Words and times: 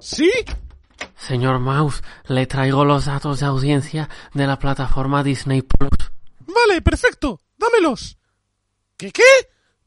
¿Sí? 0.00 0.30
Señor 1.16 1.58
Mouse, 1.58 2.02
le 2.26 2.46
traigo 2.46 2.84
los 2.84 3.04
datos 3.04 3.40
de 3.40 3.46
audiencia 3.46 4.08
de 4.34 4.46
la 4.46 4.58
plataforma 4.58 5.22
Disney 5.22 5.62
Plus. 5.62 6.12
Vale, 6.40 6.82
perfecto. 6.82 7.40
Dámelos. 7.56 8.18
¿Qué 8.96 9.12
qué? 9.12 9.22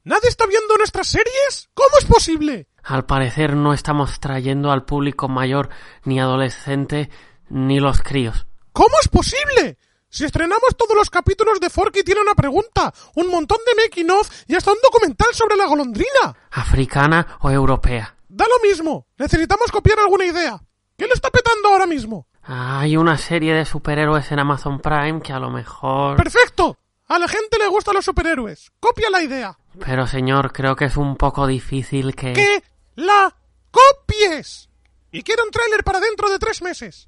¿Nadie 0.03 0.29
está 0.29 0.45
viendo 0.45 0.77
nuestras 0.77 1.07
series? 1.07 1.69
¿Cómo 1.73 1.97
es 1.99 2.05
posible? 2.05 2.67
Al 2.83 3.05
parecer 3.05 3.55
no 3.55 3.73
estamos 3.73 4.19
trayendo 4.19 4.71
al 4.71 4.85
público 4.85 5.29
mayor 5.29 5.69
ni 6.03 6.19
adolescente 6.19 7.09
ni 7.49 7.79
los 7.79 8.01
críos. 8.01 8.45
¿Cómo 8.73 8.95
es 9.01 9.07
posible? 9.07 9.77
Si 10.09 10.25
estrenamos 10.25 10.75
todos 10.77 10.95
los 10.95 11.09
capítulos 11.09 11.59
de 11.59 11.69
Forky 11.69 12.03
tiene 12.03 12.21
una 12.21 12.35
pregunta, 12.35 12.93
un 13.15 13.29
montón 13.29 13.57
de 13.65 13.81
making 13.81 14.07
y 14.47 14.55
hasta 14.55 14.71
un 14.71 14.77
documental 14.83 15.33
sobre 15.33 15.55
la 15.55 15.65
golondrina. 15.65 16.35
¿Africana 16.51 17.39
o 17.41 17.49
europea? 17.49 18.12
Da 18.35 18.45
lo 18.47 18.67
mismo. 18.67 19.05
Necesitamos 19.19 19.71
copiar 19.71 19.99
alguna 19.99 20.25
idea. 20.25 20.59
¿Qué 20.97 21.05
le 21.05 21.13
está 21.13 21.29
petando 21.29 21.69
ahora 21.69 21.85
mismo? 21.85 22.27
Hay 22.41 22.97
una 22.97 23.15
serie 23.15 23.53
de 23.53 23.63
superhéroes 23.63 24.31
en 24.31 24.39
Amazon 24.39 24.79
Prime 24.79 25.21
que 25.21 25.31
a 25.31 25.39
lo 25.39 25.51
mejor... 25.51 26.17
¡Perfecto! 26.17 26.79
A 27.09 27.19
la 27.19 27.27
gente 27.27 27.59
le 27.59 27.67
gustan 27.67 27.93
los 27.93 28.05
superhéroes. 28.05 28.71
Copia 28.79 29.11
la 29.11 29.21
idea. 29.21 29.55
Pero 29.85 30.07
señor, 30.07 30.51
creo 30.51 30.75
que 30.75 30.85
es 30.85 30.97
un 30.97 31.15
poco 31.15 31.45
difícil 31.45 32.15
que... 32.15 32.33
¡Que 32.33 32.63
la 32.95 33.35
copies! 33.69 34.67
Y 35.11 35.21
quiero 35.21 35.43
un 35.43 35.51
tráiler 35.51 35.83
para 35.83 35.99
dentro 35.99 36.27
de 36.31 36.39
tres 36.39 36.63
meses. 36.63 37.07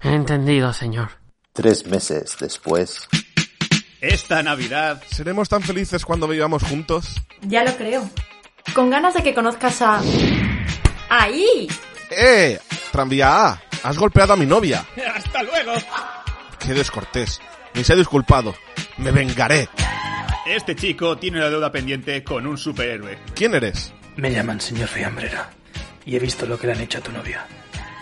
Entendido, 0.00 0.72
señor. 0.72 1.10
Tres 1.52 1.86
meses 1.86 2.38
después. 2.40 3.08
Esta 4.00 4.42
Navidad. 4.42 5.02
¿Seremos 5.06 5.50
tan 5.50 5.60
felices 5.60 6.06
cuando 6.06 6.26
vivamos 6.26 6.62
juntos? 6.62 7.20
Ya 7.42 7.62
lo 7.62 7.76
creo. 7.76 8.08
Con 8.74 8.88
ganas 8.88 9.12
de 9.12 9.22
que 9.22 9.34
conozcas 9.34 9.82
a... 9.82 10.00
¡Ahí! 11.14 11.68
¡Eh! 12.08 12.58
Tranvía 12.90 13.48
A, 13.48 13.62
has 13.82 13.98
golpeado 13.98 14.32
a 14.32 14.36
mi 14.36 14.46
novia. 14.46 14.82
¡Hasta 15.14 15.42
luego! 15.42 15.74
Qué 16.58 16.72
descortés. 16.72 17.38
Ni 17.74 17.84
se 17.84 17.92
ha 17.92 17.96
disculpado. 17.96 18.54
Me 18.96 19.10
vengaré. 19.10 19.68
Este 20.46 20.74
chico 20.74 21.18
tiene 21.18 21.36
una 21.36 21.50
deuda 21.50 21.70
pendiente 21.70 22.24
con 22.24 22.46
un 22.46 22.56
superhéroe. 22.56 23.18
¿Quién 23.34 23.54
eres? 23.54 23.92
Me 24.16 24.32
llaman 24.32 24.58
señor 24.58 24.88
Fiambrera 24.88 25.50
y 26.06 26.16
he 26.16 26.18
visto 26.18 26.46
lo 26.46 26.58
que 26.58 26.66
le 26.66 26.72
han 26.72 26.80
hecho 26.80 26.96
a 26.96 27.02
tu 27.02 27.12
novia. 27.12 27.46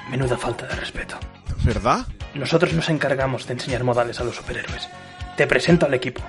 Menuda 0.08 0.38
falta 0.38 0.68
de 0.68 0.76
respeto. 0.76 1.18
¿Verdad? 1.64 2.06
Nosotros 2.34 2.72
nos 2.74 2.88
encargamos 2.90 3.44
de 3.44 3.54
enseñar 3.54 3.82
modales 3.82 4.20
a 4.20 4.24
los 4.24 4.36
superhéroes. 4.36 4.88
Te 5.36 5.48
presento 5.48 5.86
al 5.86 5.94
equipo. 5.94 6.22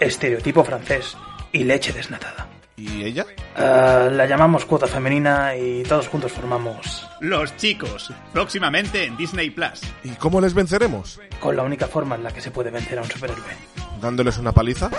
Estereotipo 0.00 0.64
francés 0.64 1.14
y 1.52 1.64
leche 1.64 1.92
desnatada. 1.92 2.48
¿Y 2.76 3.04
ella? 3.04 3.26
Ah, 3.54 4.08
la 4.10 4.26
llamamos 4.26 4.64
cuota 4.64 4.86
femenina 4.86 5.54
y 5.56 5.82
todos 5.82 6.08
juntos 6.08 6.32
formamos... 6.32 7.06
Los 7.20 7.56
chicos, 7.56 8.12
próximamente 8.32 9.04
en 9.04 9.16
Disney 9.16 9.50
Plus. 9.50 9.82
¿Y 10.02 10.10
cómo 10.10 10.40
les 10.40 10.54
venceremos? 10.54 11.20
Con 11.38 11.54
la 11.54 11.62
única 11.62 11.86
forma 11.86 12.14
en 12.16 12.24
la 12.24 12.32
que 12.32 12.40
se 12.40 12.50
puede 12.50 12.70
vencer 12.70 12.98
a 12.98 13.02
un 13.02 13.10
superhéroe. 13.10 13.54
¿Dándoles 14.00 14.38
una 14.38 14.52
paliza? 14.52 14.90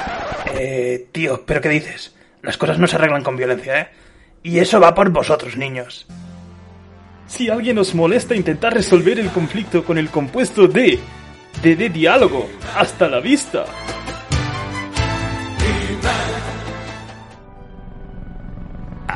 Eh, 0.53 1.09
tío, 1.11 1.43
¿pero 1.45 1.61
qué 1.61 1.69
dices? 1.69 2.15
Las 2.41 2.57
cosas 2.57 2.77
no 2.77 2.87
se 2.87 2.95
arreglan 2.95 3.23
con 3.23 3.35
violencia, 3.35 3.81
¿eh? 3.81 3.89
Y 4.43 4.59
eso 4.59 4.79
va 4.79 4.93
por 4.93 5.09
vosotros, 5.09 5.57
niños. 5.57 6.05
Si 7.27 7.49
alguien 7.49 7.79
os 7.79 7.95
molesta 7.95 8.35
intentar 8.35 8.73
resolver 8.73 9.19
el 9.19 9.29
conflicto 9.29 9.83
con 9.83 9.97
el 9.97 10.09
compuesto 10.09 10.67
de... 10.67 10.99
de, 11.61 11.75
de 11.75 11.89
diálogo, 11.89 12.47
hasta 12.75 13.07
la 13.07 13.19
vista. 13.19 13.65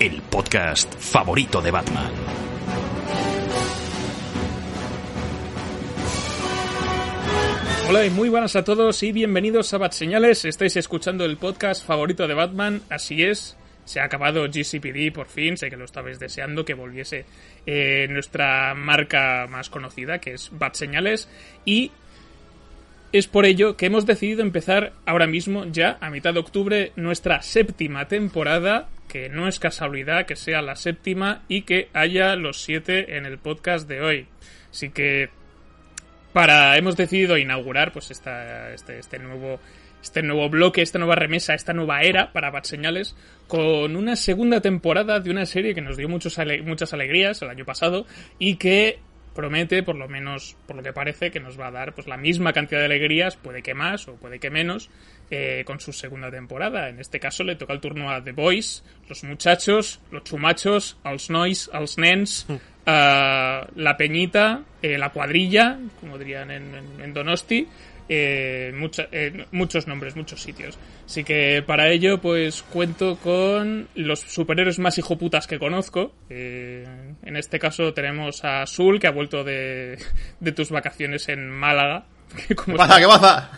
el 0.00 0.22
podcast 0.22 0.94
favorito 0.94 1.60
de 1.60 1.72
Batman. 1.72 2.12
Hola 7.88 8.06
y 8.06 8.10
muy 8.10 8.28
buenas 8.28 8.54
a 8.54 8.62
todos 8.62 9.02
y 9.02 9.10
bienvenidos 9.10 9.74
a 9.74 9.78
Bat 9.78 9.92
Señales. 9.92 10.44
Estáis 10.44 10.76
escuchando 10.76 11.24
el 11.24 11.36
podcast 11.36 11.84
favorito 11.84 12.28
de 12.28 12.34
Batman, 12.34 12.82
así 12.90 13.24
es. 13.24 13.56
Se 13.86 13.98
ha 13.98 14.04
acabado 14.04 14.46
GCPD 14.46 15.12
por 15.12 15.26
fin, 15.26 15.56
sé 15.56 15.68
que 15.68 15.76
lo 15.76 15.86
estabais 15.86 16.20
deseando 16.20 16.64
que 16.64 16.74
volviese 16.74 17.24
eh, 17.66 18.06
nuestra 18.08 18.74
marca 18.76 19.48
más 19.50 19.68
conocida, 19.68 20.20
que 20.20 20.34
es 20.34 20.50
Bat 20.52 20.74
Señales. 20.74 21.28
Y 21.64 21.90
es 23.10 23.26
por 23.26 23.46
ello 23.46 23.76
que 23.76 23.86
hemos 23.86 24.06
decidido 24.06 24.42
empezar 24.42 24.92
ahora 25.06 25.26
mismo, 25.26 25.64
ya 25.64 25.98
a 26.00 26.10
mitad 26.10 26.34
de 26.34 26.40
octubre, 26.40 26.92
nuestra 26.94 27.42
séptima 27.42 28.06
temporada, 28.06 28.88
que 29.08 29.28
no 29.28 29.48
es 29.48 29.58
casualidad 29.58 30.26
que 30.26 30.36
sea 30.36 30.62
la 30.62 30.76
séptima 30.76 31.42
y 31.48 31.62
que 31.62 31.88
haya 31.94 32.36
los 32.36 32.62
siete 32.62 33.16
en 33.16 33.26
el 33.26 33.38
podcast 33.38 33.88
de 33.88 34.00
hoy. 34.00 34.26
Así 34.70 34.90
que 34.90 35.30
para 36.32 36.76
hemos 36.76 36.96
decidido 36.96 37.38
inaugurar 37.38 37.92
pues 37.92 38.10
esta, 38.10 38.72
este, 38.72 38.98
este 38.98 39.18
nuevo 39.18 39.58
este 40.02 40.22
nuevo 40.22 40.48
bloque, 40.48 40.82
esta 40.82 40.98
nueva 40.98 41.16
remesa, 41.16 41.54
esta 41.54 41.72
nueva 41.72 42.02
era 42.02 42.32
para 42.32 42.50
Bat 42.50 42.66
Señales, 42.66 43.16
con 43.48 43.96
una 43.96 44.14
segunda 44.14 44.60
temporada 44.60 45.18
de 45.18 45.30
una 45.30 45.44
serie 45.44 45.74
que 45.74 45.80
nos 45.80 45.96
dio 45.96 46.08
muchos 46.08 46.38
ale 46.38 46.62
muchas 46.62 46.92
alegrías 46.92 47.42
el 47.42 47.50
año 47.50 47.64
pasado 47.64 48.06
y 48.38 48.56
que 48.56 49.00
promete, 49.34 49.82
por 49.82 49.96
lo 49.96 50.08
menos 50.08 50.56
por 50.66 50.76
lo 50.76 50.82
que 50.82 50.92
parece, 50.92 51.30
que 51.30 51.40
nos 51.40 51.58
va 51.58 51.68
a 51.68 51.70
dar 51.70 51.94
pues 51.94 52.06
la 52.06 52.16
misma 52.16 52.52
cantidad 52.52 52.80
de 52.80 52.86
alegrías, 52.86 53.36
puede 53.36 53.62
que 53.62 53.74
más 53.74 54.08
o 54.08 54.14
puede 54.14 54.38
que 54.40 54.50
menos, 54.50 54.90
eh, 55.30 55.62
con 55.64 55.80
su 55.80 55.92
segunda 55.92 56.30
temporada. 56.30 56.88
En 56.88 56.98
este 57.00 57.20
caso 57.20 57.44
le 57.44 57.56
toca 57.56 57.72
el 57.72 57.80
turno 57.80 58.10
a 58.10 58.22
The 58.22 58.32
Boys, 58.32 58.84
los 59.08 59.24
muchachos, 59.24 60.00
los 60.10 60.24
chumachos, 60.24 60.96
als 61.04 61.30
nois, 61.30 61.70
als 61.72 61.98
nens, 61.98 62.46
uh, 62.48 62.56
la 62.86 63.96
peñita, 63.96 64.62
eh, 64.82 64.98
la 64.98 65.10
cuadrilla, 65.10 65.78
como 66.00 66.18
dirían 66.18 66.50
en, 66.50 66.74
en, 66.74 67.00
en 67.02 67.14
Donosti, 67.14 67.66
eh, 68.08 68.72
mucha, 68.74 69.06
eh, 69.12 69.44
muchos 69.52 69.86
nombres, 69.86 70.16
muchos 70.16 70.42
sitios. 70.42 70.78
Así 71.04 71.24
que 71.24 71.62
para 71.66 71.90
ello, 71.90 72.20
pues 72.20 72.62
cuento 72.62 73.16
con 73.16 73.88
los 73.94 74.20
superhéroes 74.20 74.78
más 74.78 74.96
hijoputas 74.96 75.46
que 75.46 75.58
conozco. 75.58 76.14
En 76.30 77.36
este 77.36 77.58
caso 77.58 77.92
tenemos 77.92 78.44
a 78.44 78.64
Sul, 78.66 78.98
que 78.98 79.08
ha 79.08 79.10
vuelto 79.10 79.44
de, 79.44 79.98
de 80.40 80.52
tus 80.52 80.70
vacaciones 80.70 81.28
en 81.28 81.50
Málaga. 81.50 82.06
¿Qué 82.48 82.54
pasa? 82.54 82.98
¿Qué 82.98 83.06
pasa? 83.06 83.50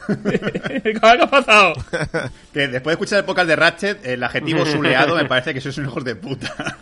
¿Qué 0.83 1.23
ha 1.23 1.31
pasado? 1.31 1.75
que 2.53 2.69
después 2.69 2.85
de 2.85 2.93
escuchar 2.93 3.19
el 3.21 3.25
podcast 3.25 3.49
de 3.49 3.57
Ratchet, 3.57 4.07
el 4.07 4.23
adjetivo 4.23 4.65
suleado 4.67 5.17
me 5.17 5.25
parece 5.25 5.55
que 5.55 5.61
sois 5.61 5.77
un 5.79 5.87
hijos 5.87 6.05
de 6.05 6.17
puta. 6.17 6.79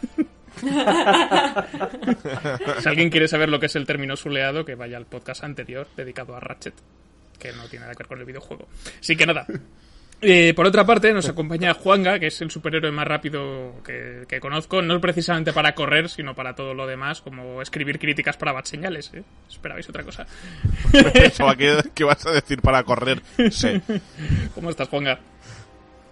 si 2.81 2.89
alguien 2.89 3.11
quiere 3.11 3.29
saber 3.29 3.49
lo 3.49 3.61
que 3.61 3.67
es 3.67 3.77
el 3.77 3.87
término 3.87 4.17
suleado, 4.17 4.65
que 4.65 4.75
vaya 4.75 4.97
al 4.97 5.07
podcast 5.07 5.45
anterior 5.45 5.87
dedicado 5.97 6.35
a 6.37 6.41
Ratchet 6.41 6.75
que 7.39 7.53
no 7.53 7.65
tiene 7.69 7.85
nada 7.85 7.95
que 7.95 8.03
ver 8.03 8.09
con 8.09 8.19
el 8.19 8.25
videojuego. 8.27 8.69
Así 9.01 9.17
que 9.17 9.27
nada. 9.27 9.47
Eh, 10.21 10.53
por 10.55 10.67
otra 10.67 10.85
parte, 10.85 11.13
nos 11.13 11.29
acompaña 11.29 11.75
Juanga, 11.75 12.19
que 12.19 12.27
es 12.27 12.41
el 12.41 12.51
superhéroe 12.51 12.91
más 12.91 13.07
rápido 13.07 13.75
que, 13.85 14.25
que, 14.29 14.41
conozco, 14.41 14.83
no 14.83 15.01
precisamente 15.01 15.53
para 15.53 15.77
correr, 15.77 16.09
sino 16.09 16.35
para 16.35 16.57
todo 16.57 16.75
lo 16.75 16.89
demás, 16.89 17.21
como 17.21 17.63
escribir 17.63 18.01
críticas 18.01 18.37
para 18.37 18.51
bat 18.53 18.67
señales. 18.67 19.13
¿eh? 19.15 19.23
Esperabais 19.49 19.89
otra 19.89 20.03
cosa. 20.03 20.27
¿Qué, 21.57 21.83
¿Qué 21.95 22.05
vas 22.05 22.27
a 22.27 22.33
decir 22.33 22.61
para 22.63 22.83
correr? 22.83 23.23
Sí. 23.53 23.81
¿Cómo 24.57 24.71
estás, 24.71 24.89
Juanga? 24.89 25.21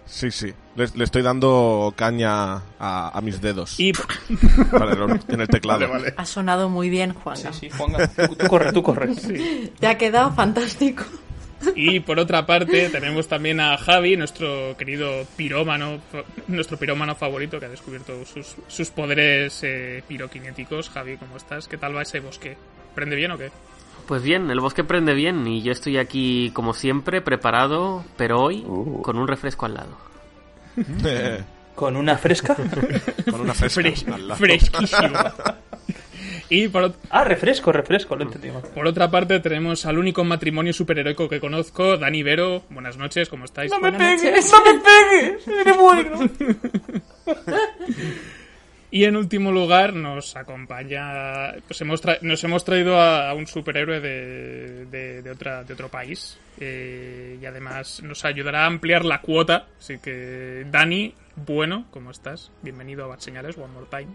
Sí, 0.05 0.31
sí. 0.31 0.53
Le, 0.77 0.85
le 0.95 1.03
estoy 1.03 1.21
dando 1.21 1.93
caña 1.97 2.53
a, 2.79 3.11
a 3.13 3.19
mis 3.21 3.41
dedos. 3.41 3.77
Y 3.77 3.89
el- 3.89 5.21
en 5.27 5.41
el 5.41 5.47
teclado. 5.49 5.81
Vale, 5.81 5.91
vale. 5.91 6.13
Ha 6.15 6.25
sonado 6.25 6.69
muy 6.69 6.89
bien, 6.89 7.13
Juanga. 7.13 7.51
Sí, 7.51 7.59
sí, 7.59 7.69
Juanga, 7.77 8.07
tú, 8.07 8.35
tú 8.37 8.47
corre, 8.47 8.71
tú 8.71 8.81
corre. 8.83 9.09
Te 9.77 9.85
ha 9.87 9.97
quedado 9.97 10.31
fantástico. 10.31 11.03
Y 11.75 11.99
por 12.01 12.19
otra 12.19 12.45
parte 12.45 12.89
tenemos 12.89 13.27
también 13.27 13.59
a 13.59 13.77
Javi, 13.77 14.15
nuestro 14.15 14.75
querido 14.77 15.25
pirómano, 15.35 15.99
nuestro 16.47 16.77
pirómano 16.77 17.15
favorito 17.15 17.59
que 17.59 17.65
ha 17.65 17.69
descubierto 17.69 18.23
sus, 18.25 18.55
sus 18.67 18.89
poderes 18.91 19.59
eh, 19.63 20.03
piroquinéticos. 20.07 20.89
Javi, 20.89 21.17
¿cómo 21.17 21.37
estás? 21.37 21.67
¿Qué 21.67 21.77
tal 21.77 21.95
va 21.95 22.03
ese 22.03 22.19
bosque? 22.19 22.57
¿Prende 22.93 23.15
bien 23.15 23.31
o 23.31 23.37
qué? 23.37 23.49
Pues 24.07 24.21
bien, 24.23 24.49
el 24.51 24.59
bosque 24.59 24.83
prende 24.83 25.13
bien 25.13 25.45
y 25.47 25.61
yo 25.63 25.71
estoy 25.71 25.97
aquí 25.97 26.51
como 26.53 26.73
siempre 26.73 27.21
preparado, 27.21 28.05
pero 28.17 28.39
hoy 28.41 28.63
Uh. 28.65 29.01
con 29.01 29.17
un 29.17 29.27
refresco 29.27 29.65
al 29.65 29.73
lado. 29.73 29.97
¿Con 31.75 31.95
una 31.95 32.17
fresca? 32.17 32.55
con 33.29 33.41
una 33.41 33.53
fresca 33.53 33.81
Fresh- 33.81 34.07
al 34.13 34.27
lado. 34.27 34.39
fresquísimo. 34.39 35.19
Y 36.49 36.67
por, 36.69 36.93
Ah, 37.09 37.23
refresco, 37.23 37.71
refresco, 37.71 38.15
lo 38.15 38.23
entendí 38.23 38.49
mal. 38.51 38.61
por 38.73 38.87
otra 38.87 39.09
parte 39.11 39.39
tenemos 39.41 39.85
al 39.85 39.97
único 39.97 40.23
matrimonio 40.23 40.71
superheroico 40.73 41.27
que 41.27 41.39
conozco, 41.39 41.97
Dani 41.97 42.23
Vero. 42.23 42.63
Buenas 42.69 42.97
noches, 42.97 43.27
¿cómo 43.29 43.45
estáis? 43.45 43.69
¡No 43.71 43.79
me 43.79 43.91
Buenas 43.91 44.21
pegues! 44.21 44.51
¡No 44.51 44.63
me 44.63 44.79
pegues! 44.79 45.47
¡Me 45.65 45.73
muero! 45.73 46.19
Y 48.89 49.03
en 49.03 49.17
último 49.17 49.51
lugar 49.51 49.93
nos 49.93 50.37
acompaña, 50.37 51.51
pues 51.67 51.81
hemos 51.81 52.01
tra- 52.01 52.19
nos 52.21 52.41
hemos 52.45 52.63
traído 52.63 52.97
a, 52.97 53.29
a 53.29 53.33
un 53.33 53.45
superhéroe 53.45 53.99
de, 53.99 54.85
de, 54.85 55.21
de 55.21 55.29
otra, 55.29 55.65
de 55.65 55.73
otro 55.73 55.89
país 55.89 56.39
eh, 56.57 57.37
y 57.41 57.45
además 57.45 58.01
nos 58.01 58.23
ayudará 58.23 58.63
a 58.63 58.67
ampliar 58.67 59.03
la 59.03 59.19
cuota. 59.19 59.67
Así 59.77 59.97
que 59.99 60.65
Dani, 60.71 61.13
bueno, 61.35 61.85
¿cómo 61.91 62.11
estás? 62.11 62.49
Bienvenido 62.61 63.03
a 63.03 63.07
Bad 63.07 63.19
Señales, 63.19 63.57
One 63.57 63.73
More 63.73 63.87
Time. 63.91 64.07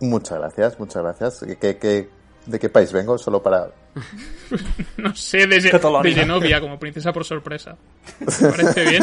Muchas 0.00 0.38
gracias, 0.38 0.78
muchas 0.78 1.02
gracias. 1.02 1.40
¿Qué, 1.46 1.56
qué- 1.56 1.76
qué- 1.78 2.08
de 2.46 2.58
qué 2.58 2.68
país 2.68 2.92
vengo? 2.92 3.18
Solo 3.18 3.42
para... 3.42 3.68
No 4.96 5.14
sé, 5.14 5.46
de, 5.46 5.60
Ge- 5.60 5.70
Cataluña. 5.70 6.02
de 6.04 6.12
Genovia, 6.14 6.60
como 6.60 6.78
princesa 6.78 7.12
por 7.12 7.24
sorpresa. 7.24 7.76
¿Te 8.18 8.48
parece 8.48 8.84
bien? 8.88 9.02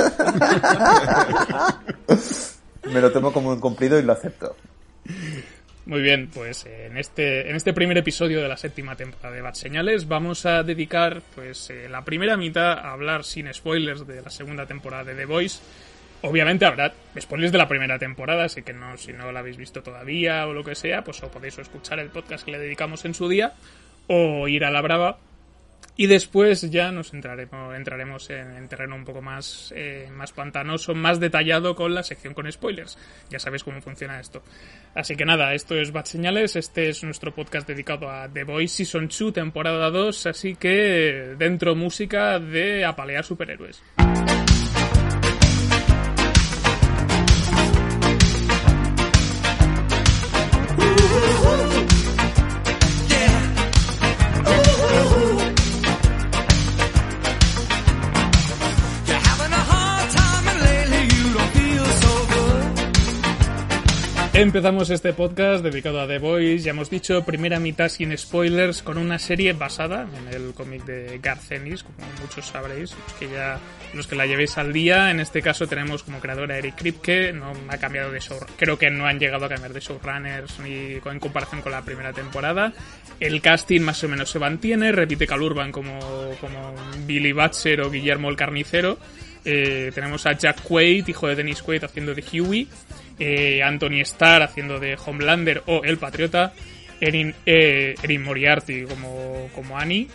Me 2.94 3.01
lo 3.01 3.12
tomo 3.12 3.33
como 3.33 3.50
un 3.51 3.59
cumplido 3.59 4.00
y 4.00 4.03
lo 4.03 4.13
acepto. 4.13 4.56
Muy 5.86 6.01
bien, 6.01 6.30
pues 6.33 6.65
eh, 6.65 6.88
en 6.88 6.98
este, 6.98 7.48
en 7.50 7.56
este 7.56 7.71
primer 7.74 7.98
episodio 7.98 8.41
de 8.41 8.48
la 8.48 8.57
séptima 8.57 8.95
temporada 8.95 9.36
de 9.36 9.41
Bad 9.41 9.53
Señales 9.53 10.07
vamos 10.07 10.45
a 10.48 10.63
dedicar 10.63 11.21
pues 11.36 11.69
eh, 11.69 11.88
la 11.89 12.03
primera 12.03 12.38
mitad 12.38 12.71
a 12.74 12.91
hablar 12.91 13.24
sin 13.24 13.51
spoilers 13.53 14.07
de 14.07 14.21
la 14.21 14.30
segunda 14.31 14.65
temporada 14.65 15.03
de 15.03 15.15
The 15.15 15.25
Voice. 15.25 15.59
Obviamente 16.25 16.66
habrá 16.66 16.92
spoilers 17.19 17.51
de 17.51 17.60
la 17.60 17.68
primera 17.68 18.00
temporada, 18.00 18.45
así 18.45 18.63
que 18.63 18.74
no, 18.74 18.98
si 18.98 19.13
no 19.13 19.31
la 19.31 19.42
habéis 19.42 19.57
visto 19.57 19.83
todavía 19.83 20.48
o 20.48 20.54
lo 20.54 20.63
que 20.63 20.74
sea, 20.74 21.04
pues 21.04 21.22
o 21.22 21.30
podéis 21.30 21.60
escuchar 21.60 22.00
el 22.00 22.10
podcast 22.10 22.44
que 22.44 22.51
le 22.51 22.57
dedicamos 22.57 23.06
en 23.06 23.13
su 23.13 23.30
día 23.30 23.54
o 24.07 24.48
ir 24.48 24.66
a 24.66 24.72
la 24.72 24.81
brava 24.81 25.19
y 25.95 26.07
después 26.07 26.69
ya 26.72 26.92
nos 26.92 27.13
entraremos, 27.13 27.75
entraremos 27.75 28.30
en, 28.31 28.57
en 28.57 28.68
terreno 28.68 28.95
un 28.95 29.06
poco 29.06 29.22
más, 29.22 29.72
eh, 29.75 30.10
más 30.12 30.33
pantanoso, 30.33 30.95
más 30.95 31.19
detallado 31.19 31.75
con 31.75 31.94
la 31.94 32.01
sección 32.01 32.33
con 32.33 32.51
spoilers. 32.51 32.98
Ya 33.30 33.38
sabéis 33.38 33.63
cómo 33.63 33.80
funciona 33.80 34.19
esto. 34.19 34.42
Así 34.95 35.16
que 35.16 35.25
nada, 35.25 35.54
esto 35.54 35.75
es 35.75 35.92
Bad 35.92 36.06
Señales, 36.06 36.56
este 36.56 36.89
es 36.89 37.04
nuestro 37.04 37.36
podcast 37.36 37.68
dedicado 37.68 38.10
a 38.10 38.27
The 38.27 38.45
Voice 38.45 38.83
Season 38.83 39.07
2, 39.07 39.31
temporada 39.31 39.92
2, 39.92 40.25
así 40.25 40.56
que 40.56 41.36
dentro 41.38 41.75
música 41.75 42.39
de 42.39 42.83
apalear 42.83 43.24
superhéroes. 43.24 43.83
Empezamos 64.38 64.90
este 64.90 65.14
podcast 65.14 65.64
dedicado 65.64 66.02
a 66.02 66.08
The 66.08 66.18
Boys, 66.18 66.66
ya 66.66 66.72
hemos 66.72 66.90
dicho, 66.90 67.24
primera 67.24 67.58
mitad 67.58 67.88
sin 67.88 68.16
spoilers, 68.18 68.82
con 68.82 68.98
una 68.98 69.18
serie 69.18 69.54
basada 69.54 70.10
en 70.14 70.28
el 70.28 70.54
cómic 70.54 70.84
de 70.84 71.20
Garth 71.20 71.54
Ennis, 71.54 71.84
como 71.84 71.96
muchos 72.22 72.46
sabréis, 72.46 72.92
los 72.92 73.14
que 73.14 73.30
ya 73.30 73.58
los 73.94 74.08
que 74.08 74.18
la 74.18 74.26
llevéis 74.26 74.58
al 74.58 74.74
día. 74.74 75.10
En 75.10 75.22
este 75.22 75.42
caso 75.42 75.68
tenemos 75.68 76.04
como 76.04 76.20
creadora 76.20 76.58
Eric 76.58 76.76
Kripke, 76.76 77.32
no 77.32 77.54
ha 77.70 77.78
cambiado 77.78 78.12
de 78.12 78.20
show, 78.20 78.38
creo 78.58 78.78
que 78.78 78.90
no 78.90 79.06
han 79.06 79.20
llegado 79.20 79.46
a 79.46 79.50
cambiar 79.50 79.72
de 79.72 79.80
showrunners 79.80 80.60
ni 80.60 80.96
en 80.96 81.20
comparación 81.22 81.62
con 81.62 81.72
la 81.72 81.84
primera 81.84 82.12
temporada. 82.12 82.74
El 83.22 83.42
casting 83.42 83.80
más 83.80 84.04
o 84.04 84.10
menos 84.10 84.30
se 84.30 84.40
mantiene, 84.40 84.92
repite 84.92 85.28
Cal 85.28 85.42
Urban 85.42 85.72
como, 85.72 85.98
como 86.42 86.76
Billy 87.08 87.32
Batcher 87.32 87.80
o 87.80 87.90
Guillermo 87.90 88.30
el 88.30 88.36
Carnicero. 88.36 89.00
Eh, 89.46 89.92
tenemos 89.96 90.26
a 90.26 90.34
Jack 90.34 90.62
Quaid, 90.64 91.08
hijo 91.08 91.28
de 91.28 91.36
Dennis 91.36 91.62
Quaid, 91.62 91.86
haciendo 91.86 92.14
de 92.14 92.24
Huey. 92.34 92.68
Eh, 93.19 93.62
Anthony 93.63 94.01
Starr 94.01 94.44
haciendo 94.44 94.79
de 94.79 94.97
Homelander 95.03 95.63
o 95.67 95.83
El 95.83 95.97
Patriota. 95.97 96.53
Erin, 97.01 97.33
eh, 97.45 97.95
Erin 98.01 98.23
Moriarty 98.23 98.83
como, 98.83 99.50
como 99.53 99.77
Annie. 99.77 100.07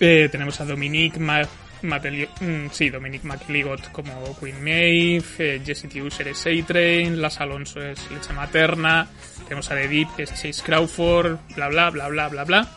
Eh, 0.00 0.28
tenemos 0.30 0.60
a 0.60 0.64
Dominique 0.64 1.18
Ma 1.18 1.42
Mateli- 1.82 2.28
mm, 2.40 2.70
sí, 2.70 2.90
Dominique 2.90 3.26
McLigot 3.26 3.90
como 3.90 4.36
Queen 4.38 4.62
Maeve, 4.62 5.24
eh, 5.38 5.60
Jesse 5.64 5.88
T. 5.88 6.00
User 6.00 6.28
es 6.28 6.46
A-Train, 6.46 7.20
Las 7.20 7.40
Alonso 7.40 7.82
es 7.82 8.08
leche 8.12 8.32
materna, 8.32 9.08
tenemos 9.48 9.68
a 9.68 9.74
The 9.74 9.88
Deep 9.88 10.08
es 10.18 10.30
Chase 10.30 10.62
Crawford, 10.64 11.38
bla 11.56 11.68
bla 11.68 11.90
bla 11.90 12.08
bla 12.08 12.28
bla 12.28 12.44
bla. 12.44 12.68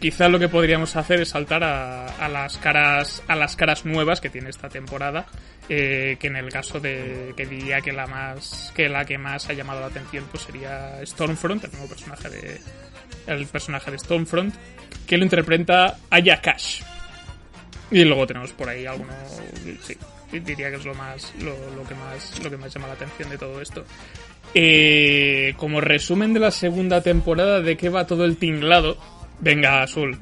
Quizás 0.00 0.30
lo 0.30 0.38
que 0.38 0.48
podríamos 0.48 0.96
hacer 0.96 1.20
es 1.20 1.28
saltar 1.28 1.62
a, 1.62 2.06
a 2.06 2.28
las 2.28 2.56
caras 2.56 3.22
a 3.28 3.36
las 3.36 3.54
caras 3.54 3.84
nuevas 3.84 4.20
que 4.22 4.30
tiene 4.30 4.48
esta 4.48 4.70
temporada, 4.70 5.26
eh, 5.68 6.16
que 6.18 6.28
en 6.28 6.36
el 6.36 6.48
caso 6.48 6.80
de 6.80 7.34
que 7.36 7.44
diría 7.44 7.82
que 7.82 7.92
la 7.92 8.06
más 8.06 8.72
que 8.74 8.88
la 8.88 9.04
que 9.04 9.18
más 9.18 9.50
ha 9.50 9.52
llamado 9.52 9.80
la 9.80 9.86
atención 9.86 10.24
pues 10.30 10.44
sería 10.44 11.04
Stormfront, 11.04 11.64
el 11.64 11.72
nuevo 11.72 11.88
personaje 11.88 12.30
de 12.30 12.60
el 13.26 13.46
personaje 13.46 13.90
de 13.90 13.98
Stormfront, 13.98 14.54
que 15.06 15.18
lo 15.18 15.24
interpreta 15.24 15.98
Aya 16.08 16.40
Cash. 16.40 16.82
Y 17.90 18.04
luego 18.04 18.26
tenemos 18.26 18.52
por 18.52 18.68
ahí 18.68 18.86
alguno, 18.86 19.12
sí, 19.82 19.96
diría 20.32 20.70
que 20.70 20.76
es 20.76 20.84
lo 20.84 20.94
más, 20.94 21.34
lo, 21.40 21.54
lo 21.74 21.82
que 21.86 21.94
más, 21.94 22.42
lo 22.42 22.48
que 22.48 22.56
más 22.56 22.72
llama 22.72 22.88
la 22.88 22.94
atención 22.94 23.28
de 23.28 23.36
todo 23.36 23.60
esto. 23.60 23.84
Eh, 24.54 25.54
como 25.56 25.80
resumen 25.80 26.32
de 26.32 26.40
la 26.40 26.52
segunda 26.52 27.02
temporada, 27.02 27.60
¿de 27.60 27.76
qué 27.76 27.88
va 27.88 28.06
todo 28.06 28.24
el 28.24 28.36
tinglado? 28.36 28.96
Venga, 29.40 29.82
Azul, 29.82 30.16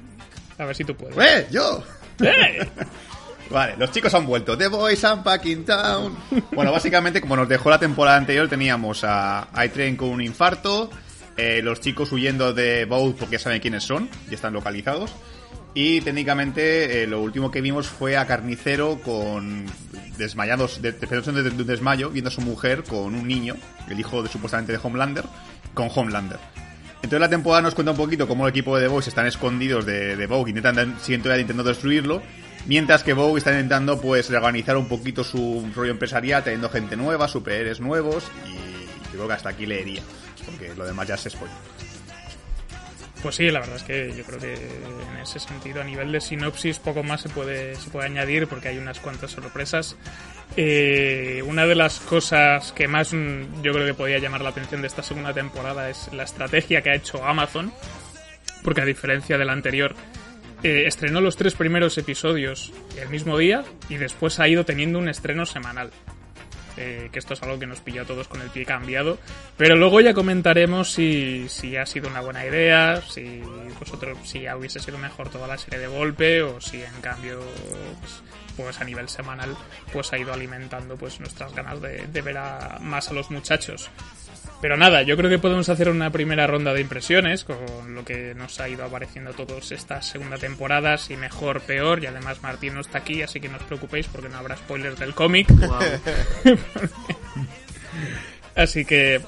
a 0.59 0.65
ver 0.65 0.77
si 0.77 0.85
tú 0.85 0.95
puedes. 0.95 1.17
¡Eh! 1.17 1.47
¡Yo! 1.51 1.83
¡Eh! 2.21 2.67
Vale, 3.51 3.77
los 3.79 3.91
chicos 3.91 4.13
han 4.15 4.27
vuelto. 4.27 4.59
The 4.59 4.69
Boys 4.69 5.05
in 5.45 5.65
town. 5.65 6.17
Bueno, 6.53 6.71
básicamente, 6.71 7.21
como 7.21 7.37
nos 7.37 7.49
dejó 7.49 7.71
la 7.71 7.79
temporada 7.79 8.19
anterior, 8.19 8.49
teníamos 8.49 9.05
a 9.05 9.49
iTrain 9.65 9.97
con 9.97 10.11
un 10.11 10.21
infarto, 10.21 10.91
eh, 11.37 11.63
los 11.63 11.81
chicos 11.81 12.13
huyendo 12.13 12.53
de 12.53 12.85
Boat 12.85 13.17
porque 13.17 13.39
saben 13.39 13.61
quiénes 13.61 13.85
son 13.85 14.09
y 14.31 14.35
están 14.35 14.53
localizados. 14.53 15.11
Y 15.73 16.01
técnicamente, 16.01 17.03
eh, 17.03 17.07
lo 17.07 17.21
último 17.21 17.51
que 17.51 17.61
vimos 17.61 17.87
fue 17.87 18.17
a 18.17 18.27
Carnicero 18.27 19.01
con 19.01 19.65
desmayados, 20.19 20.83
de, 20.83 20.93
de, 20.93 21.07
de 21.07 21.49
un 21.51 21.67
desmayo, 21.67 22.11
viendo 22.11 22.29
a 22.29 22.33
su 22.33 22.41
mujer 22.41 22.83
con 22.83 23.15
un 23.15 23.27
niño, 23.29 23.55
el 23.89 24.01
hijo 24.01 24.23
de 24.23 24.29
supuestamente 24.29 24.73
de 24.73 24.81
Homelander, 24.83 25.25
con 25.75 25.89
Homelander. 25.95 26.39
Entonces 27.02 27.21
la 27.21 27.28
temporada 27.28 27.62
nos 27.62 27.75
cuenta 27.75 27.93
un 27.93 27.97
poquito 27.97 28.26
cómo 28.26 28.47
el 28.47 28.50
equipo 28.50 28.76
de 28.76 28.83
The 28.83 28.88
Boys 28.88 29.07
están 29.07 29.26
escondidos 29.26 29.87
de, 29.87 30.17
de 30.17 30.26
Vogue, 30.26 30.50
intentan, 30.50 30.99
siguen 31.00 31.21
intentando 31.21 31.64
destruirlo, 31.64 32.23
mientras 32.67 33.05
que 33.05 33.12
Vogue 33.12 33.38
está 33.38 33.52
intentando 33.52 34.00
pues 34.00 34.28
reorganizar 34.28 34.76
un 34.76 34.88
poquito 34.88 35.23
su 35.23 35.69
rollo 35.75 35.93
empresarial, 35.93 36.43
teniendo 36.43 36.69
gente 36.69 36.97
nueva, 36.97 37.28
superhéroes 37.28 37.81
nuevos, 37.81 38.25
y 38.47 39.12
creo 39.12 39.28
que 39.28 39.35
hasta 39.35 39.50
aquí 39.50 39.64
leería, 39.64 40.02
porque 40.45 40.75
lo 40.75 40.85
demás 40.85 41.07
ya 41.07 41.17
se 41.17 41.31
spoil. 41.31 41.52
Pues 43.23 43.35
sí, 43.35 43.50
la 43.50 43.61
verdad 43.61 43.76
es 43.76 43.83
que 43.83 44.14
yo 44.17 44.25
creo 44.25 44.38
que 44.38 44.55
en 44.55 45.17
ese 45.21 45.40
sentido, 45.40 45.81
a 45.81 45.85
nivel 45.85 46.12
de 46.12 46.21
sinopsis, 46.21 46.78
poco 46.78 47.02
más 47.02 47.21
se 47.21 47.28
puede, 47.28 47.75
se 47.75 47.90
puede 47.90 48.07
añadir 48.07 48.47
porque 48.47 48.69
hay 48.69 48.78
unas 48.78 49.00
cuantas 49.00 49.33
sorpresas. 49.33 49.97
Eh, 50.57 51.43
una 51.47 51.67
de 51.67 51.75
las 51.75 52.00
cosas 52.00 52.73
que 52.73 52.88
más 52.88 53.12
mm, 53.12 53.62
yo 53.62 53.73
creo 53.73 53.87
que 53.87 53.95
podía 53.95 54.19
llamar 54.19 54.40
la 54.40 54.49
atención 54.49 54.81
de 54.81 54.88
esta 54.88 55.02
segunda 55.02 55.33
temporada 55.33 55.88
es 55.88 56.12
la 56.12 56.25
estrategia 56.25 56.83
que 56.83 56.90
ha 56.90 56.95
hecho 56.95 57.25
Amazon, 57.25 57.73
porque 58.64 58.81
a 58.81 58.85
diferencia 58.85 59.38
de 59.38 59.45
la 59.45 59.52
anterior, 59.52 59.95
eh, 60.62 60.85
estrenó 60.87 61.21
los 61.21 61.37
tres 61.37 61.55
primeros 61.55 61.97
episodios 61.99 62.73
el 63.00 63.09
mismo 63.09 63.38
día 63.38 63.62
y 63.88 63.97
después 63.97 64.40
ha 64.40 64.49
ido 64.49 64.64
teniendo 64.64 64.99
un 64.99 65.09
estreno 65.09 65.47
semanal. 65.47 65.90
eh, 66.81 67.09
que 67.11 67.19
esto 67.19 67.35
es 67.35 67.43
algo 67.43 67.59
que 67.59 67.67
nos 67.67 67.81
pilló 67.81 68.02
a 68.02 68.05
todos 68.05 68.28
con 68.28 68.40
el 68.40 68.50
pie 68.50 68.64
cambiado. 68.64 69.19
Pero 69.57 69.75
luego 69.75 70.00
ya 70.00 70.14
comentaremos 70.14 70.93
si, 70.93 71.49
si 71.49 71.76
ha 71.76 71.85
sido 71.85 72.09
una 72.09 72.21
buena 72.21 72.47
idea, 72.47 73.02
si 73.02 73.43
vosotros 73.81 74.17
si 74.25 74.43
ya 74.43 74.57
hubiese 74.57 74.78
sido 74.78 74.97
mejor 74.97 75.28
toda 75.28 75.49
la 75.49 75.59
serie 75.59 75.81
de 75.81 75.88
golpe 75.88 76.43
o 76.43 76.61
si 76.61 76.81
en 76.81 77.00
cambio 77.00 77.40
pues, 78.00 78.23
pues 78.59 78.81
a 78.81 78.85
nivel 78.85 79.09
semanal 79.09 79.57
pues 79.93 80.12
ha 80.12 80.19
ido 80.19 80.35
alimentando 80.35 80.97
pues 80.97 81.21
nuestras 81.21 81.55
ganas 81.55 81.81
de, 81.81 82.07
de 82.09 82.23
ver 82.23 82.37
a, 82.37 82.79
más 82.81 83.09
a 83.09 83.15
los 83.15 83.31
muchachos. 83.31 83.88
Pero 84.61 84.77
nada, 84.77 85.03
yo 85.03 85.17
creo 85.17 85.31
que 85.31 85.38
podemos 85.38 85.69
hacer 85.69 85.88
una 85.88 86.11
primera 86.11 86.47
ronda 86.47 86.75
de 86.75 86.81
impresiones 86.81 87.45
con 87.45 87.95
lo 87.95 88.05
que 88.05 88.35
nos 88.35 88.59
ha 88.59 88.69
ido 88.69 88.85
apareciendo 88.85 89.31
a 89.31 89.33
todos 89.33 89.71
esta 89.71 90.03
segunda 90.03 90.37
temporada, 90.37 90.99
si 90.99 91.17
mejor, 91.17 91.61
peor, 91.61 92.03
y 92.03 92.07
además 92.07 92.43
Martín 92.43 92.75
no 92.75 92.81
está 92.81 92.99
aquí, 92.99 93.23
así 93.23 93.41
que 93.41 93.49
no 93.49 93.59
os 93.59 93.62
preocupéis 93.62 94.09
porque 94.09 94.29
no 94.29 94.37
habrá 94.37 94.57
spoilers 94.57 94.99
del 94.99 95.15
cómic. 95.15 95.47
así 98.57 98.85
que, 98.85 99.21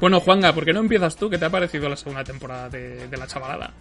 bueno, 0.00 0.20
Juanga, 0.20 0.52
¿por 0.54 0.64
qué 0.64 0.72
no 0.72 0.80
empiezas 0.80 1.16
tú? 1.16 1.28
¿Qué 1.28 1.38
te 1.38 1.44
ha 1.44 1.50
parecido 1.50 1.88
la 1.88 1.96
segunda 1.96 2.24
temporada 2.24 2.68
de, 2.68 3.08
La 3.16 3.26
Chavalada? 3.26 3.72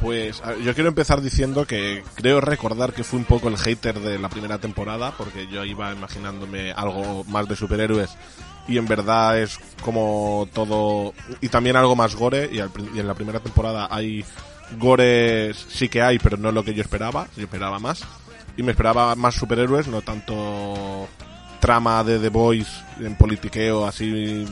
Pues 0.00 0.42
yo 0.64 0.74
quiero 0.74 0.88
empezar 0.88 1.20
diciendo 1.20 1.66
que 1.66 2.02
creo 2.14 2.40
recordar 2.40 2.92
que 2.92 3.04
fui 3.04 3.18
un 3.18 3.24
poco 3.24 3.48
el 3.48 3.58
hater 3.58 3.98
de 4.00 4.18
la 4.18 4.28
primera 4.28 4.58
temporada, 4.58 5.12
porque 5.16 5.46
yo 5.48 5.64
iba 5.64 5.92
imaginándome 5.92 6.72
algo 6.72 7.24
más 7.24 7.48
de 7.48 7.56
superhéroes 7.56 8.16
y 8.68 8.76
en 8.76 8.86
verdad 8.86 9.40
es 9.40 9.58
como 9.82 10.46
todo 10.52 11.14
y 11.40 11.48
también 11.48 11.76
algo 11.76 11.96
más 11.96 12.14
gore 12.14 12.48
y, 12.52 12.60
al 12.60 12.70
y 12.94 13.00
en 13.00 13.06
la 13.06 13.14
primera 13.14 13.40
temporada 13.40 13.88
hay 13.90 14.24
gore 14.78 15.54
sí 15.54 15.88
que 15.88 16.02
hay 16.02 16.18
pero 16.18 16.36
no 16.36 16.50
es 16.50 16.54
lo 16.54 16.62
que 16.62 16.74
yo 16.74 16.82
esperaba 16.82 17.26
yo 17.34 17.44
esperaba 17.44 17.78
más 17.78 18.04
y 18.58 18.62
me 18.62 18.72
esperaba 18.72 19.14
más 19.14 19.34
superhéroes 19.34 19.88
no 19.88 20.02
tanto 20.02 21.08
trama 21.60 22.04
de 22.04 22.18
The 22.18 22.28
Boys 22.28 22.68
en 23.00 23.16
politiqueo 23.16 23.86
así 23.86 24.44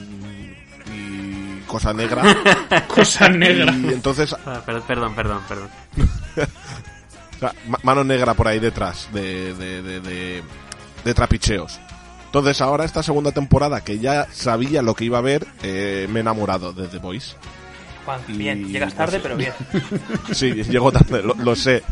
y 0.93 1.61
cosa 1.67 1.93
negra 1.93 2.23
Cosa 2.89 3.29
negra. 3.29 3.73
y 3.75 3.89
entonces 3.89 4.35
Ah, 4.47 4.63
per- 4.65 4.83
Perdón, 4.83 5.15
perdón, 5.15 5.41
perdón. 5.49 5.69
o 5.97 7.39
sea, 7.41 7.53
ma- 7.69 7.79
mano 7.83 8.05
negra 8.05 8.35
por 8.35 8.49
ahí 8.49 8.59
detrás 8.59 9.09
de, 9.13 9.55
de, 9.55 9.83
de, 9.83 10.01
de- 10.01 10.43
de 11.05 11.15
trapicheos. 11.15 11.79
Entonces 12.27 12.61
ahora 12.61 12.85
esta 12.85 13.03
segunda 13.03 13.33
temporada, 13.33 13.83
que 13.83 13.99
ya 13.99 14.27
sabía 14.33 14.83
lo 14.83 14.95
que 14.95 15.05
iba 15.05 15.19
a 15.19 15.23
ver, 15.23 15.47
eh, 15.63 16.07
me 16.11 16.19
he 16.19 16.23
enamorado 16.23 16.73
de 16.73 16.89
The 16.89 16.99
Voice. 16.99 17.35
Juan, 18.05 18.21
Y- 18.29 18.33
bien, 18.37 18.69
llegas 18.69 18.95
tarde, 18.95 19.21
pero 19.21 19.37
bien. 19.37 19.53
Sí, 20.33 20.53
llego 20.53 20.93
tarde, 20.93 21.23
lo, 21.23 21.35
lo 21.35 21.57
sé. 21.57 21.83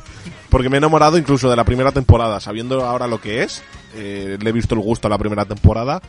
Porque 0.50 0.68
me 0.68 0.76
he 0.76 0.78
enamorado 0.78 1.18
incluso 1.18 1.48
de 1.50 1.56
la 1.56 1.64
primera 1.64 1.92
temporada, 1.92 2.38
sabiendo 2.40 2.84
ahora 2.84 3.06
lo 3.06 3.20
que 3.20 3.42
es. 3.42 3.62
eh, 3.94 4.36
le 4.40 4.50
he 4.50 4.52
visto 4.52 4.74
el 4.74 4.80
gusto 4.80 5.06
a 5.08 5.10
la 5.10 5.18
primera 5.18 5.44
temporada. 5.44 6.00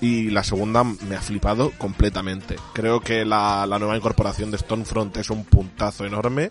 Y 0.00 0.30
la 0.30 0.44
segunda 0.44 0.84
me 0.84 1.16
ha 1.16 1.20
flipado 1.20 1.72
completamente. 1.78 2.56
Creo 2.72 3.00
que 3.00 3.24
la, 3.24 3.66
la 3.66 3.78
nueva 3.78 3.96
incorporación 3.96 4.50
de 4.50 4.58
Stonefront 4.58 5.16
es 5.16 5.30
un 5.30 5.44
puntazo 5.44 6.04
enorme. 6.04 6.50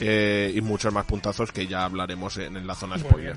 eh, 0.00 0.52
y 0.54 0.60
muchos 0.60 0.92
más 0.92 1.04
puntazos 1.06 1.52
que 1.52 1.66
ya 1.66 1.84
hablaremos 1.84 2.36
en, 2.38 2.56
en 2.56 2.66
la 2.66 2.74
zona 2.74 2.98
spoiler. 2.98 3.36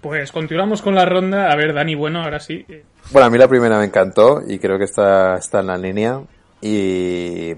Pues 0.00 0.30
continuamos 0.32 0.82
con 0.82 0.94
la 0.94 1.04
ronda. 1.04 1.50
A 1.50 1.56
ver, 1.56 1.74
Dani, 1.74 1.94
bueno, 1.94 2.22
ahora 2.22 2.38
sí. 2.40 2.64
Bueno, 3.10 3.26
a 3.26 3.30
mí 3.30 3.38
la 3.38 3.48
primera 3.48 3.78
me 3.78 3.84
encantó 3.86 4.40
y 4.46 4.58
creo 4.58 4.78
que 4.78 4.84
está, 4.84 5.36
está 5.36 5.60
en 5.60 5.66
la 5.66 5.76
línea. 5.76 6.20
Y 6.62 7.52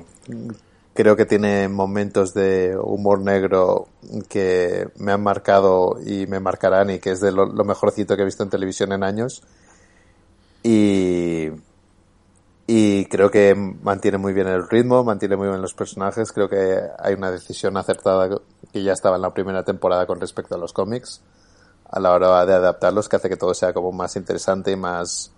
creo 0.94 1.14
que 1.16 1.26
tiene 1.26 1.68
momentos 1.68 2.32
de 2.34 2.76
humor 2.80 3.20
negro 3.20 3.88
que 4.28 4.88
me 4.96 5.12
han 5.12 5.22
marcado 5.22 5.96
y 6.04 6.26
me 6.26 6.40
marcarán 6.40 6.90
y 6.90 6.98
que 6.98 7.10
es 7.10 7.20
de 7.20 7.32
lo, 7.32 7.46
lo 7.46 7.64
mejorcito 7.64 8.16
que 8.16 8.22
he 8.22 8.26
visto 8.26 8.42
en 8.42 8.50
televisión 8.50 8.92
en 8.92 9.04
años. 9.04 9.42
Y, 10.62 11.48
y 12.66 13.04
creo 13.06 13.30
que 13.30 13.54
mantiene 13.54 14.18
muy 14.18 14.32
bien 14.32 14.46
el 14.46 14.68
ritmo, 14.68 15.04
mantiene 15.04 15.36
muy 15.36 15.48
bien 15.48 15.60
los 15.60 15.74
personajes. 15.74 16.32
Creo 16.32 16.48
que 16.48 16.80
hay 16.98 17.14
una 17.14 17.30
decisión 17.30 17.76
acertada 17.76 18.40
que 18.72 18.82
ya 18.82 18.92
estaba 18.92 19.16
en 19.16 19.22
la 19.22 19.34
primera 19.34 19.64
temporada 19.64 20.06
con 20.06 20.20
respecto 20.20 20.54
a 20.54 20.58
los 20.58 20.72
cómics 20.72 21.22
a 21.92 22.00
la 22.00 22.12
hora 22.12 22.44
de 22.46 22.54
adaptarlos 22.54 23.08
que 23.08 23.16
hace 23.16 23.28
que 23.28 23.36
todo 23.36 23.52
sea 23.52 23.74
como 23.74 23.92
más 23.92 24.16
interesante 24.16 24.70
y 24.72 24.76
más 24.76 25.30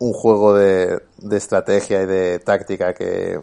un 0.00 0.12
juego 0.12 0.52
de, 0.52 1.00
de 1.18 1.36
estrategia 1.36 2.02
y 2.02 2.06
de 2.06 2.40
táctica 2.40 2.92
que, 2.92 3.40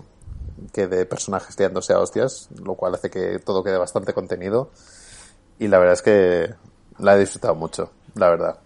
que 0.73 0.87
de 0.87 1.05
personajes 1.05 1.55
tirándose 1.55 1.93
a 1.93 1.99
hostias, 1.99 2.49
lo 2.61 2.75
cual 2.75 2.95
hace 2.95 3.09
que 3.09 3.39
todo 3.39 3.63
quede 3.63 3.77
bastante 3.77 4.13
contenido. 4.13 4.71
Y 5.57 5.69
la 5.69 5.79
verdad 5.79 5.93
es 5.93 6.01
que 6.01 6.53
la 6.99 7.15
he 7.15 7.19
disfrutado 7.19 7.55
mucho, 7.55 7.91
la 8.15 8.29
verdad. 8.29 8.59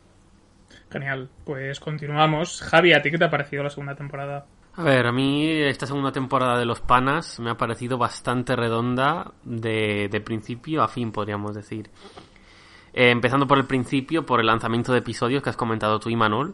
Genial. 0.89 1.29
Pues 1.43 1.79
continuamos. 1.79 2.61
Javi, 2.61 2.93
¿a 2.93 3.01
ti 3.01 3.11
qué 3.11 3.17
te 3.17 3.25
ha 3.25 3.29
parecido 3.29 3.63
la 3.63 3.69
segunda 3.69 3.95
temporada? 3.95 4.45
A 4.75 4.83
ver, 4.83 5.07
a 5.07 5.11
mí 5.11 5.49
esta 5.49 5.87
segunda 5.87 6.11
temporada 6.11 6.57
de 6.59 6.65
Los 6.65 6.81
Panas 6.81 7.39
me 7.39 7.49
ha 7.49 7.57
parecido 7.57 7.97
bastante 7.97 8.55
redonda 8.55 9.31
de, 9.43 10.07
de 10.07 10.21
principio 10.21 10.83
a 10.83 10.87
fin, 10.87 11.11
podríamos 11.11 11.55
decir. 11.55 11.89
Eh, 12.93 13.09
empezando 13.09 13.47
por 13.47 13.57
el 13.57 13.65
principio, 13.65 14.25
por 14.25 14.39
el 14.39 14.45
lanzamiento 14.45 14.91
de 14.91 14.99
episodios 14.99 15.41
que 15.41 15.49
has 15.49 15.57
comentado 15.57 15.99
tú 15.99 16.09
y 16.09 16.15
Manol. 16.15 16.53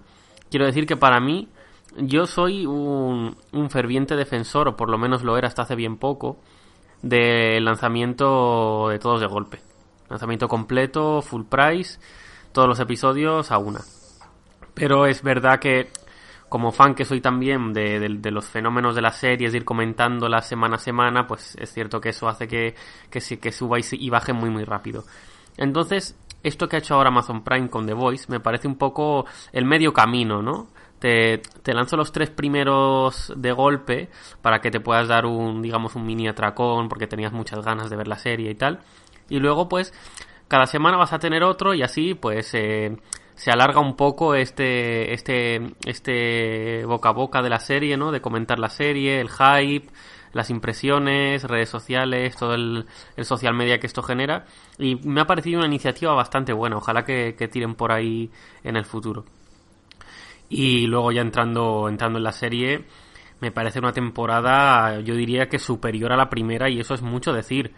Quiero 0.50 0.66
decir 0.66 0.86
que 0.86 0.96
para 0.96 1.20
mí, 1.20 1.50
yo 1.98 2.25
soy 2.25 2.66
un, 2.66 3.36
un 3.52 3.70
ferviente 3.70 4.16
defensor, 4.16 4.70
o 4.70 4.78
por 4.78 4.90
lo 4.90 4.98
menos 4.98 5.24
lo 5.24 5.38
era 5.38 5.48
hasta 5.48 5.63
hace 5.63 5.75
bien 5.75 5.98
poco, 5.98 6.40
del 7.02 7.66
lanzamiento 7.66 8.88
de 8.90 9.00
todos 9.00 9.20
de 9.20 9.28
golpe. 9.28 9.60
Lanzamiento 10.10 10.48
completo, 10.48 11.22
full 11.22 11.44
price, 11.44 12.00
todos 12.52 12.70
los 12.70 12.80
episodios 12.80 13.52
a 13.52 13.58
una. 13.58 13.82
Pero 14.74 15.06
es 15.06 15.22
verdad 15.22 15.60
que 15.60 15.89
como 16.50 16.72
fan 16.72 16.94
que 16.94 17.06
soy 17.06 17.20
también 17.22 17.74
de, 17.74 18.00
de- 18.00 18.32
los 18.32 18.46
fenómenos 18.46 18.96
de 18.96 19.01
las 19.01 19.18
series, 19.18 19.51
de 19.51 19.58
ir 19.60 19.65
comentándolas 19.65 20.48
semana 20.48 20.75
a 20.75 20.80
semana, 20.80 21.25
pues 21.27 21.56
es 21.60 21.74
cierto 21.74 22.00
que 22.00 22.10
eso 22.10 22.27
hace 22.27 22.48
que, 22.48 22.75
que, 23.10 23.20
que 23.39 23.51
suba 23.51 23.80
y, 23.80 23.84
y 23.94 24.10
baje 24.10 24.34
muy 24.34 24.50
muy 24.50 24.63
rápido. 24.63 25.03
Entonces, 25.58 26.15
esto 26.44 26.68
que 26.68 26.75
ha 26.75 26.80
hecho 26.80 26.96
ahora 26.96 27.10
Amazon 27.10 27.44
Prime 27.44 27.70
con 27.70 27.86
The 27.88 27.94
Voice 27.94 28.25
me 28.30 28.39
parece 28.39 28.68
un 28.68 28.75
poco 28.77 29.25
el 29.51 29.65
medio 29.65 29.94
camino, 29.94 30.42
¿no? 30.42 30.68
Te, 31.00 31.39
te 31.63 31.74
lanzo 31.74 31.98
los 31.98 32.12
tres 32.12 32.30
primeros 32.30 33.34
de 33.36 33.51
golpe 33.51 34.10
para 34.42 34.62
que 34.62 34.72
te 34.72 34.80
puedas 34.80 35.08
dar 35.08 35.25
un, 35.25 35.62
digamos, 35.62 35.96
un 35.96 36.06
mini 36.06 36.27
atracón 36.27 36.88
porque 36.88 37.08
tenías 37.08 37.34
muchas 37.34 37.63
ganas 37.65 37.89
de 37.89 37.96
ver 37.98 38.08
la 38.08 38.18
serie 38.18 38.51
y 38.51 38.56
tal. 38.56 38.80
Y 39.30 39.39
luego, 39.39 39.68
pues, 39.68 39.94
cada 40.48 40.65
semana 40.65 40.98
vas 40.98 41.13
a 41.13 41.20
tener 41.20 41.44
otro 41.44 41.74
y 41.74 41.82
así, 41.82 42.13
pues, 42.13 42.53
eh, 42.53 42.96
se 43.36 43.52
alarga 43.52 43.80
un 43.80 43.96
poco 43.96 44.36
este, 44.36 45.13
este, 45.13 45.74
este 45.86 46.86
boca 46.86 47.10
a 47.10 47.13
boca 47.13 47.42
de 47.42 47.50
la 47.50 47.60
serie, 47.60 47.98
¿no? 47.98 48.12
De 48.12 48.22
comentar 48.22 48.60
la 48.60 48.70
serie, 48.70 49.20
el 49.20 49.30
hype, 49.30 49.88
las 50.34 50.50
impresiones, 50.50 51.44
redes 51.44 51.70
sociales, 51.70 52.36
todo 52.36 52.54
el, 52.56 52.86
el 53.16 53.25
social 53.25 53.54
media 53.54 53.80
que 53.80 53.88
esto 53.88 54.02
genera. 54.02 54.46
Y 54.78 54.96
me 55.08 55.22
ha 55.22 55.25
parecido 55.25 55.60
una 55.60 55.68
iniciativa 55.68 56.13
bastante 56.13 56.54
buena. 56.54 56.78
Ojalá 56.78 57.04
que, 57.06 57.36
que 57.36 57.48
tiren 57.48 57.75
por 57.75 57.92
ahí 57.92 58.32
en 58.63 58.75
el 58.75 58.86
futuro. 58.86 59.25
Y 60.50 60.86
luego 60.88 61.12
ya 61.12 61.22
entrando, 61.22 61.88
entrando 61.90 62.18
en 62.18 62.24
la 62.24 62.32
serie, 62.32 62.86
me 63.40 63.52
parece 63.52 63.80
una 63.80 63.92
temporada, 63.94 65.00
yo 65.02 65.16
diría 65.16 65.50
que 65.50 65.60
superior 65.60 66.12
a 66.12 66.18
la 66.18 66.30
primera 66.30 66.70
y 66.70 66.80
eso 66.80 66.94
es 66.94 67.02
mucho 67.02 67.34
decir. 67.34 67.74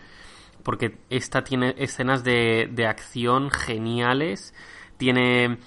Porque 0.64 0.98
esta 1.10 1.44
tiene 1.44 1.76
escenas 1.78 2.24
de, 2.24 2.68
de 2.72 2.88
acción 2.88 3.52
geniales, 3.52 4.54
tiene 4.98 5.58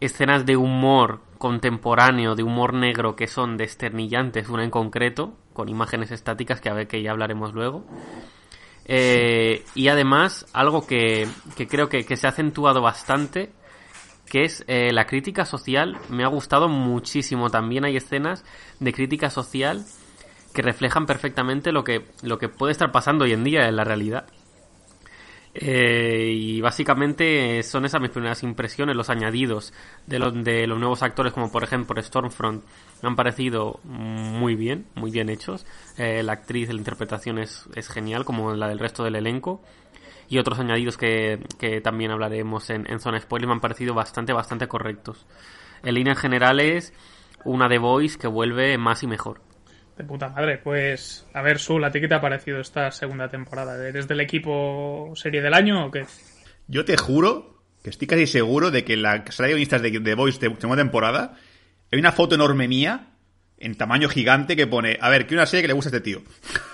escenas 0.00 0.44
de 0.46 0.56
humor 0.56 1.20
contemporáneo, 1.38 2.34
de 2.34 2.42
humor 2.42 2.74
negro 2.74 3.16
que 3.16 3.26
son 3.26 3.56
desternillantes, 3.56 4.48
una 4.48 4.64
en 4.64 4.70
concreto, 4.70 5.34
con 5.52 5.68
imágenes 5.68 6.10
estáticas 6.10 6.60
que 6.60 6.68
a 6.68 6.74
ver 6.74 6.88
que 6.88 7.02
ya 7.02 7.10
hablaremos 7.10 7.52
luego. 7.52 7.84
Eh, 8.84 9.64
y 9.74 9.88
además, 9.88 10.46
algo 10.52 10.86
que, 10.86 11.28
que 11.56 11.66
creo 11.66 11.88
que, 11.88 12.04
que 12.04 12.16
se 12.16 12.26
ha 12.26 12.30
acentuado 12.30 12.80
bastante, 12.80 13.52
que 14.26 14.44
es 14.44 14.64
eh, 14.66 14.92
la 14.92 15.06
crítica 15.06 15.44
social, 15.44 15.98
me 16.08 16.24
ha 16.24 16.28
gustado 16.28 16.68
muchísimo. 16.68 17.50
También 17.50 17.84
hay 17.84 17.96
escenas 17.96 18.44
de 18.80 18.92
crítica 18.92 19.30
social 19.30 19.84
que 20.54 20.62
reflejan 20.62 21.06
perfectamente 21.06 21.72
lo 21.72 21.84
que, 21.84 22.06
lo 22.22 22.38
que 22.38 22.48
puede 22.48 22.72
estar 22.72 22.92
pasando 22.92 23.24
hoy 23.24 23.32
en 23.32 23.44
día 23.44 23.68
en 23.68 23.76
la 23.76 23.84
realidad. 23.84 24.26
Eh, 25.54 26.32
y 26.34 26.60
básicamente 26.62 27.62
son 27.62 27.84
esas 27.84 28.00
mis 28.00 28.10
primeras 28.10 28.42
impresiones, 28.42 28.96
los 28.96 29.10
añadidos 29.10 29.74
de, 30.06 30.18
los 30.18 30.32
de 30.44 30.66
los 30.66 30.78
nuevos 30.78 31.02
actores, 31.02 31.34
como 31.34 31.52
por 31.52 31.62
ejemplo 31.62 32.00
Stormfront, 32.02 32.64
me 33.02 33.08
han 33.08 33.16
parecido 33.16 33.78
muy 33.84 34.54
bien, 34.54 34.86
muy 34.94 35.10
bien 35.10 35.28
hechos. 35.28 35.66
Eh, 35.98 36.22
la 36.22 36.32
actriz, 36.32 36.68
la 36.68 36.76
interpretación 36.76 37.38
es, 37.38 37.66
es 37.74 37.88
genial, 37.88 38.24
como 38.24 38.54
la 38.54 38.68
del 38.68 38.78
resto 38.78 39.04
del 39.04 39.16
elenco. 39.16 39.60
Y 40.28 40.38
otros 40.38 40.58
añadidos 40.58 40.96
que, 40.96 41.40
que 41.58 41.82
también 41.82 42.10
hablaremos 42.10 42.70
en, 42.70 42.90
en 42.90 43.00
zona 43.00 43.20
spoiler 43.20 43.48
me 43.48 43.54
han 43.54 43.60
parecido 43.60 43.92
bastante, 43.92 44.32
bastante 44.32 44.66
correctos. 44.66 45.26
En 45.82 45.94
líneas 45.94 46.18
generales, 46.18 46.94
una 47.44 47.68
de 47.68 47.76
Voice 47.76 48.18
que 48.18 48.28
vuelve 48.28 48.78
más 48.78 49.02
y 49.02 49.06
mejor. 49.06 49.40
De 49.96 50.04
puta 50.04 50.28
madre. 50.28 50.58
Pues, 50.58 51.26
a 51.34 51.42
ver, 51.42 51.58
Sul, 51.58 51.84
¿a 51.84 51.90
ti 51.90 52.00
qué 52.00 52.08
te 52.08 52.14
ha 52.14 52.20
parecido 52.20 52.60
esta 52.60 52.90
segunda 52.90 53.28
temporada? 53.28 53.76
¿Eres 53.86 54.08
del 54.08 54.20
equipo 54.20 55.12
serie 55.14 55.42
del 55.42 55.54
año 55.54 55.86
o 55.86 55.90
qué? 55.90 56.04
Yo 56.66 56.84
te 56.84 56.96
juro 56.96 57.62
que 57.82 57.90
estoy 57.90 58.06
casi 58.06 58.26
seguro 58.26 58.70
de 58.70 58.84
que 58.84 58.96
la 58.96 59.24
sala 59.30 59.48
de 59.48 59.54
guionistas 59.54 59.82
de 59.82 60.00
The 60.00 60.14
Voice 60.14 60.38
de 60.38 60.54
segunda 60.56 60.82
temporada 60.82 61.36
hay 61.90 61.98
una 61.98 62.12
foto 62.12 62.34
enorme 62.34 62.68
mía, 62.68 63.11
en 63.62 63.74
tamaño 63.76 64.08
gigante, 64.08 64.56
que 64.56 64.66
pone, 64.66 64.98
a 65.00 65.08
ver, 65.08 65.26
que 65.26 65.34
una 65.34 65.46
serie 65.46 65.62
que 65.62 65.68
le 65.68 65.74
gusta 65.74 65.88
a 65.88 65.96
este 65.96 66.00
tío. 66.00 66.22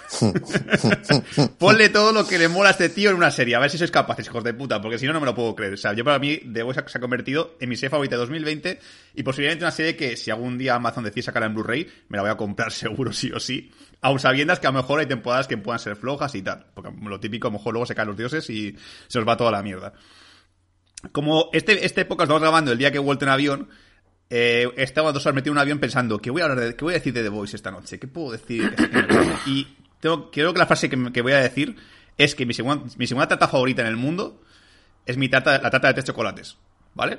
Ponle 1.58 1.90
todo 1.90 2.12
lo 2.12 2.26
que 2.26 2.38
le 2.38 2.48
mola 2.48 2.70
a 2.70 2.72
este 2.72 2.88
tío 2.88 3.10
en 3.10 3.16
una 3.16 3.30
serie, 3.30 3.54
a 3.54 3.58
ver 3.58 3.70
si 3.70 3.78
sois 3.78 3.90
capaces, 3.90 4.26
hijos 4.26 4.42
de 4.42 4.54
puta, 4.54 4.80
porque 4.80 4.98
si 4.98 5.06
no, 5.06 5.12
no 5.12 5.20
me 5.20 5.26
lo 5.26 5.34
puedo 5.34 5.54
creer. 5.54 5.74
O 5.74 5.76
sea, 5.76 5.92
yo 5.92 6.04
para 6.04 6.18
mí, 6.18 6.38
The 6.52 6.62
Voice 6.62 6.82
se 6.86 6.98
ha 6.98 7.00
convertido 7.00 7.56
en 7.60 7.68
mi 7.68 7.76
serie 7.76 7.90
favorita 7.90 8.16
de 8.16 8.20
2020 8.20 8.78
y 9.14 9.22
posiblemente 9.22 9.64
una 9.64 9.72
serie 9.72 9.96
que 9.96 10.16
si 10.16 10.30
algún 10.30 10.56
día 10.56 10.74
Amazon 10.74 11.04
decide 11.04 11.22
sacar 11.22 11.42
en 11.42 11.54
Blu-ray, 11.54 11.86
me 12.08 12.16
la 12.16 12.22
voy 12.22 12.30
a 12.30 12.36
comprar 12.36 12.72
seguro, 12.72 13.12
sí 13.12 13.30
o 13.32 13.40
sí. 13.40 13.70
Aun 14.00 14.18
sabiendas 14.18 14.60
que 14.60 14.66
a 14.66 14.70
lo 14.70 14.78
mejor 14.78 15.00
hay 15.00 15.06
temporadas 15.06 15.46
que 15.46 15.58
puedan 15.58 15.80
ser 15.80 15.96
flojas 15.96 16.34
y 16.34 16.42
tal. 16.42 16.66
Porque 16.74 16.90
lo 17.02 17.20
típico, 17.20 17.48
a 17.48 17.50
lo 17.50 17.58
mejor 17.58 17.74
luego 17.74 17.86
se 17.86 17.94
caen 17.94 18.08
los 18.08 18.16
dioses 18.16 18.48
y 18.48 18.76
se 19.08 19.18
os 19.18 19.26
va 19.28 19.36
toda 19.36 19.50
la 19.50 19.62
mierda. 19.62 19.92
Como 21.12 21.50
este, 21.52 21.84
esta 21.84 22.00
época 22.00 22.24
estamos 22.24 22.42
grabando 22.42 22.72
el 22.72 22.78
día 22.78 22.90
que 22.90 22.96
he 22.96 23.00
vuelto 23.00 23.24
en 23.24 23.30
avión, 23.30 23.68
eh, 24.30 24.70
estaba 24.76 25.12
dos 25.12 25.24
horas 25.24 25.34
metido 25.34 25.52
en 25.52 25.58
un 25.58 25.62
avión 25.62 25.78
pensando, 25.78 26.18
¿qué 26.18 26.30
voy 26.30 26.42
a 26.42 26.44
hablar 26.46 26.60
de, 26.60 26.76
qué 26.76 26.84
voy 26.84 26.94
a 26.94 26.98
decir 26.98 27.12
de 27.12 27.22
The 27.22 27.28
Voice 27.28 27.56
esta 27.56 27.70
noche? 27.70 27.98
¿Qué 27.98 28.06
puedo 28.06 28.32
decir? 28.32 28.74
y 29.46 29.66
tengo, 30.00 30.30
creo 30.30 30.52
que 30.52 30.58
la 30.58 30.66
frase 30.66 30.90
que, 30.90 31.22
voy 31.22 31.32
a 31.32 31.40
decir 31.40 31.76
es 32.16 32.34
que 32.34 32.44
mi 32.44 32.54
segunda, 32.54 33.28
tarta 33.28 33.48
favorita 33.48 33.82
en 33.82 33.88
el 33.88 33.96
mundo 33.96 34.42
es 35.06 35.16
mi 35.16 35.28
tarta, 35.28 35.60
la 35.62 35.70
tarta 35.70 35.88
de 35.88 35.94
tres 35.94 36.04
chocolates, 36.04 36.56
¿vale? 36.94 37.18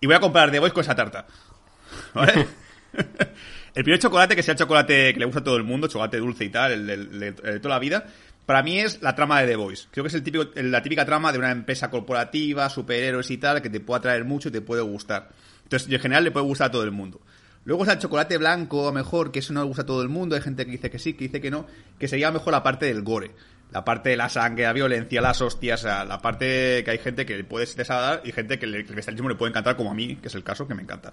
Y 0.00 0.06
voy 0.06 0.16
a 0.16 0.20
comprar 0.20 0.50
The 0.50 0.58
Voice 0.58 0.74
con 0.74 0.82
esa 0.82 0.94
tarta, 0.94 1.26
¿vale? 2.14 2.46
el 3.74 3.84
primer 3.84 3.98
chocolate, 3.98 4.36
que 4.36 4.42
sea 4.42 4.52
el 4.52 4.58
chocolate 4.58 5.14
que 5.14 5.18
le 5.18 5.24
gusta 5.24 5.40
a 5.40 5.44
todo 5.44 5.56
el 5.56 5.64
mundo, 5.64 5.88
chocolate 5.88 6.18
dulce 6.18 6.44
y 6.44 6.50
tal, 6.50 6.72
el 6.72 7.20
de 7.20 7.60
toda 7.60 7.74
la 7.76 7.78
vida, 7.78 8.04
para 8.50 8.64
mí 8.64 8.80
es 8.80 9.00
la 9.00 9.14
trama 9.14 9.40
de 9.40 9.46
The 9.46 9.54
Voice. 9.54 9.86
Creo 9.92 10.02
que 10.02 10.08
es 10.08 10.14
el 10.14 10.24
típico, 10.24 10.44
la 10.56 10.82
típica 10.82 11.04
trama 11.06 11.30
de 11.30 11.38
una 11.38 11.52
empresa 11.52 11.88
corporativa, 11.88 12.68
superhéroes 12.68 13.30
y 13.30 13.38
tal, 13.38 13.62
que 13.62 13.70
te 13.70 13.78
puede 13.78 13.98
atraer 13.98 14.24
mucho 14.24 14.48
y 14.48 14.50
te 14.52 14.60
puede 14.60 14.82
gustar. 14.82 15.30
Entonces, 15.70 15.92
en 15.92 16.00
general 16.00 16.24
le 16.24 16.32
puede 16.32 16.46
gustar 16.46 16.68
a 16.68 16.70
todo 16.72 16.82
el 16.82 16.90
mundo. 16.90 17.20
Luego 17.64 17.84
está 17.84 17.92
el 17.92 18.00
chocolate 18.00 18.38
blanco, 18.38 18.88
a 18.88 18.92
mejor, 18.92 19.30
que 19.30 19.38
eso 19.38 19.52
no 19.52 19.60
le 19.60 19.68
gusta 19.68 19.82
a 19.82 19.86
todo 19.86 20.02
el 20.02 20.08
mundo. 20.08 20.34
Hay 20.34 20.42
gente 20.42 20.64
que 20.64 20.72
dice 20.72 20.90
que 20.90 20.98
sí, 20.98 21.12
que 21.12 21.24
dice 21.26 21.40
que 21.40 21.50
no. 21.50 21.66
Que 21.96 22.08
sería 22.08 22.32
mejor 22.32 22.52
la 22.52 22.64
parte 22.64 22.86
del 22.86 23.02
gore. 23.02 23.30
La 23.70 23.84
parte 23.84 24.10
de 24.10 24.16
la 24.16 24.28
sangre, 24.28 24.64
la 24.64 24.72
violencia, 24.72 25.20
las 25.20 25.40
hostias. 25.40 25.80
O 25.80 25.82
sea, 25.84 26.04
la 26.04 26.20
parte 26.20 26.82
que 26.84 26.90
hay 26.90 26.98
gente 26.98 27.24
que 27.24 27.36
le 27.36 27.44
puede 27.44 27.66
desagradar 27.66 28.22
y 28.24 28.32
gente 28.32 28.58
que 28.58 28.66
el 28.66 28.84
cristianismo 28.84 29.28
le 29.28 29.36
puede 29.36 29.50
encantar, 29.50 29.76
como 29.76 29.92
a 29.92 29.94
mí, 29.94 30.16
que 30.16 30.26
es 30.26 30.34
el 30.34 30.42
caso, 30.42 30.66
que 30.66 30.74
me 30.74 30.82
encanta. 30.82 31.12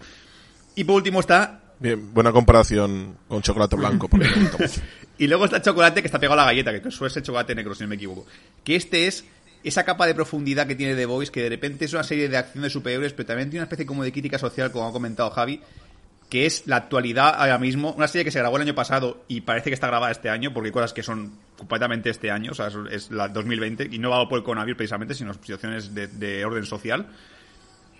Y 0.74 0.84
por 0.84 0.96
último 0.96 1.20
está 1.20 1.62
Bien, 1.80 2.12
buena 2.12 2.32
comparación 2.32 3.18
con 3.28 3.44
chocolate 3.44 3.76
blanco, 3.76 4.10
mucho. 4.12 4.58
y 5.20 5.28
luego 5.28 5.46
está 5.46 5.58
el 5.58 5.64
chocolate 5.64 6.02
que 6.02 6.08
está 6.08 6.20
pegado 6.20 6.42
a 6.42 6.44
la 6.44 6.52
galleta, 6.52 6.82
que 6.82 6.90
suele 6.90 7.14
ser 7.14 7.22
chocolate 7.22 7.54
negro, 7.54 7.76
si 7.76 7.84
no 7.84 7.90
me 7.90 7.96
equivoco. 7.96 8.26
Que 8.64 8.76
este 8.76 9.06
es 9.06 9.26
esa 9.64 9.84
capa 9.84 10.08
de 10.08 10.16
profundidad 10.16 10.68
que 10.68 10.76
tiene 10.76 10.96
The 10.96 11.06
Voice, 11.06 11.32
que 11.32 11.44
de 11.44 11.50
repente 11.50 11.86
es 11.86 11.94
una 11.94 12.04
serie 12.04 12.30
de 12.30 12.38
acción 12.38 12.64
de 12.64 12.70
superhéroes, 12.70 13.14
pero 13.14 13.28
también 13.28 13.50
tiene 13.50 13.62
una 13.62 13.66
especie 13.66 13.86
como 13.86 14.04
de 14.04 14.12
crítica 14.12 14.38
social, 14.38 14.72
como 14.72 14.88
ha 14.88 14.92
comentado 14.92 15.30
Javi, 15.32 15.62
que 16.30 16.46
es 16.46 16.68
la 16.68 16.78
actualidad 16.78 17.34
ahora 17.38 17.58
mismo. 17.58 17.94
Una 17.94 18.08
serie 18.08 18.26
que 18.26 18.32
se 18.32 18.40
grabó 18.40 18.58
el 18.58 18.64
año 18.64 18.76
pasado 18.76 19.24
y 19.28 19.42
parece 19.42 19.70
que 19.70 19.74
está 19.74 19.88
grabada 19.88 20.12
este 20.12 20.30
año, 20.30 20.54
porque 20.54 20.68
hay 20.68 20.74
cosas 20.74 20.94
que 20.94 21.04
son 21.04 21.34
completamente 21.58 22.10
este 22.10 22.32
año, 22.32 22.52
o 22.52 22.56
sea, 22.56 22.70
es, 22.92 23.12
la 23.12 23.30
2020, 23.30 23.90
y 23.92 24.00
no 24.00 24.10
va 24.10 24.28
por 24.28 24.40
el 24.40 24.44
coronavirus 24.44 24.78
precisamente, 24.78 25.16
sino 25.16 25.34
situaciones 25.34 25.94
de, 25.94 26.08
de 26.08 26.46
orden 26.46 26.66
social. 26.66 27.08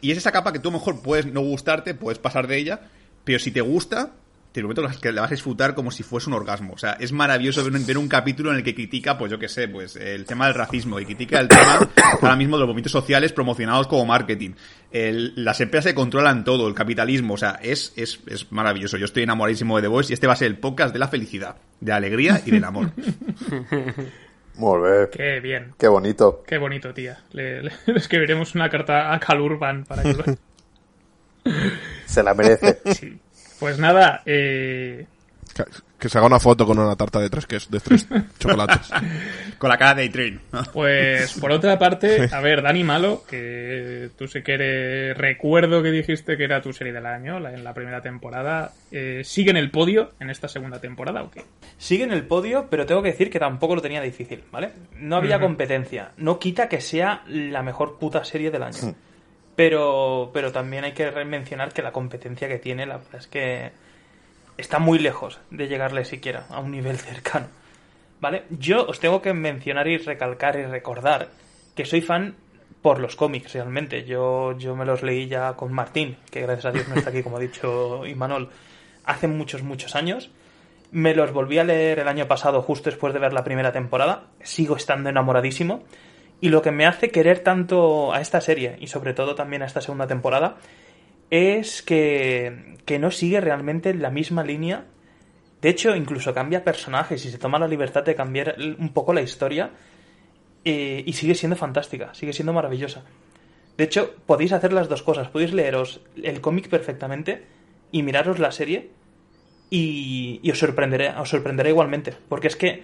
Y 0.02 0.12
es 0.12 0.18
esa 0.18 0.32
capa 0.32 0.54
que 0.54 0.60
tú 0.60 0.70
a 0.70 0.72
lo 0.72 0.78
mejor 0.80 1.02
puedes 1.02 1.26
no 1.26 1.42
gustarte, 1.42 1.94
puedes 1.94 2.20
pasar 2.20 2.48
de 2.48 2.58
ella, 2.58 2.82
pero 3.24 3.40
si 3.40 3.52
te 3.52 3.62
gusta, 3.62 4.14
te 4.52 4.62
prometo 4.62 4.84
que 5.02 5.12
la 5.12 5.22
vas 5.22 5.32
a 5.32 5.36
disfrutar 5.36 5.76
como 5.76 5.92
si 5.92 6.02
fuese 6.04 6.30
un 6.30 6.34
orgasmo. 6.34 6.74
O 6.74 6.78
sea, 6.78 6.94
es 6.94 7.12
maravilloso 7.12 7.64
ver 7.64 7.74
un, 7.74 7.86
ver 7.86 7.98
un 7.98 8.08
capítulo 8.08 8.50
en 8.52 8.58
el 8.58 8.64
que 8.64 8.74
critica, 8.74 9.18
pues 9.18 9.32
yo 9.32 9.38
qué 9.38 9.48
sé, 9.50 9.68
pues 9.68 9.96
el 9.96 10.26
tema 10.26 10.46
del 10.48 10.56
racismo 10.56 11.00
y 11.00 11.06
critica 11.06 11.40
el 11.40 11.48
tema 11.48 11.88
ahora 12.22 12.36
mismo 12.36 12.56
de 12.56 12.62
los 12.62 12.68
movimientos 12.68 12.92
sociales 12.92 13.34
promocionados 13.34 13.88
como 13.88 14.06
marketing. 14.06 14.52
El- 14.92 15.34
las 15.36 15.62
empresas 15.62 15.92
se 15.92 15.96
controlan 15.96 16.44
todo, 16.44 16.68
el 16.68 16.74
capitalismo, 16.74 17.36
o 17.36 17.38
sea, 17.38 17.60
es, 17.62 17.94
es, 17.96 18.20
es 18.28 18.52
maravilloso. 18.52 18.98
Yo 18.98 19.06
estoy 19.06 19.24
enamoradísimo 19.24 19.76
de 19.76 19.84
The 19.84 19.88
Voice 19.90 20.12
y 20.12 20.16
este 20.16 20.26
va 20.28 20.34
a 20.34 20.38
ser 20.38 20.48
el 20.48 20.58
podcast 20.58 20.92
de 20.94 21.00
la 21.00 21.08
felicidad, 21.08 21.58
de 21.80 21.92
la 21.92 21.98
alegría 21.98 22.42
y 22.46 22.52
del 22.52 22.64
amor. 22.64 22.92
Muy 24.56 24.80
bien. 24.82 25.08
Qué 25.12 25.40
bien. 25.40 25.74
Qué 25.78 25.88
bonito. 25.88 26.44
Qué 26.48 26.58
bonito, 26.58 26.92
tía. 26.94 27.20
Le, 27.32 27.62
le 27.62 27.72
escribiremos 27.96 28.56
una 28.56 28.70
carta 28.70 29.14
a 29.14 29.20
Cal 29.20 29.40
Urban 29.40 29.84
para 29.84 30.02
que 30.02 30.14
lo... 30.14 30.24
Se 32.06 32.24
la 32.24 32.34
merece. 32.34 32.80
Sí. 32.94 33.20
Pues 33.60 33.80
nada, 33.80 34.22
eh, 34.26 35.06
Que, 35.54 35.64
que 36.00 36.10
se 36.10 36.18
haga 36.20 36.28
una 36.28 36.40
foto 36.40 36.66
con 36.66 36.78
una 36.78 36.96
tarta 36.96 37.20
de 37.20 37.30
tres, 37.30 37.48
que 37.48 37.56
es 37.56 37.72
de 37.72 37.80
tres 37.80 38.08
chocolates. 38.40 38.90
Con 39.58 39.70
la 39.70 39.78
cara 39.78 39.96
de 39.96 40.06
A-Train. 40.06 40.40
pues 40.72 41.34
por 41.40 41.52
otra 41.52 41.80
parte, 41.80 42.30
a 42.32 42.40
ver, 42.42 42.62
Dani 42.62 42.84
Malo, 42.84 43.24
que 43.28 44.12
tú 44.16 44.28
sé 44.28 44.44
que 44.44 44.54
eres, 44.54 45.18
recuerdo 45.18 45.82
que 45.82 45.90
dijiste 45.90 46.38
que 46.38 46.44
era 46.44 46.62
tu 46.62 46.72
serie 46.74 46.94
del 46.94 47.08
año 47.08 47.40
la, 47.40 47.52
en 47.54 47.64
la 47.64 47.74
primera 47.74 48.02
temporada, 48.02 48.74
eh, 48.92 49.22
¿sigue 49.24 49.50
en 49.50 49.58
el 49.58 49.72
podio 49.72 50.12
en 50.20 50.30
esta 50.30 50.48
segunda 50.48 50.80
temporada 50.80 51.24
o 51.24 51.32
qué? 51.32 51.44
Sigue 51.80 52.04
en 52.04 52.12
el 52.12 52.26
podio, 52.28 52.68
pero 52.70 52.86
tengo 52.86 53.02
que 53.02 53.12
decir 53.12 53.32
que 53.32 53.40
tampoco 53.40 53.74
lo 53.74 53.82
tenía 53.82 54.02
difícil, 54.02 54.44
¿vale? 54.52 54.70
No 55.00 55.16
había 55.16 55.40
competencia. 55.40 56.12
No 56.18 56.38
quita 56.38 56.70
que 56.70 56.80
sea 56.82 57.24
la 57.28 57.64
mejor 57.64 57.98
puta 57.98 58.24
serie 58.24 58.52
del 58.52 58.62
año. 58.62 58.96
Pero, 59.58 60.30
pero 60.34 60.52
también 60.52 60.84
hay 60.84 60.92
que 60.92 61.10
mencionar 61.26 61.74
que 61.74 61.82
la 61.82 61.92
competencia 61.92 62.48
que 62.48 62.60
tiene, 62.60 62.86
la 62.86 62.98
verdad 62.98 63.16
es 63.16 63.26
que 63.26 63.72
está 64.56 64.78
muy 64.78 65.00
lejos 65.00 65.40
de 65.50 65.68
llegarle 65.68 66.06
siquiera 66.06 66.46
a 66.52 66.60
un 66.60 66.70
nivel 66.70 66.98
cercano. 67.10 67.48
¿Vale? 68.22 68.44
Yo 68.52 68.86
os 68.86 69.00
tengo 69.00 69.20
que 69.20 69.34
mencionar 69.34 69.88
y 69.88 69.98
recalcar 69.98 70.60
y 70.60 70.66
recordar 70.66 71.30
que 71.76 71.86
soy 71.86 72.02
fan 72.02 72.36
por 72.84 73.00
los 73.00 73.16
cómics, 73.16 73.54
realmente. 73.54 74.06
Yo, 74.06 74.56
yo 74.60 74.76
me 74.76 74.86
los 74.86 75.02
leí 75.02 75.28
ya 75.28 75.54
con 75.54 75.74
Martín, 75.74 76.18
que 76.30 76.42
gracias 76.42 76.66
a 76.66 76.72
Dios 76.72 76.88
no 76.88 76.94
está 76.94 77.10
aquí, 77.10 77.24
como 77.24 77.38
ha 77.38 77.40
dicho 77.40 78.06
Imanol, 78.06 78.52
hace 79.06 79.28
muchos, 79.28 79.64
muchos 79.64 79.96
años. 79.96 80.30
Me 80.92 81.16
los 81.16 81.34
volví 81.34 81.58
a 81.58 81.64
leer 81.64 81.98
el 81.98 82.08
año 82.08 82.28
pasado, 82.28 82.62
justo 82.62 82.92
después 82.92 83.12
de 83.12 83.20
ver 83.20 83.34
la 83.34 83.44
primera 83.44 83.72
temporada. 83.72 84.28
Sigo 84.44 84.76
estando 84.76 85.10
enamoradísimo. 85.10 85.84
Y 86.40 86.50
lo 86.50 86.62
que 86.62 86.72
me 86.72 86.86
hace 86.86 87.10
querer 87.10 87.40
tanto 87.40 88.14
a 88.14 88.22
esta 88.22 88.42
serie, 88.42 88.78
y 88.80 88.88
sobre 88.88 89.14
todo 89.14 89.34
también 89.36 89.64
a 89.64 89.66
esta 89.66 89.82
segunda 89.82 90.08
temporada, 90.08 90.58
es 91.30 91.82
que, 91.82 92.78
que 92.86 93.00
no 93.00 93.12
sigue 93.12 93.42
realmente 93.42 93.94
la 93.94 94.12
misma 94.12 94.44
línea. 94.44 94.86
De 95.62 95.70
hecho, 95.70 95.96
incluso 95.96 96.34
cambia 96.34 96.64
personajes 96.64 97.26
y 97.26 97.32
se 97.32 97.40
toma 97.40 97.58
la 97.60 97.68
libertad 97.68 98.04
de 98.04 98.16
cambiar 98.16 98.56
un 98.78 98.94
poco 98.94 99.14
la 99.14 99.22
historia. 99.22 99.72
eh, 100.64 101.02
y 101.06 101.14
sigue 101.14 101.34
siendo 101.34 101.56
fantástica, 101.56 102.14
sigue 102.14 102.34
siendo 102.34 102.52
maravillosa. 102.52 103.04
De 103.78 103.86
hecho, 103.86 104.16
podéis 104.26 104.52
hacer 104.52 104.74
las 104.74 104.90
dos 104.90 105.02
cosas. 105.02 105.30
Podéis 105.30 105.54
leeros 105.54 106.02
el 106.22 106.42
cómic 106.42 106.68
perfectamente 106.68 107.44
y 107.92 108.04
miraros 108.04 108.40
la 108.40 108.52
serie 108.52 108.90
y, 109.70 110.40
y 110.44 110.52
os 110.52 110.60
sorprenderé, 110.60 111.10
os 111.18 111.30
sorprenderá 111.30 111.70
igualmente. 111.70 112.14
Porque 112.28 112.48
es 112.48 112.56
que 112.56 112.84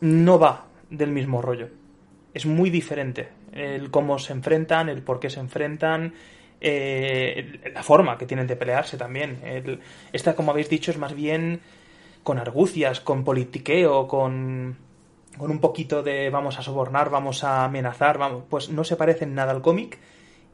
no 0.00 0.38
va 0.38 0.66
del 0.90 1.10
mismo 1.10 1.42
rollo. 1.42 1.68
Es 2.36 2.44
muy 2.44 2.68
diferente. 2.68 3.30
El 3.54 3.90
cómo 3.90 4.18
se 4.18 4.34
enfrentan, 4.34 4.90
el 4.90 5.00
por 5.00 5.18
qué 5.18 5.30
se 5.30 5.40
enfrentan, 5.40 6.12
eh, 6.60 7.72
la 7.72 7.82
forma 7.82 8.18
que 8.18 8.26
tienen 8.26 8.46
de 8.46 8.56
pelearse 8.56 8.98
también. 8.98 9.40
Esta, 10.12 10.36
como 10.36 10.50
habéis 10.50 10.68
dicho, 10.68 10.90
es 10.90 10.98
más 10.98 11.14
bien 11.14 11.62
con 12.22 12.36
argucias, 12.36 13.00
con 13.00 13.24
politiqueo, 13.24 14.06
con, 14.06 14.76
con 15.38 15.50
un 15.50 15.60
poquito 15.60 16.02
de 16.02 16.28
vamos 16.28 16.58
a 16.58 16.62
sobornar, 16.62 17.08
vamos 17.08 17.42
a 17.42 17.64
amenazar, 17.64 18.18
vamos, 18.18 18.44
pues 18.50 18.68
no 18.68 18.84
se 18.84 18.96
parece 18.96 19.24
en 19.24 19.34
nada 19.34 19.52
al 19.52 19.62
cómic. 19.62 19.98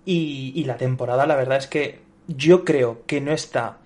Y 0.04 0.62
la 0.64 0.76
temporada, 0.76 1.26
la 1.26 1.34
verdad 1.34 1.58
es 1.58 1.66
que 1.66 1.98
yo 2.28 2.64
creo 2.64 3.02
que 3.06 3.20
no 3.20 3.32
está 3.32 3.78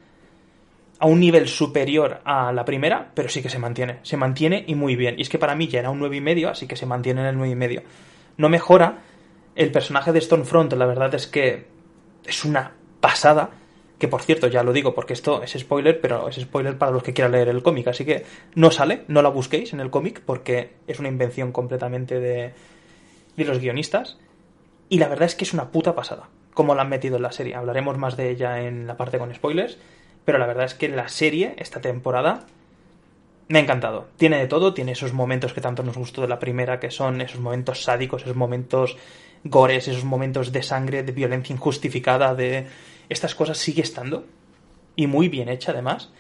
a 0.98 1.06
un 1.06 1.20
nivel 1.20 1.48
superior 1.48 2.20
a 2.24 2.52
la 2.52 2.64
primera, 2.64 3.11
pero 3.14 3.28
sí 3.28 3.42
que 3.42 3.50
se 3.50 3.59
mantiene. 3.59 3.98
Se 4.02 4.16
mantiene 4.16 4.64
y 4.66 4.74
muy 4.74 4.96
bien. 4.96 5.18
Y 5.18 5.22
es 5.22 5.28
que 5.28 5.38
para 5.38 5.54
mí 5.54 5.68
ya 5.68 5.80
era 5.80 5.90
un 5.90 6.00
9,5, 6.00 6.50
así 6.50 6.66
que 6.66 6.76
se 6.76 6.87
mantiene 6.87 7.20
en 7.20 7.26
el 7.26 7.37
9,5. 7.37 7.82
No 8.38 8.48
mejora. 8.48 9.02
El 9.54 9.70
personaje 9.72 10.12
de 10.12 10.20
Stormfront, 10.20 10.72
la 10.74 10.87
verdad 10.87 11.14
es 11.14 11.26
que 11.26 11.66
es 12.24 12.44
una 12.44 12.72
pasada. 13.00 13.50
Que 13.98 14.09
por 14.09 14.22
cierto, 14.22 14.46
ya 14.48 14.62
lo 14.62 14.74
digo 14.74 14.94
porque 14.94 15.14
esto 15.14 15.42
es 15.42 15.52
spoiler, 15.52 16.00
pero 16.00 16.28
es 16.28 16.37
spoiler 16.37 16.76
para 16.76 16.92
los 16.92 17.02
que 17.02 17.14
quieran 17.14 17.32
leer 17.32 17.48
el 17.48 17.62
cómic. 17.62 17.88
Así 17.88 18.04
que 18.04 18.24
no 18.54 18.70
sale, 18.70 19.04
no 19.09 19.22
la 19.22 19.30
busquéis 19.30 19.72
en 19.72 19.80
el 19.80 19.90
cómic 19.90 20.20
porque 20.24 20.74
es 20.87 20.98
una 20.98 21.09
invención 21.09 21.52
completamente 21.52 22.20
de, 22.20 22.52
de 23.37 23.44
los 23.44 23.59
guionistas. 23.59 24.18
Y 24.88 24.98
la 24.98 25.09
verdad 25.09 25.26
es 25.26 25.35
que 25.35 25.44
es 25.44 25.54
una 25.54 25.70
puta 25.70 25.94
pasada, 25.94 26.28
como 26.52 26.74
la 26.74 26.82
han 26.82 26.90
metido 26.90 27.16
en 27.16 27.22
la 27.22 27.32
serie. 27.32 27.54
Hablaremos 27.54 27.96
más 27.96 28.16
de 28.16 28.30
ella 28.30 28.61
en 28.61 28.87
la 28.87 28.98
parte 28.98 29.18
con 29.18 29.35
spoilers, 29.35 29.78
pero 30.27 30.39
la 30.39 30.47
verdad 30.47 30.65
es 30.67 30.75
que 30.75 30.89
la 30.89 31.09
serie, 31.09 31.55
esta 31.57 31.81
temporada, 31.81 32.47
me 33.49 33.61
ha 33.61 33.62
encantado. 33.62 34.09
Tiene 34.17 34.39
de 34.39 34.49
todo, 34.49 34.75
tiene 34.75 34.93
esos 34.93 35.12
momentos 35.12 35.55
que 35.55 35.61
tanto 35.61 35.85
nos 35.85 35.97
gustó 35.97 36.21
de 36.21 36.29
la 36.29 36.41
primera, 36.41 36.81
que 36.81 36.91
son 36.91 37.21
esos 37.21 37.41
momentos 37.41 37.85
sádicos, 37.85 38.23
esos 38.23 38.35
momentos 38.35 38.97
gores, 39.45 39.87
esos 39.87 40.05
momentos 40.05 40.51
de 40.51 40.65
sangre, 40.65 41.05
de 41.05 41.12
violencia 41.12 41.55
injustificada, 41.55 42.35
de... 42.35 42.67
Estas 43.09 43.37
cosas 43.37 43.57
sigue 43.57 43.83
estando. 43.83 44.25
Y 44.97 45.07
muy 45.07 45.29
bien 45.29 45.49
hecha, 45.49 45.71
además. 45.71 46.11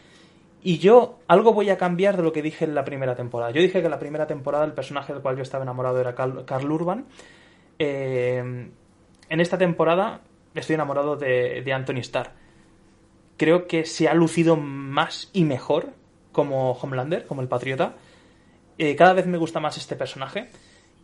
Y 0.62 0.78
yo 0.78 1.18
algo 1.26 1.52
voy 1.52 1.70
a 1.70 1.76
cambiar 1.76 2.16
de 2.16 2.22
lo 2.22 2.32
que 2.32 2.42
dije 2.42 2.64
en 2.64 2.76
la 2.76 2.84
primera 2.84 3.16
temporada. 3.16 3.50
Yo 3.50 3.60
dije 3.60 3.80
que 3.80 3.86
en 3.86 3.90
la 3.90 3.98
primera 3.98 4.28
temporada 4.28 4.64
el 4.64 4.72
personaje 4.72 5.12
del 5.12 5.20
cual 5.20 5.34
yo 5.34 5.42
estaba 5.42 5.64
enamorado 5.64 6.00
era 6.00 6.14
Carl, 6.14 6.70
Urban. 6.70 7.06
Eh, 7.80 8.70
en 9.28 9.40
esta 9.40 9.58
temporada 9.58 10.20
estoy 10.54 10.74
enamorado 10.74 11.16
de, 11.16 11.62
de 11.62 11.72
Anthony 11.72 11.98
Starr. 11.98 12.45
Creo 13.36 13.66
que 13.66 13.84
se 13.84 14.08
ha 14.08 14.14
lucido 14.14 14.56
más 14.56 15.30
y 15.32 15.44
mejor 15.44 15.92
como 16.32 16.72
Homelander, 16.72 17.26
como 17.26 17.42
el 17.42 17.48
patriota. 17.48 17.94
Eh, 18.78 18.94
cada 18.94 19.14
vez 19.14 19.26
me 19.26 19.38
gusta 19.38 19.60
más 19.60 19.76
este 19.76 19.96
personaje. 19.96 20.48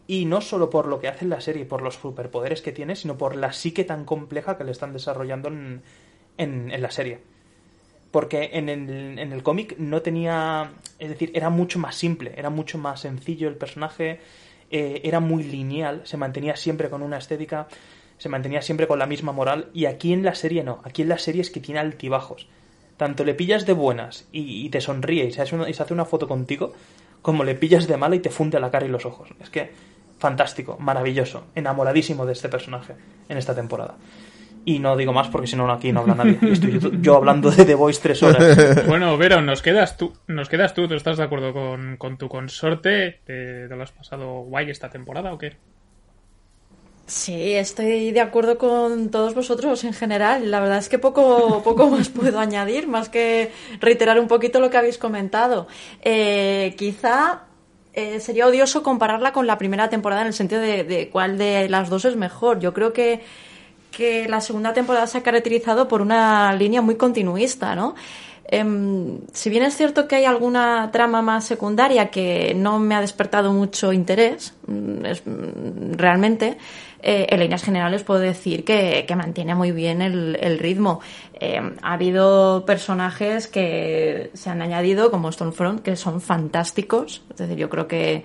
Y 0.06 0.24
no 0.24 0.40
solo 0.40 0.68
por 0.68 0.86
lo 0.86 1.00
que 1.00 1.08
hace 1.08 1.24
en 1.24 1.30
la 1.30 1.40
serie, 1.40 1.64
por 1.64 1.80
los 1.80 1.94
superpoderes 1.94 2.60
que 2.60 2.72
tiene, 2.72 2.96
sino 2.96 3.16
por 3.16 3.36
la 3.36 3.52
psique 3.52 3.84
tan 3.84 4.04
compleja 4.04 4.58
que 4.58 4.64
le 4.64 4.72
están 4.72 4.92
desarrollando 4.92 5.48
en, 5.48 6.82
la 6.82 6.90
serie. 6.90 7.20
Porque 8.10 8.50
en 8.52 8.68
el, 8.68 9.18
en 9.18 9.32
el 9.32 9.42
cómic 9.42 9.76
no 9.78 10.02
tenía. 10.02 10.72
Es 10.98 11.08
decir, 11.08 11.30
era 11.34 11.50
mucho 11.50 11.78
más 11.78 11.94
simple, 11.94 12.34
era 12.36 12.50
mucho 12.50 12.78
más 12.78 13.00
sencillo 13.00 13.48
el 13.48 13.56
personaje, 13.56 14.20
eh, 14.70 15.00
era 15.04 15.20
muy 15.20 15.44
lineal, 15.44 16.02
se 16.04 16.16
mantenía 16.16 16.56
siempre 16.56 16.90
con 16.90 17.02
una 17.02 17.18
estética, 17.18 17.68
se 18.22 18.28
mantenía 18.28 18.62
siempre 18.62 18.86
con 18.86 19.00
la 19.00 19.06
misma 19.06 19.32
moral. 19.32 19.66
Y 19.74 19.86
aquí 19.86 20.12
en 20.12 20.22
la 20.22 20.36
serie 20.36 20.62
no, 20.62 20.80
aquí 20.84 21.02
en 21.02 21.08
la 21.08 21.18
serie 21.18 21.40
es 21.40 21.50
que 21.50 21.58
tiene 21.58 21.80
altibajos. 21.80 22.46
Tanto 22.96 23.24
le 23.24 23.34
pillas 23.34 23.66
de 23.66 23.72
buenas 23.72 24.28
y, 24.30 24.68
te 24.68 24.80
sonríe 24.80 25.24
y 25.24 25.32
se, 25.32 25.42
hace 25.42 25.56
una, 25.56 26.04
foto 26.04 26.28
contigo, 26.28 26.72
como 27.20 27.42
le 27.42 27.56
pillas 27.56 27.88
de 27.88 27.96
mala 27.96 28.14
y 28.14 28.20
te 28.20 28.30
funde 28.30 28.60
la 28.60 28.70
cara 28.70 28.86
y 28.86 28.90
los 28.90 29.06
ojos. 29.06 29.30
Es 29.40 29.50
que 29.50 29.72
fantástico, 30.20 30.76
maravilloso, 30.78 31.46
enamoradísimo 31.56 32.24
de 32.24 32.34
este 32.34 32.48
personaje 32.48 32.94
en 33.28 33.38
esta 33.38 33.56
temporada. 33.56 33.96
Y 34.64 34.78
no 34.78 34.96
digo 34.96 35.12
más 35.12 35.26
porque 35.26 35.48
si 35.48 35.56
no 35.56 35.68
aquí 35.72 35.90
no 35.90 36.02
habla 36.02 36.14
nadie. 36.14 36.38
estoy 36.48 36.78
yo 37.00 37.16
hablando 37.16 37.50
de 37.50 37.64
The 37.64 37.74
Voice 37.74 38.00
tres 38.00 38.22
horas. 38.22 38.84
Bueno, 38.86 39.18
Vero, 39.18 39.42
nos 39.42 39.62
quedas 39.62 39.96
tú. 39.96 40.12
Nos 40.28 40.48
quedas 40.48 40.74
tú. 40.74 40.86
¿Tú 40.86 40.94
estás 40.94 41.16
de 41.16 41.24
acuerdo 41.24 41.52
con, 41.52 42.18
tu 42.18 42.28
consorte? 42.28 43.18
¿Te, 43.24 43.66
lo 43.66 43.82
has 43.82 43.90
pasado 43.90 44.42
guay 44.42 44.70
esta 44.70 44.90
temporada 44.90 45.32
o 45.32 45.38
qué? 45.38 45.56
Sí, 47.12 47.52
estoy 47.52 48.10
de 48.10 48.22
acuerdo 48.22 48.56
con 48.56 49.10
todos 49.10 49.34
vosotros 49.34 49.84
en 49.84 49.92
general. 49.92 50.50
La 50.50 50.60
verdad 50.60 50.78
es 50.78 50.88
que 50.88 50.98
poco, 50.98 51.62
poco 51.64 51.90
más 51.90 52.08
puedo 52.08 52.40
añadir, 52.40 52.88
más 52.88 53.10
que 53.10 53.52
reiterar 53.80 54.18
un 54.18 54.28
poquito 54.28 54.60
lo 54.60 54.70
que 54.70 54.78
habéis 54.78 54.96
comentado. 54.96 55.66
Eh, 56.00 56.74
quizá 56.78 57.42
eh, 57.92 58.18
sería 58.18 58.46
odioso 58.46 58.82
compararla 58.82 59.32
con 59.34 59.46
la 59.46 59.58
primera 59.58 59.90
temporada 59.90 60.22
en 60.22 60.28
el 60.28 60.32
sentido 60.32 60.62
de, 60.62 61.10
cuál 61.12 61.36
de 61.36 61.68
las 61.68 61.90
dos 61.90 62.06
es 62.06 62.16
mejor. 62.16 62.60
Yo 62.60 62.72
creo 62.72 62.94
que, 62.94 63.20
que 63.90 64.26
la 64.26 64.40
segunda 64.40 64.72
temporada 64.72 65.06
se 65.06 65.18
ha 65.18 65.22
caracterizado 65.22 65.88
por 65.88 66.00
una 66.00 66.54
línea 66.54 66.80
muy 66.80 66.94
continuista, 66.94 67.76
¿no? 67.76 67.94
Em, 68.54 69.20
si 69.32 69.48
bien 69.48 69.62
es 69.62 69.74
cierto 69.76 70.06
que 70.06 70.16
hay 70.16 70.24
alguna 70.26 70.90
trama 70.92 71.22
más 71.22 71.44
secundaria 71.46 72.10
que 72.10 72.52
no 72.54 72.78
me 72.78 72.94
ha 72.94 73.00
despertado 73.00 73.50
mucho 73.50 73.94
interés, 73.94 74.54
mm, 74.66 74.72
mm, 74.72 75.92
realmente, 75.94 76.58
eh, 77.04 77.26
en 77.30 77.40
líneas 77.40 77.64
generales 77.64 78.04
puedo 78.04 78.20
decir 78.20 78.64
que, 78.64 79.04
mantiene 79.16 79.56
muy 79.56 79.72
bien 79.72 80.00
el, 80.02 80.58
ritmo. 80.58 81.00
Eh, 81.40 81.60
ha 81.82 81.92
habido 81.94 82.64
personajes 82.64 83.48
que 83.48 84.30
se 84.34 84.50
han 84.50 84.62
añadido, 84.62 85.10
como 85.10 85.32
Stormfront, 85.32 85.82
que 85.82 85.96
son 85.96 86.20
fantásticos. 86.20 87.22
Es 87.30 87.38
decir, 87.38 87.56
yo 87.56 87.68
creo 87.68 87.88
que 87.88 88.24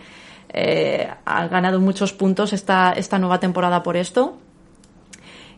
eh, 0.54 1.10
ha 1.26 1.48
ganado 1.48 1.80
muchos 1.80 2.14
puntos 2.14 2.54
esta, 2.54 2.94
nueva 3.20 3.40
temporada 3.40 3.82
por 3.82 3.98
esto. 3.98 4.38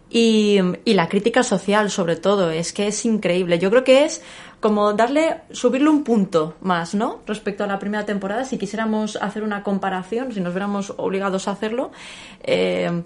Y, 0.09 0.59
la 0.85 1.09
crítica 1.09 1.43
social, 1.43 1.91
sobre 1.91 2.15
todo, 2.15 2.51
es 2.51 2.71
que 2.71 2.87
es 2.87 3.03
increíble. 3.05 3.59
Yo 3.59 3.69
creo 3.69 3.83
que 3.83 4.05
es 4.05 4.23
como 4.59 4.93
darle, 4.93 5.41
subirle 5.51 5.89
un 5.89 6.03
punto 6.03 6.55
más, 6.61 6.93
¿no? 6.93 7.19
Respecto 7.25 7.63
a 7.63 7.67
la 7.67 7.79
primera 7.79 8.05
temporada, 8.05 8.43
si 8.43 8.57
quisiéramos 8.57 9.15
hacer 9.17 9.43
una 9.43 9.63
comparación, 9.63 10.31
si 10.33 10.41
nos 10.41 10.53
viéramos 10.53 10.93
obligados 10.97 11.47
a 11.47 11.51
hacerlo, 11.51 11.91
eh, 12.43 13.03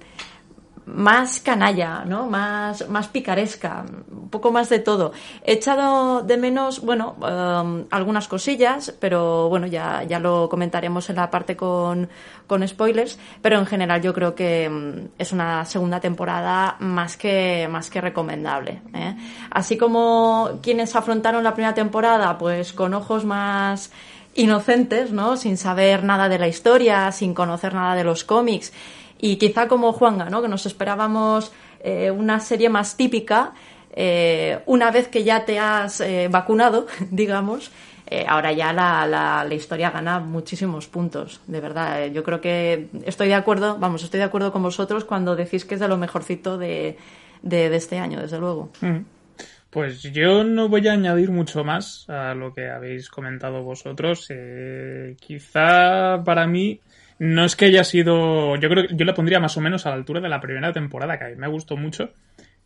más 0.85 1.39
canalla, 1.39 2.03
¿no? 2.05 2.27
Más, 2.27 2.89
más 2.89 3.07
picaresca, 3.07 3.85
un 4.11 4.29
poco 4.29 4.51
más 4.51 4.69
de 4.69 4.79
todo. 4.79 5.13
He 5.43 5.53
echado 5.53 6.21
de 6.21 6.37
menos, 6.37 6.81
bueno, 6.81 7.15
um, 7.19 7.85
algunas 7.89 8.27
cosillas, 8.27 8.93
pero 8.99 9.49
bueno, 9.49 9.67
ya, 9.67 10.03
ya 10.03 10.19
lo 10.19 10.49
comentaremos 10.49 11.09
en 11.09 11.17
la 11.17 11.29
parte 11.29 11.55
con, 11.55 12.09
con 12.47 12.67
spoilers, 12.67 13.17
pero 13.41 13.59
en 13.59 13.65
general 13.65 14.01
yo 14.01 14.13
creo 14.13 14.35
que 14.35 14.67
um, 14.69 15.09
es 15.17 15.31
una 15.31 15.65
segunda 15.65 15.99
temporada 15.99 16.75
más 16.79 17.17
que, 17.17 17.67
más 17.69 17.89
que 17.89 18.01
recomendable. 18.01 18.81
¿eh? 18.93 19.15
Así 19.51 19.77
como 19.77 20.59
quienes 20.61 20.95
afrontaron 20.95 21.43
la 21.43 21.53
primera 21.53 21.73
temporada, 21.73 22.37
pues 22.37 22.73
con 22.73 22.93
ojos 22.93 23.25
más 23.25 23.91
inocentes, 24.35 25.11
¿no? 25.11 25.37
Sin 25.37 25.57
saber 25.57 26.03
nada 26.03 26.27
de 26.27 26.39
la 26.39 26.47
historia, 26.47 27.11
sin 27.11 27.33
conocer 27.33 27.73
nada 27.73 27.95
de 27.95 28.03
los 28.03 28.23
cómics, 28.23 28.73
y 29.23 29.37
quizá 29.37 29.69
como 29.69 29.93
Juanga, 29.93 30.29
¿no? 30.29 30.41
Que 30.41 30.49
nos 30.49 30.65
esperábamos 30.65 31.53
eh, 31.79 32.11
una 32.11 32.41
serie 32.41 32.67
más 32.67 32.97
típica, 32.97 33.53
eh, 33.95 34.59
una 34.65 34.91
vez 34.91 35.07
que 35.07 35.23
ya 35.23 35.45
te 35.45 35.59
has 35.59 36.01
eh, 36.01 36.27
vacunado, 36.29 36.87
digamos, 37.09 37.71
ahora 38.27 38.51
ya 38.51 38.73
la, 38.73 39.07
la, 39.07 39.55
historia 39.55 39.89
gana 39.89 40.19
muchísimos 40.19 40.87
puntos, 40.87 41.39
de 41.47 41.61
verdad. 41.61 42.07
Yo 42.11 42.21
creo 42.21 42.41
que 42.41 42.89
estoy 43.05 43.29
de 43.29 43.33
acuerdo, 43.33 43.77
vamos, 43.79 44.03
estoy 44.03 44.19
de 44.19 44.25
acuerdo 44.25 44.51
con 44.51 44.61
vosotros 44.61 45.05
cuando 45.05 45.37
decís 45.37 45.63
que 45.63 45.75
es 45.75 45.79
de 45.79 45.87
lo 45.87 45.97
mejorcito 45.97 46.57
de, 46.57 46.97
de, 47.41 47.73
este 47.75 47.97
año, 47.99 48.19
desde 48.19 48.39
luego. 48.39 48.71
Mm. 48.81 49.05
Pues 49.69 50.03
yo 50.03 50.43
no 50.43 50.67
voy 50.67 50.87
a 50.89 50.93
añadir 50.93 51.31
mucho 51.31 51.63
más 51.63 52.07
a 52.09 52.35
lo 52.35 52.53
que 52.53 52.69
habéis 52.69 53.09
comentado 53.09 53.63
vosotros. 53.63 54.27
quizá 55.19 56.21
para 56.23 56.45
mí 56.45 56.81
no 57.23 57.45
es 57.45 57.55
que 57.55 57.65
haya 57.65 57.85
sido. 57.85 58.57
Yo 58.57 58.69
creo 58.69 58.87
que 58.87 58.95
yo 58.95 59.05
la 59.05 59.13
pondría 59.13 59.39
más 59.39 59.55
o 59.55 59.61
menos 59.61 59.85
a 59.85 59.89
la 59.89 59.95
altura 59.95 60.19
de 60.19 60.27
la 60.27 60.41
primera 60.41 60.73
temporada, 60.73 61.17
que 61.17 61.23
a 61.23 61.29
mí 61.29 61.35
me 61.37 61.47
gustó 61.47 61.77
mucho. 61.77 62.11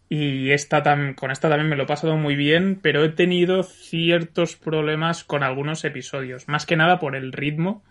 Y 0.10 0.50
esta 0.52 0.82
con 1.16 1.30
esta 1.30 1.48
también 1.48 1.70
me 1.70 1.76
lo 1.76 1.84
he 1.84 1.88
pasado 1.88 2.18
muy 2.18 2.36
bien, 2.36 2.80
pero 2.82 3.04
he 3.04 3.10
tenido 3.10 3.62
ciertos 3.62 4.56
problemas 4.56 5.24
con 5.24 5.44
algunos 5.44 5.86
episodios. 5.86 6.48
Más 6.48 6.66
que 6.66 6.76
nada 6.76 7.00
por 7.00 7.16
el 7.16 7.34
ritmo, 7.34 7.84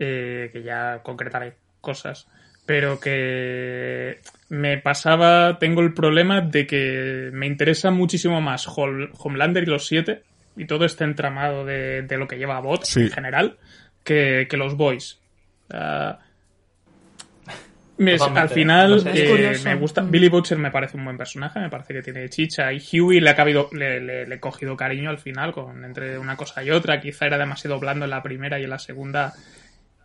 eh, 0.00 0.50
que 0.52 0.64
ya 0.64 1.02
concretaré 1.04 1.54
cosas. 1.80 2.26
Pero 2.66 2.98
que 2.98 4.18
me 4.48 4.78
pasaba, 4.78 5.58
tengo 5.60 5.82
el 5.82 5.94
problema 5.94 6.40
de 6.40 6.66
que 6.66 7.30
me 7.32 7.46
interesa 7.46 7.92
muchísimo 7.92 8.40
más 8.40 8.66
Homelander 8.66 9.62
y 9.62 9.66
los 9.66 9.86
siete, 9.86 10.22
y 10.56 10.66
todo 10.66 10.84
este 10.84 11.04
entramado 11.04 11.64
de, 11.64 12.06
lo 12.10 12.26
que 12.26 12.38
lleva 12.38 12.56
a 12.56 12.60
Bot 12.60 12.84
en 12.96 13.10
general, 13.10 13.58
que, 14.02 14.48
que 14.50 14.56
los 14.56 14.76
Boys 14.76 15.21
al 15.72 16.18
final 18.48 19.02
eh, 19.06 19.58
me 19.64 19.74
gusta 19.76 20.02
Billy 20.02 20.28
Butcher 20.28 20.58
me 20.58 20.70
parece 20.70 20.96
un 20.96 21.04
buen 21.04 21.16
personaje 21.16 21.60
me 21.60 21.70
parece 21.70 21.94
que 21.94 22.02
tiene 22.02 22.28
chicha 22.28 22.72
y 22.72 22.80
Huey 22.80 23.20
le 23.20 23.30
ha 23.30 23.36
cabido 23.36 23.68
le, 23.72 24.22
he 24.22 24.40
cogido 24.40 24.76
cariño 24.76 25.10
al 25.10 25.18
final 25.18 25.52
con 25.52 25.84
entre 25.84 26.18
una 26.18 26.36
cosa 26.36 26.64
y 26.64 26.70
otra 26.70 27.00
quizá 27.00 27.26
era 27.26 27.38
demasiado 27.38 27.78
blando 27.78 28.04
en 28.04 28.10
la 28.10 28.22
primera 28.22 28.58
y 28.58 28.64
en 28.64 28.70
la 28.70 28.78
segunda 28.78 29.32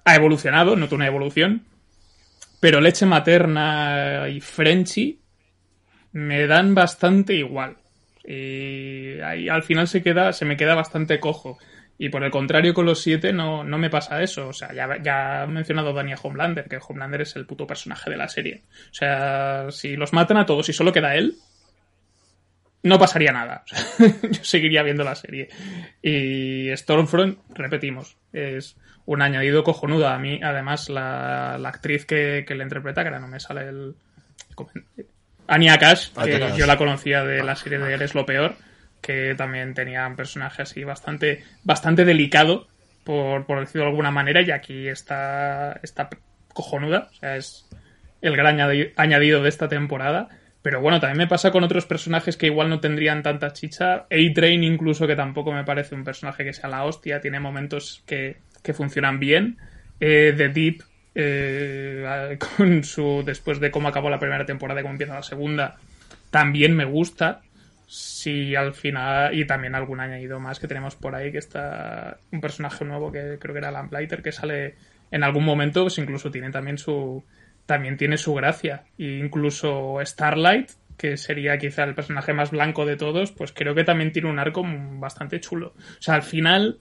ha 0.06 0.16
evolucionado 0.16 0.76
noto 0.76 0.96
una 0.96 1.08
evolución 1.08 1.64
pero 2.60 2.82
leche 2.82 3.06
materna 3.06 4.28
y 4.30 4.42
Frenchy 4.42 5.20
me 6.14 6.48
dan 6.48 6.76
bastante 6.76 7.34
igual 7.34 7.78
y 8.24 9.20
al 9.50 9.64
final 9.64 9.88
se 9.88 10.04
queda 10.04 10.34
se 10.34 10.46
me 10.46 10.58
queda 10.58 10.76
bastante 10.76 11.20
cojo 11.20 11.58
y 12.00 12.10
por 12.10 12.24
el 12.24 12.32
contrario, 12.32 12.74
con 12.74 12.86
los 12.86 13.02
siete 13.02 13.34
no, 13.34 13.64
no 13.64 13.78
me 13.78 13.90
pasa 13.90 14.22
eso. 14.22 14.50
O 14.50 14.54
sea, 14.54 14.72
ya, 14.74 15.02
ya 15.02 15.44
he 15.44 15.48
mencionado 15.48 15.90
a 15.90 15.94
Daniel 15.94 16.20
Homelander, 16.22 16.68
que 16.68 16.80
Homelander 16.86 17.22
es 17.22 17.36
el 17.36 17.48
puto 17.48 17.66
personaje 17.66 18.10
de 18.10 18.18
la 18.18 18.28
serie. 18.28 18.64
O 18.92 18.94
sea, 18.94 19.68
si 19.72 19.96
los 19.96 20.14
matan 20.14 20.38
a 20.38 20.46
todos 20.46 20.70
y 20.70 20.74
solo 20.74 20.94
queda 20.94 21.16
él, 21.16 21.36
no 22.84 23.00
pasaría 23.00 23.32
nada. 23.32 23.64
yo 24.00 24.44
seguiría 24.44 24.84
viendo 24.84 25.04
la 25.04 25.16
serie. 25.16 25.50
Y 26.02 26.70
Stormfront, 26.76 27.40
repetimos, 27.56 28.16
es 28.32 28.78
un 29.06 29.24
añadido 29.24 29.64
cojonudo. 29.64 30.08
A 30.08 30.20
mí, 30.20 30.40
además, 30.44 30.90
la, 30.90 31.56
actriz 31.56 32.06
que, 32.06 32.46
que 32.48 32.54
le 32.54 32.64
interpreta, 32.64 33.02
que 33.02 33.08
ahora 33.08 33.22
no 33.22 33.28
me 33.28 33.40
sale 33.40 33.70
el... 33.70 33.96
Anya 35.48 35.78
Cash, 35.78 36.12
que 36.14 36.52
yo 36.58 36.68
la 36.68 36.78
conocía 36.78 37.24
de 37.24 37.42
la 37.44 37.56
serie 37.56 37.80
de 37.80 37.94
Eres 37.94 38.14
lo 38.14 38.26
peor 38.26 38.56
que 39.08 39.36
también 39.36 39.74
tenía 39.74 40.06
un 40.06 40.18
personaje 40.18 40.64
así 40.64 40.84
bastante, 40.84 41.42
bastante 41.64 42.04
delicado, 42.04 42.68
por, 43.06 43.46
por 43.46 43.62
decirlo 43.62 43.84
de 43.84 43.92
alguna 43.92 44.12
manera, 44.12 44.42
y 44.42 44.52
aquí 44.52 44.90
está, 44.90 45.80
está 45.82 46.10
cojonuda, 46.54 47.08
o 47.10 47.14
sea, 47.14 47.38
es 47.38 47.70
el 48.22 48.36
gran 48.36 48.60
añadido 48.98 49.42
de 49.42 49.48
esta 49.48 49.70
temporada. 49.70 50.28
Pero 50.62 50.82
bueno, 50.82 51.00
también 51.00 51.20
me 51.20 51.28
pasa 51.28 51.52
con 51.52 51.64
otros 51.64 51.86
personajes 51.86 52.36
que 52.36 52.48
igual 52.48 52.70
no 52.70 52.82
tendrían 52.82 53.24
tanta 53.24 53.54
chicha. 53.54 54.08
A-Train 54.12 54.66
incluso, 54.66 55.08
que 55.08 55.16
tampoco 55.16 55.54
me 55.54 55.64
parece 55.64 55.96
un 55.96 56.04
personaje 56.04 56.44
que 56.44 56.52
sea 56.52 56.70
la 56.70 56.84
hostia, 56.84 57.22
tiene 57.22 57.40
momentos 57.40 58.04
que, 58.06 58.40
que 58.62 58.74
funcionan 58.74 59.22
bien. 59.22 59.58
Eh, 60.02 60.34
The 60.36 60.50
Deep, 60.50 60.84
eh, 61.16 62.38
con 62.58 62.84
su, 62.84 63.24
después 63.26 63.62
de 63.62 63.72
cómo 63.72 63.88
acabó 63.88 64.10
la 64.10 64.20
primera 64.20 64.46
temporada 64.46 64.82
y 64.82 64.84
cómo 64.84 64.96
empieza 64.96 65.14
la 65.14 65.24
segunda, 65.24 65.78
también 66.30 66.76
me 66.76 66.84
gusta 66.84 67.44
si 67.88 68.54
al 68.54 68.74
final, 68.74 69.34
y 69.34 69.48
también 69.48 69.74
algún 69.74 70.02
añadido 70.02 70.40
más 70.40 70.60
que 70.60 70.68
tenemos 70.68 70.96
por 70.96 71.16
ahí, 71.16 71.32
que 71.32 71.38
está 71.38 72.20
un 72.32 72.42
personaje 72.42 72.84
nuevo 72.84 73.12
que 73.12 73.38
creo 73.40 73.54
que 73.54 73.60
era 73.60 73.72
Lamplighter, 73.72 74.22
que 74.22 74.34
sale 74.34 74.76
en 75.10 75.24
algún 75.24 75.46
momento, 75.46 75.84
pues 75.84 75.98
incluso 75.98 76.30
tiene 76.30 76.52
también 76.52 76.78
su, 76.78 77.24
también 77.66 77.96
tiene 77.96 78.18
su 78.18 78.34
gracia. 78.34 78.84
E 78.98 79.20
incluso 79.24 80.00
Starlight, 80.04 80.72
que 80.98 81.16
sería 81.16 81.58
quizá 81.58 81.86
el 81.86 81.96
personaje 81.96 82.34
más 82.34 82.52
blanco 82.52 82.86
de 82.86 82.98
todos, 82.98 83.32
pues 83.32 83.54
creo 83.54 83.74
que 83.74 83.86
también 83.86 84.12
tiene 84.12 84.30
un 84.30 84.40
arco 84.40 84.64
bastante 84.66 85.40
chulo. 85.40 85.74
O 85.78 86.02
sea, 86.02 86.16
al 86.16 86.24
final 86.24 86.80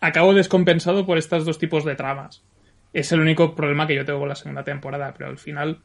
acabo 0.00 0.34
descompensado 0.34 1.04
por 1.04 1.18
estos 1.18 1.44
dos 1.44 1.58
tipos 1.58 1.84
de 1.84 1.96
tramas. 1.96 2.44
Es 2.92 3.10
el 3.10 3.20
único 3.20 3.56
problema 3.56 3.88
que 3.88 3.96
yo 3.96 4.04
tengo 4.04 4.20
con 4.20 4.28
la 4.28 4.36
segunda 4.36 4.62
temporada, 4.62 5.12
pero 5.18 5.30
al 5.30 5.38
final 5.38 5.80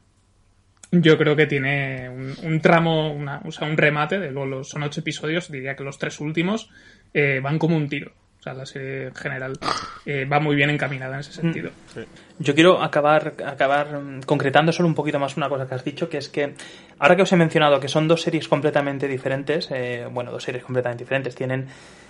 yo 0.92 1.18
creo 1.18 1.36
que 1.36 1.46
tiene 1.46 2.10
un, 2.10 2.60
tramo, 2.62 3.14
una, 3.14 3.42
o 3.46 3.52
sea, 3.52 3.68
un 3.68 3.78
remate, 3.78 4.20
de 4.20 4.32
luego 4.32 4.64
son 4.64 4.84
ocho 4.84 5.02
episodios, 5.02 5.52
diría 5.52 5.76
que 5.76 5.84
los 5.84 6.00
tres 6.00 6.20
últimos 6.20 6.70
eh, 7.14 7.40
van 7.42 7.60
como 7.60 7.78
un 7.78 7.88
tiro. 7.88 8.12
O 8.40 8.42
sea, 8.42 8.54
la 8.54 8.66
serie 8.66 9.08
en 9.08 9.16
general 9.16 9.60
eh, 10.06 10.24
va 10.24 10.40
muy 10.40 10.56
bien 10.56 10.70
encaminada 10.70 11.16
en 11.16 11.20
ese 11.20 11.34
sentido. 11.34 11.72
Mm. 11.94 12.42
Yo 12.42 12.56
quiero 12.56 12.82
acabar, 12.82 13.34
acabar 13.46 14.00
mm, 14.00 14.22
concretando 14.22 14.72
solo 14.72 14.88
un 14.88 14.96
poquito 14.96 15.20
más 15.20 15.36
una 15.36 15.50
cosa 15.50 15.68
que 15.68 15.76
has 15.76 15.84
dicho, 15.84 16.08
que 16.08 16.20
es 16.20 16.30
que 16.30 16.54
ahora 17.00 17.18
que 17.18 17.24
os 17.24 17.32
he 17.34 17.36
mencionado 17.36 17.82
que 17.82 17.90
son 17.90 18.08
dos 18.08 18.22
series 18.22 18.48
completamente 18.48 19.10
diferentes, 19.10 19.70
eh, 19.72 20.08
bueno, 20.10 20.32
dos 20.32 20.42
series 20.42 20.64
completamente 20.64 21.04
diferentes, 21.04 21.36
tienen 21.36 21.68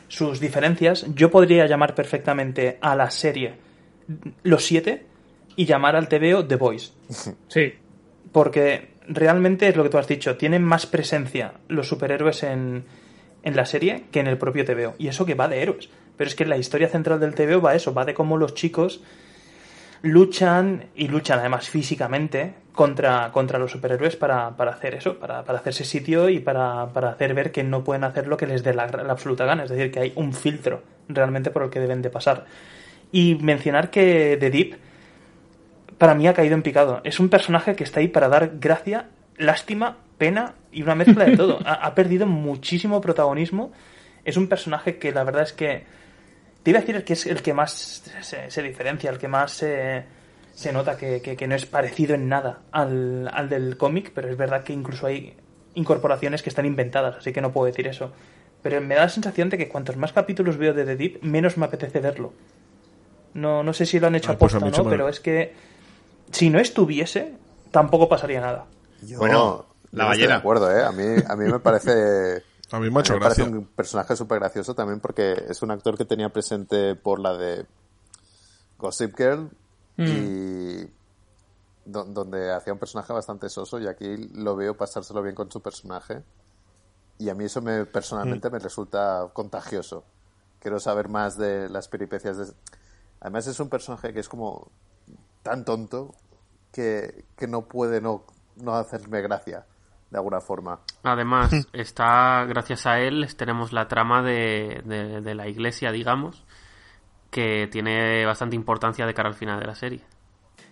sus 0.08 0.40
diferencias, 0.40 1.08
yo 1.16 1.32
podría 1.32 1.66
llamar 1.66 1.96
perfectamente 1.96 2.78
a 2.80 2.96
la 2.96 3.10
serie 3.10 3.56
Los 4.44 4.66
Siete 4.66 5.06
y 5.56 5.66
llamar 5.66 5.96
al 5.96 6.08
TVO 6.08 6.46
The 6.46 6.56
Voice. 6.56 6.94
Sí. 7.48 7.74
Porque 8.32 8.90
realmente 9.08 9.68
es 9.68 9.76
lo 9.76 9.84
que 9.84 9.90
tú 9.90 9.98
has 9.98 10.08
dicho, 10.08 10.38
tienen 10.38 10.64
más 10.64 10.86
presencia 10.86 11.54
los 11.68 11.88
superhéroes 11.88 12.44
en, 12.44 12.86
en 13.44 13.56
la 13.56 13.66
serie 13.66 14.06
que 14.12 14.20
en 14.20 14.28
el 14.28 14.38
propio 14.38 14.66
TVO. 14.66 14.96
Y 14.98 15.08
eso 15.08 15.26
que 15.26 15.36
va 15.36 15.48
de 15.48 15.62
héroes. 15.62 15.90
Pero 16.18 16.28
es 16.28 16.36
que 16.36 16.46
la 16.46 16.58
historia 16.58 16.90
central 16.90 17.20
del 17.20 17.34
TVO 17.34 17.62
va 17.62 17.76
eso, 17.76 17.94
va 17.94 18.06
de 18.06 18.14
cómo 18.14 18.38
los 18.38 18.54
chicos 18.54 19.02
luchan 20.02 20.86
y 20.96 21.08
luchan 21.08 21.40
además 21.40 21.70
físicamente 21.70 22.54
contra, 22.72 23.32
contra 23.32 23.60
los 23.60 23.72
superhéroes 23.72 24.16
para, 24.16 24.56
para 24.56 24.72
hacer 24.72 24.96
eso, 24.96 25.20
para, 25.20 25.44
para, 25.44 25.60
hacerse 25.60 25.84
sitio 25.84 26.30
y 26.30 26.40
para, 26.40 26.88
para, 26.94 27.10
hacer 27.10 27.34
ver 27.34 27.52
que 27.52 27.64
no 27.64 27.84
pueden 27.84 28.04
hacer 28.04 28.28
lo 28.28 28.38
que 28.38 28.48
les 28.48 28.64
dé 28.64 28.74
la, 28.74 28.84
absoluta 28.84 29.46
gana. 29.46 29.64
Es 29.64 29.70
decir, 29.70 29.92
que 29.92 30.00
hay 30.00 30.14
un 30.16 30.34
filtro 30.34 30.84
realmente 31.08 31.52
por 31.52 31.64
el 31.64 31.70
que 31.70 31.80
deben 31.80 32.02
de 32.02 32.10
pasar. 32.10 32.46
Y 33.12 33.36
mencionar 33.36 33.90
que 33.90 34.38
The 34.40 34.50
Deep 34.50 34.78
para 36.00 36.16
mí 36.16 36.28
ha 36.28 36.34
caído 36.34 36.56
en 36.56 36.64
picado. 36.64 37.02
Es 37.04 37.20
un 37.20 37.30
personaje 37.30 37.76
que 37.76 37.84
está 37.84 38.00
ahí 38.00 38.08
para 38.08 38.28
dar 38.28 38.54
gracia, 38.60 39.10
lástima, 39.38 39.98
pena 40.18 40.56
y 40.72 40.82
una 40.82 40.96
mezcla 40.96 41.26
de 41.26 41.38
todo. 41.38 41.60
ha, 41.66 41.74
ha 41.74 41.94
perdido 41.94 42.26
muchísimo 42.26 43.00
protagonismo. 43.02 43.72
Es 44.26 44.38
un 44.38 44.48
personaje 44.48 44.98
que 44.98 45.12
la 45.12 45.24
verdad 45.24 45.44
es 45.44 45.54
que 45.54 45.86
te 46.64 46.72
iba 46.72 46.80
a 46.80 46.82
decir 46.82 47.04
que 47.04 47.14
es 47.14 47.26
el 47.26 47.42
que 47.42 47.54
más 47.54 48.04
se, 48.22 48.64
diferencia, 48.64 49.10
el 49.10 49.18
que 49.18 49.28
más 49.28 49.52
se, 49.52 50.06
nota 50.74 50.98
que, 50.98 51.46
no 51.48 51.56
es 51.56 51.66
parecido 51.66 52.16
en 52.16 52.28
nada 52.28 52.62
al, 52.72 53.30
al 53.32 53.50
del 53.50 53.78
cómic, 53.78 54.12
pero 54.14 54.30
es 54.30 54.38
verdad 54.38 54.64
que 54.64 54.74
incluso 54.74 55.08
hay 55.08 55.36
incorporaciones 55.76 56.42
que 56.44 56.50
están 56.50 56.66
inventadas, 56.66 57.18
así 57.18 57.32
que 57.32 57.42
no 57.42 57.52
puedo 57.52 57.68
decir 57.68 57.88
eso. 57.88 58.12
Pero 58.62 58.82
me 58.82 58.96
da 58.96 59.04
la 59.04 59.10
sensación 59.10 59.50
de 59.50 59.58
que 59.58 59.70
cuantos 59.70 59.96
más 59.96 60.12
capítulos 60.12 60.58
veo 60.58 60.74
de 60.74 60.84
The 60.84 60.96
Deep, 60.98 61.24
menos 61.24 61.58
me 61.58 61.66
apetece 61.66 62.00
verlo. 62.00 62.34
No, 63.34 63.64
no 63.64 63.74
sé 63.74 63.86
si 63.86 64.00
lo 64.00 64.08
han 64.08 64.16
hecho 64.16 64.34
a 64.34 64.38
pues 64.38 64.54
¿no? 64.56 64.84
Pero 64.90 65.08
es 65.08 65.20
que 65.20 65.54
si 66.32 66.50
no 66.50 66.60
estuviese, 66.60 67.36
tampoco 67.72 68.10
pasaría 68.10 68.42
nada. 68.42 68.66
bueno, 69.18 69.66
la 69.92 70.06
ballena. 70.06 70.34
de 70.34 70.40
acuerdo, 70.40 70.72
¿eh? 70.72 70.84
A 70.84 70.92
mí, 70.92 71.04
a 71.28 71.36
mí 71.36 71.52
me 71.52 71.60
parece 71.60 72.44
a 72.72 72.80
mí 72.80 72.90
me 72.90 73.00
ha 73.00 73.20
parece 73.20 73.44
un 73.44 73.66
personaje 73.66 74.16
súper 74.16 74.40
gracioso 74.40 74.76
también 74.76 75.00
porque 75.00 75.34
es 75.50 75.62
un 75.62 75.72
actor 75.72 75.98
que 75.98 76.06
tenía 76.06 76.30
presente 76.30 76.96
por 76.96 77.20
la 77.20 77.36
de 77.36 77.66
Gossip 78.78 79.16
Girl 79.18 79.50
mm. 79.98 80.06
y 80.06 80.90
donde 81.86 82.54
hacía 82.54 82.74
un 82.74 82.80
personaje 82.80 83.12
bastante 83.12 83.50
soso 83.50 83.80
y 83.80 83.88
aquí 83.88 84.30
lo 84.36 84.56
veo 84.56 84.78
pasárselo 84.78 85.24
bien 85.24 85.34
con 85.34 85.52
su 85.52 85.62
personaje 85.62 86.22
y 87.18 87.30
a 87.30 87.34
mí 87.34 87.46
eso 87.46 87.62
me 87.62 87.86
personalmente 87.86 88.50
mm. 88.50 88.54
me 88.54 88.60
resulta 88.60 89.28
contagioso. 89.34 90.04
Quiero 90.60 90.80
saber 90.80 91.10
más 91.10 91.38
de 91.38 91.70
las 91.70 91.88
peripecias 91.88 92.38
de... 92.38 92.54
Además 93.22 93.48
es 93.48 93.60
un 93.60 93.70
personaje 93.70 94.14
que 94.14 94.20
es 94.20 94.30
como 94.30 94.70
tan 95.44 95.66
tonto 95.66 96.14
que, 96.72 97.26
que 97.38 97.48
no 97.48 97.68
puede 97.68 98.02
no, 98.02 98.26
no 98.58 98.76
hacerme 98.76 99.22
gracia 99.22 99.66
de 100.10 100.18
alguna 100.18 100.42
forma. 100.42 100.80
Además, 101.04 101.52
está, 101.74 102.46
gracias 102.46 102.86
a 102.86 103.00
él, 103.00 103.28
tenemos 103.36 103.72
la 103.74 103.88
trama 103.88 104.22
de, 104.24 104.82
de, 104.86 105.36
la 105.36 105.48
iglesia, 105.48 105.92
digamos, 105.92 106.44
que 107.30 107.68
tiene 107.72 108.26
bastante 108.26 108.56
importancia 108.56 109.06
de 109.06 109.14
cara 109.14 109.30
al 109.30 109.36
final 109.36 109.60
de 109.60 109.68
la 109.68 109.76
serie. 109.76 110.02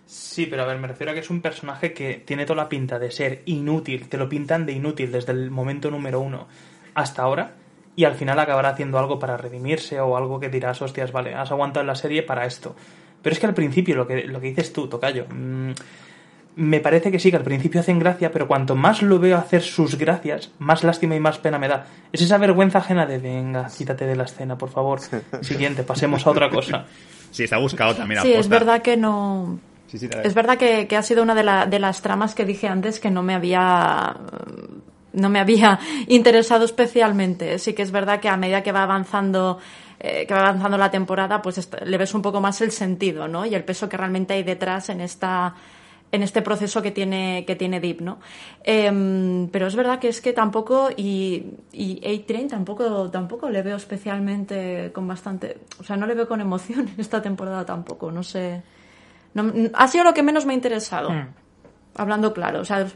Sí, 0.06 0.46
pero 0.46 0.62
a 0.62 0.66
ver, 0.66 0.78
me 0.78 0.88
refiero 0.88 1.12
a 1.12 1.14
que 1.14 1.20
es 1.20 1.30
un 1.30 1.42
personaje 1.42 1.92
que 1.92 2.22
tiene 2.26 2.46
toda 2.46 2.62
la 2.62 2.68
pinta 2.68 2.98
de 2.98 3.10
ser 3.10 3.42
inútil, 3.44 4.08
te 4.08 4.16
lo 4.16 4.28
pintan 4.28 4.64
de 4.64 4.72
inútil 4.72 5.12
desde 5.12 5.32
el 5.32 5.50
momento 5.50 5.90
número 5.90 6.20
uno 6.20 6.48
hasta 6.94 7.22
ahora, 7.22 7.54
y 7.94 8.04
al 8.04 8.14
final 8.14 8.38
acabará 8.38 8.70
haciendo 8.70 8.98
algo 8.98 9.18
para 9.18 9.36
redimirse 9.36 10.00
o 10.00 10.16
algo 10.16 10.40
que 10.40 10.48
dirás, 10.48 10.80
hostias, 10.80 11.12
vale, 11.12 11.34
has 11.34 11.50
aguantado 11.50 11.84
la 11.84 11.94
serie 11.94 12.22
para 12.22 12.46
esto. 12.46 12.74
Pero 13.22 13.34
es 13.34 13.40
que 13.40 13.46
al 13.46 13.54
principio, 13.54 13.96
lo 13.96 14.06
que, 14.06 14.24
lo 14.24 14.40
que 14.40 14.48
dices 14.48 14.72
tú, 14.72 14.88
Tocayo, 14.88 15.26
mmm, 15.28 15.72
me 16.56 16.80
parece 16.80 17.12
que 17.12 17.20
sí, 17.20 17.30
que 17.30 17.36
al 17.36 17.44
principio 17.44 17.80
hacen 17.80 18.00
gracia, 18.00 18.32
pero 18.32 18.48
cuanto 18.48 18.74
más 18.74 19.00
lo 19.00 19.20
veo 19.20 19.36
hacer 19.36 19.62
sus 19.62 19.96
gracias, 19.96 20.50
más 20.58 20.82
lástima 20.82 21.14
y 21.14 21.20
más 21.20 21.38
pena 21.38 21.56
me 21.56 21.68
da. 21.68 21.86
Es 22.12 22.20
esa 22.20 22.36
vergüenza 22.36 22.78
ajena 22.78 23.06
de, 23.06 23.18
venga, 23.18 23.68
quítate 23.76 24.06
de 24.06 24.16
la 24.16 24.24
escena, 24.24 24.58
por 24.58 24.68
favor. 24.68 24.98
Siguiente, 25.40 25.84
pasemos 25.84 26.26
a 26.26 26.30
otra 26.30 26.50
cosa. 26.50 26.86
Sí, 27.30 27.46
se 27.46 27.54
ha 27.54 27.58
buscado 27.58 27.94
también. 27.94 28.22
Sí, 28.22 28.32
es 28.32 28.48
verdad 28.48 28.80
que 28.80 28.96
no... 28.96 29.60
es 29.92 30.32
verdad 30.32 30.56
que, 30.56 30.88
ha 30.96 31.02
sido 31.02 31.22
una 31.22 31.34
de, 31.34 31.68
de 31.68 31.78
las 31.78 32.00
tramas 32.00 32.34
que 32.34 32.46
dije 32.46 32.68
antes 32.68 33.00
que 33.00 33.10
no 33.10 33.22
me 33.22 33.34
había 33.34 34.16
no 35.12 35.28
me 35.28 35.38
había 35.38 35.78
interesado 36.06 36.64
especialmente. 36.64 37.58
Sí 37.58 37.74
que 37.74 37.82
es 37.82 37.90
verdad 37.90 38.20
que 38.20 38.28
a 38.28 38.36
medida 38.38 38.62
que 38.62 38.72
va 38.72 38.82
avanzando 38.82 39.58
eh, 40.00 40.26
que 40.26 40.34
va 40.34 40.40
avanzando 40.40 40.78
la 40.78 40.90
temporada, 40.90 41.42
pues 41.42 41.68
le 41.84 41.98
ves 41.98 42.14
un 42.14 42.22
poco 42.22 42.40
más 42.40 42.60
el 42.60 42.70
sentido, 42.70 43.28
¿no? 43.28 43.44
Y 43.46 43.54
el 43.54 43.64
peso 43.64 43.88
que 43.88 43.96
realmente 43.96 44.34
hay 44.34 44.42
detrás 44.42 44.88
en 44.90 45.00
esta 45.00 45.54
en 46.10 46.22
este 46.22 46.42
proceso 46.42 46.80
que 46.80 46.90
tiene, 46.90 47.44
que 47.46 47.56
tiene 47.56 47.80
Deep, 47.80 48.00
¿no? 48.00 48.18
Em, 48.64 49.48
pero 49.48 49.66
es 49.66 49.76
verdad 49.76 49.98
que 49.98 50.08
es 50.08 50.20
que 50.20 50.32
tampoco, 50.32 50.90
y, 50.96 51.44
y 51.72 52.00
A-Train 52.04 52.48
tampoco, 52.48 53.10
tampoco 53.10 53.50
le 53.50 53.62
veo 53.62 53.76
especialmente 53.76 54.90
con 54.94 55.06
bastante, 55.06 55.58
o 55.78 55.84
sea, 55.84 55.96
no 55.96 56.06
le 56.06 56.14
veo 56.14 56.26
con 56.26 56.40
emoción 56.40 56.88
esta 56.98 57.20
temporada 57.20 57.64
tampoco, 57.64 58.10
no 58.10 58.22
sé. 58.22 58.62
ha 59.74 59.88
sido 59.88 60.04
lo 60.04 60.14
que 60.14 60.22
menos 60.22 60.46
me 60.46 60.52
ha 60.52 60.56
interesado, 60.56 61.10
hmm. 61.10 61.28
hablando 61.96 62.32
claro, 62.32 62.60
o 62.60 62.64
sea, 62.64 62.86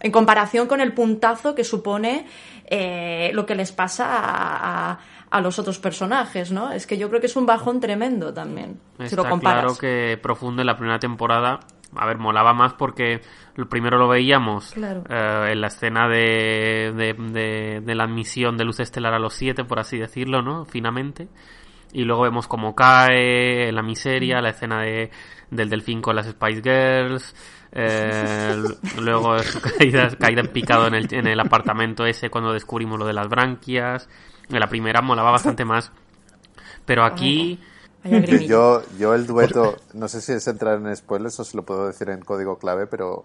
en 0.00 0.12
comparación 0.12 0.66
con 0.66 0.80
el 0.80 0.92
puntazo 0.92 1.54
que 1.54 1.64
supone 1.64 2.26
eh, 2.66 3.30
lo 3.34 3.46
que 3.46 3.54
les 3.54 3.72
pasa 3.72 4.06
a, 4.08 4.92
a, 4.92 4.98
los 5.40 5.58
otros 5.58 5.78
personajes, 5.78 6.52
¿no? 6.52 6.72
Es 6.72 6.86
que 6.86 6.98
yo 6.98 7.08
creo 7.08 7.20
que 7.20 7.26
es 7.26 7.36
un 7.36 7.46
bajón 7.46 7.80
tremendo 7.80 8.34
también, 8.34 8.80
si 9.04 9.16
lo 9.16 9.28
comparas. 9.28 9.64
claro 9.64 9.78
que 9.78 10.18
profundo 10.22 10.62
en 10.62 10.66
la 10.66 10.76
primera 10.76 10.98
temporada 10.98 11.60
a 11.94 12.06
ver, 12.06 12.18
molaba 12.18 12.54
más 12.54 12.74
porque 12.74 13.20
primero 13.68 13.98
lo 13.98 14.08
veíamos 14.08 14.74
eh, 14.76 15.50
en 15.50 15.60
la 15.60 15.66
escena 15.66 16.08
de, 16.08 16.92
de, 17.84 17.94
la 17.94 18.04
admisión 18.04 18.56
de 18.56 18.64
luz 18.64 18.80
estelar 18.80 19.14
a 19.14 19.18
los 19.18 19.34
siete, 19.34 19.64
por 19.64 19.78
así 19.78 19.98
decirlo, 19.98 20.42
¿no? 20.42 20.64
Finamente. 20.64 21.28
Y 21.92 22.04
luego 22.04 22.22
vemos 22.22 22.48
cómo 22.48 22.74
cae 22.74 23.68
en 23.68 23.74
la 23.74 23.82
miseria, 23.82 24.40
la 24.40 24.50
escena 24.50 24.80
de, 24.80 25.10
del 25.50 25.68
delfín 25.68 26.00
con 26.00 26.16
las 26.16 26.26
Spice 26.26 26.62
Girls. 26.62 27.34
Eh, 27.72 28.62
luego 29.00 29.38
su 29.40 29.60
caída, 29.60 30.08
caída 30.18 30.40
en 30.40 30.48
picado 30.48 30.86
en 30.86 30.94
el, 30.94 31.12
en 31.12 31.26
el 31.26 31.40
apartamento 31.40 32.06
ese 32.06 32.30
cuando 32.30 32.52
descubrimos 32.54 32.98
lo 32.98 33.06
de 33.06 33.12
las 33.12 33.28
branquias. 33.28 34.08
En 34.48 34.60
la 34.60 34.68
primera 34.68 35.00
molaba 35.00 35.30
bastante 35.32 35.64
más. 35.64 35.90
Pero 36.84 37.04
aquí 37.04 37.60
yo, 38.46 38.82
yo 38.98 39.14
el 39.14 39.26
dueto, 39.26 39.76
no 39.94 40.08
sé 40.08 40.20
si 40.20 40.32
es 40.32 40.46
entrar 40.48 40.78
en 40.78 40.94
spoilers 40.96 41.38
o 41.40 41.44
si 41.44 41.56
lo 41.56 41.64
puedo 41.64 41.86
decir 41.86 42.10
en 42.10 42.20
código 42.20 42.58
clave, 42.58 42.86
pero 42.86 43.24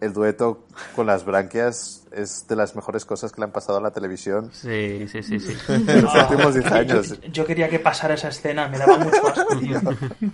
el 0.00 0.14
dueto 0.14 0.64
con 0.96 1.06
las 1.06 1.24
branquias 1.24 2.04
es 2.10 2.46
de 2.48 2.56
las 2.56 2.74
mejores 2.74 3.04
cosas 3.04 3.32
que 3.32 3.40
le 3.40 3.44
han 3.44 3.52
pasado 3.52 3.78
a 3.78 3.82
la 3.82 3.90
televisión. 3.90 4.50
Sí, 4.52 5.06
sí, 5.08 5.22
sí, 5.22 5.38
sí. 5.38 5.54
en 5.68 6.02
los 6.02 6.14
últimos 6.14 6.54
10 6.54 6.72
años. 6.72 7.20
Yo, 7.30 7.44
quería 7.44 7.68
que 7.68 7.78
pasara 7.78 8.14
esa 8.14 8.28
escena, 8.28 8.68
me 8.68 8.78
daba 8.78 8.96
mucho 8.98 9.28
asco, 9.28 9.58
tío. 9.58 9.80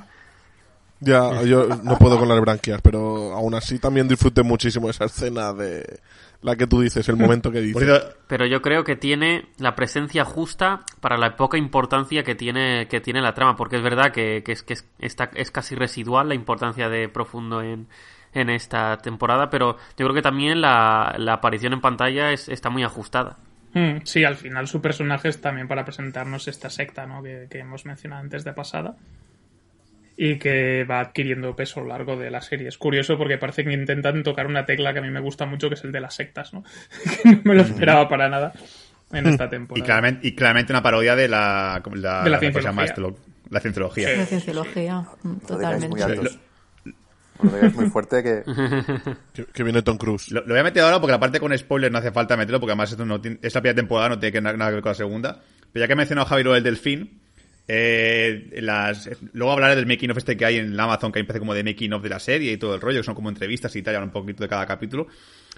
Ya, 0.98 1.42
yo 1.42 1.68
no 1.82 1.98
puedo 1.98 2.18
con 2.18 2.26
las 2.26 2.40
branquias, 2.40 2.80
pero 2.80 3.34
aún 3.34 3.54
así 3.54 3.78
también 3.78 4.08
disfruté 4.08 4.42
muchísimo 4.42 4.88
esa 4.88 5.04
escena 5.04 5.52
de 5.52 6.00
la 6.46 6.54
que 6.54 6.68
tú 6.68 6.80
dices, 6.80 7.08
el 7.08 7.16
momento 7.16 7.50
que 7.50 7.60
dices. 7.60 8.06
Pero 8.28 8.46
yo 8.46 8.62
creo 8.62 8.84
que 8.84 8.94
tiene 8.94 9.46
la 9.58 9.74
presencia 9.74 10.24
justa 10.24 10.84
para 11.00 11.18
la 11.18 11.36
poca 11.36 11.58
importancia 11.58 12.22
que 12.22 12.36
tiene, 12.36 12.86
que 12.86 13.00
tiene 13.00 13.20
la 13.20 13.34
trama, 13.34 13.56
porque 13.56 13.76
es 13.76 13.82
verdad 13.82 14.12
que, 14.12 14.44
es, 14.46 14.62
que 14.62 14.74
es, 14.74 14.86
es 15.00 15.50
casi 15.50 15.74
residual 15.74 16.28
la 16.28 16.36
importancia 16.36 16.88
de 16.88 17.08
Profundo 17.08 17.62
en, 17.62 17.88
en 18.32 18.48
esta 18.48 18.98
temporada, 18.98 19.50
pero 19.50 19.76
yo 19.98 20.06
creo 20.06 20.14
que 20.14 20.22
también 20.22 20.60
la, 20.60 21.16
la 21.18 21.32
aparición 21.32 21.72
en 21.72 21.80
pantalla 21.80 22.30
es, 22.30 22.48
está 22.48 22.70
muy 22.70 22.84
ajustada. 22.84 23.38
Hmm, 23.74 23.98
sí, 24.04 24.22
al 24.22 24.36
final 24.36 24.68
su 24.68 24.80
personaje 24.80 25.28
es 25.28 25.40
también 25.40 25.66
para 25.66 25.84
presentarnos 25.84 26.46
esta 26.46 26.70
secta 26.70 27.06
¿no? 27.06 27.24
que, 27.24 27.48
que 27.50 27.58
hemos 27.58 27.84
mencionado 27.86 28.22
antes 28.22 28.44
de 28.44 28.52
pasada 28.52 28.94
y 30.16 30.38
que 30.38 30.84
va 30.84 31.00
adquiriendo 31.00 31.54
peso 31.54 31.80
a 31.80 31.82
lo 31.82 31.88
largo 31.90 32.16
de 32.16 32.30
la 32.30 32.40
serie. 32.40 32.68
Es 32.68 32.78
curioso 32.78 33.18
porque 33.18 33.36
parece 33.38 33.64
que 33.64 33.72
intentan 33.72 34.22
tocar 34.22 34.46
una 34.46 34.64
tecla 34.64 34.92
que 34.92 35.00
a 35.00 35.02
mí 35.02 35.10
me 35.10 35.20
gusta 35.20 35.44
mucho, 35.46 35.68
que 35.68 35.74
es 35.74 35.84
el 35.84 35.92
de 35.92 36.00
las 36.00 36.14
sectas, 36.14 36.52
¿no? 36.54 36.64
que 37.22 37.30
no 37.34 37.40
me 37.44 37.54
lo 37.54 37.62
esperaba 37.62 38.08
para 38.08 38.28
nada 38.28 38.52
en 39.12 39.26
esta 39.26 39.48
temporada. 39.48 39.84
Y 39.84 39.86
claramente, 39.86 40.26
y 40.28 40.34
claramente 40.34 40.72
una 40.72 40.82
parodia 40.82 41.14
de 41.16 41.28
la, 41.28 41.82
la, 41.94 42.22
De 42.24 42.30
la 42.30 42.38
¿cómo 42.40 42.52
se 42.52 42.62
llama 42.62 42.82
cienciología. 42.84 42.96
Lo- 42.96 43.36
la 43.50 43.60
cienciología. 43.60 44.16
La 44.16 44.26
cienciología, 44.26 45.04
mm, 45.22 45.36
totalmente. 45.46 45.96
digáis 47.42 47.74
muy 47.74 47.90
fuerte 47.90 48.22
que... 48.22 48.42
Que, 49.34 49.44
que 49.44 49.62
viene 49.62 49.82
Tom 49.82 49.98
Cruise. 49.98 50.30
Lo, 50.32 50.40
lo 50.40 50.48
voy 50.48 50.58
a 50.58 50.62
meter 50.64 50.82
ahora 50.82 50.98
porque 51.00 51.12
la 51.12 51.20
parte 51.20 51.38
con 51.38 51.56
spoilers 51.56 51.92
no 51.92 51.98
hace 51.98 52.10
falta 52.10 52.36
meterlo 52.36 52.58
porque 52.58 52.72
además 52.72 52.90
esto 52.90 53.04
no 53.04 53.20
tiene, 53.20 53.38
esta 53.42 53.60
primera 53.60 53.76
temporada 53.76 54.08
no 54.08 54.18
tiene 54.18 54.32
que- 54.32 54.40
nada, 54.40 54.68
que 54.68 54.74
ver 54.74 54.82
con 54.82 54.90
la 54.90 54.94
segunda. 54.94 55.40
Pero 55.72 55.82
ya 55.84 55.86
que 55.86 55.92
he 55.92 55.96
mencionado 55.96 56.26
a 56.26 56.30
Javier 56.30 56.56
el 56.56 56.62
delfín, 56.62 57.20
eh, 57.68 58.48
las, 58.62 59.08
luego 59.32 59.52
hablaré 59.52 59.76
del 59.76 59.86
making 59.86 60.10
of 60.10 60.18
este 60.18 60.36
que 60.36 60.44
hay 60.44 60.56
en 60.58 60.78
Amazon, 60.78 61.10
que 61.12 61.18
empecé 61.20 61.38
como 61.38 61.54
de 61.54 61.64
making 61.64 61.92
of 61.92 62.02
de 62.02 62.08
la 62.08 62.20
serie 62.20 62.52
y 62.52 62.56
todo 62.56 62.74
el 62.74 62.80
rollo, 62.80 63.00
que 63.00 63.04
son 63.04 63.14
como 63.14 63.28
entrevistas 63.28 63.74
y 63.76 63.82
tal, 63.82 64.02
un 64.02 64.10
poquito 64.10 64.42
de 64.42 64.48
cada 64.48 64.66
capítulo. 64.66 65.06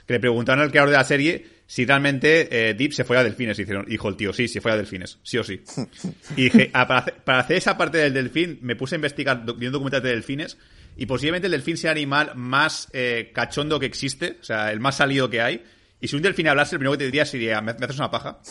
Que 0.06 0.14
le 0.14 0.20
preguntaron 0.20 0.64
al 0.64 0.70
creador 0.70 0.88
de 0.90 0.96
la 0.96 1.04
serie 1.04 1.46
si 1.66 1.84
realmente 1.84 2.48
eh, 2.70 2.72
Deep 2.72 2.92
se 2.94 3.04
fue 3.04 3.18
a 3.18 3.24
delfines. 3.24 3.58
Y 3.58 3.62
dijeron, 3.64 3.84
dijo 3.86 4.08
el 4.08 4.16
tío, 4.16 4.32
sí, 4.32 4.48
se 4.48 4.62
fue 4.62 4.72
a 4.72 4.76
delfines, 4.78 5.18
sí 5.22 5.36
o 5.36 5.44
sí. 5.44 5.60
Y 6.36 6.44
dije, 6.44 6.70
ah, 6.72 6.86
para, 6.88 7.00
hacer, 7.00 7.14
para 7.24 7.38
hacer 7.40 7.56
esa 7.58 7.76
parte 7.76 7.98
del 7.98 8.14
delfín, 8.14 8.58
me 8.62 8.74
puse 8.74 8.94
a 8.94 8.96
investigar, 8.96 9.44
do- 9.44 9.54
viendo 9.54 9.76
documentales 9.76 10.04
de 10.04 10.10
delfines, 10.10 10.56
y 10.96 11.04
posiblemente 11.04 11.46
el 11.46 11.52
delfín 11.52 11.76
sea 11.76 11.90
el 11.92 11.98
animal 11.98 12.32
más 12.36 12.88
eh, 12.94 13.32
cachondo 13.34 13.78
que 13.78 13.84
existe, 13.86 14.38
o 14.40 14.44
sea, 14.44 14.72
el 14.72 14.80
más 14.80 14.96
salido 14.96 15.28
que 15.28 15.42
hay. 15.42 15.62
Y 16.00 16.08
si 16.08 16.16
un 16.16 16.22
delfín 16.22 16.48
hablase, 16.48 16.76
el 16.76 16.78
primero 16.78 16.92
que 16.92 16.98
te 16.98 17.04
diría 17.04 17.26
sería, 17.26 17.60
¿me, 17.60 17.74
me 17.74 17.84
haces 17.84 17.98
una 17.98 18.10
paja? 18.10 18.38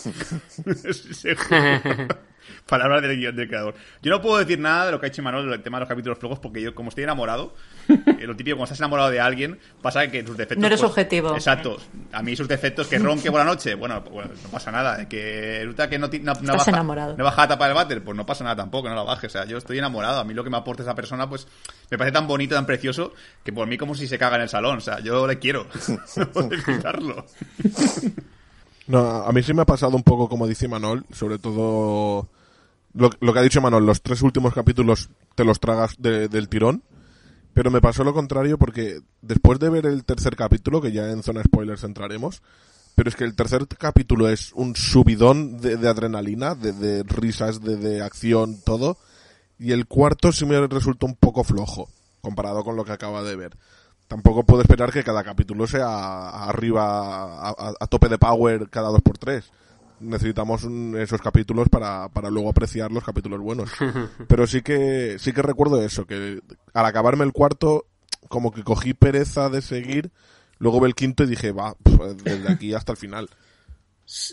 Palabras 2.66 3.02
del 3.02 3.16
guion 3.16 3.36
del 3.36 3.48
creador. 3.48 3.74
Yo 4.02 4.10
no 4.10 4.20
puedo 4.20 4.38
decir 4.38 4.58
nada 4.58 4.86
de 4.86 4.92
lo 4.92 5.00
que 5.00 5.06
ha 5.06 5.08
hecho 5.08 5.22
Manuel 5.22 5.50
del 5.50 5.62
tema 5.62 5.78
de 5.78 5.80
los 5.80 5.88
capítulos 5.88 6.18
flojos 6.18 6.38
porque 6.38 6.60
yo, 6.60 6.74
como 6.74 6.90
estoy 6.90 7.04
enamorado, 7.04 7.54
eh, 7.88 8.26
lo 8.26 8.36
típico, 8.36 8.56
cuando 8.56 8.64
estás 8.64 8.80
enamorado 8.80 9.10
de 9.10 9.20
alguien, 9.20 9.58
pasa 9.80 10.06
que 10.08 10.24
sus 10.24 10.36
defectos... 10.36 10.58
No 10.58 10.66
eres 10.66 10.80
pues, 10.80 10.90
objetivo. 10.90 11.34
Exacto. 11.34 11.78
A 12.12 12.22
mí 12.22 12.36
sus 12.36 12.48
defectos, 12.48 12.86
que 12.86 12.98
ronque 12.98 13.30
por 13.30 13.40
la 13.40 13.44
noche, 13.44 13.74
bueno, 13.74 14.02
pues, 14.02 14.12
bueno, 14.12 14.30
no 14.42 14.48
pasa 14.50 14.70
nada. 14.70 15.08
Que 15.08 15.60
resulta 15.60 15.88
que 15.88 15.98
no, 15.98 16.08
no, 16.08 16.56
baja, 16.56 16.70
enamorado. 16.70 17.16
no 17.16 17.24
baja 17.24 17.42
la 17.42 17.48
tapa 17.48 17.66
del 17.66 17.74
váter, 17.74 18.02
pues 18.02 18.16
no 18.16 18.26
pasa 18.26 18.44
nada 18.44 18.56
tampoco, 18.56 18.88
no 18.88 18.94
la 18.94 19.02
baje. 19.02 19.26
O 19.26 19.30
sea, 19.30 19.44
yo 19.44 19.58
estoy 19.58 19.78
enamorado. 19.78 20.20
A 20.20 20.24
mí 20.24 20.34
lo 20.34 20.44
que 20.44 20.50
me 20.50 20.56
aporta 20.56 20.82
esa 20.82 20.94
persona, 20.94 21.28
pues 21.28 21.46
me 21.90 21.98
parece 21.98 22.12
tan 22.12 22.26
bonito, 22.26 22.54
tan 22.54 22.66
precioso, 22.66 23.12
que 23.44 23.52
por 23.52 23.66
mí 23.66 23.78
como 23.78 23.94
si 23.94 24.06
se 24.06 24.18
caga 24.18 24.36
en 24.36 24.42
el 24.42 24.48
salón. 24.48 24.78
O 24.78 24.80
sea, 24.80 25.00
yo 25.00 25.26
le 25.26 25.38
quiero. 25.38 25.66
no 26.16 26.30
puedo 26.30 26.50
evitarlo. 26.66 27.24
No, 28.86 29.22
a 29.24 29.32
mí 29.32 29.42
sí 29.42 29.52
me 29.52 29.62
ha 29.62 29.66
pasado 29.66 29.96
un 29.96 30.02
poco 30.02 30.28
como 30.28 30.46
dice 30.46 30.68
Manol, 30.68 31.04
sobre 31.12 31.38
todo 31.38 32.28
lo, 32.94 33.10
que 33.10 33.38
ha 33.38 33.42
dicho 33.42 33.60
Manol, 33.60 33.86
los 33.86 34.02
tres 34.02 34.22
últimos 34.22 34.54
capítulos 34.54 35.10
te 35.34 35.44
los 35.44 35.60
tragas 35.60 35.94
de- 35.98 36.28
del 36.28 36.48
tirón, 36.48 36.82
pero 37.54 37.70
me 37.70 37.80
pasó 37.80 38.04
lo 38.04 38.14
contrario 38.14 38.58
porque 38.58 39.00
después 39.22 39.58
de 39.58 39.70
ver 39.70 39.86
el 39.86 40.04
tercer 40.04 40.36
capítulo, 40.36 40.80
que 40.80 40.92
ya 40.92 41.10
en 41.10 41.22
zona 41.22 41.42
spoilers 41.42 41.84
entraremos, 41.84 42.42
pero 42.94 43.08
es 43.08 43.16
que 43.16 43.24
el 43.24 43.34
tercer 43.34 43.66
capítulo 43.66 44.28
es 44.28 44.52
un 44.54 44.74
subidón 44.74 45.60
de, 45.60 45.76
de 45.76 45.88
adrenalina, 45.88 46.54
de, 46.54 46.72
de 46.72 47.02
risas, 47.04 47.62
de, 47.62 48.02
acción, 48.02 48.60
todo, 48.64 48.96
y 49.58 49.72
el 49.72 49.86
cuarto 49.86 50.32
sí 50.32 50.46
me 50.46 50.64
resultó 50.66 51.06
un 51.06 51.14
poco 51.16 51.44
flojo, 51.44 51.88
comparado 52.20 52.64
con 52.64 52.76
lo 52.76 52.84
que 52.84 52.92
acaba 52.92 53.22
de 53.22 53.36
ver 53.36 53.56
tampoco 54.08 54.42
puedo 54.42 54.62
esperar 54.62 54.90
que 54.90 55.04
cada 55.04 55.22
capítulo 55.22 55.66
sea 55.66 56.44
arriba, 56.48 57.50
a 57.50 57.86
tope 57.88 58.08
de 58.08 58.16
power 58.16 58.70
cada 58.70 58.88
dos 58.88 59.02
por 59.02 59.18
tres. 59.18 59.50
Necesitamos 60.00 60.64
un- 60.64 60.96
esos 60.98 61.20
capítulos 61.20 61.68
para, 61.68 62.08
para 62.08 62.30
luego 62.30 62.50
apreciar 62.50 62.90
los 62.92 63.04
capítulos 63.04 63.40
buenos. 63.40 63.70
Pero 64.28 64.46
sí 64.46 64.62
que, 64.62 65.16
sí 65.18 65.32
que 65.32 65.42
recuerdo 65.42 65.82
eso, 65.82 66.06
que 66.06 66.40
al 66.74 66.86
acabarme 66.86 67.24
el 67.24 67.32
cuarto, 67.32 67.86
como 68.28 68.52
que 68.52 68.62
cogí 68.64 68.94
pereza 68.94 69.48
de 69.48 69.62
seguir, 69.62 70.10
luego 70.58 70.80
ve 70.80 70.88
el 70.88 70.94
quinto 70.94 71.24
y 71.24 71.26
dije, 71.28 71.52
va, 71.52 71.74
pf, 71.82 72.14
desde 72.22 72.52
aquí 72.52 72.74
hasta 72.74 72.92
el 72.92 72.98
final. 72.98 73.28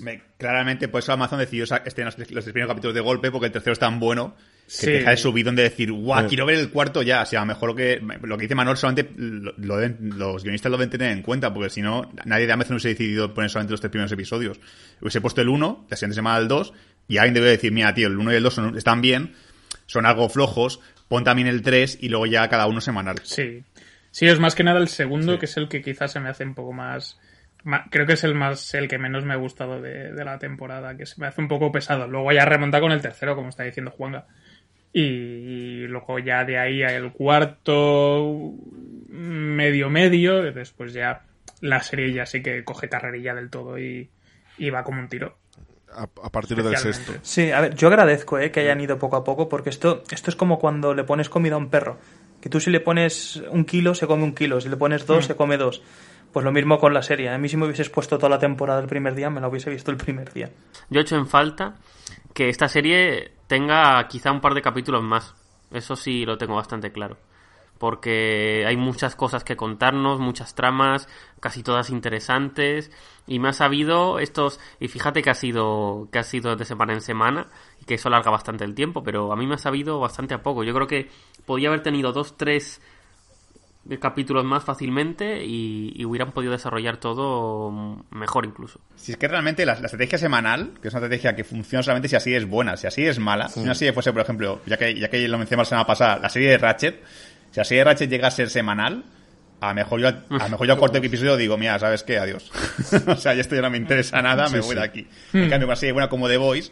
Me- 0.01 0.21
claramente, 0.37 0.87
por 0.87 0.99
eso 0.99 1.11
Amazon 1.11 1.39
decidió 1.39 1.65
este, 1.65 2.03
los, 2.05 2.17
los 2.17 2.27
tres 2.27 2.43
primeros 2.45 2.69
capítulos 2.69 2.95
de 2.95 3.01
golpe, 3.01 3.29
porque 3.29 3.47
el 3.47 3.51
tercero 3.51 3.73
es 3.73 3.79
tan 3.79 3.99
bueno 3.99 4.35
que 4.35 4.71
Sí. 4.71 4.85
te 4.87 4.91
deja 4.93 5.09
de 5.11 5.17
subidón 5.17 5.55
de 5.55 5.63
decir, 5.63 5.91
guau, 5.91 6.21
Sí. 6.23 6.29
quiero 6.29 6.45
ver 6.45 6.57
el 6.57 6.69
cuarto 6.71 7.03
ya. 7.03 7.21
O 7.21 7.25
sea, 7.25 7.43
mejor 7.45 7.69
lo 7.69 7.75
que, 7.75 8.01
lo 8.23 8.37
que 8.37 8.43
dice 8.43 8.55
Manuel 8.55 8.77
solamente 8.77 9.11
lo, 9.17 9.53
lo 9.57 9.77
deben- 9.79 9.97
los 10.15 10.43
guionistas 10.43 10.71
lo 10.71 10.77
deben 10.77 10.89
tener 10.89 11.11
en 11.11 11.21
cuenta, 11.21 11.53
porque 11.53 11.69
si 11.69 11.81
no, 11.81 12.09
nadie 12.23 12.47
de 12.47 12.53
Amazon 12.53 12.75
hubiese 12.75 12.89
decidido 12.89 13.33
poner 13.33 13.49
solamente 13.49 13.71
los 13.73 13.81
tres 13.81 13.91
primeros 13.91 14.11
episodios. 14.13 14.59
Hubiese 15.01 15.19
puesto 15.21 15.41
el 15.41 15.49
1, 15.49 15.85
la 15.89 15.97
siguiente 15.97 16.15
semana 16.15 16.39
el 16.39 16.47
2, 16.47 16.73
y 17.07 17.17
alguien 17.17 17.33
debe 17.35 17.49
decir, 17.49 17.71
mira, 17.73 17.93
tío, 17.93 18.07
el 18.07 18.17
1 18.17 18.31
y 18.31 18.35
el 18.37 18.43
2 18.43 18.53
son- 18.53 18.77
están 18.77 19.01
bien, 19.01 19.33
son 19.87 20.05
algo 20.05 20.29
flojos, 20.29 20.79
pon 21.09 21.23
también 21.25 21.47
el 21.49 21.61
3 21.61 21.97
y 22.01 22.07
luego 22.09 22.25
ya 22.27 22.47
cada 22.49 22.65
uno 22.65 22.79
semanal. 22.81 23.17
Sí. 23.23 23.63
Sí, 24.09 24.25
es 24.25 24.39
más 24.39 24.55
que 24.55 24.63
nada 24.63 24.79
el 24.79 24.87
segundo, 24.87 25.37
que 25.37 25.45
es 25.45 25.57
el 25.57 25.67
que 25.67 25.81
quizás 25.81 26.13
se 26.13 26.21
me 26.21 26.29
hace 26.29 26.45
un 26.45 26.55
poco 26.55 26.71
más... 26.71 27.19
Creo 27.89 28.05
que 28.05 28.13
es 28.13 28.23
el 28.23 28.35
más 28.35 28.73
el 28.75 28.87
que 28.87 28.99
menos 28.99 29.25
me 29.25 29.33
ha 29.33 29.37
gustado 29.37 29.81
de, 29.81 30.11
de 30.11 30.25
la 30.25 30.37
temporada, 30.37 30.95
que 30.95 31.05
se 31.05 31.19
me 31.19 31.27
hace 31.27 31.41
un 31.41 31.47
poco 31.47 31.71
pesado. 31.71 32.07
Luego 32.07 32.31
ya 32.31 32.45
remonta 32.45 32.79
con 32.79 32.91
el 32.91 33.01
tercero, 33.01 33.35
como 33.35 33.49
está 33.49 33.63
diciendo 33.63 33.91
Juanga. 33.91 34.27
Y 34.93 35.87
luego 35.87 36.19
ya 36.19 36.45
de 36.45 36.57
ahí 36.57 36.83
al 36.83 37.11
cuarto, 37.11 38.53
medio 39.09 39.89
medio, 39.89 40.47
y 40.47 40.53
después 40.53 40.93
ya 40.93 41.23
la 41.61 41.81
serie 41.81 42.13
ya 42.13 42.25
sí 42.25 42.41
que 42.41 42.63
coge 42.63 42.87
carrerilla 42.87 43.33
del 43.33 43.49
todo 43.49 43.77
y, 43.79 44.09
y 44.57 44.69
va 44.69 44.83
como 44.83 45.01
un 45.01 45.09
tiro. 45.09 45.37
A, 45.91 46.03
a 46.03 46.29
partir 46.29 46.61
del 46.61 46.77
sexto. 46.77 47.13
Sí, 47.23 47.51
a 47.51 47.61
ver, 47.61 47.75
yo 47.75 47.87
agradezco 47.87 48.37
eh, 48.39 48.51
que 48.51 48.61
hayan 48.61 48.79
ido 48.79 48.99
poco 48.99 49.15
a 49.15 49.23
poco, 49.23 49.49
porque 49.49 49.69
esto, 49.69 50.03
esto 50.11 50.29
es 50.29 50.35
como 50.35 50.59
cuando 50.59 50.93
le 50.93 51.03
pones 51.03 51.29
comida 51.29 51.55
a 51.55 51.57
un 51.57 51.69
perro. 51.69 51.97
Que 52.41 52.49
tú 52.49 52.59
si 52.59 52.69
le 52.69 52.79
pones 52.79 53.37
un 53.49 53.65
kilo, 53.65 53.95
se 53.95 54.05
come 54.05 54.23
un 54.23 54.35
kilo, 54.35 54.61
si 54.61 54.69
le 54.69 54.77
pones 54.77 55.05
dos, 55.05 55.25
se 55.25 55.35
come 55.35 55.57
dos. 55.57 55.81
Pues 56.35 56.43
lo 56.43 56.51
mismo 56.51 56.79
con 56.79 56.93
la 56.93 57.01
serie. 57.01 57.29
A 57.29 57.37
mí 57.37 57.47
si 57.47 57.55
me 57.55 57.63
hubieses 57.63 57.89
puesto 57.89 58.17
toda 58.17 58.29
la 58.29 58.39
temporada 58.39 58.81
el 58.81 58.87
primer 58.87 59.15
día, 59.15 59.29
me 59.29 59.39
la 59.39 59.47
hubiese 59.47 59.69
visto 59.69 59.89
el 59.89 59.95
primer 59.95 60.33
día. 60.33 60.51
Yo 60.89 60.99
he 60.99 61.03
hecho 61.03 61.15
en 61.15 61.27
falta 61.27 61.75
que 62.33 62.49
esta 62.49 62.67
serie 62.67 63.31
tenga 63.47 64.05
quizá 64.09 64.33
un 64.33 64.41
par 64.41 64.53
de 64.53 64.61
capítulos 64.61 65.01
más. 65.01 65.33
Eso 65.71 65.95
sí 65.95 66.25
lo 66.25 66.37
tengo 66.37 66.55
bastante 66.55 66.91
claro. 66.91 67.15
Porque 67.77 68.65
hay 68.67 68.75
muchas 68.75 69.15
cosas 69.15 69.45
que 69.45 69.55
contarnos, 69.55 70.19
muchas 70.19 70.55
tramas, 70.55 71.07
casi 71.39 71.63
todas 71.63 71.89
interesantes. 71.89 72.91
Y 73.27 73.39
me 73.39 73.47
ha 73.47 73.53
sabido 73.53 74.19
estos. 74.19 74.59
Y 74.81 74.89
fíjate 74.89 75.21
que 75.21 75.29
ha 75.29 75.35
sido. 75.35 76.09
que 76.11 76.19
ha 76.19 76.23
sido 76.23 76.57
de 76.57 76.65
semana 76.65 76.91
en 76.91 76.99
semana. 76.99 77.47
Y 77.79 77.85
que 77.85 77.93
eso 77.93 78.09
alarga 78.09 78.29
bastante 78.29 78.65
el 78.65 78.75
tiempo. 78.75 79.03
Pero 79.03 79.31
a 79.31 79.37
mí 79.37 79.47
me 79.47 79.55
ha 79.55 79.57
sabido 79.57 80.01
bastante 80.01 80.33
a 80.33 80.43
poco. 80.43 80.65
Yo 80.65 80.73
creo 80.73 80.87
que 80.87 81.09
podía 81.45 81.69
haber 81.69 81.81
tenido 81.81 82.11
dos, 82.11 82.35
tres 82.35 82.81
capítulos 83.99 84.43
más 84.43 84.63
fácilmente 84.63 85.45
y, 85.45 85.93
y 85.95 86.05
hubieran 86.05 86.31
podido 86.31 86.51
desarrollar 86.51 86.97
todo 86.97 88.03
mejor 88.11 88.45
incluso. 88.45 88.79
Si 88.95 89.11
es 89.11 89.17
que 89.17 89.27
realmente 89.27 89.65
la, 89.65 89.75
la 89.75 89.85
estrategia 89.85 90.17
semanal, 90.17 90.73
que 90.81 90.87
es 90.87 90.93
una 90.93 91.05
estrategia 91.05 91.35
que 91.35 91.43
funciona 91.43 91.83
solamente 91.83 92.07
si 92.07 92.15
así 92.15 92.33
es 92.33 92.47
buena, 92.47 92.77
si 92.77 92.87
así 92.87 93.05
es 93.05 93.19
mala, 93.19 93.47
si 93.47 93.59
una 93.59 93.75
serie 93.75 93.93
fuese, 93.93 94.11
por 94.11 94.21
ejemplo, 94.21 94.61
ya 94.65 94.77
que, 94.77 94.99
ya 94.99 95.09
que 95.09 95.27
lo 95.27 95.37
mencionamos 95.37 95.67
la 95.67 95.69
semana 95.69 95.87
pasada, 95.87 96.19
la 96.19 96.29
serie 96.29 96.49
de 96.49 96.57
Ratchet, 96.57 97.03
si 97.51 97.59
la 97.59 97.63
serie 97.63 97.79
de 97.79 97.85
Ratchet 97.85 98.09
llega 98.09 98.27
a 98.27 98.31
ser 98.31 98.49
semanal, 98.49 99.03
a 99.61 99.69
lo 99.69 99.75
mejor 99.75 99.99
yo, 99.99 100.07
a 100.07 100.13
lo 100.29 100.49
mejor 100.49 100.67
yo 100.67 100.73
al 100.73 100.79
cuarto 100.79 100.97
episodio 100.97 101.37
digo, 101.37 101.57
mira, 101.57 101.77
¿sabes 101.77 102.03
qué? 102.03 102.17
Adiós. 102.17 102.51
o 103.07 103.15
sea, 103.15 103.33
ya 103.35 103.41
esto 103.41 103.55
ya 103.55 103.61
no 103.61 103.69
me 103.69 103.77
interesa 103.77 104.21
nada, 104.21 104.49
me 104.49 104.59
voy 104.61 104.69
sí. 104.69 104.75
de 104.75 104.83
aquí. 104.83 105.07
En 105.33 105.49
cambio, 105.49 105.67
una 105.67 105.75
serie 105.75 105.93
buena 105.93 106.09
como 106.09 106.27
The 106.27 106.37
Voice, 106.37 106.71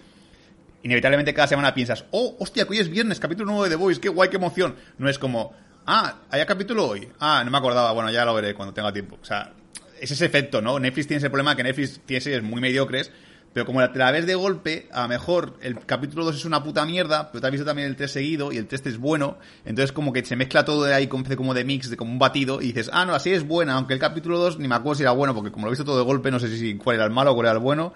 inevitablemente 0.83 1.33
cada 1.33 1.47
semana 1.47 1.73
piensas, 1.73 2.05
oh, 2.11 2.35
hostia, 2.39 2.65
que 2.65 2.71
hoy 2.71 2.79
es 2.79 2.89
viernes, 2.89 3.19
capítulo 3.19 3.45
nuevo 3.45 3.63
de 3.63 3.69
The 3.69 3.75
Voice, 3.75 4.01
qué 4.01 4.09
guay, 4.09 4.29
qué 4.29 4.37
emoción. 4.37 4.75
No 4.97 5.09
es 5.09 5.19
como, 5.19 5.53
ah, 5.85 6.15
¿hay 6.29 6.45
capítulo 6.45 6.87
hoy? 6.87 7.07
Ah, 7.19 7.41
no 7.43 7.51
me 7.51 7.57
acordaba, 7.57 7.91
bueno, 7.91 8.11
ya 8.11 8.25
lo 8.25 8.33
veré 8.33 8.53
cuando 8.53 8.73
tenga 8.73 8.91
tiempo. 8.91 9.17
O 9.21 9.25
sea, 9.25 9.53
es 9.99 10.11
ese 10.11 10.25
efecto, 10.25 10.61
¿no? 10.61 10.79
Netflix 10.79 11.07
tiene 11.07 11.19
ese 11.19 11.29
problema 11.29 11.55
que 11.55 11.63
Netflix 11.63 12.01
tiene 12.05 12.21
series 12.21 12.43
muy 12.43 12.61
mediocres, 12.61 13.11
pero 13.53 13.65
como 13.65 13.87
te 13.89 13.99
la 13.99 14.11
ves 14.11 14.25
de 14.25 14.35
golpe, 14.35 14.89
a 14.91 15.03
lo 15.03 15.09
mejor 15.09 15.57
el 15.61 15.79
capítulo 15.85 16.25
2 16.25 16.35
es 16.37 16.45
una 16.45 16.63
puta 16.63 16.85
mierda, 16.85 17.31
pero 17.31 17.39
te 17.39 17.47
has 17.47 17.51
visto 17.51 17.65
también 17.65 17.87
el 17.87 17.95
3 17.95 18.11
seguido 18.11 18.51
y 18.51 18.57
el 18.57 18.65
3 18.65 18.87
es 18.87 18.97
bueno, 18.97 19.37
entonces 19.63 19.91
como 19.91 20.11
que 20.11 20.25
se 20.25 20.35
mezcla 20.35 20.65
todo 20.65 20.83
de 20.83 20.93
ahí 20.93 21.07
como, 21.07 21.53
de 21.53 21.63
mix, 21.63 21.89
de 21.89 21.95
como 21.95 22.11
un 22.11 22.19
batido, 22.19 22.61
y 22.61 22.67
dices, 22.67 22.89
ah, 22.91 23.05
no, 23.05 23.13
así 23.13 23.31
es 23.31 23.47
buena, 23.47 23.73
aunque 23.75 23.93
el 23.93 23.99
capítulo 23.99 24.39
2 24.39 24.57
ni 24.57 24.67
me 24.67 24.75
acuerdo 24.75 24.95
si 24.95 25.03
era 25.03 25.11
bueno, 25.11 25.35
porque 25.35 25.51
como 25.51 25.67
lo 25.67 25.71
he 25.71 25.73
visto 25.73 25.85
todo 25.85 25.99
de 25.99 26.03
golpe, 26.03 26.31
no 26.31 26.39
sé 26.39 26.55
si 26.57 26.75
cuál 26.75 26.95
era 26.95 27.05
el 27.05 27.11
malo 27.11 27.31
o 27.31 27.35
cuál 27.35 27.45
era 27.45 27.53
el 27.53 27.59
bueno, 27.59 27.93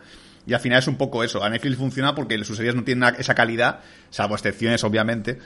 y 0.47 0.53
al 0.53 0.61
final 0.61 0.79
es 0.79 0.87
un 0.87 0.95
poco 0.95 1.25
eso. 1.25 1.43
A 1.43 1.49
Netflix 1.49 1.75
funciona 1.75 2.15
porque 2.15 2.41
sus 2.45 2.55
series 2.55 2.73
no 2.73 2.85
tienen 2.85 3.15
esa 3.19 3.35
calidad, 3.35 3.81
salvo 4.09 4.33
excepciones, 4.35 4.81
obviamente. 4.85 5.39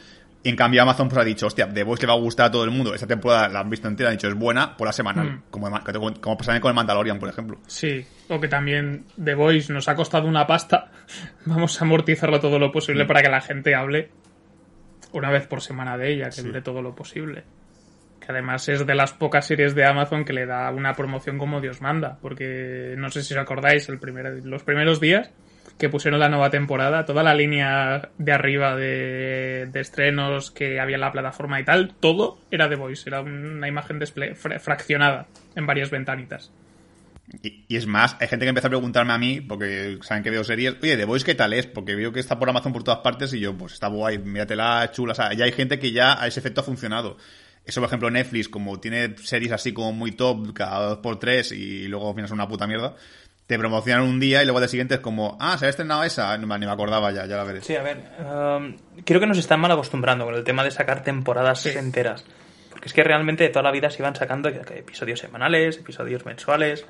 Y 0.44 0.50
en 0.50 0.56
cambio 0.56 0.82
Amazon 0.82 1.08
pues 1.08 1.22
ha 1.22 1.24
dicho, 1.24 1.46
hostia, 1.46 1.72
The 1.72 1.84
Voice 1.84 2.02
le 2.02 2.08
va 2.08 2.14
a 2.14 2.20
gustar 2.20 2.48
a 2.48 2.52
todo 2.52 2.64
el 2.64 2.72
mundo. 2.72 2.96
Esta 2.96 3.06
temporada 3.06 3.48
la 3.48 3.60
han 3.60 3.70
visto 3.70 3.88
entera, 3.88 4.10
han 4.10 4.16
dicho, 4.16 4.28
es 4.28 4.34
buena, 4.34 4.76
por 4.76 4.88
la 4.88 4.94
semanal. 4.94 5.28
Mm. 5.28 5.44
Como, 5.52 5.70
como, 5.70 6.14
como 6.20 6.38
con 6.38 6.70
el 6.70 6.74
Mandalorian, 6.74 7.20
por 7.20 7.30
ejemplo. 7.30 7.60
Sí, 7.68 8.04
o 8.28 8.40
que 8.40 8.48
también 8.48 9.06
The 9.24 9.36
Voice 9.36 9.72
nos 9.72 9.88
ha 9.88 9.96
costado 9.96 10.28
una 10.28 10.48
pasta. 10.48 10.92
Vamos 11.46 11.80
a 11.80 11.86
amortizarlo 11.86 12.40
todo 12.40 12.58
lo 12.58 12.72
posible 12.72 13.06
para 13.06 13.22
que 13.22 13.30
la 13.30 13.42
gente 13.42 13.76
hable 13.76 14.10
una 15.12 15.30
vez 15.30 15.46
por 15.46 15.62
semana 15.62 15.98
de 15.98 16.14
ella, 16.14 16.30
que 16.30 16.42
dure 16.42 16.62
todo 16.62 16.82
lo 16.82 16.96
posible. 16.96 17.44
Que 18.20 18.32
además 18.32 18.68
es 18.70 18.86
de 18.86 18.96
las 18.96 19.14
pocas 19.14 19.46
series 19.46 19.76
de 19.76 19.86
Amazon 19.86 20.26
que 20.26 20.34
le 20.34 20.46
da 20.46 20.72
una 20.72 20.94
promoción 20.94 21.38
como 21.38 21.62
Dios 21.62 21.82
manda. 21.82 22.18
Porque 22.20 22.96
no 22.98 23.10
sé 23.12 23.22
si 23.22 23.36
os 23.36 23.40
acordáis, 23.40 23.90
el 23.90 24.00
primer, 24.00 24.44
los 24.44 24.64
primeros 24.64 25.00
días 25.00 25.32
que 25.78 25.90
pusieron 25.90 26.20
la 26.20 26.30
nueva 26.30 26.50
temporada, 26.50 27.06
toda 27.06 27.24
la 27.24 27.34
línea 27.34 28.10
de 28.18 28.32
arriba 28.32 28.76
de, 28.76 29.70
estrenos 29.76 30.52
que 30.52 30.80
había 30.80 30.96
en 30.96 31.02
la 31.02 31.12
plataforma 31.12 31.60
y 31.60 31.66
tal, 31.66 31.94
todo 32.00 32.38
era 32.52 32.70
The 32.70 32.76
Voice, 32.76 33.10
era 33.10 33.22
una 33.22 33.68
imagen 33.68 34.00
display, 34.00 34.36
fra- 34.36 34.60
fraccionada 34.60 35.28
en 35.56 35.66
varias 35.66 35.90
ventanitas. 35.90 36.52
Y, 37.42 37.76
es 37.76 37.88
más, 37.88 38.18
hay 38.20 38.28
gente 38.28 38.46
que 38.46 38.50
empieza 38.50 38.68
a 38.68 38.72
preguntarme 38.72 39.14
a 39.14 39.18
mí, 39.18 39.40
porque 39.40 40.00
saben 40.02 40.22
que 40.22 40.30
veo 40.30 40.44
series, 40.44 40.76
oye, 40.82 40.98
The 40.98 41.06
Voice, 41.06 41.26
¿qué 41.26 41.36
tal 41.36 41.54
es? 41.54 41.66
Porque 41.66 41.96
veo 41.96 42.12
que 42.12 42.20
está 42.20 42.38
por 42.38 42.50
Amazon 42.50 42.74
por 42.74 42.84
todas 42.84 43.00
partes 43.00 43.34
y 43.34 43.40
yo, 43.40 43.58
pues 43.58 43.74
está 43.74 43.88
guay, 43.88 44.18
míratela, 44.18 44.84
es 44.84 44.92
chula. 44.92 45.14
O 45.14 45.16
sea, 45.16 45.34
ya 45.34 45.46
hay 45.46 45.52
gente 45.54 45.80
que 45.80 45.92
ya 45.92 46.22
a 46.22 46.28
ese 46.28 46.42
efecto 46.42 46.62
ha 46.62 46.66
funcionado. 46.66 47.18
Eso, 47.64 47.80
por 47.80 47.88
ejemplo, 47.88 48.10
Netflix, 48.10 48.50
como 48.50 48.80
tiene 48.80 49.16
series 49.18 49.52
así 49.52 49.72
como 49.72 49.94
muy 49.94 50.12
top 50.12 50.52
cada 50.54 50.88
dos 50.88 50.98
por 50.98 51.20
tres 51.20 51.52
y 51.52 51.88
luego 51.88 52.10
al 52.10 52.16
final 52.16 52.28
son 52.28 52.40
una 52.40 52.48
puta 52.48 52.66
mierda, 52.66 52.96
te 53.52 53.60
promocionan 53.60 54.04
un 54.06 54.20
día 54.20 54.42
y 54.42 54.46
luego 54.46 54.60
al 54.60 54.64
día 54.64 54.70
siguiente 54.70 54.96
es 54.96 55.00
como, 55.02 55.38
ah, 55.40 55.58
se 55.58 55.66
ha 55.66 55.70
estrenado 55.70 56.04
esa, 56.04 56.38
ni 56.38 56.46
me 56.46 56.66
acordaba 56.72 57.12
ya, 57.12 57.26
ya 57.26 57.38
la 57.38 57.44
veré. 57.44 57.62
Sí, 57.62 57.76
a 57.76 57.84
ver, 57.84 57.98
um, 58.20 58.76
creo 59.04 59.20
que 59.20 59.28
nos 59.28 59.38
están 59.38 59.60
mal 59.60 59.72
acostumbrando 59.72 60.26
con 60.26 60.34
el 60.36 60.44
tema 60.44 60.64
de 60.64 60.72
sacar 60.72 61.04
temporadas 61.04 61.62
Sí. 61.62 61.70
enteras. 61.78 62.24
Porque 62.70 62.88
es 62.88 62.94
que 62.94 63.04
realmente 63.04 63.44
de 63.44 63.50
toda 63.50 63.64
la 63.64 63.72
vida 63.72 63.90
se 63.90 64.02
iban 64.02 64.16
sacando 64.16 64.52
que- 64.52 64.62
que 64.62 64.80
episodios 64.80 65.20
semanales, 65.20 65.78
episodios 65.78 66.26
mensuales. 66.26 66.86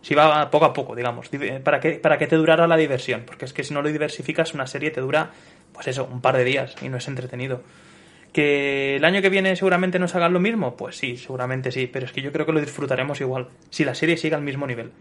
Se 0.00 0.14
iba 0.14 0.48
poco 0.50 0.64
a 0.66 0.72
poco, 0.72 0.94
digamos, 0.94 1.30
div- 1.32 1.60
para 1.62 1.80
que, 1.80 1.92
para 1.92 2.16
que 2.16 2.26
te 2.28 2.36
durara 2.36 2.66
la 2.68 2.76
diversión. 2.76 3.24
Porque 3.26 3.44
es 3.44 3.52
que 3.52 3.64
si 3.64 3.74
no 3.74 3.82
lo 3.82 3.88
diversificas, 3.90 4.54
una 4.54 4.66
serie 4.68 4.90
te 4.92 5.00
dura, 5.00 5.30
pues 5.72 5.88
eso, 5.88 6.04
un 6.10 6.20
par 6.20 6.36
de 6.36 6.44
días 6.44 6.76
y 6.80 6.88
no 6.88 6.96
es 6.98 7.08
entretenido. 7.08 7.62
¿Que 8.32 8.96
el 8.96 9.04
año 9.04 9.22
que 9.22 9.30
viene 9.30 9.56
seguramente 9.56 9.98
nos 9.98 10.14
hagan 10.14 10.32
lo 10.32 10.40
mismo? 10.40 10.76
Pues 10.76 10.96
sí, 10.96 11.16
seguramente 11.16 11.72
sí, 11.72 11.86
pero 11.86 12.04
es 12.06 12.12
que 12.12 12.20
yo 12.20 12.32
creo 12.32 12.44
que 12.44 12.52
lo 12.52 12.60
disfrutaremos 12.60 13.20
igual. 13.20 13.48
Si 13.70 13.84
la 13.84 13.94
serie 13.94 14.16
sigue 14.18 14.34
al 14.34 14.42
mismo 14.42 14.66
nivel. 14.66 14.92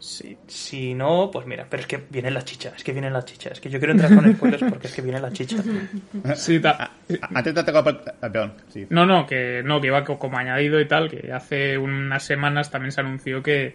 Sí. 0.00 0.36
Si 0.46 0.94
no, 0.94 1.28
pues 1.32 1.44
mira, 1.46 1.66
pero 1.68 1.80
es 1.80 1.86
que 1.88 2.00
viene 2.08 2.30
la 2.30 2.44
chicha, 2.44 2.72
es 2.76 2.84
que 2.84 2.92
viene 2.92 3.10
la 3.10 3.24
chicha. 3.24 3.50
Es 3.50 3.60
que 3.60 3.68
yo 3.68 3.78
quiero 3.78 3.92
entrar 3.92 4.14
con 4.14 4.32
spoilers 4.32 4.62
porque 4.70 4.86
es 4.86 4.94
que 4.94 5.02
viene 5.02 5.18
la 5.20 5.32
chicha. 5.32 5.56
Sí, 6.36 6.60
ta- 6.60 6.92
A- 7.20 7.28
Antes 7.34 7.56
atacar, 7.56 8.02
ah, 8.06 8.28
perdón, 8.30 8.54
sí. 8.68 8.86
No, 8.90 9.06
no, 9.06 9.26
que 9.26 9.62
no, 9.64 9.80
que 9.80 9.88
iba 9.88 10.04
co- 10.04 10.18
como 10.18 10.38
añadido 10.38 10.80
y 10.80 10.86
tal, 10.86 11.10
que 11.10 11.32
hace 11.32 11.76
unas 11.78 12.22
semanas 12.22 12.70
también 12.70 12.92
se 12.92 13.00
anunció 13.00 13.42
que, 13.42 13.74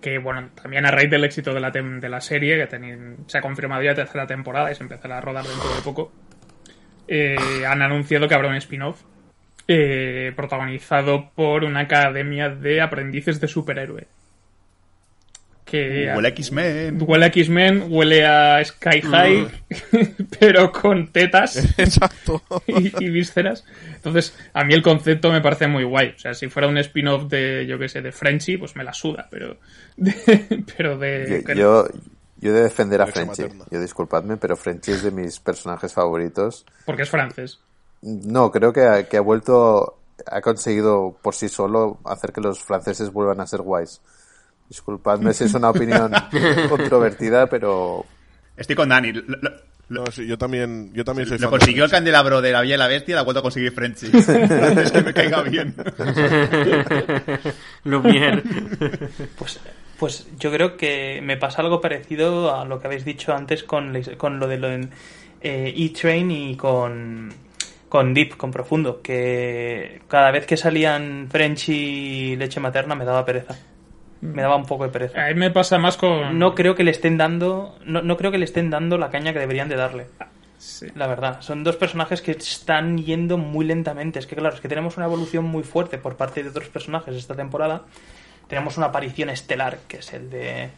que 0.00 0.18
bueno, 0.18 0.50
también 0.60 0.86
a 0.86 0.90
raíz 0.92 1.10
del 1.10 1.24
éxito 1.24 1.52
de 1.52 1.60
la, 1.60 1.72
tem- 1.72 1.98
de 1.98 2.08
la 2.08 2.20
serie, 2.20 2.56
que 2.56 2.68
teni- 2.76 3.16
se 3.26 3.38
ha 3.38 3.40
confirmado 3.40 3.82
ya 3.82 3.94
tercera 3.94 4.26
temporada 4.26 4.70
y 4.70 4.76
se 4.76 4.84
empezará 4.84 5.18
a 5.18 5.20
rodar 5.20 5.44
dentro 5.44 5.74
de 5.74 5.82
poco, 5.82 6.12
eh, 7.08 7.36
han 7.66 7.82
anunciado 7.82 8.28
que 8.28 8.34
habrá 8.34 8.48
un 8.48 8.56
spin-off 8.56 9.02
eh, 9.66 10.32
protagonizado 10.36 11.30
por 11.34 11.64
una 11.64 11.80
academia 11.80 12.48
de 12.48 12.80
aprendices 12.80 13.40
de 13.40 13.48
superhéroe. 13.48 14.06
Que 15.68 16.10
Huele 16.14 16.28
a 16.28 16.30
X-Men. 16.30 16.98
huele 17.06 17.24
a 17.24 17.28
X-Men, 17.28 17.86
huele 17.90 18.26
a 18.26 18.64
Sky 18.64 19.02
High, 19.02 19.48
pero 20.40 20.72
con 20.72 21.08
tetas 21.12 21.56
Exacto. 21.78 22.42
y, 22.66 23.04
y 23.04 23.10
vísceras. 23.10 23.64
Entonces, 23.94 24.34
a 24.54 24.64
mí 24.64 24.72
el 24.72 24.82
concepto 24.82 25.30
me 25.30 25.42
parece 25.42 25.66
muy 25.66 25.84
guay. 25.84 26.14
O 26.16 26.18
sea, 26.18 26.32
si 26.32 26.48
fuera 26.48 26.68
un 26.68 26.78
spin-off 26.78 27.24
de, 27.24 27.66
yo 27.66 27.78
qué 27.78 27.88
sé, 27.90 28.00
de 28.00 28.12
Frenchy, 28.12 28.56
pues 28.56 28.76
me 28.76 28.84
la 28.84 28.94
suda, 28.94 29.28
pero 29.30 29.58
de, 29.98 30.64
pero 30.74 30.96
de... 30.96 31.44
Yo, 31.54 31.86
yo, 32.40 32.52
de 32.54 32.62
defender 32.62 33.02
a 33.02 33.06
Frenchy. 33.06 33.44
Yo 33.70 33.80
disculpadme, 33.80 34.38
pero 34.38 34.56
Frenchy 34.56 34.92
es 34.92 35.02
de 35.02 35.10
mis 35.10 35.38
personajes 35.38 35.92
favoritos. 35.92 36.64
Porque 36.86 37.02
es 37.02 37.10
francés. 37.10 37.60
No, 38.00 38.50
creo 38.50 38.72
que 38.72 38.86
ha, 38.86 39.06
que 39.06 39.18
ha 39.18 39.20
vuelto, 39.20 39.98
ha 40.26 40.40
conseguido 40.40 41.18
por 41.20 41.34
sí 41.34 41.50
solo 41.50 41.98
hacer 42.06 42.32
que 42.32 42.40
los 42.40 42.64
franceses 42.64 43.12
vuelvan 43.12 43.40
a 43.40 43.46
ser 43.46 43.60
guays. 43.60 44.00
Disculpadme 44.68 45.32
si 45.32 45.44
es 45.44 45.54
una 45.54 45.70
opinión 45.70 46.12
controvertida, 46.68 47.46
pero 47.48 48.04
Estoy 48.56 48.76
con 48.76 48.88
Dani. 48.88 49.12
Lo, 49.12 49.22
lo- 49.22 49.38
lo- 49.40 49.50
No, 49.88 50.04
sí, 50.12 50.26
yo 50.26 50.36
también, 50.36 50.92
yo 50.92 51.04
también 51.04 51.26
soy 51.28 51.38
lo 51.38 51.44
fan 51.48 51.52
de 51.52 51.58
consiguió 51.58 51.84
el 51.84 51.90
candelabro 51.90 52.42
de 52.42 52.52
la 52.52 52.60
Vía 52.60 52.74
y 52.74 52.78
la 52.78 52.88
Bestia, 52.88 53.14
la 53.14 53.22
ha 53.22 53.24
vuelto 53.24 53.40
a 53.40 53.42
conseguir 53.42 53.72
Frenchy. 53.72 54.10
es 54.14 54.26
que 54.92 55.02
me 55.02 55.14
caiga 55.14 55.42
bien. 55.42 55.74
Lumière. 57.84 58.42
Pues, 59.38 59.60
pues 59.98 60.26
yo 60.38 60.50
creo 60.52 60.76
que 60.76 61.20
me 61.22 61.36
pasa 61.36 61.62
algo 61.62 61.80
parecido 61.80 62.54
a 62.54 62.64
lo 62.64 62.78
que 62.80 62.86
habéis 62.86 63.04
dicho 63.04 63.34
antes 63.34 63.64
con, 63.64 63.92
la- 63.92 64.16
con 64.16 64.38
lo 64.38 64.46
de 64.46 64.58
lo 64.58 64.68
en 64.70 64.90
eh, 65.40 65.72
E-Train 65.76 66.30
y 66.30 66.56
con, 66.56 67.32
con 67.88 68.12
Deep, 68.12 68.36
con 68.36 68.50
Profundo, 68.50 69.00
que 69.02 70.02
cada 70.08 70.30
vez 70.30 70.46
que 70.46 70.56
salían 70.56 71.28
French 71.30 71.68
y 71.70 72.36
leche 72.36 72.60
materna 72.60 72.94
me 72.94 73.04
daba 73.04 73.24
pereza. 73.24 73.56
Me 74.20 74.42
daba 74.42 74.56
un 74.56 74.66
poco 74.66 74.84
de 74.84 74.90
pereza. 74.90 75.24
A 75.24 75.28
mí 75.28 75.34
me 75.34 75.50
pasa 75.50 75.78
más 75.78 75.96
con... 75.96 76.38
No 76.38 76.54
creo 76.54 76.74
que 76.74 76.84
le 76.84 76.90
estén 76.90 77.16
dando, 77.16 77.78
no, 77.84 78.02
no 78.02 78.16
creo 78.16 78.30
que 78.30 78.38
le 78.38 78.44
estén 78.44 78.70
dando 78.70 78.98
la 78.98 79.10
caña 79.10 79.32
que 79.32 79.38
deberían 79.38 79.68
de 79.68 79.76
darle. 79.76 80.06
Sí. 80.58 80.88
La 80.96 81.06
verdad, 81.06 81.40
son 81.40 81.62
dos 81.62 81.76
personajes 81.76 82.20
que 82.20 82.32
están 82.32 82.98
yendo 82.98 83.38
muy 83.38 83.64
lentamente. 83.64 84.18
Es 84.18 84.26
que 84.26 84.34
claro, 84.34 84.56
es 84.56 84.60
que 84.60 84.68
tenemos 84.68 84.96
una 84.96 85.06
evolución 85.06 85.44
muy 85.44 85.62
fuerte 85.62 85.98
por 85.98 86.16
parte 86.16 86.42
de 86.42 86.48
otros 86.48 86.68
personajes 86.68 87.14
esta 87.14 87.36
temporada. 87.36 87.82
Tenemos 88.48 88.76
una 88.76 88.86
aparición 88.86 89.30
estelar, 89.30 89.78
que 89.86 89.98
es 89.98 90.12
el 90.12 90.30
de 90.30 90.70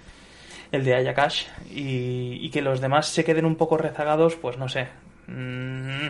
el 0.73 0.85
de 0.85 0.95
Ayakash, 0.95 1.47
y, 1.69 2.39
y 2.41 2.51
que 2.51 2.63
los 2.63 2.81
demás 2.81 3.09
se 3.09 3.25
queden 3.25 3.45
un 3.45 3.57
poco 3.57 3.77
rezagados, 3.77 4.37
pues 4.37 4.57
no 4.57 4.69
sé. 4.69 4.87
Mm, 5.27 6.09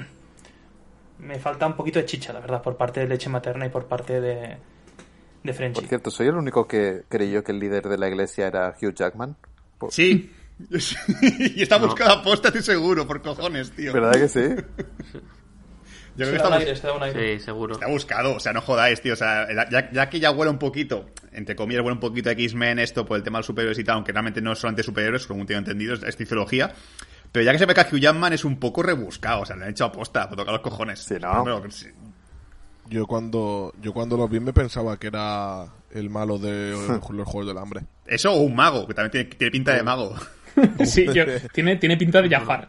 me 1.18 1.38
falta 1.38 1.66
un 1.66 1.74
poquito 1.74 1.98
de 1.98 2.04
chicha, 2.04 2.32
la 2.32 2.40
verdad, 2.40 2.62
por 2.62 2.76
parte 2.76 3.00
de 3.00 3.08
leche 3.08 3.30
materna 3.30 3.66
y 3.66 3.68
por 3.68 3.86
parte 3.86 4.20
de, 4.20 4.56
de 5.42 5.52
Frenchy. 5.52 5.80
por 5.80 5.88
cierto, 5.88 6.10
soy 6.10 6.28
el 6.28 6.34
único 6.36 6.66
que 6.66 7.02
creyó 7.08 7.42
que 7.42 7.52
el 7.52 7.58
líder 7.58 7.88
de 7.88 7.98
la 7.98 8.08
iglesia 8.08 8.46
era 8.46 8.74
Hugh 8.80 8.94
Jackman. 8.94 9.36
Por- 9.78 9.92
Sí. 9.92 10.30
y 10.70 11.62
está 11.62 11.78
buscando 11.78 12.12
aposta, 12.14 12.48
estoy 12.48 12.62
seguro, 12.62 13.06
por 13.06 13.22
cojones, 13.22 13.70
tío. 13.72 13.92
¿Verdad 13.94 14.12
que 14.12 14.28
sí? 14.28 14.40
Yo 16.16 16.26
creo 16.26 16.26
Se 16.26 16.30
que 16.32 16.36
está, 16.36 16.90
aire, 16.90 16.96
un 16.96 17.02
aire. 17.02 17.38
Sí, 17.38 17.44
seguro. 17.46 17.72
está 17.74 17.86
buscado, 17.86 18.34
o 18.34 18.40
sea, 18.40 18.52
no 18.52 18.60
jodáis, 18.60 19.00
tío. 19.00 19.14
O 19.14 19.16
sea, 19.16 19.46
ya, 19.70 19.90
ya 19.90 20.10
que 20.10 20.20
ya 20.20 20.30
huele 20.32 20.50
un 20.50 20.58
poquito, 20.58 21.08
entre 21.32 21.56
comillas, 21.56 21.80
huele 21.82 21.94
un 21.94 22.00
poquito 22.00 22.28
a 22.28 22.32
X-Men 22.32 22.78
esto 22.78 23.06
por 23.06 23.16
el 23.16 23.22
tema 23.22 23.38
de 23.38 23.40
los 23.40 23.46
superhéroes 23.46 23.78
y 23.78 23.84
tal, 23.84 23.94
aunque 23.96 24.12
realmente 24.12 24.42
no 24.42 24.52
es 24.52 24.58
solamente 24.58 24.82
superhéroes, 24.82 25.26
como 25.26 25.46
tengo 25.46 25.60
entendido, 25.60 25.94
es, 25.94 26.02
es. 26.02 26.16
Pero 26.16 27.44
ya 27.44 27.52
que 27.52 27.58
se 27.58 27.64
ve 27.64 27.74
que 27.74 27.80
a 27.80 27.88
Hugh 27.90 27.98
Jackman 28.00 28.32
es 28.32 28.44
un 28.44 28.58
poco 28.58 28.82
rebuscado, 28.82 29.42
o 29.42 29.46
sea, 29.46 29.56
le 29.56 29.64
han 29.64 29.70
hecho 29.70 29.84
aposta, 29.84 30.28
por 30.28 30.36
tocar 30.36 30.52
los 30.52 30.62
cojones. 30.62 30.98
Sí, 30.98 31.14
¿no? 31.20 31.42
Pero. 31.44 31.62
Yo 32.90 33.06
cuando, 33.06 33.72
yo 33.80 33.92
cuando 33.94 34.16
lo 34.16 34.28
vi 34.28 34.40
me 34.40 34.52
pensaba 34.52 34.98
que 34.98 35.06
era 35.06 35.64
el 35.92 36.10
malo 36.10 36.38
de 36.38 36.72
los 37.12 37.26
Juegos 37.28 37.46
del 37.46 37.56
Hambre. 37.58 37.82
Eso 38.04 38.32
o 38.32 38.40
un 38.42 38.54
mago, 38.54 38.86
que 38.86 38.92
también 38.94 39.10
tiene, 39.12 39.30
tiene 39.36 39.50
pinta 39.52 39.72
de 39.74 39.82
mago. 39.82 40.14
Sí, 40.84 41.06
yo- 41.14 41.24
tiene, 41.54 41.76
tiene 41.76 41.96
pinta 41.96 42.20
de 42.20 42.28
Jafar. 42.28 42.68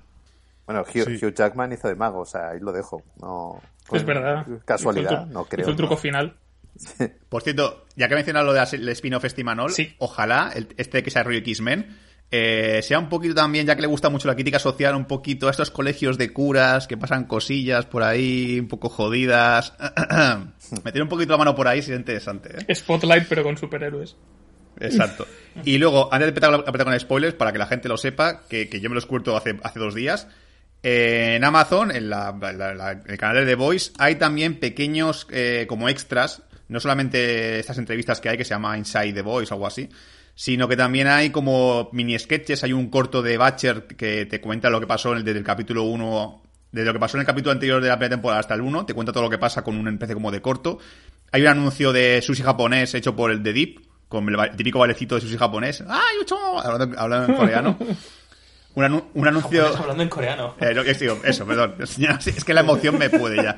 Bueno, 0.67 0.81
Hugh, 0.83 1.17
Sí. 1.17 1.25
Hugh 1.25 1.33
Jackman 1.33 1.73
hizo 1.73 1.87
de 1.87 1.95
mago, 1.95 2.19
o 2.19 2.25
sea, 2.25 2.49
ahí 2.51 2.59
lo 2.59 2.71
dejo. 2.71 3.01
No, 3.19 3.59
Es 3.91 4.05
verdad. 4.05 4.45
Casualidad, 4.63 5.25
no 5.25 5.45
creo. 5.45 5.63
hizo 5.63 5.71
el 5.71 5.75
truco 5.77 5.95
¿no? 5.95 5.99
final. 5.99 6.37
Por 7.29 7.41
cierto, 7.41 7.85
ya 7.95 8.07
que 8.07 8.15
mencionas 8.15 8.45
lo 8.45 8.53
del 8.53 8.89
spin-off 8.89 9.25
Estimanol, 9.25 9.71
Sí. 9.71 9.95
ojalá 9.97 10.51
el- 10.55 10.67
este 10.77 11.01
que 11.03 11.09
sea 11.09 11.23
rollo 11.23 11.39
X-Men 11.39 11.97
eh, 12.31 12.79
sea 12.81 12.97
un 12.99 13.09
poquito 13.09 13.35
también, 13.35 13.65
ya 13.67 13.75
que 13.75 13.81
le 13.81 13.87
gusta 13.87 14.09
mucho 14.09 14.27
la 14.27 14.35
crítica 14.35 14.57
social, 14.57 14.95
un 14.95 15.05
poquito 15.05 15.47
a 15.47 15.51
estos 15.51 15.69
colegios 15.69 16.17
de 16.17 16.31
curas 16.31 16.87
que 16.87 16.97
pasan 16.97 17.25
cosillas 17.25 17.85
por 17.85 18.03
ahí, 18.03 18.57
un 18.59 18.67
poco 18.69 18.87
jodidas. 18.89 19.73
Meter 20.83 21.01
un 21.03 21.09
poquito 21.09 21.31
la 21.33 21.37
mano 21.37 21.55
por 21.55 21.67
ahí 21.67 21.81
sería 21.81 21.97
interesante, 21.99 22.49
¿eh? 22.67 22.75
Spotlight, 22.75 23.25
pero 23.27 23.43
con 23.43 23.57
superhéroes. 23.57 24.15
Exacto. 24.79 25.27
Y 25.65 25.77
luego, 25.79 26.07
antes 26.13 26.27
de 26.27 26.29
empezar, 26.29 26.85
con 26.85 26.97
spoilers, 26.99 27.35
para 27.35 27.51
que 27.51 27.57
la 27.57 27.65
gente 27.67 27.89
lo 27.89 27.97
sepa, 27.97 28.43
que, 28.47 28.69
que 28.69 28.79
yo 28.79 28.87
me 28.89 28.95
los 28.95 29.05
curto 29.05 29.35
hace, 29.35 29.59
hace 29.63 29.79
dos 29.79 29.93
días, 29.93 30.29
eh, 30.81 31.33
en 31.35 31.43
Amazon, 31.43 31.91
en 31.93 32.09
la, 32.09 32.33
la- 32.39 32.73
la- 32.73 32.91
el 33.05 33.17
canal 33.17 33.35
de 33.35 33.45
The 33.45 33.55
Voice, 33.55 33.91
hay 33.99 34.15
también 34.15 34.61
pequeños 34.61 35.27
eh, 35.29 35.65
como 35.67 35.89
extras, 35.89 36.43
no 36.69 36.79
solamente 36.79 37.59
estas 37.59 37.77
entrevistas 37.79 38.21
que 38.21 38.29
hay, 38.29 38.37
que 38.37 38.45
se 38.45 38.51
llama 38.51 38.77
Inside 38.77 39.11
The 39.11 39.21
Voice 39.21 39.53
o 39.53 39.55
algo 39.55 39.67
así, 39.67 39.89
sino 40.43 40.67
que 40.67 40.75
también 40.75 41.05
hay 41.07 41.29
como 41.29 41.89
mini 41.91 42.17
sketches, 42.17 42.63
hay 42.63 42.73
un 42.73 42.89
corto 42.89 43.21
de 43.21 43.37
Batcher 43.37 43.83
que 43.85 44.25
te 44.25 44.41
cuenta 44.41 44.71
lo 44.71 44.79
que 44.79 44.87
pasó 44.87 45.11
en 45.11 45.19
el, 45.19 45.23
desde 45.23 45.37
el 45.37 45.45
capítulo 45.45 45.83
1, 45.83 46.41
desde 46.71 46.87
lo 46.87 46.93
que 46.93 46.99
pasó 46.99 47.17
en 47.17 47.21
el 47.21 47.27
capítulo 47.27 47.51
anterior 47.51 47.79
de 47.79 47.89
la 47.89 47.95
primera 47.97 48.15
temporada 48.15 48.39
hasta 48.39 48.55
el 48.55 48.61
1, 48.61 48.87
te 48.87 48.95
cuenta 48.95 49.11
todo 49.13 49.21
lo 49.21 49.29
que 49.29 49.37
pasa 49.37 49.61
con 49.63 49.77
una 49.77 49.91
especie 49.91 50.15
como 50.15 50.31
de 50.31 50.41
corto. 50.41 50.79
Hay 51.31 51.43
un 51.43 51.47
anuncio 51.49 51.93
de 51.93 52.23
sushi 52.23 52.41
japonés 52.41 52.91
hecho 52.95 53.15
por 53.15 53.29
el 53.29 53.43
de 53.43 53.53
Deep, 53.53 53.81
con 54.07 54.27
el 54.27 54.55
típico 54.55 54.79
bailecito 54.79 55.13
de 55.13 55.21
sushi 55.21 55.37
japonés. 55.37 55.83
¡Ah, 55.87 56.01
yucho! 56.19 56.37
Hablando, 56.59 56.99
hablando 56.99 57.31
en 57.33 57.37
coreano. 57.37 57.77
Un, 58.73 58.85
anu- 58.85 59.03
un 59.13 59.27
anuncio... 59.27 59.61
Japonés 59.63 59.81
hablando 59.81 60.03
en 60.03 60.09
coreano. 60.09 60.55
Eh, 60.59 60.95
digo, 60.99 61.17
eso, 61.23 61.45
perdón. 61.45 61.75
Es 62.25 62.43
que 62.43 62.53
la 62.55 62.61
emoción 62.61 62.97
me 62.97 63.11
puede 63.11 63.43
ya. 63.43 63.57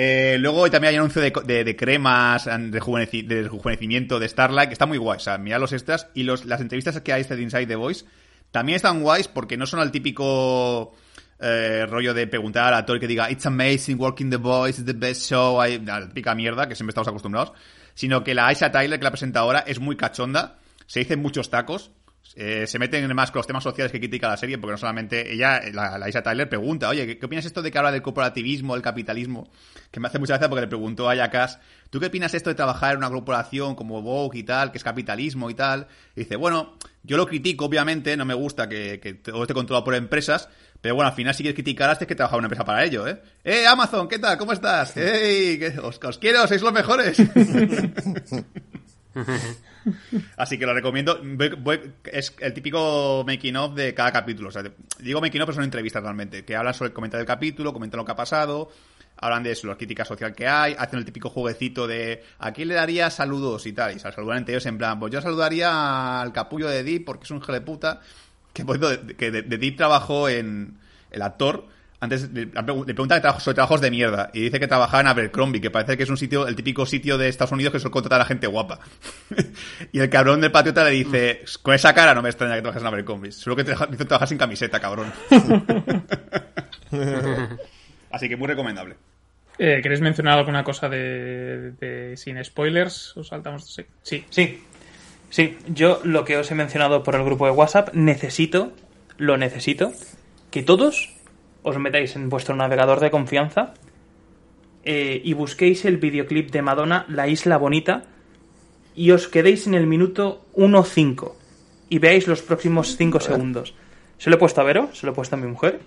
Eh, 0.00 0.36
luego 0.38 0.70
también 0.70 0.90
hay 0.92 0.96
anuncio 0.98 1.20
de, 1.20 1.32
de- 1.44 1.64
de 1.64 1.74
cremas 1.76 2.44
de, 2.44 2.52
rejuveneci- 2.52 3.26
de 3.26 3.42
rejuvenecimiento 3.42 4.20
de 4.20 4.28
Starlight, 4.28 4.68
que 4.68 4.74
está 4.74 4.86
muy 4.86 4.96
guay. 4.96 5.16
O 5.16 5.20
sea, 5.20 5.38
mirad 5.38 5.58
los 5.58 5.72
extras 5.72 6.06
y 6.14 6.22
las 6.22 6.60
entrevistas 6.60 7.00
que 7.00 7.12
hay 7.12 7.22
este 7.22 7.34
de 7.34 7.42
Inside 7.42 7.66
the 7.66 7.74
Voice 7.74 8.04
también 8.52 8.76
están 8.76 9.00
guays 9.02 9.26
porque 9.26 9.56
no 9.56 9.66
son 9.66 9.80
al 9.80 9.90
típico 9.90 10.94
eh, 11.40 11.84
rollo 11.88 12.14
de 12.14 12.28
preguntar 12.28 12.72
al 12.72 12.74
actor 12.80 13.00
que 13.00 13.08
diga 13.08 13.28
It's 13.28 13.44
amazing 13.46 13.98
working 13.98 14.30
the 14.30 14.36
voice, 14.36 14.80
it's 14.80 14.86
the 14.86 14.96
best 14.96 15.28
show, 15.28 15.60
hay, 15.60 15.80
la 15.84 16.06
típica 16.06 16.32
mierda 16.36 16.68
que 16.68 16.76
siempre 16.76 16.90
estamos 16.92 17.08
acostumbrados, 17.08 17.52
sino 17.94 18.22
que 18.22 18.34
la 18.34 18.46
Aisha 18.46 18.70
Tyler, 18.70 19.00
que 19.00 19.04
la 19.04 19.10
presenta 19.10 19.40
ahora, 19.40 19.64
es 19.66 19.80
muy 19.80 19.96
cachonda, 19.96 20.58
se 20.86 21.00
dicen 21.00 21.20
muchos 21.20 21.50
tacos, 21.50 21.90
eh, 22.36 22.66
se 22.66 22.78
meten 22.78 23.14
más 23.14 23.30
con 23.30 23.40
los 23.40 23.46
temas 23.46 23.62
sociales 23.62 23.90
que 23.90 23.98
critica 23.98 24.28
la 24.28 24.36
serie, 24.36 24.58
porque 24.58 24.72
no 24.72 24.78
solamente 24.78 25.32
ella, 25.32 25.60
la, 25.72 25.98
la 25.98 26.08
Isa 26.08 26.22
Tyler, 26.22 26.48
pregunta, 26.48 26.88
oye, 26.88 27.06
¿qué, 27.06 27.18
¿qué, 27.18 27.26
opinas 27.26 27.44
esto 27.44 27.62
de 27.62 27.70
que 27.70 27.78
habla 27.78 27.92
del 27.92 28.02
corporativismo, 28.02 28.74
del 28.74 28.82
capitalismo? 28.82 29.50
Que 29.90 30.00
me 30.00 30.08
hace 30.08 30.18
mucha 30.18 30.34
gracia 30.34 30.48
porque 30.48 30.62
le 30.62 30.68
preguntó 30.68 31.08
a 31.08 31.14
Yakas, 31.14 31.58
¿tú 31.90 32.00
qué 32.00 32.06
opinas 32.06 32.34
esto 32.34 32.50
de 32.50 32.54
trabajar 32.54 32.92
en 32.92 32.98
una 32.98 33.10
corporación 33.10 33.74
como 33.74 34.02
Vogue 34.02 34.38
y 34.38 34.42
tal, 34.42 34.70
que 34.70 34.78
es 34.78 34.84
capitalismo 34.84 35.50
y 35.50 35.54
tal? 35.54 35.88
Y 36.14 36.20
dice, 36.20 36.36
bueno, 36.36 36.76
yo 37.02 37.16
lo 37.16 37.26
critico, 37.26 37.64
obviamente, 37.64 38.16
no 38.16 38.24
me 38.24 38.34
gusta 38.34 38.68
que, 38.68 39.00
que 39.00 39.14
todo 39.14 39.42
esté 39.42 39.54
controlado 39.54 39.84
por 39.84 39.94
empresas, 39.94 40.48
pero 40.80 40.94
bueno, 40.94 41.08
al 41.08 41.14
final 41.14 41.34
si 41.34 41.42
quieres 41.42 41.56
criticar, 41.56 41.90
has 41.90 41.98
que 41.98 42.14
trabajar 42.14 42.36
en 42.36 42.40
una 42.40 42.46
empresa 42.46 42.64
para 42.64 42.84
ello, 42.84 43.06
¿eh? 43.06 43.20
¡Eh, 43.42 43.66
Amazon! 43.66 44.06
¿Qué 44.06 44.18
tal? 44.18 44.38
¿Cómo 44.38 44.52
estás? 44.52 44.96
¡Ey! 44.96 45.60
Os, 45.82 45.98
os 46.02 46.18
quiero! 46.18 46.46
¡Sois 46.46 46.62
los 46.62 46.72
mejores! 46.72 47.18
Así 50.36 50.58
que 50.58 50.66
lo 50.66 50.74
recomiendo. 50.74 51.20
es 52.04 52.34
el 52.40 52.52
típico 52.52 53.24
making 53.26 53.56
of 53.56 53.74
de 53.74 53.94
cada 53.94 54.12
capítulo. 54.12 54.48
O 54.48 54.52
sea, 54.52 54.62
digo 54.98 55.20
making 55.20 55.40
of, 55.40 55.46
pero 55.46 55.56
son 55.56 55.64
entrevistas 55.64 56.02
realmente. 56.02 56.44
Que 56.44 56.56
hablan 56.56 56.74
sobre 56.74 56.88
el 56.88 56.94
comentario 56.94 57.24
del 57.24 57.26
capítulo, 57.26 57.72
comentan 57.72 57.98
lo 57.98 58.04
que 58.04 58.12
ha 58.12 58.16
pasado, 58.16 58.70
hablan 59.16 59.42
de 59.42 59.52
eso, 59.52 59.66
la 59.66 59.76
crítica 59.76 60.04
social 60.04 60.34
que 60.34 60.46
hay, 60.46 60.74
hacen 60.78 60.98
el 60.98 61.04
típico 61.04 61.30
jueguecito 61.30 61.86
de 61.86 62.22
¿a 62.38 62.52
quién 62.52 62.68
le 62.68 62.74
daría 62.74 63.10
saludos 63.10 63.66
y 63.66 63.72
tal? 63.72 63.96
Y 63.96 63.98
se 63.98 64.10
saludan 64.12 64.38
entre 64.38 64.54
ellos 64.54 64.66
en 64.66 64.78
plan, 64.78 64.98
pues 64.98 65.12
yo 65.12 65.20
saludaría 65.20 66.20
al 66.20 66.32
capullo 66.32 66.68
de 66.68 66.82
Deep 66.82 67.04
porque 67.04 67.24
es 67.24 67.30
un 67.30 67.38
hijo 67.38 67.52
de 67.52 67.60
puta. 67.60 68.00
Que, 68.52 68.64
que 69.16 69.30
de, 69.30 69.42
de 69.42 69.58
Deep 69.58 69.76
trabajó 69.76 70.28
en 70.28 70.78
el 71.10 71.22
actor 71.22 71.68
antes 72.00 72.30
le, 72.32 72.46
le 72.46 72.94
pregunta 72.94 73.40
sobre 73.40 73.54
trabajos 73.54 73.80
de 73.80 73.90
mierda 73.90 74.30
y 74.32 74.42
dice 74.42 74.60
que 74.60 74.68
trabajaba 74.68 75.00
en 75.00 75.08
Abercrombie, 75.08 75.60
que 75.60 75.70
parece 75.70 75.96
que 75.96 76.04
es 76.04 76.10
un 76.10 76.16
sitio, 76.16 76.46
el 76.46 76.54
típico 76.54 76.86
sitio 76.86 77.18
de 77.18 77.28
Estados 77.28 77.52
Unidos 77.52 77.72
que 77.72 77.80
suele 77.80 77.92
contratar 77.92 78.20
a 78.20 78.24
gente 78.24 78.46
guapa. 78.46 78.78
y 79.92 79.98
el 79.98 80.08
cabrón 80.08 80.40
del 80.40 80.52
patriota 80.52 80.84
le 80.84 80.90
dice, 80.90 81.44
con 81.62 81.74
esa 81.74 81.92
cara 81.94 82.14
no 82.14 82.22
me 82.22 82.28
extraña 82.28 82.54
que 82.54 82.62
trabajes 82.62 82.82
en 82.82 82.88
Abercrombie, 82.88 83.32
solo 83.32 83.56
que 83.56 83.64
trabajas, 83.64 83.96
trabajar 83.96 84.28
sin 84.28 84.38
camiseta, 84.38 84.78
cabrón. 84.78 85.12
Así 88.10 88.28
que 88.28 88.36
muy 88.36 88.46
recomendable. 88.46 88.94
Eh, 89.58 89.80
¿Queréis 89.82 90.00
mencionar 90.00 90.38
alguna 90.38 90.62
cosa 90.62 90.88
de, 90.88 91.72
de 91.72 92.16
sin 92.16 92.42
spoilers? 92.44 93.16
¿O 93.16 93.24
saltamos? 93.24 93.74
Sí. 93.74 93.84
sí. 94.02 94.24
Sí. 94.30 94.62
Sí, 95.30 95.58
yo 95.66 96.00
lo 96.04 96.24
que 96.24 96.38
os 96.38 96.50
he 96.50 96.54
mencionado 96.54 97.02
por 97.02 97.14
el 97.14 97.24
grupo 97.24 97.44
de 97.44 97.52
WhatsApp, 97.52 97.90
necesito, 97.92 98.72
lo 99.18 99.36
necesito, 99.36 99.92
que 100.50 100.62
todos 100.62 101.14
os 101.62 101.78
metáis 101.78 102.16
en 102.16 102.28
vuestro 102.28 102.54
navegador 102.54 103.00
de 103.00 103.10
confianza 103.10 103.74
eh, 104.84 105.20
y 105.22 105.34
busquéis 105.34 105.84
el 105.84 105.98
videoclip 105.98 106.50
de 106.50 106.62
Madonna, 106.62 107.04
La 107.08 107.28
Isla 107.28 107.58
Bonita, 107.58 108.04
y 108.94 109.10
os 109.10 109.28
quedéis 109.28 109.66
en 109.66 109.74
el 109.74 109.86
minuto 109.86 110.44
1.5 110.56 111.32
y 111.88 111.98
veáis 111.98 112.26
los 112.26 112.42
próximos 112.42 112.96
5 112.96 113.20
segundos. 113.20 113.74
Se 114.18 114.30
lo 114.30 114.36
he 114.36 114.38
puesto 114.38 114.60
a 114.60 114.64
Vero, 114.64 114.90
se 114.92 115.06
lo 115.06 115.12
he 115.12 115.14
puesto 115.14 115.36
a 115.36 115.38
mi 115.38 115.46
mujer. 115.46 115.80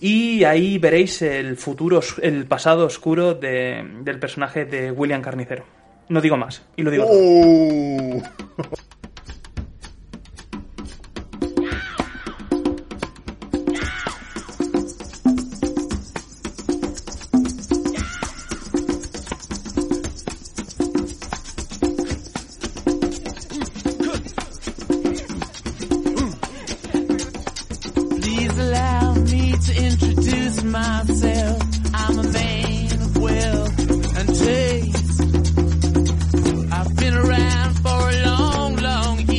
Y 0.00 0.44
ahí 0.44 0.78
veréis 0.78 1.22
el 1.22 1.56
futuro, 1.56 2.00
el 2.22 2.46
pasado 2.46 2.86
oscuro 2.86 3.34
de, 3.34 3.84
del 4.02 4.18
personaje 4.18 4.64
de 4.64 4.90
William 4.90 5.22
Carnicero. 5.22 5.64
No 6.08 6.20
digo 6.20 6.36
más, 6.36 6.62
y 6.76 6.82
lo 6.82 6.90
digo 6.90 7.06
uh. 7.08 8.22
todo. 8.56 8.85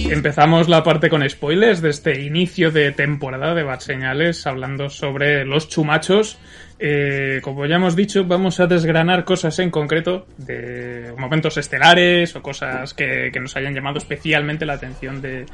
Empezamos 0.10 0.70
la 0.70 0.84
parte 0.84 1.10
con 1.10 1.28
spoilers 1.30 1.82
de 1.82 1.90
este 1.90 2.22
inicio 2.22 2.72
de 2.72 2.92
temporada 2.94 3.54
de 3.54 3.64
Bad 3.64 3.80
Señales, 3.80 4.48
hablando 4.48 4.90
sobre 4.90 5.44
los 5.44 5.68
chumachos. 5.68 6.40
Eh, 6.80 7.40
como 7.44 7.66
ya 7.66 7.76
hemos 7.76 7.96
dicho, 7.96 8.24
vamos 8.24 8.60
a 8.62 8.68
desgranar 8.68 9.26
cosas 9.26 9.60
en 9.60 9.70
concreto 9.70 10.26
de 10.38 11.14
momentos 11.18 11.58
estelares 11.58 12.36
o 12.36 12.42
cosas 12.42 12.94
que, 12.94 13.32
nos 13.40 13.56
hayan 13.58 13.74
llamado 13.74 13.98
especialmente 13.98 14.66
la 14.66 14.74
atención 14.74 15.22
de, 15.22 15.46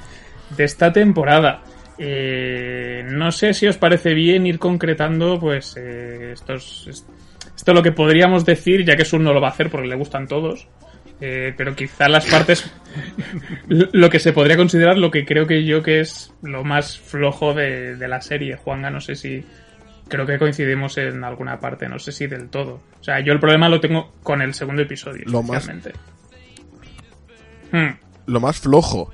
de 0.55 0.63
esta 0.63 0.93
temporada. 0.93 1.63
Eh, 1.97 3.03
no 3.09 3.31
sé 3.31 3.53
si 3.53 3.67
os 3.67 3.77
parece 3.77 4.13
bien 4.13 4.45
ir 4.45 4.59
concretando, 4.59 5.39
pues, 5.39 5.75
eh, 5.77 6.31
estos, 6.33 6.87
esto 6.87 7.71
es 7.71 7.75
lo 7.75 7.83
que 7.83 7.91
podríamos 7.91 8.45
decir, 8.45 8.85
ya 8.85 8.95
que 8.95 9.05
Sun 9.05 9.23
no 9.23 9.33
lo 9.33 9.41
va 9.41 9.47
a 9.47 9.51
hacer 9.51 9.69
porque 9.69 9.87
le 9.87 9.95
gustan 9.95 10.27
todos. 10.27 10.67
Eh, 11.25 11.53
pero 11.55 11.73
quizá 11.73 12.09
las 12.09 12.25
partes 12.25 12.69
lo 13.69 14.09
que 14.09 14.19
se 14.19 14.33
podría 14.33 14.57
considerar 14.57 14.97
lo 14.97 15.09
que 15.09 15.23
creo 15.23 15.47
que 15.47 15.63
yo 15.63 15.81
que 15.81 16.01
es 16.01 16.33
lo 16.41 16.65
más 16.65 16.99
flojo 16.99 17.53
de, 17.53 17.95
de, 17.95 18.07
la 18.09 18.19
serie 18.19 18.57
Juanga 18.57 18.89
no 18.89 18.99
sé 18.99 19.15
si 19.15 19.41
creo 20.09 20.25
que 20.25 20.37
coincidimos 20.37 20.97
en 20.97 21.23
alguna 21.23 21.61
parte 21.61 21.87
no 21.87 21.97
sé 21.97 22.11
si 22.11 22.27
del 22.27 22.49
todo. 22.49 22.81
O 22.99 23.03
sea 23.05 23.21
yo 23.21 23.31
el 23.31 23.39
problema 23.39 23.69
lo 23.69 23.79
tengo 23.79 24.11
con 24.21 24.41
el 24.41 24.53
segundo 24.53 24.81
episodio 24.81 25.23
lo 25.27 25.41
más 25.43 25.65
hmm. 27.71 27.91
lo 28.25 28.39
más 28.41 28.59
flojo. 28.59 29.09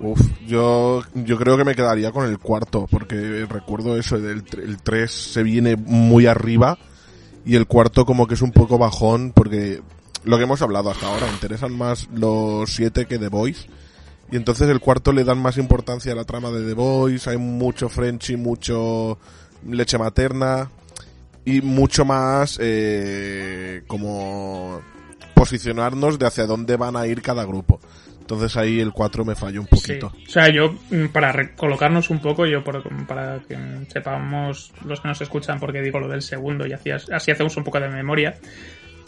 Uf, 0.00 0.20
yo, 0.44 1.04
yo 1.14 1.38
creo 1.38 1.56
que 1.56 1.64
me 1.64 1.76
quedaría 1.76 2.10
con 2.10 2.28
el 2.28 2.38
cuarto, 2.38 2.88
porque 2.90 3.46
recuerdo 3.48 3.96
eso, 3.96 4.16
el, 4.16 4.42
el 4.60 4.82
3 4.82 5.08
se 5.08 5.42
viene 5.44 5.76
muy 5.76 6.26
arriba 6.26 6.78
y 7.44 7.54
el 7.54 7.66
cuarto 7.66 8.04
como 8.04 8.26
que 8.26 8.34
es 8.34 8.42
un 8.42 8.52
poco 8.52 8.76
bajón, 8.76 9.32
porque 9.32 9.82
lo 10.28 10.36
que 10.36 10.42
hemos 10.42 10.60
hablado 10.60 10.90
hasta 10.90 11.06
ahora, 11.06 11.26
interesan 11.26 11.72
más 11.72 12.06
los 12.12 12.70
siete 12.70 13.06
que 13.06 13.18
The 13.18 13.28
Voice. 13.28 13.66
Y 14.30 14.36
entonces 14.36 14.68
el 14.68 14.78
cuarto 14.78 15.10
le 15.10 15.24
dan 15.24 15.38
más 15.38 15.56
importancia 15.56 16.12
a 16.12 16.14
la 16.14 16.24
trama 16.24 16.50
de 16.50 16.66
The 16.66 16.74
Voice, 16.74 17.30
hay 17.30 17.38
mucho 17.38 17.88
Frenchy, 17.88 18.36
mucho 18.36 19.18
leche 19.66 19.96
materna 19.96 20.70
y 21.46 21.62
mucho 21.62 22.04
más 22.04 22.58
eh, 22.60 23.84
como 23.86 24.82
posicionarnos 25.32 26.18
de 26.18 26.26
hacia 26.26 26.44
dónde 26.44 26.76
van 26.76 26.96
a 26.96 27.06
ir 27.06 27.22
cada 27.22 27.46
grupo. 27.46 27.80
Entonces 28.20 28.54
ahí 28.58 28.80
el 28.80 28.92
4 28.92 29.24
me 29.24 29.34
falló 29.34 29.62
un 29.62 29.66
poquito. 29.66 30.12
Sí. 30.14 30.24
O 30.28 30.30
sea, 30.30 30.50
yo, 30.50 30.74
mm, 30.90 31.06
para 31.06 31.54
colocarnos 31.56 32.10
un 32.10 32.18
poco, 32.18 32.44
yo 32.44 32.62
por, 32.62 32.82
para 33.06 33.40
que 33.48 33.56
sepamos 33.90 34.74
los 34.84 35.00
que 35.00 35.08
nos 35.08 35.22
escuchan, 35.22 35.58
porque 35.58 35.80
digo 35.80 35.98
lo 35.98 36.08
del 36.08 36.20
segundo 36.20 36.66
y 36.66 36.74
así, 36.74 36.90
así 36.90 37.30
hacemos 37.30 37.56
un 37.56 37.64
poco 37.64 37.80
de 37.80 37.88
memoria, 37.88 38.36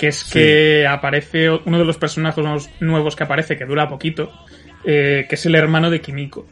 que 0.01 0.09
es 0.09 0.17
sí. 0.17 0.33
que 0.33 0.87
aparece 0.87 1.51
uno 1.51 1.79
de 1.79 1.85
los 1.85 1.99
personajes 1.99 2.43
nuevos 2.81 3.15
que 3.15 3.25
aparece, 3.25 3.59
que 3.59 3.67
dura 3.67 3.87
poquito, 3.87 4.33
eh, 4.83 5.27
que 5.29 5.35
es 5.35 5.45
el 5.45 5.55
hermano 5.55 5.91
de 5.91 6.01
Kimiko, 6.01 6.47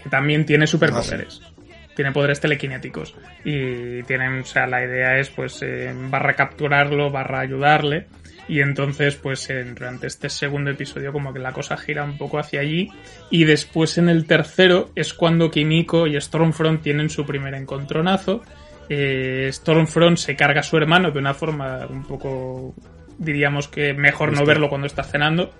que 0.00 0.08
también 0.08 0.46
tiene 0.46 0.68
superpoderes. 0.68 1.40
Ah, 1.42 1.48
sí. 1.48 1.64
Tiene 1.96 2.12
poderes 2.12 2.38
telequinéticos. 2.38 3.16
Y 3.44 4.04
tienen, 4.04 4.42
o 4.42 4.44
sea, 4.44 4.68
la 4.68 4.84
idea 4.84 5.18
es, 5.18 5.28
pues, 5.28 5.60
eh, 5.62 5.92
barra 5.92 6.34
capturarlo, 6.34 7.10
barra 7.10 7.40
ayudarle. 7.40 8.06
Y 8.46 8.60
entonces, 8.60 9.16
pues, 9.16 9.50
en, 9.50 9.74
durante 9.74 10.06
este 10.06 10.28
segundo 10.28 10.70
episodio, 10.70 11.12
como 11.12 11.32
que 11.32 11.40
la 11.40 11.50
cosa 11.50 11.76
gira 11.76 12.04
un 12.04 12.16
poco 12.16 12.38
hacia 12.38 12.60
allí. 12.60 12.92
Y 13.28 13.42
después, 13.42 13.98
en 13.98 14.08
el 14.08 14.24
tercero, 14.28 14.92
es 14.94 15.14
cuando 15.14 15.50
Kimiko 15.50 16.06
y 16.06 16.20
Stormfront 16.20 16.80
tienen 16.80 17.10
su 17.10 17.26
primer 17.26 17.54
encontronazo 17.54 18.44
eh, 18.88 19.50
Stormfront 19.52 20.16
se 20.16 20.36
carga 20.36 20.60
a 20.60 20.62
su 20.62 20.76
hermano 20.76 21.10
de 21.10 21.18
una 21.18 21.34
forma 21.34 21.86
un 21.88 22.04
poco, 22.04 22.74
diríamos 23.18 23.68
que 23.68 23.92
mejor 23.92 24.32
no 24.32 24.44
verlo 24.44 24.68
cuando 24.68 24.86
está 24.86 25.02
cenando. 25.02 25.52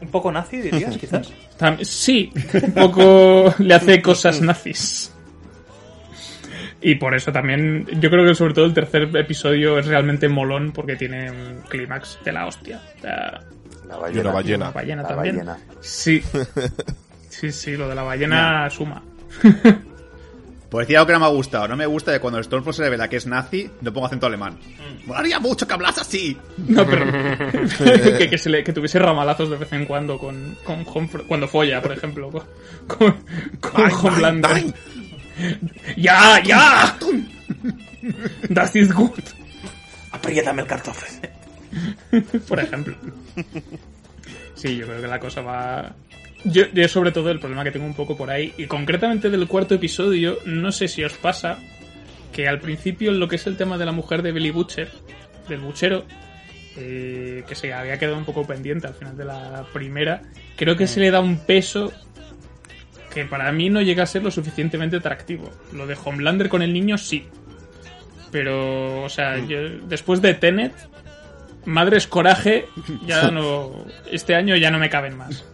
Un 0.00 0.08
poco 0.08 0.32
nazi, 0.32 0.60
dirías, 0.60 0.96
quizás. 1.00 1.32
Sí, 1.82 2.32
un 2.54 2.72
poco 2.72 3.54
le 3.58 3.74
hace 3.74 4.00
cosas 4.00 4.40
nazis. 4.40 5.14
Y 6.82 6.94
por 6.94 7.14
eso 7.14 7.30
también, 7.30 7.86
yo 8.00 8.08
creo 8.08 8.24
que 8.24 8.34
sobre 8.34 8.54
todo 8.54 8.64
el 8.64 8.72
tercer 8.72 9.14
episodio 9.14 9.78
es 9.78 9.86
realmente 9.86 10.28
molón 10.28 10.72
porque 10.72 10.96
tiene 10.96 11.30
un 11.30 11.60
clímax 11.68 12.18
de 12.24 12.32
la 12.32 12.46
hostia. 12.46 12.80
La 13.02 13.98
ballena. 13.98 14.16
Y 14.16 14.20
una 14.20 14.32
ballena. 14.32 14.64
La 14.66 14.70
ballena 14.70 15.02
la 15.02 15.08
también. 15.08 15.36
Ballena. 15.36 15.58
Sí. 15.80 16.22
Sí, 17.30 17.52
sí, 17.52 17.76
lo 17.76 17.88
de 17.88 17.94
la 17.94 18.02
ballena 18.02 18.64
no. 18.64 18.70
suma. 18.70 19.02
Pues 20.70 20.86
decía 20.86 20.98
algo 20.98 21.08
que 21.08 21.12
no 21.14 21.20
me 21.20 21.26
ha 21.26 21.30
gustado. 21.30 21.66
No 21.66 21.76
me 21.76 21.86
gusta 21.86 22.12
de 22.12 22.20
cuando 22.20 22.38
el 22.38 22.44
Stormfront 22.44 22.76
se 22.76 22.82
revela 22.82 23.08
que 23.08 23.16
es 23.16 23.26
nazi, 23.26 23.68
le 23.80 23.90
pongo 23.90 24.06
acento 24.06 24.26
alemán. 24.26 24.54
Mm. 24.54 25.08
Molaría 25.08 25.40
mucho 25.40 25.66
que 25.66 25.74
hablas 25.74 25.98
así. 25.98 26.36
No, 26.58 26.86
pero 26.86 27.06
que, 28.18 28.30
que, 28.30 28.38
se 28.38 28.50
le, 28.50 28.62
que, 28.62 28.72
tuviese 28.72 29.00
ramalazos 29.00 29.50
de 29.50 29.56
vez 29.56 29.72
en 29.72 29.84
cuando 29.84 30.16
con, 30.16 30.56
con 30.62 30.84
Homefront, 30.86 31.26
cuando 31.26 31.48
folla, 31.48 31.82
por 31.82 31.92
ejemplo, 31.92 32.30
con, 32.30 32.44
con, 32.86 33.20
con 33.60 33.92
Homelander. 33.92 34.72
¡Ya, 35.96 36.40
ya! 36.42 36.96
Das 38.48 38.76
ist 38.76 38.92
gut. 38.92 39.24
Apriétame 40.12 40.62
el 40.62 40.68
cartofe. 40.68 41.30
por 42.48 42.60
ejemplo. 42.60 42.94
Sí, 44.54 44.76
yo 44.76 44.86
creo 44.86 45.00
que 45.00 45.06
la 45.08 45.18
cosa 45.18 45.40
va 45.40 45.92
Yo, 46.44 46.64
yo 46.72 46.88
sobre 46.88 47.12
todo 47.12 47.30
el 47.30 47.38
problema 47.38 47.64
que 47.64 47.70
tengo 47.70 47.86
un 47.86 47.94
poco 47.94 48.16
por 48.16 48.30
ahí, 48.30 48.54
y 48.56 48.66
concretamente 48.66 49.30
del 49.30 49.46
cuarto 49.46 49.74
episodio, 49.74 50.38
no 50.46 50.72
sé 50.72 50.88
si 50.88 51.04
os 51.04 51.14
pasa 51.14 51.58
que 52.32 52.48
al 52.48 52.60
principio 52.60 53.12
lo 53.12 53.28
que 53.28 53.36
es 53.36 53.46
el 53.46 53.56
tema 53.56 53.76
de 53.76 53.86
la 53.86 53.92
mujer 53.92 54.22
de 54.22 54.32
Billy 54.32 54.50
Butcher, 54.50 54.90
del 55.48 55.60
buchero, 55.60 56.04
eh, 56.76 57.44
que 57.46 57.54
se 57.54 57.72
había 57.72 57.98
quedado 57.98 58.16
un 58.16 58.24
poco 58.24 58.46
pendiente 58.46 58.86
al 58.86 58.94
final 58.94 59.16
de 59.16 59.24
la 59.24 59.66
primera, 59.72 60.22
creo 60.56 60.76
que 60.76 60.86
se 60.86 61.00
le 61.00 61.10
da 61.10 61.20
un 61.20 61.38
peso 61.38 61.92
que 63.12 63.24
para 63.24 63.50
mí 63.52 63.68
no 63.70 63.82
llega 63.82 64.04
a 64.04 64.06
ser 64.06 64.22
lo 64.22 64.30
suficientemente 64.30 64.96
atractivo. 64.96 65.50
Lo 65.72 65.86
de 65.86 65.96
Homelander 66.02 66.48
con 66.48 66.62
el 66.62 66.72
niño 66.72 66.96
sí. 66.96 67.26
Pero, 68.30 69.02
o 69.02 69.08
sea, 69.08 69.38
yo, 69.38 69.58
después 69.88 70.22
de 70.22 70.34
Tenet, 70.34 70.72
Madres 71.64 72.06
Coraje, 72.06 72.66
ya 73.04 73.30
no. 73.32 73.84
Este 74.10 74.36
año 74.36 74.56
ya 74.56 74.70
no 74.70 74.78
me 74.78 74.88
caben 74.88 75.16
más. 75.16 75.44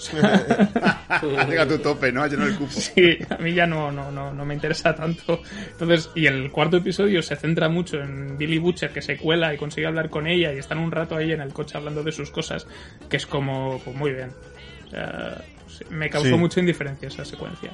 Llega 1.48 1.66
tu 1.66 1.78
tope, 1.78 2.12
¿no? 2.12 2.22
Ha 2.22 2.28
llenado 2.28 2.48
el 2.48 2.56
cupo. 2.56 2.70
Sí, 2.72 3.18
a 3.28 3.36
mí 3.38 3.52
ya 3.52 3.66
no, 3.66 3.90
no, 3.92 4.10
no, 4.10 4.32
no 4.32 4.44
me 4.44 4.54
interesa 4.54 4.94
tanto. 4.94 5.42
Entonces, 5.72 6.10
y 6.14 6.26
el 6.26 6.50
cuarto 6.50 6.78
episodio 6.78 7.22
se 7.22 7.36
centra 7.36 7.68
mucho 7.68 8.00
en 8.00 8.36
Billy 8.38 8.58
Butcher 8.58 8.90
que 8.90 9.02
se 9.02 9.16
cuela 9.16 9.52
y 9.54 9.58
consigue 9.58 9.86
hablar 9.86 10.10
con 10.10 10.26
ella 10.26 10.52
y 10.52 10.58
están 10.58 10.78
un 10.78 10.90
rato 10.90 11.16
ahí 11.16 11.32
en 11.32 11.40
el 11.40 11.52
coche 11.52 11.76
hablando 11.76 12.02
de 12.02 12.12
sus 12.12 12.30
cosas, 12.30 12.66
que 13.08 13.16
es 13.16 13.26
como, 13.26 13.80
pues 13.84 13.96
muy 13.96 14.12
bien. 14.12 14.30
O 14.86 14.90
sea, 14.90 15.42
me 15.90 16.10
causó 16.10 16.28
Sí. 16.30 16.34
mucha 16.34 16.60
indiferencia 16.60 17.08
esa 17.08 17.24
secuencia. 17.24 17.70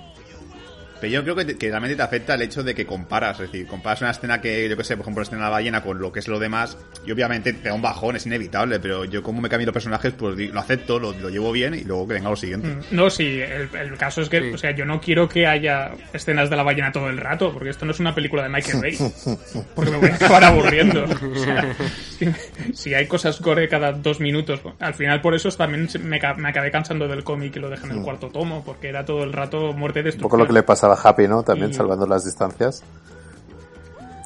Pero 1.06 1.12
yo 1.12 1.22
creo 1.22 1.36
que, 1.36 1.44
te- 1.44 1.56
que 1.58 1.68
realmente 1.68 1.96
te 1.96 2.02
afecta 2.02 2.34
el 2.34 2.42
hecho 2.42 2.62
de 2.62 2.74
que 2.74 2.84
comparas. 2.86 3.38
Es 3.40 3.50
decir, 3.52 3.66
comparas 3.66 4.00
una 4.00 4.10
escena 4.10 4.40
que, 4.40 4.68
yo 4.68 4.76
que 4.76 4.84
sé, 4.84 4.96
por 4.96 5.04
ejemplo, 5.04 5.20
la 5.20 5.24
escena 5.24 5.38
de 5.38 5.44
la 5.44 5.50
ballena 5.50 5.82
con 5.82 5.98
lo 6.00 6.10
que 6.12 6.18
es 6.20 6.28
lo 6.28 6.38
demás. 6.38 6.76
Y 7.06 7.12
obviamente 7.12 7.52
te 7.52 7.68
da 7.68 7.74
un 7.74 7.82
bajón, 7.82 8.16
es 8.16 8.26
inevitable. 8.26 8.80
Pero 8.80 9.04
yo, 9.04 9.22
como 9.22 9.40
me 9.40 9.48
cambian 9.48 9.66
los 9.66 9.72
personajes, 9.72 10.12
pues 10.14 10.36
lo 10.52 10.60
acepto, 10.60 10.98
lo, 10.98 11.12
lo 11.12 11.30
llevo 11.30 11.52
bien 11.52 11.74
y 11.74 11.84
luego 11.84 12.08
que 12.08 12.14
venga 12.14 12.30
lo 12.30 12.36
siguiente. 12.36 12.68
Mm, 12.68 12.80
No, 12.96 13.08
sí, 13.10 13.40
el, 13.40 13.68
el 13.74 13.96
caso 13.96 14.22
es 14.22 14.28
que, 14.28 14.40
Sí. 14.40 14.50
o 14.52 14.58
sea, 14.58 14.70
yo 14.72 14.84
no 14.84 15.00
quiero 15.00 15.28
que 15.28 15.46
haya 15.46 15.92
escenas 16.12 16.50
de 16.50 16.56
la 16.56 16.62
ballena 16.62 16.92
todo 16.92 17.08
el 17.08 17.18
rato, 17.18 17.52
porque 17.52 17.70
esto 17.70 17.84
no 17.84 17.92
es 17.92 18.00
una 18.00 18.14
película 18.14 18.42
de 18.42 18.48
Michael 18.48 18.80
Bay. 18.80 18.96
Porque 19.74 19.90
me 19.90 19.98
voy 19.98 20.10
a 20.10 20.14
acabar 20.16 20.44
aburriendo. 20.44 21.04
O 21.04 21.34
sea, 21.36 21.74
si, 22.18 22.26
si 22.74 22.94
hay 22.94 23.06
cosas 23.06 23.40
gore 23.40 23.68
cada 23.68 23.92
dos 23.92 24.20
minutos, 24.20 24.60
al 24.80 24.94
final 24.94 25.20
por 25.20 25.34
eso 25.34 25.48
también 25.50 25.88
me, 26.02 26.18
me 26.36 26.48
acabé 26.48 26.70
cansando 26.70 27.06
del 27.08 27.24
cómic 27.24 27.54
y 27.56 27.60
lo 27.60 27.68
dejé 27.70 27.86
en 27.86 27.92
el 27.92 28.02
cuarto 28.02 28.28
tomo, 28.28 28.64
porque 28.64 28.88
era 28.88 29.04
todo 29.04 29.22
el 29.24 29.32
rato 29.32 29.72
muerte 29.72 30.00
y 30.00 30.02
Un 30.02 30.04
destrucción. 30.06 30.30
poco 30.30 30.36
lo 30.38 30.46
que 30.46 30.52
le 30.52 30.62
pasaba 30.62 30.95
Happy, 31.02 31.28
¿no? 31.28 31.42
También 31.42 31.70
Y- 31.70 31.74
salvando 31.74 32.06
las 32.06 32.24
distancias. 32.24 32.82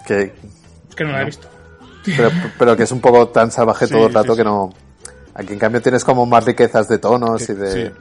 Que, 0.07 0.33
Es 0.89 0.95
que 0.97 1.05
no 1.05 1.13
la 1.13 1.23
he 1.23 1.25
visto. 1.27 1.47
pero, 2.17 2.31
pero 2.59 2.77
que 2.77 2.83
es 2.85 2.93
un 2.93 3.01
poco 3.01 3.29
tan 3.29 3.51
salvaje 3.51 3.87
Sí, 3.87 3.93
todo 3.95 4.07
el 4.07 4.15
rato 4.15 4.33
sí, 4.33 4.39
que 4.39 4.45
no. 4.45 4.71
Aquí 5.35 5.53
en 5.53 5.59
cambio 5.59 5.81
tienes 5.81 6.05
como 6.05 6.27
más 6.27 6.45
riquezas 6.45 6.89
de 6.89 6.99
tonos 6.99 7.49
y 7.49 7.55
de. 7.55 7.93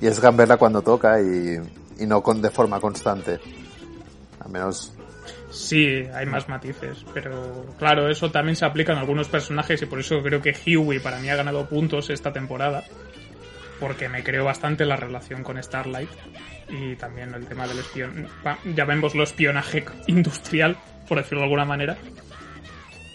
Y 0.00 0.06
es 0.06 0.20
gamberla 0.20 0.56
cuando 0.56 0.82
toca 0.82 1.20
y, 1.20 1.58
y 1.98 2.06
no 2.06 2.22
con, 2.22 2.40
de 2.42 2.50
forma 2.50 2.80
constante. 2.80 3.38
Al 4.44 4.50
menos. 4.50 4.92
Sí, 5.50 6.04
hay 6.14 6.26
más 6.26 6.48
matices, 6.48 7.04
pero 7.12 7.66
claro, 7.78 8.08
eso 8.08 8.30
también 8.30 8.54
se 8.54 8.64
aplica 8.64 8.92
en 8.92 8.98
algunos 8.98 9.28
personajes 9.28 9.82
y 9.82 9.86
por 9.86 9.98
eso 9.98 10.22
creo 10.22 10.40
que 10.40 10.54
Huey 10.76 11.00
para 11.00 11.18
mí 11.18 11.28
ha 11.28 11.34
ganado 11.34 11.68
puntos 11.68 12.08
esta 12.10 12.32
temporada, 12.32 12.84
porque 13.80 14.08
me 14.08 14.22
creo 14.22 14.44
bastante 14.44 14.84
la 14.84 14.96
relación 14.96 15.42
con 15.42 15.60
Starlight 15.60 16.10
y 16.68 16.94
también 16.96 17.34
el 17.34 17.46
tema 17.46 17.66
del 17.66 17.78
espion... 17.78 18.28
llamémoslo 18.76 19.24
espionaje 19.24 19.84
industrial, 20.06 20.76
por 21.08 21.18
decirlo 21.18 21.38
de 21.38 21.44
alguna 21.44 21.64
manera. 21.64 21.96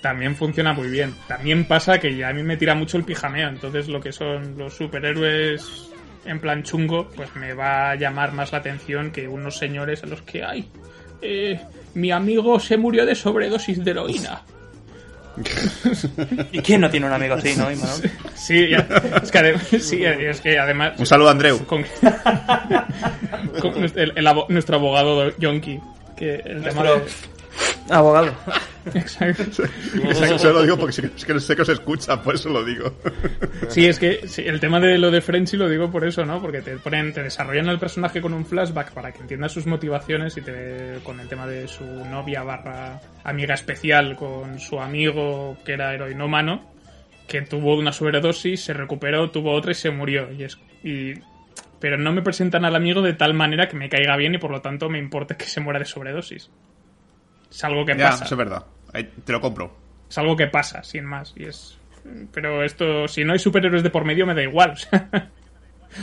También 0.01 0.35
funciona 0.35 0.73
muy 0.73 0.89
bien. 0.89 1.15
También 1.27 1.65
pasa 1.65 1.99
que 1.99 2.15
ya 2.15 2.29
a 2.29 2.33
mí 2.33 2.43
me 2.43 2.57
tira 2.57 2.75
mucho 2.75 2.97
el 2.97 3.05
pijameo, 3.05 3.47
entonces 3.47 3.87
lo 3.87 4.01
que 4.01 4.11
son 4.11 4.57
los 4.57 4.73
superhéroes 4.73 5.89
en 6.25 6.39
plan 6.39 6.63
chungo, 6.63 7.09
pues 7.15 7.35
me 7.35 7.53
va 7.53 7.91
a 7.91 7.95
llamar 7.95 8.33
más 8.33 8.51
la 8.51 8.57
atención 8.57 9.11
que 9.11 9.27
unos 9.27 9.57
señores 9.57 10.03
a 10.03 10.07
los 10.07 10.21
que 10.23 10.43
hay. 10.43 10.69
Eh, 11.21 11.59
mi 11.93 12.11
amigo 12.11 12.59
se 12.59 12.77
murió 12.77 13.05
de 13.05 13.15
sobredosis 13.15 13.83
de 13.83 13.91
heroína. 13.91 14.41
¿Y 16.51 16.59
quién 16.59 16.81
no 16.81 16.89
tiene 16.89 17.05
un 17.07 17.13
amigo 17.13 17.35
así, 17.35 17.55
no, 17.57 17.71
Imanol? 17.71 18.01
Sí, 18.35 18.69
ya- 18.69 18.87
es 19.21 19.31
que, 19.31 19.39
ade- 19.39 19.79
sí, 19.79 20.03
es 20.05 20.41
que 20.41 20.57
además. 20.59 20.93
Un 20.97 21.05
saludo 21.05 21.29
a 21.29 21.31
Andreu. 21.31 21.65
Con, 21.65 21.83
con 23.61 23.83
el, 23.83 24.13
el 24.15 24.27
abo- 24.27 24.45
nuestro 24.49 24.75
abogado 24.77 25.35
Yonki. 25.37 25.79
Que 26.15 26.35
el 26.45 26.63
tema 26.63 26.83
de. 26.83 27.01
Abogado. 27.89 28.33
Exacto. 28.93 29.43
Exacto, 29.43 30.37
se 30.39 30.53
lo 30.53 30.61
digo 30.61 30.77
porque 30.77 30.93
sé 30.93 31.01
que, 31.01 31.07
es 31.15 31.25
que 31.25 31.39
sé 31.39 31.55
que 31.55 31.61
os 31.61 31.69
escucha, 31.69 32.21
por 32.21 32.35
eso 32.35 32.49
lo 32.49 32.63
digo. 32.63 32.93
Sí, 33.69 33.85
es 33.85 33.99
que 33.99 34.27
sí, 34.27 34.43
el 34.45 34.59
tema 34.59 34.79
de 34.79 34.97
lo 34.97 35.11
de 35.11 35.21
Frenchy 35.21 35.57
lo 35.57 35.69
digo 35.69 35.89
por 35.89 36.05
eso, 36.05 36.25
¿no? 36.25 36.41
Porque 36.41 36.61
te 36.61 36.77
ponen, 36.77 37.13
te 37.13 37.23
desarrollan 37.23 37.69
al 37.69 37.79
personaje 37.79 38.21
con 38.21 38.33
un 38.33 38.45
flashback 38.45 38.91
para 38.91 39.11
que 39.11 39.21
entiendas 39.21 39.51
sus 39.51 39.65
motivaciones 39.65 40.37
y 40.37 40.41
te 40.41 40.99
con 41.03 41.19
el 41.19 41.27
tema 41.27 41.47
de 41.47 41.67
su 41.67 41.83
novia 41.83 42.43
barra 42.43 42.99
amiga 43.23 43.53
especial 43.55 44.15
con 44.15 44.59
su 44.59 44.79
amigo 44.79 45.57
que 45.65 45.73
era 45.73 45.93
heroinómano, 45.93 46.71
que 47.27 47.41
tuvo 47.41 47.75
una 47.75 47.91
sobredosis, 47.91 48.63
se 48.63 48.73
recuperó, 48.73 49.31
tuvo 49.31 49.51
otra 49.51 49.71
y 49.71 49.75
se 49.75 49.89
murió. 49.89 50.31
Y 50.31 50.43
es, 50.43 50.59
y, 50.83 51.13
pero 51.79 51.97
no 51.97 52.11
me 52.11 52.21
presentan 52.21 52.65
al 52.65 52.75
amigo 52.75 53.01
de 53.01 53.13
tal 53.13 53.33
manera 53.33 53.67
que 53.67 53.77
me 53.77 53.89
caiga 53.89 54.15
bien 54.15 54.35
y 54.35 54.37
por 54.37 54.51
lo 54.51 54.61
tanto 54.61 54.89
me 54.89 54.99
importe 54.99 55.35
que 55.35 55.45
se 55.45 55.59
muera 55.59 55.79
de 55.79 55.85
sobredosis. 55.85 56.51
Es 57.49 57.63
algo 57.63 57.85
que 57.85 57.97
Ya, 57.97 58.09
pasa. 58.11 58.25
eso 58.25 58.35
es 58.35 58.37
verdad. 58.39 58.65
Ahí 58.93 59.03
Te 59.23 59.31
lo 59.31 59.41
compro. 59.41 59.75
Es 60.09 60.17
algo 60.17 60.35
que 60.35 60.47
pasa, 60.47 60.83
sin 60.83 61.05
más. 61.05 61.33
Y 61.35 61.45
es. 61.45 61.77
Pero 62.31 62.63
esto, 62.63 63.07
si 63.07 63.23
no 63.23 63.33
hay 63.33 63.39
superhéroes 63.39 63.81
de 63.83 63.89
por 63.89 64.05
medio, 64.05 64.25
me 64.25 64.33
da 64.35 64.43
igual. 64.43 64.75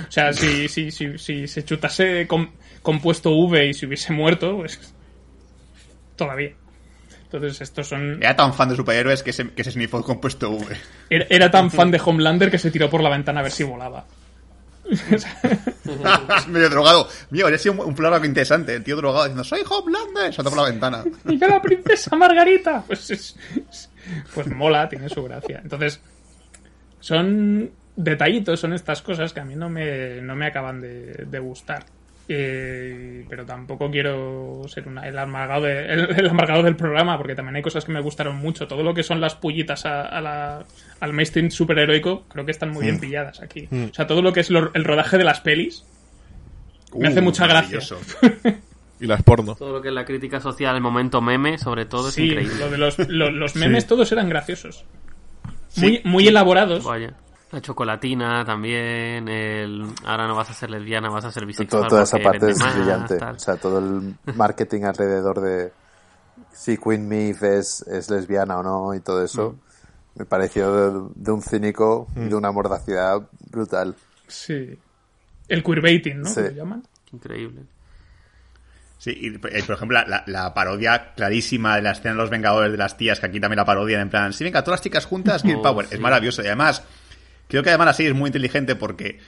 O 0.09 0.11
sea, 0.11 0.33
si, 0.33 0.69
si, 0.69 0.91
si, 0.91 1.19
si 1.19 1.47
se 1.47 1.65
chutase 1.67 2.27
com- 2.27 2.51
compuesto 2.81 3.31
V 3.37 3.67
y 3.69 3.75
se 3.75 3.85
hubiese 3.85 4.11
muerto, 4.15 4.57
pues. 4.57 4.95
Todavía. 6.17 6.53
Entonces, 7.25 7.61
estos 7.61 7.89
son. 7.89 8.15
Era 8.23 8.35
tan 8.35 8.55
fan 8.55 8.71
de 8.71 8.77
superhéroes 8.77 9.23
que 9.23 9.35
se, 9.35 9.51
que 9.51 9.63
se 9.65 9.71
snifó 9.71 9.99
el 9.99 10.05
compuesto 10.05 10.51
V. 10.51 10.77
Era, 11.11 11.27
era 11.29 11.51
tan 11.51 11.71
fan 11.71 11.91
de 11.91 12.01
Homelander 12.03 12.51
que 12.51 12.57
se 12.59 12.71
tiró 12.71 12.89
por 12.89 13.03
la 13.03 13.11
ventana 13.11 13.41
a 13.41 13.43
ver 13.43 13.53
si 13.53 13.65
volaba. 13.65 14.07
Medio 16.49 16.69
drogado. 16.71 17.09
Mío, 17.31 17.45
habría 17.47 17.59
sido 17.59 17.85
un, 17.85 17.95
plano 17.95 18.25
interesante. 18.25 18.75
El 18.75 18.85
tío 18.85 18.97
drogado 18.97 19.25
diciendo, 19.25 19.45
soy 19.45 19.61
Homelander. 19.69 20.33
Saltó 20.33 20.51
por 20.51 20.59
la 20.61 20.69
ventana. 20.71 21.05
¡Y 21.29 21.39
yo 21.39 21.49
la 21.49 21.61
princesa 21.63 22.15
Margarita! 22.17 22.85
Pues, 22.87 23.11
es- 23.11 23.37
es- 23.69 23.91
pues 24.35 24.47
mola, 24.49 24.89
tiene 24.89 25.09
su 25.09 25.23
gracia. 25.23 25.61
Entonces, 25.63 26.01
son 27.01 27.71
detallitos, 27.97 28.61
son 28.61 28.73
estas 28.73 29.03
cosas 29.03 29.33
que 29.33 29.41
a 29.41 29.45
mí 29.45 29.55
no 29.57 29.69
me, 29.69 30.21
no 30.23 30.35
me 30.35 30.47
acaban 30.47 30.81
de 30.81 31.39
gustar. 31.39 31.85
Eh, 32.29 33.27
pero 33.29 33.45
tampoco 33.45 33.91
quiero 33.91 34.63
ser 34.69 34.87
una- 34.89 35.07
el, 35.09 35.19
amargado 35.19 35.63
de- 35.63 35.87
el, 35.93 36.01
el 36.21 36.29
amargado 36.29 36.63
del 36.63 36.77
programa, 36.77 37.17
porque 37.19 37.35
también 37.35 37.57
hay 37.57 37.63
cosas 37.63 37.85
que 37.85 37.93
me 37.93 38.01
gustaron 38.01 38.37
mucho. 38.37 38.67
Todo 38.69 38.83
lo 38.83 38.95
que 38.95 39.03
son 39.03 39.21
las 39.21 39.35
pullitas 39.35 39.85
a, 39.87 40.03
a 40.03 40.21
la- 40.21 40.65
al 41.01 41.13
mainstream 41.13 41.51
superheroico, 41.51 42.25
creo 42.29 42.45
que 42.45 42.53
están 42.53 42.71
muy 42.71 42.85
bien 42.85 43.01
pilladas 43.01 43.41
aquí. 43.43 43.69
O 43.91 43.93
sea, 43.95 44.07
todo 44.07 44.23
lo 44.23 44.33
que 44.33 44.41
es 44.41 44.51
lo- 44.51 44.71
el 44.75 44.85
rodaje 44.85 45.19
de 45.19 45.25
las 45.25 45.41
pelis, 45.41 45.85
Me 46.97 47.09
hace 47.09 47.21
mucha 47.23 47.47
gracia. 47.47 47.79
Uh. 47.81 48.51
Y 49.01 49.07
las 49.07 49.23
porno. 49.25 49.57
Todo 49.57 49.73
lo 49.73 49.83
que 49.83 49.89
es 49.89 49.95
la 49.95 50.05
crítica 50.05 50.41
social, 50.41 50.77
el 50.77 50.81
momento 50.83 51.21
meme, 51.21 51.59
sobre 51.59 51.87
todo, 51.87 52.09
es 52.09 52.15
sí, 52.15 52.27
increíble. 52.29 52.55
lo 52.61 52.71
de 52.71 52.79
los, 52.79 52.99
lo- 53.09 53.31
los 53.33 53.57
memes 53.57 53.83
Sí. 53.83 53.89
todos 53.89 54.13
eran 54.13 54.29
graciosos. 54.29 54.85
Sí, 55.69 55.81
Muy, 55.81 56.01
muy 56.05 56.29
elaborados. 56.29 56.85
Vaya. 56.85 57.15
La 57.53 57.61
chocolatina 57.61 58.45
también, 58.45 59.29
el 59.29 59.87
ahora 60.05 60.27
no 60.27 60.35
vas 60.35 60.49
a 60.51 60.55
ser 60.55 60.71
lesbiana, 60.71 61.11
vas 61.11 61.25
a 61.27 61.31
ser 61.31 61.45
bisexual. 61.47 61.83
Todo- 61.83 61.89
toda 61.91 62.03
esa 62.05 62.19
parte 62.19 62.51
es 62.51 62.59
más, 62.59 62.75
brillante. 62.77 63.17
tal. 63.19 63.37
O 63.37 63.39
sea, 63.39 63.57
todo 63.57 63.79
el 63.79 64.15
marketing 64.35 64.83
alrededor 64.85 65.41
de 65.41 65.73
si 66.53 66.79
Queen 66.79 67.07
Maeve 67.09 67.59
es, 67.59 67.83
es 67.83 68.11
lesbiana 68.11 68.59
o 68.59 68.63
no 68.63 68.95
y 68.95 69.01
todo 69.01 69.23
eso 69.23 69.57
me 70.15 70.25
pareció 70.25 70.73
de, 70.73 71.09
de 71.15 71.31
un 71.31 71.43
cínico, 71.43 72.09
de 72.15 72.35
una 72.35 72.51
mordacidad 72.53 73.21
brutal. 73.51 73.95
Sí. 74.29 74.79
El 75.49 75.63
queerbaiting, 75.63 76.21
¿no? 76.23 76.29
Sí. 76.29 76.41
Lo 76.41 76.51
llaman. 76.51 76.83
Increíble. 77.13 77.63
Sí, 78.99 79.11
y, 79.21 79.35
eh, 79.35 79.63
por 79.67 79.75
ejemplo, 79.77 79.99
la, 79.99 80.07
la- 80.07 80.25
la 80.27 80.55
parodia 80.55 81.13
clarísima 81.15 81.77
de 81.77 81.83
la 81.83 81.91
escena 81.91 82.11
de 82.13 82.17
los 82.19 82.31
Vengadores 82.31 82.71
de 82.73 82.79
las 82.79 82.97
tías, 82.97 83.19
que 83.21 83.27
aquí 83.27 83.41
también 83.41 83.57
la 83.59 83.65
parodian 83.65 84.01
en 84.01 84.11
plan, 84.11 84.33
sí, 84.33 84.45
venga, 84.45 84.63
todas 84.63 84.79
las 84.79 84.83
chicas 84.85 85.07
juntas, 85.07 85.43
Girl 85.43 85.59
Oh, 85.59 85.63
Power. 85.63 85.87
sí. 85.87 85.95
Es 85.97 86.01
maravilloso. 86.01 86.43
Y 86.43 86.47
además, 86.47 86.83
creo 87.53 87.63
que 87.63 87.71
además 87.71 87.97
serie 87.97 88.13
es 88.13 88.17
muy 88.17 88.29
inteligente 88.29 88.77
porque 88.77 89.19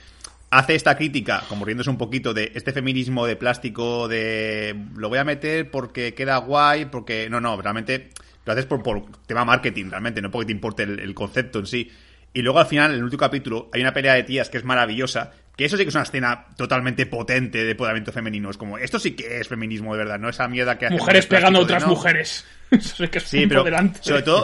hace 0.49 0.75
esta 0.75 0.97
crítica, 0.97 1.43
como 1.47 1.63
riéndose 1.63 1.89
un 1.89 1.97
poquito 1.97 2.33
de 2.33 2.51
este 2.55 2.73
feminismo 2.73 3.25
de 3.25 3.35
plástico, 3.35 4.07
de 4.07 4.75
lo 4.95 5.09
voy 5.09 5.19
a 5.19 5.23
meter 5.23 5.69
porque 5.69 6.13
queda 6.13 6.37
guay, 6.37 6.85
porque. 6.85 7.29
No, 7.29 7.39
no, 7.39 7.59
realmente 7.61 8.09
lo 8.45 8.53
haces 8.53 8.65
por, 8.65 8.81
tema 9.25 9.45
marketing, 9.45 9.89
realmente, 9.89 10.21
no 10.21 10.31
porque 10.31 10.47
te 10.47 10.51
importe 10.51 10.83
el 10.83 11.13
concepto 11.13 11.59
en 11.59 11.67
sí. 11.67 11.91
Y 12.33 12.41
luego 12.41 12.59
al 12.59 12.65
final, 12.65 12.91
en 12.91 12.97
el 12.97 13.03
último 13.03 13.21
capítulo, 13.21 13.69
hay 13.71 13.81
una 13.81 13.93
pelea 13.93 14.13
de 14.13 14.23
tías 14.23 14.49
que 14.49 14.57
es 14.57 14.65
maravillosa, 14.65 15.31
Que 15.55 15.65
eso 15.65 15.77
sí 15.77 15.83
que 15.83 15.89
es 15.89 15.95
una 15.95 16.03
escena 16.03 16.47
totalmente 16.57 17.05
potente 17.05 17.63
de 17.63 17.71
empoderamiento 17.71 18.11
femenino. 18.11 18.49
Es 18.49 18.57
como, 18.57 18.77
esto 18.77 18.99
sí 18.99 19.11
que 19.11 19.39
es 19.39 19.47
feminismo 19.47 19.93
de 19.93 19.99
verdad, 19.99 20.19
no 20.19 20.29
esa 20.29 20.47
mierda 20.47 20.77
que 20.77 20.87
hacen 20.87 20.97
Mujeres 20.97 21.27
pegando 21.27 21.59
a 21.59 21.61
de, 21.61 21.63
otras 21.65 21.83
no. 21.83 21.89
mujeres. 21.89 22.45
Eso 22.71 23.03
sí 23.03 23.07
que 23.09 23.19
es 23.19 23.23
Sí, 23.25 23.45
pero 23.47 23.63
sobre 24.01 24.21
todo 24.23 24.43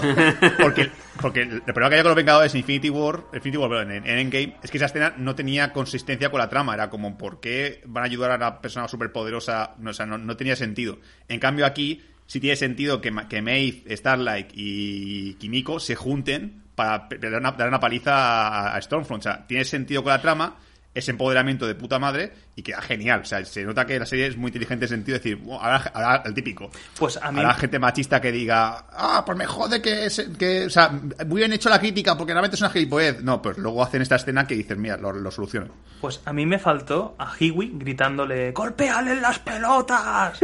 porque, 0.61 0.91
porque 1.19 1.41
el 1.41 1.61
problema 1.63 1.89
que 1.89 1.95
hay 1.95 2.01
con 2.01 2.09
los 2.09 2.15
Vengadores 2.15 2.53
en 2.53 2.59
Infinity 2.59 2.89
War, 2.89 3.23
Infinity 3.33 3.57
War, 3.57 3.69
perdón, 3.69 3.91
en, 3.91 4.07
en 4.07 4.19
Endgame, 4.19 4.57
es 4.61 4.69
que 4.69 4.77
esa 4.77 4.85
escena 4.85 5.15
no 5.17 5.33
tenía 5.33 5.73
consistencia 5.73 6.29
con 6.29 6.39
la 6.39 6.47
trama. 6.47 6.75
Era 6.75 6.89
como, 6.89 7.17
¿por 7.17 7.39
qué 7.39 7.81
van 7.87 8.03
a 8.03 8.05
ayudar 8.05 8.31
a 8.31 8.35
una 8.35 8.61
persona 8.61 8.87
superpoderosa? 8.87 9.75
No, 9.79 9.89
o 9.89 9.93
sea, 9.93 10.05
no, 10.05 10.17
no 10.17 10.37
tenía 10.37 10.55
sentido. 10.55 10.99
En 11.27 11.39
cambio 11.39 11.65
aquí 11.65 12.03
sí 12.27 12.39
tiene 12.39 12.55
sentido 12.55 13.01
que, 13.01 13.11
que 13.27 13.41
Maeve, 13.41 13.83
Starlight 13.97 14.51
y 14.53 15.33
Kimiko 15.33 15.79
se 15.79 15.95
junten 15.95 16.61
para 16.75 17.09
dar 17.19 17.39
una, 17.39 17.51
dar 17.51 17.67
una 17.67 17.79
paliza 17.79 18.13
a, 18.13 18.75
a 18.75 18.81
Stormfront. 18.81 19.21
O 19.21 19.23
sea, 19.23 19.47
tiene 19.47 19.65
sentido 19.65 20.03
con 20.03 20.11
la 20.11 20.21
trama, 20.21 20.57
ese 20.93 21.11
empoderamiento 21.11 21.65
de 21.65 21.75
puta 21.75 21.99
madre 21.99 22.33
y 22.55 22.63
queda 22.63 22.81
genial. 22.81 23.21
O 23.21 23.25
sea, 23.25 23.43
se 23.45 23.63
nota 23.63 23.85
que 23.85 23.97
la 23.97 24.05
serie 24.05 24.27
es 24.27 24.35
muy 24.35 24.49
inteligente 24.49 24.85
en 24.85 24.89
sentido 24.89 25.17
de 25.17 25.23
decir, 25.23 25.37
"Buah, 25.37 25.57
ahora, 25.63 25.91
ahora 25.93 26.23
el 26.25 26.33
típico. 26.33 26.69
Pues 26.99 27.15
a 27.17 27.31
mí... 27.31 27.39
Habrá 27.39 27.53
gente 27.53 27.79
machista 27.79 28.19
que 28.19 28.31
diga, 28.31 28.87
ah, 28.91 29.23
pues 29.25 29.37
me 29.37 29.45
jode 29.45 29.81
que, 29.81 30.09
se- 30.09 30.33
que 30.33 30.65
o 30.65 30.69
sea, 30.69 30.89
muy 30.89 31.39
bien 31.39 31.53
hecho 31.53 31.69
la 31.69 31.79
crítica 31.79 32.17
porque 32.17 32.33
realmente 32.33 32.55
es 32.55 32.61
una 32.61 32.69
gilipollez. 32.71 33.21
No, 33.23 33.41
pues 33.41 33.57
luego 33.57 33.81
hacen 33.83 34.01
esta 34.01 34.17
escena 34.17 34.45
que 34.45 34.55
dicen, 34.55 34.81
mira, 34.81 34.97
lo, 34.97 35.13
lo 35.13 35.31
solucionan. 35.31 35.71
Pues 36.01 36.19
a 36.25 36.33
mí 36.33 36.45
me 36.45 36.59
faltó 36.59 37.15
a 37.17 37.33
Hiwi 37.39 37.71
gritándole 37.75 38.51
¡Golpéale 38.51 39.11
en 39.13 39.21
las 39.21 39.39
pelotas! 39.39 40.39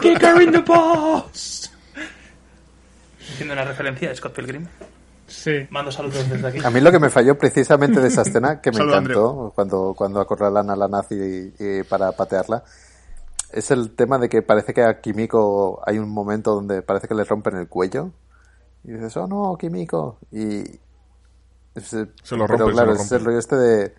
¡Kick 0.00 0.22
her 0.22 0.42
in 0.42 0.52
the 0.52 0.58
balls! 0.66 1.70
Haciendo 3.32 3.54
una 3.54 3.64
referencia 3.64 4.10
a 4.10 4.14
Scott 4.16 4.34
Pilgrim. 4.34 4.66
Sí. 5.28 5.66
Mando 5.70 5.92
saludos 5.92 6.28
desde 6.28 6.48
aquí. 6.48 6.58
A 6.64 6.70
mí 6.70 6.80
lo 6.80 6.90
que 6.90 6.98
me 6.98 7.10
falló 7.10 7.38
precisamente 7.38 8.00
de 8.00 8.08
esa 8.08 8.22
escena, 8.22 8.60
que 8.60 8.72
me 8.72 8.78
encantó, 8.82 9.52
cuando, 9.54 9.94
cuando 9.96 10.20
acorralan 10.20 10.70
a 10.70 10.76
la 10.76 10.88
nazi 10.88 11.14
y, 11.14 11.54
y 11.58 11.82
para 11.84 12.12
patearla, 12.12 12.64
es 13.52 13.70
el 13.70 13.94
tema 13.94 14.18
de 14.18 14.28
que 14.28 14.42
parece 14.42 14.74
que 14.74 14.82
a 14.82 15.00
Kimiko 15.00 15.80
hay 15.86 15.98
un 15.98 16.10
momento 16.10 16.54
donde 16.54 16.82
parece 16.82 17.08
que 17.08 17.14
le 17.14 17.24
rompen 17.24 17.56
el 17.56 17.68
cuello. 17.68 18.10
Y 18.84 18.92
dices, 18.92 19.16
oh 19.16 19.26
no, 19.26 19.56
Kimiko. 19.56 20.18
Y. 20.32 20.64
Se 21.76 22.06
lo 22.36 22.46
pero 22.46 22.58
rompen, 22.58 22.66
se 22.66 22.72
claro, 22.72 22.92
es 22.92 23.12
el 23.12 23.24
rollo 23.24 23.38
este 23.38 23.56
de. 23.56 23.94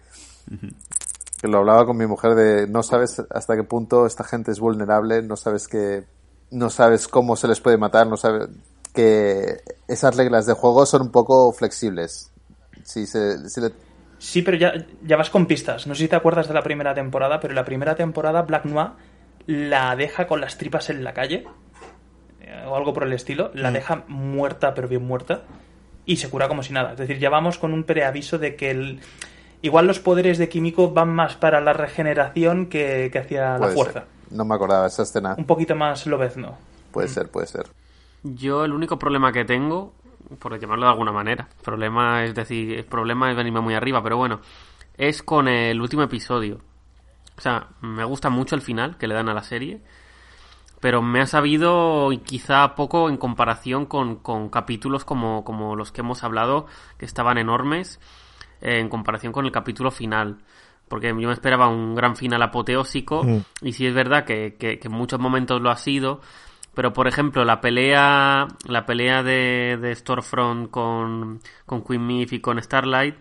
Que 1.42 1.48
lo 1.48 1.60
hablaba 1.60 1.86
con 1.86 1.96
mi 1.96 2.06
mujer 2.06 2.36
de 2.36 2.68
no 2.68 2.84
sabes 2.84 3.22
hasta 3.30 3.56
qué 3.56 3.64
punto 3.64 4.06
esta 4.06 4.24
gente 4.24 4.52
es 4.52 4.60
vulnerable, 4.60 5.22
no 5.22 5.36
sabes 5.36 5.68
que. 5.68 6.06
No 6.52 6.70
sabes 6.70 7.08
cómo 7.08 7.36
se 7.36 7.48
les 7.48 7.62
puede 7.62 7.78
matar, 7.78 8.08
no 8.08 8.18
sabes 8.18 8.50
que 8.94 9.58
esas 9.88 10.16
reglas 10.18 10.46
de 10.46 10.54
juego 10.54 10.86
son 10.86 11.04
un 11.04 11.12
poco 11.12 11.52
flexibles. 11.54 12.32
Si 12.84 13.06
se, 13.06 13.50
si 13.50 13.62
le- 13.62 13.74
Sí, 14.18 14.42
pero 14.42 14.58
ya, 14.58 14.74
ya 15.04 15.16
vas 15.16 15.30
con 15.30 15.46
pistas. 15.46 15.88
No 15.88 15.96
sé 15.96 16.04
si 16.04 16.08
te 16.10 16.16
acuerdas 16.16 16.48
de 16.48 16.54
la 16.54 16.62
primera 16.64 16.94
temporada, 16.94 17.40
pero 17.40 17.54
la 17.54 17.64
primera 17.66 17.96
temporada 17.96 18.42
Black 18.42 18.66
Noir 18.66 18.90
la 19.48 19.96
deja 19.96 20.28
con 20.28 20.42
las 20.42 20.58
tripas 20.58 20.90
en 20.90 21.04
la 21.04 21.14
calle 21.14 21.46
eh, 22.42 22.66
o 22.68 22.76
algo 22.76 22.94
por 22.94 23.04
el 23.04 23.14
estilo. 23.14 23.52
La 23.54 23.72
deja 23.72 24.04
muerta, 24.08 24.74
pero 24.74 24.88
bien 24.88 25.06
muerta. 25.06 25.44
Y 26.06 26.18
se 26.18 26.30
cura 26.30 26.48
como 26.48 26.64
si 26.64 26.74
nada. 26.74 26.94
Es 26.94 26.98
decir, 26.98 27.20
ya 27.20 27.30
vamos 27.30 27.58
con 27.58 27.74
un 27.74 27.84
preaviso 27.84 28.38
de 28.40 28.56
que 28.56 28.72
el... 28.72 29.00
igual 29.62 29.88
los 29.88 30.00
poderes 30.00 30.38
de 30.38 30.50
Químico 30.50 30.92
van 30.92 31.10
más 31.10 31.36
para 31.36 31.62
la 31.62 31.74
regeneración 31.74 32.66
que, 32.68 33.10
que 33.14 33.20
hacia 33.20 33.58
la 33.58 33.68
fuerza. 33.70 33.94
ser. 34.02 34.04
No 34.32 34.44
me 34.46 34.56
acordaba 34.56 34.88
esa 34.88 35.04
escena. 35.04 35.36
Un 35.38 35.46
poquito 35.46 35.76
más 35.76 36.06
lobezno. 36.08 36.58
Puede 36.92 37.08
ser, 37.08 37.30
puede 37.30 37.48
ser. 37.48 37.68
Yo 38.24 38.66
el 38.66 38.74
único 38.74 39.00
problema 39.00 39.32
que 39.32 39.46
tengo, 39.46 39.94
por 40.40 40.60
llamarlo 40.60 40.86
de 40.86 40.92
alguna 40.92 41.12
manera, 41.12 41.48
problema 41.64 42.24
es 42.26 42.36
decir, 42.36 42.74
el 42.78 42.86
problema 42.86 43.32
es 43.32 43.38
venirme 43.38 43.62
muy 43.62 43.74
arriba, 43.74 44.04
pero 44.04 44.18
bueno, 44.18 44.42
es 44.98 45.24
con 45.24 45.48
el 45.48 45.80
último 45.80 46.04
episodio. 46.04 46.60
O 47.38 47.42
sea, 47.42 47.68
me 47.82 48.04
gusta 48.04 48.30
mucho 48.30 48.56
el 48.56 48.62
final 48.62 48.98
que 48.98 49.08
le 49.08 49.16
dan 49.16 49.30
a 49.30 49.34
la 49.34 49.44
serie, 49.44 49.82
pero 50.82 51.02
me 51.02 51.22
ha 51.22 51.26
sabido 51.26 52.10
quizá 52.26 52.76
poco 52.76 53.10
en 53.10 53.18
comparación 53.18 53.86
con, 53.86 54.18
con 54.18 54.50
capítulos 54.50 55.06
como, 55.06 55.44
como 55.46 55.76
los 55.76 55.92
que 55.92 56.02
hemos 56.02 56.24
hablado, 56.24 56.68
que 56.98 57.06
estaban 57.06 57.38
enormes, 57.38 58.00
eh, 58.62 58.80
en 58.80 58.90
comparación 58.90 59.32
con 59.32 59.46
el 59.46 59.52
capítulo 59.52 59.92
final. 59.92 60.40
Porque 60.90 61.08
yo 61.10 61.14
me 61.28 61.34
esperaba 61.34 61.68
un 61.68 61.96
gran 61.96 62.16
final 62.16 62.42
apoteósico, 62.42 63.24
y 63.62 63.74
sí 63.74 63.86
es 63.86 63.94
verdad 63.94 64.26
que, 64.26 64.56
que- 64.60 64.80
que 64.80 64.88
en 64.88 64.94
muchos 64.94 65.20
momentos 65.20 65.62
lo 65.62 65.70
ha 65.70 65.76
sido, 65.78 66.20
pero 66.74 66.94
por 66.94 67.08
ejemplo, 67.08 67.46
la 67.46 67.62
pelea, 67.62 68.48
la 68.66 68.86
pelea 68.86 69.24
de, 69.24 69.78
de 69.82 69.96
Storefront 69.96 70.70
con, 70.70 71.42
con 71.66 71.84
Queen 71.84 72.06
Myth 72.06 72.34
y 72.34 72.40
con 72.40 72.62
Starlight, 72.62 73.16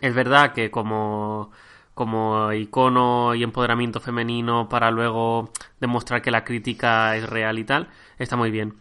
es 0.00 0.14
verdad 0.14 0.52
que 0.52 0.70
como, 0.70 1.50
como 1.94 2.52
icono 2.52 3.34
y 3.34 3.42
empoderamiento 3.42 4.00
femenino 4.00 4.68
para 4.68 4.90
luego 4.90 5.50
demostrar 5.80 6.22
que 6.22 6.30
la 6.30 6.44
crítica 6.44 7.16
es 7.16 7.28
real 7.28 7.58
y 7.58 7.64
tal, 7.64 7.88
está 8.18 8.36
muy 8.36 8.50
bien. 8.50 8.74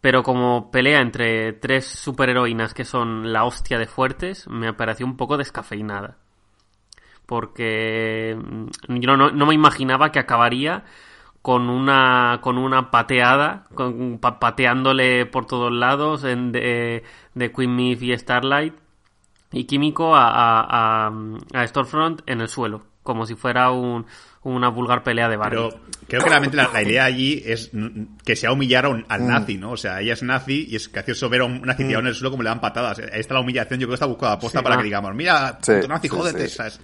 Pero 0.00 0.22
como 0.22 0.70
pelea 0.70 1.00
entre 1.00 1.52
tres 1.54 1.86
superheroínas 1.86 2.72
que 2.74 2.84
son 2.84 3.32
la 3.32 3.44
hostia 3.44 3.78
de 3.78 3.86
fuertes, 3.86 4.46
me 4.48 4.72
pareció 4.72 5.06
un 5.06 5.16
poco 5.16 5.36
descafeinada. 5.36 6.18
Porque 7.26 8.36
mm, 8.36 8.96
yo 9.00 9.16
no, 9.16 9.30
no 9.30 9.46
me 9.46 9.54
imaginaba 9.54 10.12
que 10.12 10.20
acabaría 10.20 10.84
con 11.48 11.70
una 11.70 12.40
con 12.42 12.58
una 12.58 12.90
pateada, 12.90 13.64
con, 13.74 14.18
pa- 14.18 14.38
pateándole 14.38 15.24
por 15.24 15.46
todos 15.46 15.72
lados 15.72 16.22
en, 16.24 16.52
de, 16.52 17.02
de 17.32 17.52
Queen 17.52 17.74
Myth 17.74 18.02
y 18.02 18.12
Starlight 18.18 18.74
y 19.52 19.64
Químico 19.64 20.14
a, 20.14 20.28
a, 20.28 21.06
a, 21.08 21.10
a 21.54 21.66
Storefront 21.66 22.20
en 22.26 22.42
el 22.42 22.48
suelo, 22.48 22.82
como 23.02 23.24
si 23.24 23.34
fuera 23.34 23.70
un, 23.70 24.04
una 24.42 24.68
vulgar 24.68 25.02
pelea 25.02 25.26
de 25.30 25.38
barrio. 25.38 25.70
Pero 25.70 25.82
creo 26.06 26.22
que 26.22 26.28
realmente 26.28 26.56
la, 26.58 26.68
la 26.70 26.82
idea 26.82 27.06
allí 27.06 27.42
es 27.46 27.70
mm, 27.72 28.18
que 28.26 28.36
sea 28.36 28.52
humillar 28.52 28.84
a 28.84 28.88
un- 28.90 29.06
al 29.08 29.26
nazi, 29.26 29.56
¿no? 29.56 29.70
O 29.70 29.76
sea, 29.78 30.02
ella 30.02 30.12
es 30.12 30.22
nazi 30.22 30.66
y 30.68 30.76
es 30.76 30.92
gracioso 30.92 31.30
ver 31.30 31.40
a 31.40 31.44
un 31.46 31.62
nazi 31.62 31.84
tirado 31.84 32.00
en 32.00 32.08
el 32.08 32.14
suelo 32.14 32.30
como 32.30 32.42
le 32.42 32.50
dan 32.50 32.60
patadas. 32.60 32.98
Ahí 32.98 33.20
está 33.20 33.32
la 33.32 33.40
humillación, 33.40 33.80
yo 33.80 33.86
creo 33.86 33.92
que 33.92 33.94
está 33.94 34.04
buscada 34.06 34.34
aposta 34.34 34.58
Sí, 34.58 34.62
para 34.62 34.74
ah. 34.74 34.78
que 34.80 34.84
digamos, 34.84 35.14
mira, 35.14 35.58
Sí, 35.62 35.72
nazi, 35.88 36.08
sí, 36.10 36.14
jódete, 36.14 36.46
sí. 36.48 36.56
¿sabes? 36.56 36.78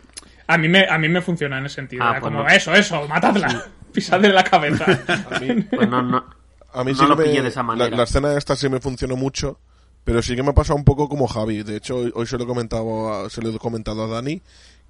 A 0.46 0.58
mí 0.58 0.68
me, 0.68 0.86
a 0.88 0.98
mí 0.98 1.08
me 1.08 1.20
funciona 1.22 1.58
en 1.58 1.66
ese 1.66 1.76
sentido. 1.76 2.04
Ah, 2.04 2.10
Era 2.12 2.20
pues 2.20 2.32
como, 2.32 2.42
no. 2.44 2.48
eso, 2.50 2.74
eso, 2.74 3.06
matadla. 3.08 3.64
Pisadle 3.92 4.28
la 4.32 4.44
cabeza. 4.44 4.84
Pues 5.70 5.88
no, 5.88 6.02
no, 6.02 6.24
A 6.72 6.82
mí 6.84 6.92
no 6.92 6.98
sí 6.98 7.06
lo 7.06 7.16
que 7.16 7.22
me- 7.22 7.28
pillé 7.28 7.42
de 7.42 7.48
esa 7.48 7.60
la- 7.60 7.64
manera. 7.64 7.96
La, 7.96 8.02
escena 8.04 8.36
esta 8.36 8.56
sí 8.56 8.68
me 8.68 8.80
funcionó 8.80 9.16
mucho, 9.16 9.58
pero 10.04 10.20
sí 10.22 10.34
que 10.36 10.42
me 10.42 10.50
ha 10.50 10.54
pasado 10.54 10.76
un 10.76 10.84
poco 10.84 11.08
como 11.08 11.26
Javi. 11.28 11.62
De 11.62 11.76
hecho, 11.76 11.96
hoy, 11.96 12.12
hoy 12.14 12.26
se 12.26 12.36
lo 12.36 12.44
he 12.44 12.46
comentado, 12.46 13.12
a- 13.24 13.30
se 13.30 13.40
lo 13.42 13.50
he 13.50 13.58
comentado 13.58 14.04
a 14.04 14.08
Dani, 14.08 14.42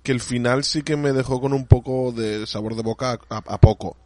que 0.02 0.12
el 0.12 0.20
final 0.20 0.64
sí 0.64 0.82
que 0.82 0.96
me 0.96 1.12
dejó 1.12 1.40
con 1.40 1.52
un 1.52 1.66
poco 1.66 2.12
de 2.12 2.46
sabor 2.46 2.74
de 2.76 2.82
boca 2.82 3.18
a, 3.30 3.36
a 3.36 3.58
poco. 3.58 3.96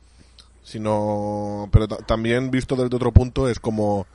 Sino, 0.65 1.69
pero 1.73 1.89
ta- 1.89 1.97
también 1.99 2.51
visto 2.51 2.77
desde 2.77 2.95
otro 2.95 3.11
punto 3.13 3.49
es 3.49 3.59
como 3.59 4.07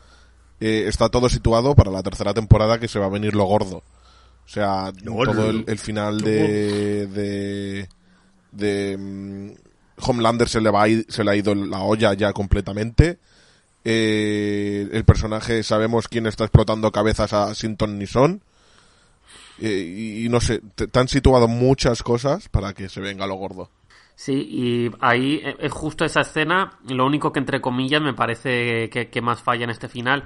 eh, 0.59 0.85
está 0.87 1.09
todo 1.09 1.27
situado 1.27 1.73
para 1.75 1.89
la 1.91 2.03
tercera 2.03 2.33
temporada 2.33 2.77
que 2.79 2.87
se 2.87 2.99
va 2.99 3.07
a 3.07 3.09
venir 3.09 3.35
lo 3.35 3.45
gordo. 3.45 3.81
O 4.45 4.49
sea, 4.49 4.91
todo 5.33 5.49
el, 5.49 5.63
el 5.67 5.79
final 5.79 6.21
de 6.21 7.07
de, 7.07 7.89
de 8.51 8.97
mm, 8.97 9.51
Homelander 10.05 10.47
se 10.49 10.61
le 10.61 10.69
va 10.69 10.83
a 10.83 10.87
ir- 10.87 11.05
se 11.09 11.23
le 11.23 11.31
ha 11.31 11.35
ido 11.35 11.55
la 11.55 11.79
olla 11.79 12.13
ya 12.13 12.33
completamente. 12.33 13.17
Eh, 13.85 14.87
el 14.91 15.03
personaje 15.05 15.61
sabemos 15.63 16.07
quién 16.07 16.25
está 16.27 16.43
explotando 16.45 16.91
cabezas 16.91 17.33
a 17.33 17.53
Sinton 17.55 17.97
ni 17.99 18.07
son. 18.07 18.41
Eh, 19.59 19.69
y, 19.95 20.25
y 20.25 20.29
no 20.29 20.39
sé, 20.39 20.61
te, 20.75 20.87
te 20.87 20.99
han 20.99 21.07
situado 21.07 21.47
muchas 21.47 22.01
cosas 22.03 22.49
para 22.49 22.73
que 22.73 22.89
se 22.89 23.01
venga 23.01 23.27
lo 23.27 23.35
gordo. 23.35 23.69
Sí, 24.15 24.33
y 24.33 24.91
ahí 24.99 25.41
eh, 25.43 25.55
es 25.59 25.71
justo 25.71 26.05
esa 26.05 26.21
escena, 26.21 26.77
lo 26.87 27.05
único 27.05 27.31
que 27.31 27.39
entre 27.39 27.61
comillas 27.61 28.01
me 28.01 28.13
parece 28.13 28.89
que, 28.89 29.09
que 29.09 29.21
más 29.21 29.41
falla 29.41 29.63
en 29.63 29.69
este 29.71 29.89
final, 29.89 30.23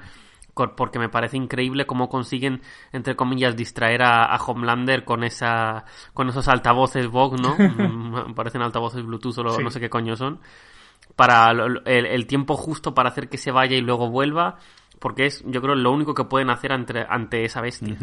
porque 0.76 0.98
me 0.98 1.08
parece 1.08 1.36
increíble 1.36 1.86
cómo 1.86 2.08
consiguen, 2.08 2.60
entre 2.92 3.16
comillas, 3.16 3.56
distraer 3.56 4.02
a, 4.02 4.24
a 4.24 4.36
Homelander 4.42 5.04
con 5.04 5.24
esa 5.24 5.84
con 6.14 6.28
esos 6.28 6.48
altavoces 6.48 7.08
Vogue, 7.08 7.36
¿no? 7.40 7.56
Mm, 7.68 8.34
Parecen 8.34 8.62
altavoces 8.62 9.04
Bluetooth 9.04 9.38
o 9.38 9.50
Sí. 9.50 9.62
no 9.62 9.70
sé 9.70 9.80
qué 9.80 9.88
coño 9.90 10.16
son. 10.16 10.40
Para 11.16 11.50
el, 11.50 11.82
el 11.86 12.26
tiempo 12.26 12.56
justo 12.56 12.94
para 12.94 13.08
hacer 13.10 13.28
que 13.28 13.38
se 13.38 13.50
vaya 13.50 13.76
y 13.76 13.80
luego 13.80 14.08
vuelva, 14.10 14.58
porque 15.00 15.26
es, 15.26 15.42
yo 15.46 15.60
creo, 15.62 15.74
lo 15.74 15.90
único 15.92 16.14
que 16.14 16.24
pueden 16.24 16.50
hacer 16.50 16.72
ante, 16.72 17.04
ante 17.08 17.44
esa 17.44 17.60
bestia. 17.60 17.96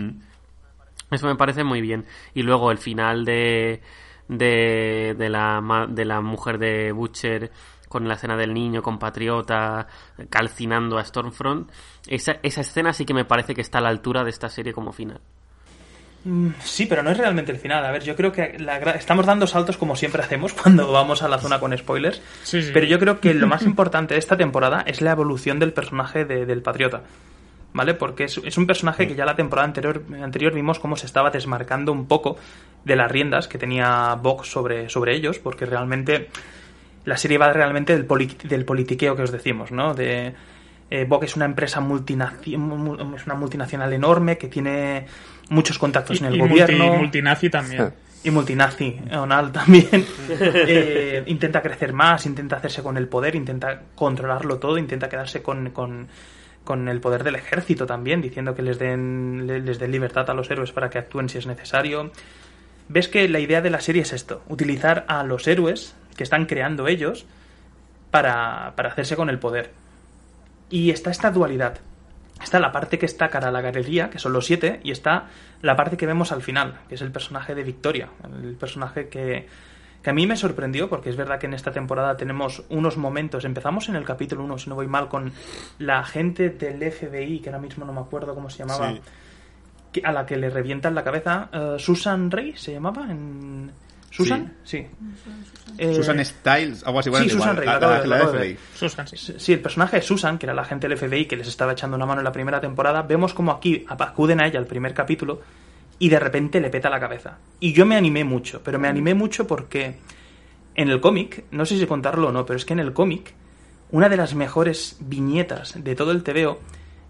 Eso 1.11 1.27
me 1.27 1.35
parece 1.35 1.63
muy 1.63 1.81
bien. 1.81 2.05
Y 2.33 2.41
luego 2.43 2.71
el 2.71 2.77
final 2.77 3.25
de, 3.25 3.81
de, 4.27 5.15
de, 5.17 5.29
la, 5.29 5.85
de 5.89 6.05
la 6.05 6.21
mujer 6.21 6.57
de 6.57 6.91
Butcher 6.91 7.51
con 7.95 8.07
la 8.09 8.15
escena 8.15 8.35
del 8.35 8.53
niño 8.53 8.81
compatriota 8.83 9.87
calcinando 10.29 10.97
a 10.97 11.05
Stormfront. 11.05 11.71
Esa, 12.07 12.37
esa 12.43 12.59
escena 12.59 12.91
sí 12.91 13.05
que 13.05 13.13
me 13.13 13.23
parece 13.23 13.55
que 13.55 13.61
está 13.61 13.77
a 13.77 13.81
la 13.81 13.87
altura 13.89 14.25
de 14.25 14.31
esta 14.31 14.49
serie 14.49 14.73
como 14.73 14.91
final. 14.91 15.21
Mm, 16.25 16.49
Sí, 16.59 16.87
pero 16.87 17.03
no 17.03 17.11
es 17.11 17.17
realmente 17.17 17.51
el 17.53 17.57
final. 17.57 17.85
A 17.85 17.91
ver, 17.91 18.03
yo 18.03 18.15
creo 18.17 18.31
que 18.33 18.57
la 18.59 18.81
gra- 18.81 18.95
estamos 18.97 19.25
dando 19.25 19.47
saltos 19.47 19.77
como 19.77 19.95
siempre 19.95 20.21
hacemos 20.21 20.53
cuando 20.61 20.91
vamos 20.91 21.23
a 21.23 21.29
la 21.29 21.37
zona 21.37 21.59
con 21.59 21.77
spoilers. 21.77 22.21
Sí, 22.43 22.61
sí. 22.63 22.71
Pero 22.73 22.85
yo 22.85 22.99
creo 22.99 23.19
que 23.21 23.33
lo 23.33 23.47
más 23.47 23.61
importante 23.71 24.13
de 24.15 24.19
esta 24.19 24.35
temporada 24.35 24.81
es 24.85 25.01
la 25.01 25.11
evolución 25.11 25.57
del 25.59 25.71
personaje 25.71 26.25
de- 26.25 26.45
del 26.45 26.61
patriota. 26.61 27.03
¿vale? 27.73 27.93
Porque 27.93 28.23
es, 28.23 28.37
es 28.37 28.57
un 28.57 28.67
personaje 28.67 29.05
que 29.05 29.15
ya 29.15 29.25
la 29.25 29.35
temporada 29.35 29.65
anterior, 29.67 30.01
anterior 30.23 30.53
vimos 30.53 30.79
cómo 30.79 30.95
se 30.95 31.05
estaba 31.05 31.29
desmarcando 31.29 31.91
un 31.91 32.07
poco 32.07 32.37
de 32.85 32.95
las 32.95 33.11
riendas 33.11 33.49
que 33.49 33.57
tenía 33.57 34.13
Vox 34.15 34.47
sobre, 34.49 34.87
sobre 34.89 35.13
ellos, 35.13 35.39
porque 35.39 35.65
realmente 35.65 36.29
la 37.05 37.17
serie 37.17 37.37
va 37.37 37.53
realmente 37.53 37.93
del, 37.93 38.05
poli- 38.05 38.37
del 38.43 38.65
politiqueo 38.65 39.15
que 39.15 39.21
os 39.23 39.31
decimos, 39.31 39.71
¿no? 39.71 39.93
De, 39.93 40.33
eh, 40.89 41.05
Vogue 41.07 41.25
es 41.25 41.35
una 41.35 41.45
empresa 41.45 41.79
multinaci- 41.81 42.57
mu- 42.57 43.15
es 43.15 43.25
una 43.25 43.35
multinacional 43.35 43.91
enorme 43.93 44.37
que 44.37 44.47
tiene 44.47 45.05
muchos 45.49 45.77
contactos 45.79 46.19
en 46.21 46.27
el 46.27 46.35
y 46.35 46.39
gobierno. 46.39 46.85
multi- 46.85 46.97
multinazi 46.99 47.49
también. 47.49 47.93
Y 48.23 48.31
multinazi, 48.31 48.99
Onal 49.13 49.51
también. 49.51 49.87
Eh, 50.29 51.23
intenta 51.27 51.61
crecer 51.61 51.93
más, 51.93 52.25
intenta 52.25 52.55
hacerse 52.57 52.81
con 52.81 52.97
el 52.97 53.07
poder, 53.07 53.35
intenta 53.35 53.81
controlarlo 53.95 54.57
todo, 54.57 54.77
intenta 54.77 55.09
quedarse 55.09 55.41
con, 55.43 55.69
con, 55.71 56.07
con 56.63 56.87
el 56.89 56.99
poder 56.99 57.23
del 57.23 57.35
ejército 57.35 57.85
también, 57.85 58.21
diciendo 58.21 58.55
que 58.55 58.63
les 58.63 58.79
den, 58.79 59.45
le- 59.45 59.59
les 59.59 59.77
den 59.79 59.91
libertad 59.91 60.27
a 60.29 60.33
los 60.33 60.49
héroes 60.49 60.71
para 60.71 60.89
que 60.89 60.97
actúen 60.97 61.29
si 61.29 61.37
es 61.37 61.45
necesario. 61.45 62.11
Ves 62.87 63.07
que 63.07 63.27
la 63.27 63.39
idea 63.39 63.61
de 63.61 63.69
la 63.69 63.81
serie 63.81 64.03
es 64.03 64.13
esto, 64.13 64.43
utilizar 64.47 65.05
a 65.07 65.23
los 65.23 65.47
héroes 65.47 65.95
que 66.15 66.23
están 66.23 66.45
creando 66.45 66.87
ellos 66.87 67.25
para, 68.11 68.73
para 68.75 68.89
hacerse 68.89 69.15
con 69.15 69.29
el 69.29 69.39
poder. 69.39 69.71
Y 70.69 70.91
está 70.91 71.11
esta 71.11 71.31
dualidad. 71.31 71.79
Está 72.41 72.59
la 72.59 72.71
parte 72.71 72.99
que 72.99 73.05
está 73.05 73.29
cara 73.29 73.47
a 73.47 73.51
la 73.51 73.61
galería, 73.61 74.09
que 74.09 74.19
son 74.19 74.33
los 74.33 74.45
siete, 74.45 74.79
y 74.83 74.91
está 74.91 75.27
la 75.61 75.75
parte 75.75 75.97
que 75.97 76.05
vemos 76.05 76.31
al 76.31 76.41
final, 76.41 76.79
que 76.89 76.95
es 76.95 77.01
el 77.01 77.11
personaje 77.11 77.55
de 77.55 77.63
Victoria, 77.63 78.09
el 78.41 78.55
personaje 78.55 79.07
que, 79.07 79.47
que 80.03 80.09
a 80.09 80.13
mí 80.13 80.27
me 80.27 80.35
sorprendió, 80.35 80.89
porque 80.89 81.09
es 81.09 81.15
verdad 81.15 81.39
que 81.39 81.47
en 81.47 81.53
esta 81.53 81.71
temporada 81.71 82.17
tenemos 82.17 82.63
unos 82.69 82.97
momentos, 82.97 83.45
empezamos 83.45 83.89
en 83.89 83.95
el 83.95 84.03
capítulo 84.03 84.43
1, 84.43 84.57
si 84.59 84.69
no 84.69 84.75
voy 84.75 84.87
mal, 84.87 85.07
con 85.07 85.31
la 85.79 86.03
gente 86.03 86.49
del 86.49 86.91
FBI, 86.91 87.39
que 87.39 87.49
ahora 87.49 87.61
mismo 87.61 87.85
no 87.85 87.93
me 87.93 88.01
acuerdo 88.01 88.35
cómo 88.35 88.49
se 88.49 88.59
llamaba, 88.59 88.91
Sí. 88.91 89.01
A 90.03 90.11
la 90.11 90.25
que 90.25 90.35
le 90.37 90.49
revientan 90.49 90.95
la 90.95 91.03
cabeza, 91.03 91.49
eh, 91.51 91.75
Susan 91.77 92.29
Rey 92.31 92.53
se 92.55 92.73
llamaba 92.73 93.09
en... 93.09 93.71
¿Susan? 94.09 94.53
Sí. 94.63 94.85
Eh, 95.77 95.93
Susan 95.93 96.23
Styles, 96.23 96.85
algo 96.85 96.99
así. 96.99 97.09
Bueno, 97.09 97.25
sí, 97.25 97.31
igual, 97.31 97.49
Susan 97.49 97.57
Rey, 97.57 97.67
la, 97.67 98.05
la 98.05 98.27
FBI. 98.27 98.57
Susan, 98.73 99.07
sí. 99.07 99.33
Sí, 99.37 99.53
el 99.53 99.59
personaje 99.59 99.97
de 99.97 100.01
Susan, 100.01 100.37
que 100.37 100.45
era 100.45 100.53
la 100.53 100.61
agente 100.61 100.87
del 100.87 100.97
FBI 100.97 101.25
que 101.25 101.35
les 101.35 101.47
estaba 101.47 101.73
echando 101.73 101.97
una 101.97 102.05
mano 102.05 102.21
en 102.21 102.25
la 102.25 102.31
primera 102.31 102.61
temporada, 102.61 103.01
vemos 103.01 103.33
como 103.33 103.51
aquí 103.51 103.85
acuden 103.89 104.39
a 104.39 104.47
ella 104.47 104.59
al 104.59 104.67
primer 104.67 104.93
capítulo 104.93 105.41
y 105.99 106.09
de 106.09 106.19
repente 106.19 106.59
le 106.61 106.69
peta 106.69 106.89
la 106.89 106.99
cabeza. 106.99 107.37
Y 107.59 107.73
yo 107.73 107.85
me 107.85 107.95
animé 107.95 108.23
mucho, 108.23 108.61
pero 108.63 108.79
me 108.79 108.87
animé 108.87 109.13
mucho 109.13 109.45
porque 109.47 109.97
en 110.75 110.89
el 110.89 110.99
cómic, 110.99 111.45
no 111.51 111.65
sé 111.65 111.77
si 111.77 111.85
contarlo 111.85 112.29
o 112.29 112.31
no, 112.31 112.45
pero 112.45 112.57
es 112.57 112.65
que 112.65 112.73
en 112.73 112.79
el 112.79 112.93
cómic, 112.93 113.33
una 113.91 114.09
de 114.09 114.17
las 114.17 114.35
mejores 114.35 114.97
viñetas 114.99 115.81
de 115.83 115.95
todo 115.95 116.11
el 116.11 116.23
TVO 116.23 116.59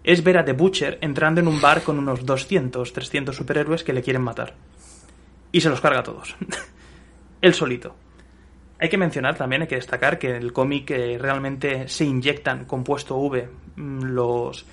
es 0.06 0.22
ver 0.22 0.38
a 0.38 0.44
The 0.44 0.52
Butcher 0.52 0.98
entrando 1.00 1.40
en 1.40 1.48
un 1.48 1.60
bar 1.60 1.82
con 1.82 1.98
unos 1.98 2.24
200, 2.24 2.92
300 2.92 3.34
superhéroes 3.34 3.82
que 3.82 3.92
le 3.92 4.02
quieren 4.02 4.22
matar. 4.22 4.54
Y 5.50 5.60
se 5.60 5.68
los 5.68 5.80
carga 5.80 5.98
a 5.98 6.02
todos. 6.04 6.36
Él 7.42 7.52
solito. 7.52 7.96
Hay 8.78 8.88
que 8.88 8.98
mencionar 8.98 9.36
también, 9.36 9.62
hay 9.62 9.68
que 9.68 9.74
destacar 9.74 10.16
que 10.16 10.30
en 10.30 10.36
el 10.36 10.52
cómic 10.52 10.92
eh, 10.92 11.18
realmente 11.18 11.88
se 11.88 12.04
inyectan 12.04 12.66
compuesto 12.66 13.16
V 13.16 13.48
mm, 13.74 14.02
los, 14.04 14.64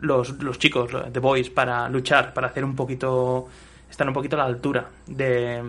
los, 0.00 0.30
los 0.42 0.58
chicos, 0.58 0.90
The 1.12 1.20
Boys, 1.20 1.48
para 1.48 1.88
luchar, 1.88 2.34
para 2.34 2.48
hacer 2.48 2.64
un 2.64 2.74
poquito. 2.74 3.46
Están 3.88 4.08
un 4.08 4.14
poquito 4.14 4.34
a 4.34 4.40
la 4.40 4.46
altura 4.46 4.90
de. 5.06 5.62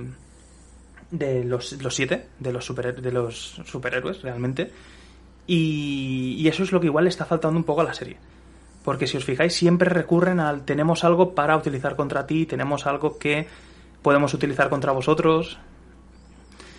de 1.11 1.43
los, 1.43 1.73
los 1.73 1.93
siete, 1.93 2.29
de 2.39 2.51
los, 2.51 2.65
super, 2.65 2.99
de 2.99 3.11
los 3.11 3.61
superhéroes, 3.63 4.23
realmente. 4.23 4.71
Y, 5.45 6.37
y 6.39 6.47
eso 6.47 6.63
es 6.63 6.71
lo 6.71 6.79
que 6.79 6.87
igual 6.87 7.03
le 7.03 7.11
está 7.11 7.25
faltando 7.25 7.59
un 7.59 7.63
poco 7.63 7.81
a 7.81 7.83
la 7.83 7.93
serie. 7.93 8.17
Porque 8.87 9.05
si 9.05 9.17
os 9.17 9.25
fijáis, 9.25 9.53
siempre 9.53 9.89
recurren 9.89 10.39
al 10.39 10.63
tenemos 10.63 11.03
algo 11.03 11.35
para 11.35 11.57
utilizar 11.57 11.97
contra 11.97 12.25
ti, 12.25 12.45
tenemos 12.45 12.87
algo 12.87 13.17
que 13.17 13.45
podemos 14.01 14.33
utilizar 14.33 14.69
contra 14.69 14.93
vosotros. 14.93 15.59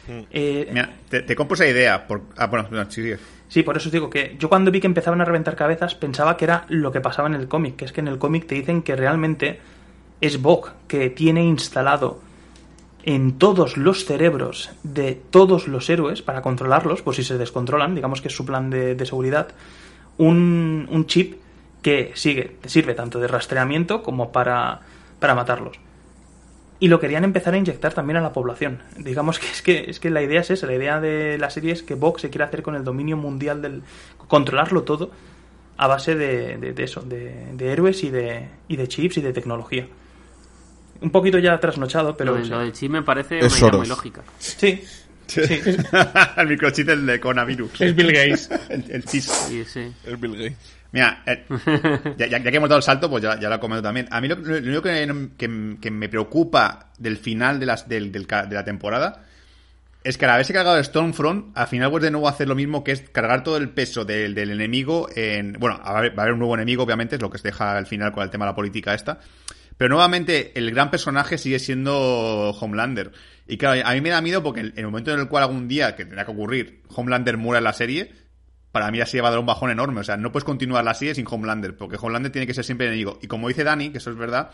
Eh, 0.08 0.70
Mira, 0.72 0.88
te, 1.10 1.20
te 1.20 1.36
compro 1.36 1.54
esa 1.56 1.66
idea. 1.66 2.06
Por... 2.06 2.22
Ah, 2.38 2.46
bueno, 2.46 2.66
no, 2.70 2.90
sí, 2.90 3.62
por 3.62 3.76
eso 3.76 3.90
os 3.90 3.92
digo 3.92 4.08
que 4.08 4.36
yo 4.38 4.48
cuando 4.48 4.70
vi 4.70 4.80
que 4.80 4.86
empezaban 4.86 5.20
a 5.20 5.26
reventar 5.26 5.54
cabezas 5.54 5.94
pensaba 5.96 6.38
que 6.38 6.46
era 6.46 6.64
lo 6.70 6.90
que 6.92 7.02
pasaba 7.02 7.28
en 7.28 7.34
el 7.34 7.46
cómic, 7.46 7.76
que 7.76 7.84
es 7.84 7.92
que 7.92 8.00
en 8.00 8.08
el 8.08 8.16
cómic 8.16 8.46
te 8.46 8.54
dicen 8.54 8.80
que 8.80 8.96
realmente 8.96 9.60
es 10.22 10.40
Bok 10.40 10.72
que 10.86 11.10
tiene 11.10 11.44
instalado 11.44 12.22
en 13.02 13.36
todos 13.36 13.76
los 13.76 14.06
cerebros 14.06 14.70
de 14.82 15.12
todos 15.28 15.68
los 15.68 15.90
héroes 15.90 16.22
para 16.22 16.40
controlarlos, 16.40 17.02
por 17.02 17.14
si 17.14 17.22
se 17.22 17.36
descontrolan, 17.36 17.94
digamos 17.94 18.22
que 18.22 18.28
es 18.28 18.34
su 18.34 18.46
plan 18.46 18.70
de, 18.70 18.94
de 18.94 19.04
seguridad, 19.04 19.48
un, 20.16 20.88
un 20.90 21.06
chip 21.06 21.34
que 21.88 22.12
sigue, 22.14 22.56
sirve 22.66 22.92
tanto 22.94 23.18
de 23.18 23.28
rastreamiento 23.28 24.02
como 24.02 24.30
para, 24.32 24.80
para 25.18 25.34
matarlos. 25.34 25.76
Y 26.80 26.88
lo 26.88 27.00
querían 27.00 27.24
empezar 27.24 27.54
a 27.54 27.56
inyectar 27.56 27.94
también 27.94 28.18
a 28.18 28.20
la 28.20 28.32
población. 28.32 28.82
Digamos 28.98 29.38
que 29.38 29.46
es 29.46 29.62
que, 29.62 29.90
es 29.90 29.98
que 30.00 30.10
la 30.10 30.22
idea 30.22 30.40
es 30.42 30.50
esa, 30.50 30.66
la 30.66 30.74
idea 30.74 31.00
de 31.00 31.38
la 31.38 31.50
serie 31.50 31.72
es 31.72 31.82
que 31.82 31.94
Vox 31.94 32.20
se 32.22 32.30
quiere 32.30 32.44
hacer 32.44 32.62
con 32.62 32.74
el 32.76 32.84
dominio 32.84 33.16
mundial 33.16 33.62
del... 33.62 33.82
controlarlo 34.28 34.82
todo 34.82 35.10
a 35.78 35.86
base 35.86 36.14
de, 36.14 36.58
de- 36.58 36.72
de 36.72 36.84
eso, 36.84 37.00
de, 37.00 37.52
de 37.54 37.72
héroes 37.72 38.04
y 38.04 38.10
de, 38.10 38.48
y 38.68 38.76
de 38.76 38.86
chips 38.88 39.16
y 39.16 39.22
de 39.22 39.32
tecnología. 39.32 39.88
Un 41.00 41.10
poquito 41.10 41.38
ya 41.38 41.58
trasnochado, 41.58 42.16
pero... 42.16 42.36
lo, 42.38 42.58
del 42.58 42.72
chip 42.72 42.90
me 42.90 43.02
parece 43.02 43.38
Es 43.38 43.60
una 43.62 43.68
idea 43.70 43.78
muy 43.78 43.86
lógica. 43.88 44.22
Sí, 44.38 44.82
sí. 45.26 45.40
el 46.36 46.46
microchip 46.48 46.86
del 46.86 47.06
de 47.06 47.18
coronavirus. 47.20 47.80
Es 47.80 47.94
Bill 47.94 48.12
Gates. 48.12 48.50
el, 48.68 48.84
el 48.90 49.04
chis. 49.04 49.24
Sí, 49.24 49.64
sí. 49.64 49.92
Es 50.04 50.20
Bill 50.20 50.32
Gates. 50.32 50.77
Mira, 50.92 51.22
eh, 51.26 51.44
ya, 52.30 52.42
que 52.42 52.48
hemos 52.56 52.68
dado 52.68 52.78
el 52.78 52.82
salto, 52.82 53.10
pues 53.10 53.22
ya, 53.22 53.38
ya 53.38 53.48
lo 53.50 53.60
comento 53.60 53.82
también. 53.82 54.08
A 54.10 54.20
mí 54.20 54.28
lo, 54.28 54.36
lo 54.36 54.56
único 54.58 54.82
que, 54.82 55.28
que- 55.36 55.76
que 55.80 55.90
me 55.90 56.08
preocupa 56.08 56.90
del 56.98 57.18
final 57.18 57.60
de, 57.60 57.66
las, 57.66 57.88
del- 57.88 58.10
del 58.10 58.26
ca- 58.26 58.46
de 58.46 58.54
la 58.54 58.64
temporada 58.64 59.24
es 60.04 60.16
que 60.16 60.24
al 60.24 60.30
haberse 60.30 60.54
cargado 60.54 60.78
el 60.78 60.84
Stormfront, 60.84 61.56
al 61.58 61.66
final 61.66 61.90
vuelve 61.90 62.06
de 62.06 62.12
nuevo 62.12 62.28
a 62.28 62.30
hacer 62.30 62.48
lo 62.48 62.54
mismo 62.54 62.82
que 62.84 62.92
es 62.92 63.02
cargar 63.10 63.42
todo 63.42 63.58
el 63.58 63.68
peso 63.68 64.04
del, 64.06 64.34
del 64.34 64.50
enemigo 64.52 65.08
en... 65.14 65.54
Bueno, 65.58 65.78
va 65.84 65.90
a, 65.90 65.98
haber, 65.98 66.32
un 66.32 66.38
nuevo 66.38 66.54
enemigo, 66.54 66.84
obviamente, 66.84 67.16
es 67.16 67.20
lo 67.22 67.28
que 67.28 67.36
se 67.38 67.48
deja 67.48 67.76
al 67.76 67.86
final 67.86 68.12
con 68.12 68.22
el 68.22 68.30
tema 68.30 68.46
de 68.46 68.52
la 68.52 68.56
política 68.56 68.94
esta. 68.94 69.18
Pero 69.76 69.90
nuevamente, 69.90 70.52
el 70.58 70.70
gran 70.70 70.90
personaje 70.90 71.36
sigue 71.36 71.58
siendo 71.58 72.50
Homelander. 72.52 73.12
Y 73.46 73.58
claro, 73.58 73.82
a 73.84 73.92
mí 73.92 74.00
me 74.00 74.08
da 74.10 74.20
miedo 74.22 74.42
porque 74.42 74.60
en 74.60 74.72
el 74.76 74.84
momento 74.86 75.12
en 75.12 75.20
el 75.20 75.28
cual 75.28 75.42
algún 75.44 75.68
día, 75.68 75.94
que 75.94 76.04
tendrá 76.04 76.24
que 76.24 76.30
ocurrir, 76.30 76.80
Homelander 76.94 77.36
muera 77.36 77.58
en 77.58 77.64
la 77.64 77.72
serie, 77.74 78.12
para 78.72 78.90
mí 78.90 79.00
así 79.00 79.18
va 79.20 79.28
a 79.28 79.30
dar 79.30 79.40
un 79.40 79.46
bajón 79.46 79.70
enorme. 79.70 80.00
O 80.00 80.04
sea, 80.04 80.16
no 80.16 80.32
puedes 80.32 80.44
continuar 80.44 80.84
la 80.84 80.94
serie 80.94 81.14
sin 81.14 81.26
Homelander, 81.28 81.76
porque 81.76 81.96
Homelander 82.00 82.32
tiene 82.32 82.46
que 82.46 82.54
ser 82.54 82.64
siempre 82.64 82.86
enemigo. 82.86 83.18
Y 83.22 83.26
como 83.26 83.48
dice 83.48 83.64
Dani, 83.64 83.90
que 83.90 83.98
eso 83.98 84.10
es 84.10 84.16
verdad, 84.16 84.50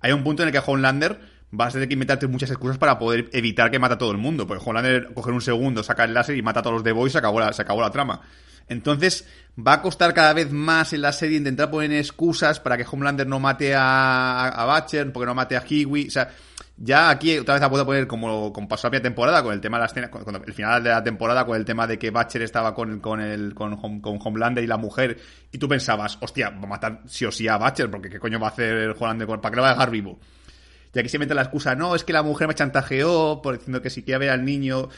hay 0.00 0.12
un 0.12 0.22
punto 0.22 0.42
en 0.42 0.48
el 0.48 0.52
que 0.52 0.62
Homelander 0.64 1.18
vas 1.50 1.68
a 1.68 1.72
tener 1.72 1.88
que 1.88 1.94
inventarte 1.94 2.26
muchas 2.26 2.50
excusas 2.50 2.78
para 2.78 2.98
poder 2.98 3.30
evitar 3.32 3.70
que 3.70 3.78
mata 3.78 3.94
a 3.94 3.98
todo 3.98 4.12
el 4.12 4.18
mundo. 4.18 4.46
Porque 4.46 4.62
Homelander 4.64 5.12
coger 5.14 5.32
un 5.32 5.40
segundo, 5.40 5.82
saca 5.82 6.04
el 6.04 6.14
láser 6.14 6.36
y 6.36 6.42
mata 6.42 6.60
a 6.60 6.62
todos 6.62 6.74
los 6.74 6.84
de 6.84 6.92
Boys, 6.92 7.12
se 7.12 7.18
acabó 7.18 7.40
la, 7.40 7.52
se 7.52 7.62
acabó 7.62 7.80
la 7.80 7.90
trama. 7.90 8.20
Entonces, 8.68 9.26
va 9.58 9.74
a 9.74 9.82
costar 9.82 10.12
cada 10.12 10.34
vez 10.34 10.52
más 10.52 10.92
en 10.92 11.00
la 11.00 11.12
serie 11.12 11.38
intentar 11.38 11.70
poner 11.70 11.90
excusas 11.92 12.60
para 12.60 12.76
que 12.76 12.86
Homelander 12.90 13.26
no 13.26 13.40
mate 13.40 13.74
a, 13.74 14.48
a 14.48 14.64
Batcher, 14.66 15.10
porque 15.10 15.26
no 15.26 15.34
mate 15.34 15.56
a 15.56 15.64
Hiwi. 15.66 16.08
O 16.08 16.10
sea, 16.10 16.30
ya 16.80 17.10
aquí 17.10 17.36
otra 17.38 17.54
vez 17.54 17.62
ha 17.62 17.68
podido 17.68 17.86
poner 17.86 18.06
como, 18.06 18.52
como 18.52 18.68
pasó 18.68 18.88
la 18.88 19.02
temporada 19.02 19.42
con 19.42 19.52
el 19.52 19.60
tema 19.60 19.78
de 19.78 19.80
la 19.80 19.86
escena, 19.86 20.10
con, 20.10 20.22
con 20.22 20.36
el 20.36 20.54
final 20.54 20.82
de 20.82 20.90
la 20.90 21.02
temporada 21.02 21.44
con 21.44 21.56
el 21.56 21.64
tema 21.64 21.86
de 21.86 21.98
que 21.98 22.10
Batcher 22.10 22.42
estaba 22.42 22.72
con, 22.74 23.00
con 23.00 23.20
el 23.20 23.54
con, 23.54 24.00
con 24.00 24.18
Homelander 24.22 24.62
y 24.62 24.66
la 24.66 24.76
mujer 24.76 25.18
y 25.50 25.58
tú 25.58 25.68
pensabas, 25.68 26.18
hostia, 26.20 26.50
va 26.50 26.62
a 26.62 26.66
matar 26.66 27.02
sí 27.06 27.24
o 27.24 27.32
sí 27.32 27.48
a 27.48 27.58
Batcher 27.58 27.90
porque 27.90 28.08
qué 28.08 28.20
coño 28.20 28.38
va 28.38 28.48
a 28.48 28.50
hacer 28.50 28.74
el 28.74 28.90
Homelander 28.90 29.26
con, 29.26 29.40
para 29.40 29.50
que 29.50 29.56
lo 29.56 29.62
va 29.62 29.70
a 29.70 29.72
dejar 29.72 29.90
vivo. 29.90 30.20
Y 30.94 30.98
aquí 30.98 31.08
se 31.08 31.18
mete 31.18 31.34
la 31.34 31.42
excusa, 31.42 31.74
no, 31.74 31.94
es 31.94 32.04
que 32.04 32.12
la 32.12 32.22
mujer 32.22 32.48
me 32.48 32.54
chantajeó 32.54 33.42
por 33.42 33.58
diciendo 33.58 33.82
que 33.82 33.90
si 33.90 34.02
quiere 34.02 34.18
ver 34.18 34.30
al 34.30 34.44
niño 34.44 34.88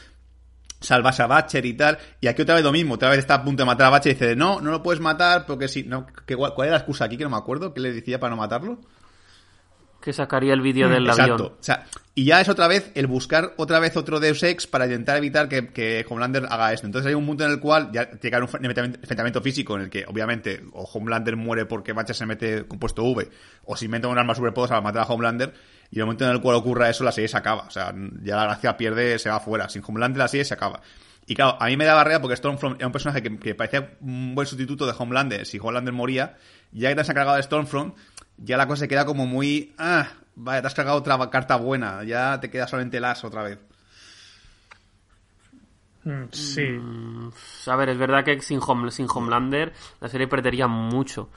salvase 0.79 1.21
a 1.21 1.27
Batcher 1.27 1.65
y 1.65 1.73
tal. 1.73 1.97
Y 2.19 2.27
aquí 2.27 2.41
otra 2.41 2.55
vez 2.55 2.63
lo 2.63 2.71
mismo, 2.71 2.95
otra 2.95 3.09
vez 3.09 3.19
está 3.19 3.35
a 3.35 3.43
punto 3.43 3.63
de 3.63 3.67
matar 3.67 3.87
a 3.87 3.89
Batcher 3.91 4.11
y 4.11 4.15
dice, 4.15 4.35
no, 4.35 4.61
no 4.61 4.71
lo 4.71 4.83
puedes 4.83 4.99
matar 4.99 5.45
porque 5.45 5.67
si, 5.67 5.83
no, 5.83 6.07
¿cuál 6.35 6.67
era 6.67 6.71
la 6.71 6.77
excusa 6.77 7.05
aquí 7.05 7.17
que 7.17 7.23
no 7.23 7.29
me 7.29 7.37
acuerdo? 7.37 7.73
¿Qué 7.73 7.79
le 7.79 7.93
decía 7.93 8.19
para 8.19 8.31
no 8.31 8.37
matarlo? 8.37 8.79
Que 10.01 10.13
sacaría 10.13 10.53
el 10.53 10.61
vídeo 10.61 10.89
del 10.89 11.07
Exacto. 11.07 11.33
avión. 11.33 11.47
O 11.59 11.63
sea, 11.63 11.85
y 12.13 12.25
ya 12.25 12.41
es 12.41 12.49
otra 12.49 12.67
vez 12.67 12.91
el 12.95 13.07
buscar 13.07 13.53
otra 13.57 13.79
vez 13.79 13.95
otro 13.95 14.19
Deus 14.19 14.43
Ex 14.43 14.67
para 14.67 14.85
intentar 14.85 15.17
evitar 15.17 15.47
que, 15.47 15.69
que 15.69 16.05
Homelander 16.09 16.45
haga 16.49 16.73
esto. 16.73 16.87
Entonces 16.87 17.07
hay 17.07 17.13
un 17.13 17.25
punto 17.25 17.45
en 17.45 17.51
el 17.51 17.59
cual 17.59 17.89
ya 17.93 18.01
haber 18.01 18.43
un 18.43 18.65
enfrentamiento 18.65 19.41
físico 19.41 19.75
en 19.75 19.83
el 19.83 19.89
que, 19.89 20.05
obviamente, 20.07 20.61
o 20.73 20.83
Homelander 20.83 21.37
muere 21.37 21.65
porque 21.65 21.93
Batcher 21.93 22.15
se 22.15 22.25
mete 22.25 22.67
compuesto 22.67 23.03
V, 23.03 23.29
o 23.65 23.77
se 23.77 23.85
inventa 23.85 24.07
un 24.07 24.17
arma 24.17 24.35
superpoderosa 24.35 24.73
para 24.73 24.81
matar 24.81 25.03
a 25.03 25.13
Homelander, 25.13 25.53
y 25.89 25.99
el 25.99 26.05
momento 26.05 26.25
en 26.25 26.31
el 26.31 26.41
cual 26.41 26.55
ocurra 26.55 26.89
eso, 26.89 27.03
la 27.03 27.11
serie 27.11 27.27
se 27.27 27.37
acaba. 27.37 27.63
O 27.63 27.71
sea, 27.71 27.93
ya 28.23 28.35
la 28.35 28.43
gracia 28.43 28.75
pierde, 28.75 29.19
se 29.19 29.29
va 29.29 29.37
afuera. 29.37 29.69
Sin 29.69 29.83
Homelander 29.85 30.17
la 30.19 30.27
serie 30.27 30.45
se 30.45 30.53
acaba. 30.53 30.81
Y 31.27 31.35
claro, 31.35 31.57
a 31.61 31.67
mí 31.67 31.77
me 31.77 31.85
da 31.85 31.93
barrera 31.93 32.19
porque 32.19 32.35
Stormfront 32.35 32.77
era 32.77 32.87
un 32.87 32.91
personaje 32.91 33.21
que, 33.21 33.37
que 33.37 33.55
parecía 33.55 33.91
un 34.01 34.33
buen 34.35 34.47
sustituto 34.47 34.85
de 34.85 34.93
Homelander 34.97 35.45
si 35.45 35.59
Homelander 35.59 35.93
moría. 35.93 36.35
Ya 36.71 36.89
que 36.89 36.95
te 36.95 37.01
has 37.01 37.07
cargado 37.07 37.35
de 37.35 37.43
Stormfront, 37.43 37.95
ya 38.43 38.57
la 38.57 38.67
cosa 38.67 38.81
se 38.81 38.87
queda 38.87 39.05
como 39.05 39.25
muy... 39.25 39.73
Ah, 39.77 40.07
vaya, 40.35 40.61
te 40.61 40.67
has 40.67 40.73
cargado 40.73 40.97
otra 40.97 41.29
carta 41.29 41.55
buena. 41.55 42.03
Ya 42.03 42.39
te 42.39 42.49
queda 42.49 42.67
solamente 42.67 42.97
el 42.97 43.05
as 43.05 43.23
otra 43.23 43.43
vez. 43.43 43.59
Mm, 46.03 46.23
Sí. 46.31 46.61
Mm, 46.67 47.29
A 47.67 47.75
ver, 47.75 47.89
es 47.89 47.97
verdad 47.97 48.23
que 48.23 48.41
sin, 48.41 48.59
Home- 48.59 48.91
sin 48.91 49.07
Homelander 49.13 49.73
la 49.99 50.07
serie 50.09 50.27
perdería 50.27 50.67
mucho. 50.67 51.29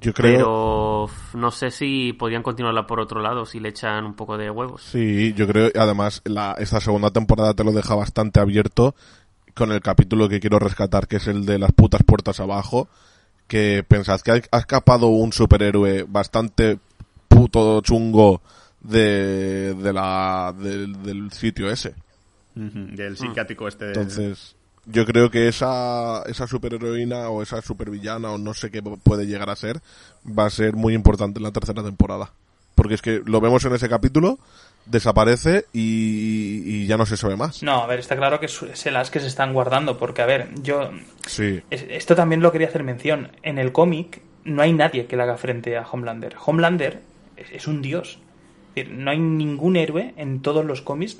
Yo 0.00 0.12
creo... 0.12 0.34
Pero 0.36 1.10
no 1.40 1.50
sé 1.50 1.70
si 1.70 2.12
podrían 2.12 2.42
continuarla 2.42 2.86
por 2.86 3.00
otro 3.00 3.20
lado, 3.22 3.46
si 3.46 3.60
le 3.60 3.70
echan 3.70 4.04
un 4.04 4.14
poco 4.14 4.36
de 4.36 4.50
huevos. 4.50 4.82
Sí, 4.82 5.32
yo 5.34 5.46
creo, 5.46 5.70
además, 5.74 6.20
la, 6.24 6.54
esta 6.58 6.80
segunda 6.80 7.10
temporada 7.10 7.54
te 7.54 7.64
lo 7.64 7.72
deja 7.72 7.94
bastante 7.94 8.40
abierto 8.40 8.94
con 9.54 9.72
el 9.72 9.80
capítulo 9.80 10.28
que 10.28 10.40
quiero 10.40 10.58
rescatar, 10.58 11.06
que 11.06 11.16
es 11.16 11.26
el 11.28 11.46
de 11.46 11.58
las 11.58 11.72
putas 11.72 12.02
puertas 12.02 12.40
abajo, 12.40 12.88
que 13.46 13.84
pensad 13.86 14.20
que 14.20 14.30
ha, 14.50 14.58
escapado 14.58 15.08
un 15.08 15.32
superhéroe 15.32 16.04
bastante 16.08 16.78
puto 17.28 17.80
chungo 17.82 18.40
de, 18.80 19.74
de 19.74 19.92
la, 19.92 20.54
del- 20.58 21.02
del 21.02 21.32
sitio 21.32 21.70
ese. 21.70 21.94
Del 22.54 23.16
psiquiátrico 23.16 23.66
este. 23.66 23.86
Entonces, 23.88 24.54
yo 24.86 25.04
creo 25.06 25.30
que 25.30 25.48
esa, 25.48 26.22
esa 26.26 26.46
superheroína 26.46 27.28
o 27.28 27.42
esa 27.42 27.60
supervillana 27.62 28.30
o 28.30 28.38
no 28.38 28.54
sé 28.54 28.70
qué 28.70 28.82
puede 28.82 29.26
llegar 29.26 29.50
a 29.50 29.56
ser, 29.56 29.80
va 30.26 30.46
a 30.46 30.50
ser 30.50 30.74
muy 30.74 30.94
importante 30.94 31.38
en 31.38 31.42
la 31.44 31.50
tercera 31.50 31.82
temporada. 31.82 32.30
Porque 32.74 32.94
es 32.94 33.02
que 33.02 33.22
lo 33.24 33.40
vemos 33.40 33.64
en 33.64 33.74
ese 33.74 33.88
capítulo, 33.88 34.38
desaparece 34.86 35.64
y, 35.72 36.62
y 36.66 36.86
ya 36.86 36.96
no 36.96 37.06
se 37.06 37.16
sabe 37.16 37.36
más. 37.36 37.62
No, 37.62 37.82
a 37.82 37.86
ver, 37.86 37.98
está 38.00 38.16
claro 38.16 38.40
que 38.40 38.46
es 38.46 38.86
el 38.86 38.96
as 38.96 39.10
que 39.10 39.20
se 39.20 39.26
están 39.26 39.52
guardando, 39.52 39.98
porque, 39.98 40.22
a 40.22 40.26
ver, 40.26 40.48
yo... 40.62 40.90
Sí. 41.26 41.60
es- 41.70 41.86
Esto 41.88 42.14
también 42.14 42.40
lo 42.42 42.52
quería 42.52 42.68
hacer 42.68 42.82
mención. 42.84 43.30
En 43.42 43.58
el 43.58 43.72
cómic 43.72 44.20
no 44.44 44.62
hay 44.62 44.72
nadie 44.72 45.06
que 45.06 45.16
le 45.16 45.22
haga 45.22 45.36
frente 45.36 45.76
a 45.76 45.82
Homelander. 45.90 46.36
Homelander 46.44 47.00
es, 47.36 47.50
es 47.50 47.66
un 47.66 47.80
dios. 47.82 48.18
Es 48.70 48.84
decir, 48.84 48.92
no 48.92 49.10
hay 49.10 49.18
ningún 49.18 49.76
héroe 49.76 50.12
en 50.16 50.42
todos 50.42 50.64
los 50.64 50.82
cómics 50.82 51.18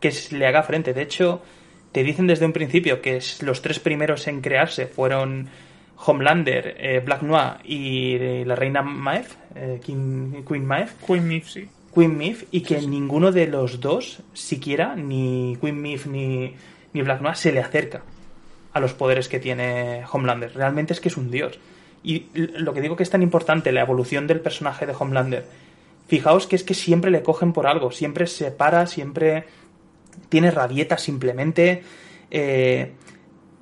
que 0.00 0.12
le 0.32 0.46
haga 0.46 0.62
frente. 0.62 0.92
De 0.92 1.02
hecho, 1.02 1.40
te 1.92 2.02
dicen 2.02 2.26
desde 2.26 2.44
un 2.44 2.52
principio 2.52 3.00
que 3.00 3.20
los 3.40 3.62
tres 3.62 3.78
primeros 3.78 4.26
en 4.28 4.40
crearse 4.42 4.86
fueron 4.86 5.48
Homelander, 6.04 6.76
eh, 6.78 7.00
Black 7.04 7.22
Noir 7.22 7.54
y 7.64 8.16
eh, 8.16 8.44
la 8.46 8.54
reina 8.56 8.82
Maeve, 8.82 9.28
eh, 9.54 9.80
King- 9.82 10.44
Queen 10.46 10.66
Maeve. 10.66 10.90
Queen 11.06 11.26
Myth, 11.26 11.44
sí. 11.46 11.68
Queen 11.96 12.16
Myth 12.16 12.46
y 12.50 12.60
que 12.60 12.80
ninguno 12.82 13.32
de 13.32 13.46
los 13.46 13.80
dos, 13.80 14.18
siquiera, 14.34 14.94
ni 14.94 15.56
Queen 15.60 15.80
Myth 15.80 16.06
ni, 16.06 16.54
ni 16.92 17.02
Black 17.02 17.22
Noir, 17.22 17.36
se 17.36 17.52
le 17.52 17.60
acerca 17.60 18.02
a 18.72 18.80
los 18.80 18.92
poderes 18.92 19.28
que 19.28 19.40
tiene 19.40 20.04
Homelander. 20.12 20.54
Realmente 20.54 20.92
es 20.92 21.00
que 21.00 21.08
es 21.08 21.16
un 21.16 21.30
dios. 21.30 21.58
Y 22.02 22.26
lo 22.34 22.74
que 22.74 22.82
digo 22.82 22.96
que 22.96 23.02
es 23.02 23.10
tan 23.10 23.22
importante, 23.22 23.72
la 23.72 23.80
evolución 23.80 24.26
del 24.26 24.40
personaje 24.40 24.84
de 24.84 24.94
Homelander. 24.98 25.46
Fijaos 26.06 26.46
que 26.46 26.56
es 26.56 26.62
que 26.62 26.74
siempre 26.74 27.10
le 27.10 27.22
cogen 27.22 27.52
por 27.52 27.66
algo, 27.66 27.90
siempre 27.90 28.26
se 28.26 28.50
para, 28.50 28.86
siempre 28.86 29.44
tiene 30.28 30.50
rabietas 30.50 31.00
simplemente. 31.02 31.82
eh, 32.30 32.92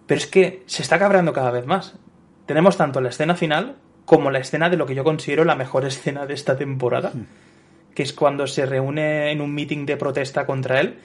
pero 0.06 0.18
es 0.18 0.26
que 0.26 0.62
se 0.66 0.82
está 0.82 0.98
cabreando 0.98 1.32
cada 1.32 1.50
vez 1.50 1.66
más. 1.66 1.94
Tenemos 2.46 2.76
tanto 2.76 3.00
la 3.00 3.08
escena 3.08 3.34
final 3.34 3.76
como 4.04 4.30
la 4.30 4.38
escena 4.38 4.68
de 4.68 4.76
lo 4.76 4.86
que 4.86 4.94
yo 4.94 5.04
considero 5.04 5.44
la 5.44 5.54
mejor 5.54 5.84
escena 5.86 6.26
de 6.26 6.34
esta 6.34 6.56
temporada, 6.56 7.12
que 7.94 8.02
es 8.02 8.12
cuando 8.12 8.46
se 8.46 8.66
reúne 8.66 9.30
en 9.30 9.40
un 9.40 9.54
meeting 9.54 9.86
de 9.86 9.96
protesta 9.96 10.44
contra 10.46 10.80
él, 10.80 10.96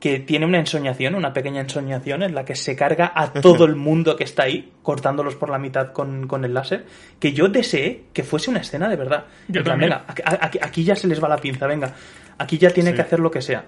que 0.00 0.20
tiene 0.20 0.46
una 0.46 0.58
ensoñación, 0.58 1.16
una 1.16 1.32
pequeña 1.32 1.60
ensoñación 1.60 2.22
en 2.22 2.32
la 2.34 2.44
que 2.44 2.54
se 2.54 2.76
carga 2.76 3.10
a 3.14 3.32
todo 3.32 3.64
el 3.64 3.74
mundo 3.74 4.14
que 4.14 4.22
está 4.24 4.44
ahí, 4.44 4.72
cortándolos 4.82 5.34
por 5.34 5.50
la 5.50 5.58
mitad 5.58 5.92
con, 5.92 6.28
con 6.28 6.44
el 6.44 6.54
láser, 6.54 6.84
que 7.18 7.32
yo 7.32 7.48
deseé 7.48 8.04
que 8.12 8.22
fuese 8.22 8.50
una 8.50 8.60
escena 8.60 8.88
de 8.88 8.94
verdad. 8.94 9.24
Yo 9.48 9.64
plan, 9.64 9.78
venga, 9.80 10.04
aquí, 10.06 10.84
ya 10.84 10.94
se 10.94 11.08
les 11.08 11.22
va 11.22 11.28
la 11.28 11.38
pinza, 11.38 11.66
venga, 11.66 11.92
aquí 12.38 12.58
ya 12.58 12.70
tiene 12.70 12.90
Sí. 12.90 12.96
que 12.96 13.02
hacer 13.02 13.18
lo 13.18 13.30
que 13.30 13.42
sea. 13.42 13.64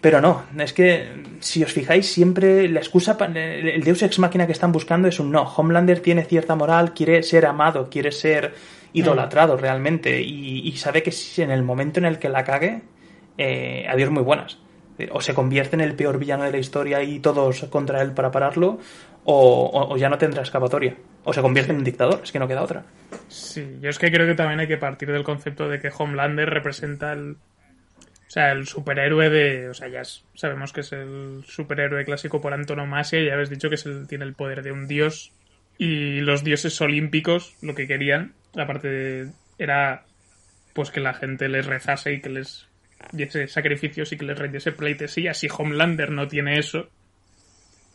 Pero 0.00 0.20
no, 0.20 0.44
es 0.58 0.72
que 0.72 1.08
si 1.40 1.64
os 1.64 1.72
fijáis, 1.72 2.06
siempre 2.06 2.68
la 2.68 2.78
excusa, 2.78 3.16
el 3.34 3.82
Deus 3.82 4.02
Ex 4.02 4.18
Máquina 4.18 4.46
que 4.46 4.52
están 4.52 4.70
buscando 4.70 5.08
es 5.08 5.18
un 5.18 5.32
no. 5.32 5.42
Homelander 5.42 5.98
tiene 6.00 6.24
cierta 6.24 6.54
moral, 6.54 6.92
quiere 6.92 7.22
ser 7.22 7.46
amado, 7.46 7.88
quiere 7.90 8.12
ser 8.12 8.54
idolatrado 8.94 9.56
realmente 9.58 10.20
y, 10.22 10.66
y 10.66 10.72
sabe 10.76 11.02
que 11.02 11.12
si 11.12 11.42
en 11.42 11.50
el 11.50 11.62
momento 11.62 12.00
en 12.00 12.06
el 12.06 12.18
que 12.18 12.28
la 12.30 12.44
cague, 12.44 12.80
eh, 13.36 13.86
adiós 13.88 14.10
muy 14.10 14.22
buenas. 14.22 14.58
O 15.10 15.20
se 15.20 15.34
convierte 15.34 15.74
en 15.74 15.80
el 15.80 15.94
peor 15.96 16.18
villano 16.18 16.44
de 16.44 16.52
la 16.52 16.58
historia 16.58 17.02
y 17.02 17.18
todos 17.18 17.64
contra 17.64 18.00
él 18.00 18.12
para 18.12 18.30
pararlo, 18.30 18.78
o, 19.24 19.64
o- 19.66 19.92
o 19.92 19.96
ya 19.96 20.08
no 20.08 20.18
tendrá 20.18 20.42
escapatoria. 20.42 20.94
O 21.24 21.32
se 21.32 21.42
convierte 21.42 21.72
en 21.72 21.78
un 21.78 21.84
dictador, 21.84 22.20
es 22.22 22.30
que 22.30 22.38
no 22.38 22.46
queda 22.46 22.62
otra. 22.62 22.84
Sí, 23.28 23.78
yo 23.80 23.90
es 23.90 23.98
que 23.98 24.12
creo 24.12 24.26
que 24.26 24.34
también 24.36 24.60
hay 24.60 24.68
que 24.68 24.76
partir 24.76 25.10
del 25.10 25.24
concepto 25.24 25.68
de 25.68 25.80
que 25.80 25.90
Homelander 25.96 26.48
representa 26.48 27.12
el. 27.12 27.32
O 27.32 28.30
sea, 28.34 28.52
el 28.52 28.66
superhéroe 28.68 29.30
de. 29.30 29.68
O 29.68 29.74
sea, 29.74 29.88
ya 29.88 30.02
sabemos 30.34 30.72
que 30.72 30.80
es 30.82 30.92
el 30.92 31.42
superhéroe 31.46 32.04
clásico 32.04 32.40
por 32.40 32.52
antonomasia, 32.54 33.20
y 33.20 33.26
ya 33.26 33.34
habéis 33.34 33.50
dicho 33.50 33.68
que 33.68 33.74
es 33.76 33.86
el- 33.86 34.06
tiene 34.06 34.24
el 34.24 34.34
poder 34.34 34.62
de 34.62 34.70
un 34.70 34.86
dios. 34.86 35.32
Y 35.76 36.20
los 36.20 36.44
dioses 36.44 36.80
olímpicos 36.80 37.56
lo 37.62 37.74
que 37.74 37.88
querían, 37.88 38.32
aparte 38.56 38.88
de- 38.88 39.32
era 39.58 40.04
pues 40.72 40.90
que 40.90 41.00
la 41.00 41.14
gente 41.14 41.48
les 41.48 41.66
rezase 41.66 42.12
y 42.14 42.20
que 42.20 42.30
les 42.30 42.68
diese 43.12 43.46
sacrificios 43.46 44.12
y 44.12 44.16
que 44.16 44.24
les 44.24 44.38
rendiese 44.38 44.72
pleitesía. 44.72 45.34
Si 45.34 45.48
Homelander 45.48 46.10
no 46.10 46.26
tiene 46.26 46.58
eso, 46.58 46.88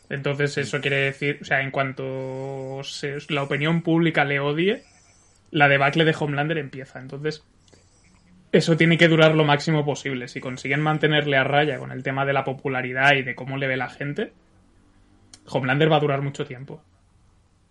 entonces 0.08 0.56
eso 0.58 0.80
quiere 0.80 0.98
decir, 1.02 1.38
o 1.42 1.44
sea, 1.44 1.60
en 1.60 1.70
cuanto 1.70 2.80
la 3.28 3.42
opinión 3.42 3.82
pública 3.82 4.24
le 4.24 4.40
odie, 4.40 4.82
la 5.50 5.68
debacle 5.68 6.04
de 6.04 6.14
Homelander 6.18 6.58
empieza. 6.58 7.00
Entonces, 7.00 7.44
eso 8.52 8.76
tiene 8.76 8.98
que 8.98 9.08
durar 9.08 9.34
lo 9.34 9.44
máximo 9.44 9.84
posible. 9.84 10.26
Si 10.28 10.40
consiguen 10.40 10.80
mantenerle 10.80 11.36
a 11.36 11.44
raya 11.44 11.78
con 11.78 11.92
el 11.92 12.02
tema 12.02 12.24
de 12.24 12.32
la 12.32 12.44
popularidad 12.44 13.14
y 13.14 13.22
de 13.22 13.34
cómo 13.34 13.56
le 13.56 13.68
ve 13.68 13.76
la 13.76 13.90
gente, 13.90 14.32
Homelander 15.46 15.90
va 15.92 15.96
a 15.96 16.00
durar 16.00 16.22
mucho 16.22 16.44
tiempo. 16.44 16.82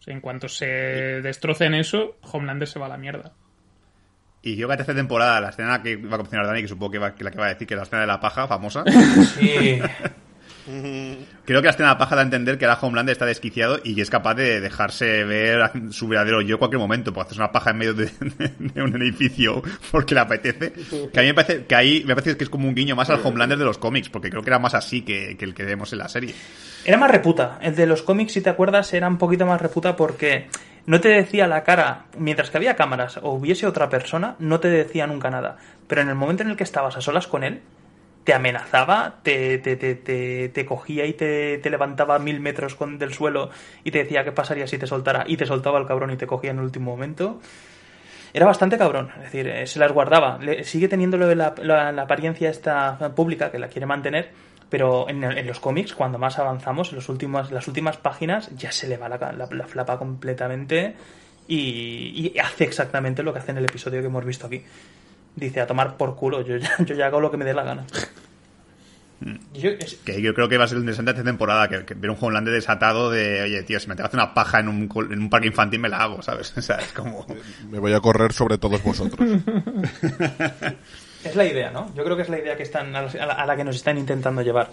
En 0.10 0.22
cuanto 0.22 0.48
se 0.50 0.66
destrocen 0.66 1.74
eso, 1.74 2.18
Homelander 2.22 2.68
se 2.68 2.80
va 2.80 2.88
a 2.88 2.90
la 2.90 2.98
mierda. 2.98 3.32
Y 4.42 4.56
yo 4.56 4.68
que 4.68 4.78
tercera 4.78 4.98
temporada, 4.98 5.42
la 5.42 5.50
escena 5.50 5.82
que 5.84 5.98
va 5.98 6.16
a 6.16 6.18
mencionar 6.20 6.48
Dani, 6.48 6.62
que 6.62 6.68
supongo 6.68 6.92
que, 6.92 7.00
va- 7.00 7.14
que 7.16 7.24
la 7.24 7.32
que 7.32 7.38
va 7.40 7.46
a 7.48 7.50
decir 7.50 7.68
que 7.68 7.74
es 7.74 7.78
la 7.78 7.84
escena 7.84 8.02
de 8.02 8.08
la 8.08 8.20
paja 8.20 8.48
famosa. 8.48 8.84
Sí. 9.38 9.80
Creo 11.46 11.62
que 11.62 11.66
la 11.66 11.72
escena 11.72 11.90
de 11.90 11.96
la 11.96 11.98
paja 11.98 12.16
da 12.16 12.22
entender 12.22 12.58
que 12.58 12.66
ahora 12.66 12.80
Homelander 12.82 13.14
está 13.14 13.26
desquiciado 13.26 13.80
y 13.84 14.00
es 14.00 14.10
capaz 14.10 14.36
de 14.36 14.62
dejarse 14.62 15.24
ver 15.24 15.72
su 15.92 16.08
verdadero 16.08 16.42
yo 16.42 16.56
en 16.56 16.60
cualquier 16.60 16.80
momento. 16.80 17.14
Puede 17.14 17.28
hacer 17.28 17.40
una 17.40 17.52
paja 17.52 17.72
en 17.72 17.78
medio 17.78 17.94
de, 17.94 18.12
de 18.60 18.82
un 18.82 18.96
edificio 19.02 19.62
porque 19.92 20.14
le 20.14 20.22
apetece. 20.22 20.74
Que 21.12 21.20
a 21.20 21.24
mí 21.24 21.30
me 21.30 21.34
parece 21.34 21.66
que 21.66 21.76
ahí 21.76 22.04
me 22.06 22.16
parece 22.16 22.38
que 22.38 22.44
es 22.44 22.50
como 22.50 22.68
un 22.68 22.76
guiño 22.76 22.96
más 22.96 23.10
al 23.10 23.20
Homelander 23.24 23.58
de 23.58 23.66
los 23.66 23.78
cómics, 23.78 24.10
porque 24.10 24.30
creo 24.30 24.44
que 24.44 24.50
era 24.50 24.60
más 24.60 24.74
así 24.74 25.02
que, 25.02 25.38
que 25.38 25.46
el 25.46 25.54
que 25.54 25.64
vemos 25.64 25.92
en 25.94 26.00
la 26.00 26.10
serie. 26.10 26.36
Era 26.86 26.98
más 26.98 27.12
reputa. 27.12 27.58
El 27.62 27.76
de 27.76 27.86
los 27.86 28.04
cómics, 28.04 28.34
si 28.34 28.42
te 28.42 28.50
acuerdas, 28.50 28.94
era 28.94 29.08
un 29.08 29.18
poquito 29.18 29.46
más 29.46 29.62
reputa 29.62 29.96
porque 29.96 30.48
no 30.86 31.02
te 31.02 31.10
decía 31.10 31.48
la 31.48 31.64
cara, 31.64 32.06
mientras 32.18 32.50
que 32.50 32.58
había 32.58 32.76
cámaras 32.76 33.18
o 33.18 33.34
hubiese 33.34 33.68
otra 33.68 33.90
persona, 33.90 34.36
no 34.40 34.60
te 34.60 34.70
decía 34.70 35.08
nunca 35.08 35.30
nada. 35.30 35.58
Pero 35.88 36.02
en 36.02 36.10
el 36.10 36.16
momento 36.16 36.44
en 36.44 36.50
el 36.50 36.58
que 36.58 36.64
estabas 36.64 36.98
a 36.98 37.02
solas 37.02 37.28
con 37.28 37.44
él, 37.44 37.62
te 38.30 38.36
amenazaba, 38.36 39.16
te, 39.24 39.58
te, 39.58 39.76
te, 39.76 40.50
te, 40.50 40.66
cogía 40.68 41.04
y 41.08 41.14
te, 41.14 41.60
levantaba 41.68 42.20
mil 42.20 42.40
metros 42.40 42.76
con, 42.76 43.00
del 43.00 43.12
suelo 43.12 43.50
y 43.84 43.90
te 43.90 44.04
decía 44.04 44.24
qué 44.24 44.32
pasaría 44.32 44.68
si 44.68 44.78
te 44.78 44.86
soltara. 44.86 45.24
Y 45.26 45.36
te 45.36 45.48
soltaba 45.48 45.80
el 45.80 45.88
cabrón 45.88 46.12
y 46.12 46.16
te 46.16 46.28
cogía 46.28 46.52
en 46.52 46.60
el 46.60 46.66
último 46.66 46.92
momento. 46.92 47.40
Era 48.32 48.46
bastante 48.46 48.78
cabrón, 48.78 49.10
es 49.16 49.24
decir, 49.24 49.48
eh, 49.48 49.66
se 49.66 49.80
las 49.80 49.92
guardaba. 49.92 50.38
Le- 50.38 50.64
sigue 50.64 50.88
teniendo 50.88 51.18
la, 51.18 51.56
apariencia 52.00 52.52
esta 52.52 53.00
pública 53.16 53.50
que 53.50 53.58
la 53.58 53.68
quiere 53.68 53.88
mantener, 53.88 54.30
pero 54.70 55.10
en, 55.10 55.48
los 55.48 55.60
cómics, 55.60 55.96
cuando 55.96 56.20
más 56.20 56.38
avanzamos, 56.38 56.90
en 56.90 56.98
los 56.98 57.10
últimos, 57.10 57.50
las 57.50 57.68
últimas 57.68 57.98
páginas, 57.98 58.56
ya 58.56 58.72
se 58.72 58.88
le 58.88 58.98
va 58.98 59.10
la, 59.10 59.18
la- 59.18 59.50
la 59.50 59.66
flapa 59.66 59.98
completamente 59.98 60.94
y 61.48 62.38
hace 62.38 62.66
exactamente 62.66 63.24
lo 63.24 63.34
que 63.34 63.40
hace 63.40 63.50
en 63.50 63.58
el 63.58 63.66
episodio 63.66 64.02
que 64.02 64.06
hemos 64.06 64.24
visto 64.24 64.46
aquí. 64.46 64.64
Dice, 65.36 65.62
a 65.62 65.68
tomar 65.68 65.96
por 65.98 66.16
culo, 66.16 66.42
yo 66.42 66.58
ya, 66.58 66.72
yo 66.80 66.96
ya 66.96 67.08
hago 67.08 67.20
lo 67.22 67.32
que 67.32 67.38
me 67.38 67.46
dé 67.46 67.54
la 67.54 67.64
gana. 67.64 67.86
Yo- 69.54 69.72
es- 69.72 69.96
Que 70.06 70.22
yo 70.22 70.34
creo 70.34 70.48
que 70.48 70.58
va 70.58 70.64
a 70.64 70.68
ser 70.68 70.78
interesante 70.78 71.12
esta 71.12 71.24
temporada, 71.24 71.68
que, 71.68 71.84
que 71.86 71.94
ver 71.94 72.10
un 72.10 72.18
Homelander 72.20 72.54
desatado 72.54 73.12
de, 73.12 73.42
oye, 73.42 73.64
tío, 73.64 73.78
si 73.80 73.88
me 73.90 73.96
que 73.98 74.02
hacer 74.04 74.18
una 74.18 74.34
paja 74.34 74.60
en 74.62 74.70
un, 74.70 74.90
en 75.12 75.20
un 75.22 75.30
parque 75.30 75.48
infantil 75.48 75.80
me 75.82 75.90
la 75.90 75.98
hago, 76.04 76.22
¿sabes? 76.22 76.54
O 76.58 76.62
sea, 76.62 76.78
es 76.78 76.94
como... 76.94 77.26
Me 77.70 77.80
voy 77.80 77.94
a 77.94 78.00
correr 78.00 78.32
sobre 78.32 78.58
todos 78.58 78.82
vosotros. 78.82 79.20
es 81.24 81.36
la 81.36 81.46
idea, 81.46 81.70
¿no? 81.72 81.94
Yo 81.96 82.04
creo 82.04 82.16
que 82.16 82.24
es 82.24 82.30
la 82.30 82.40
idea 82.40 82.56
que 82.56 82.64
están, 82.64 82.96
a 82.96 83.02
la, 83.04 83.34
a 83.34 83.46
la 83.46 83.56
que 83.58 83.64
nos 83.66 83.76
están 83.76 83.98
intentando 83.98 84.42
llevar. 84.42 84.70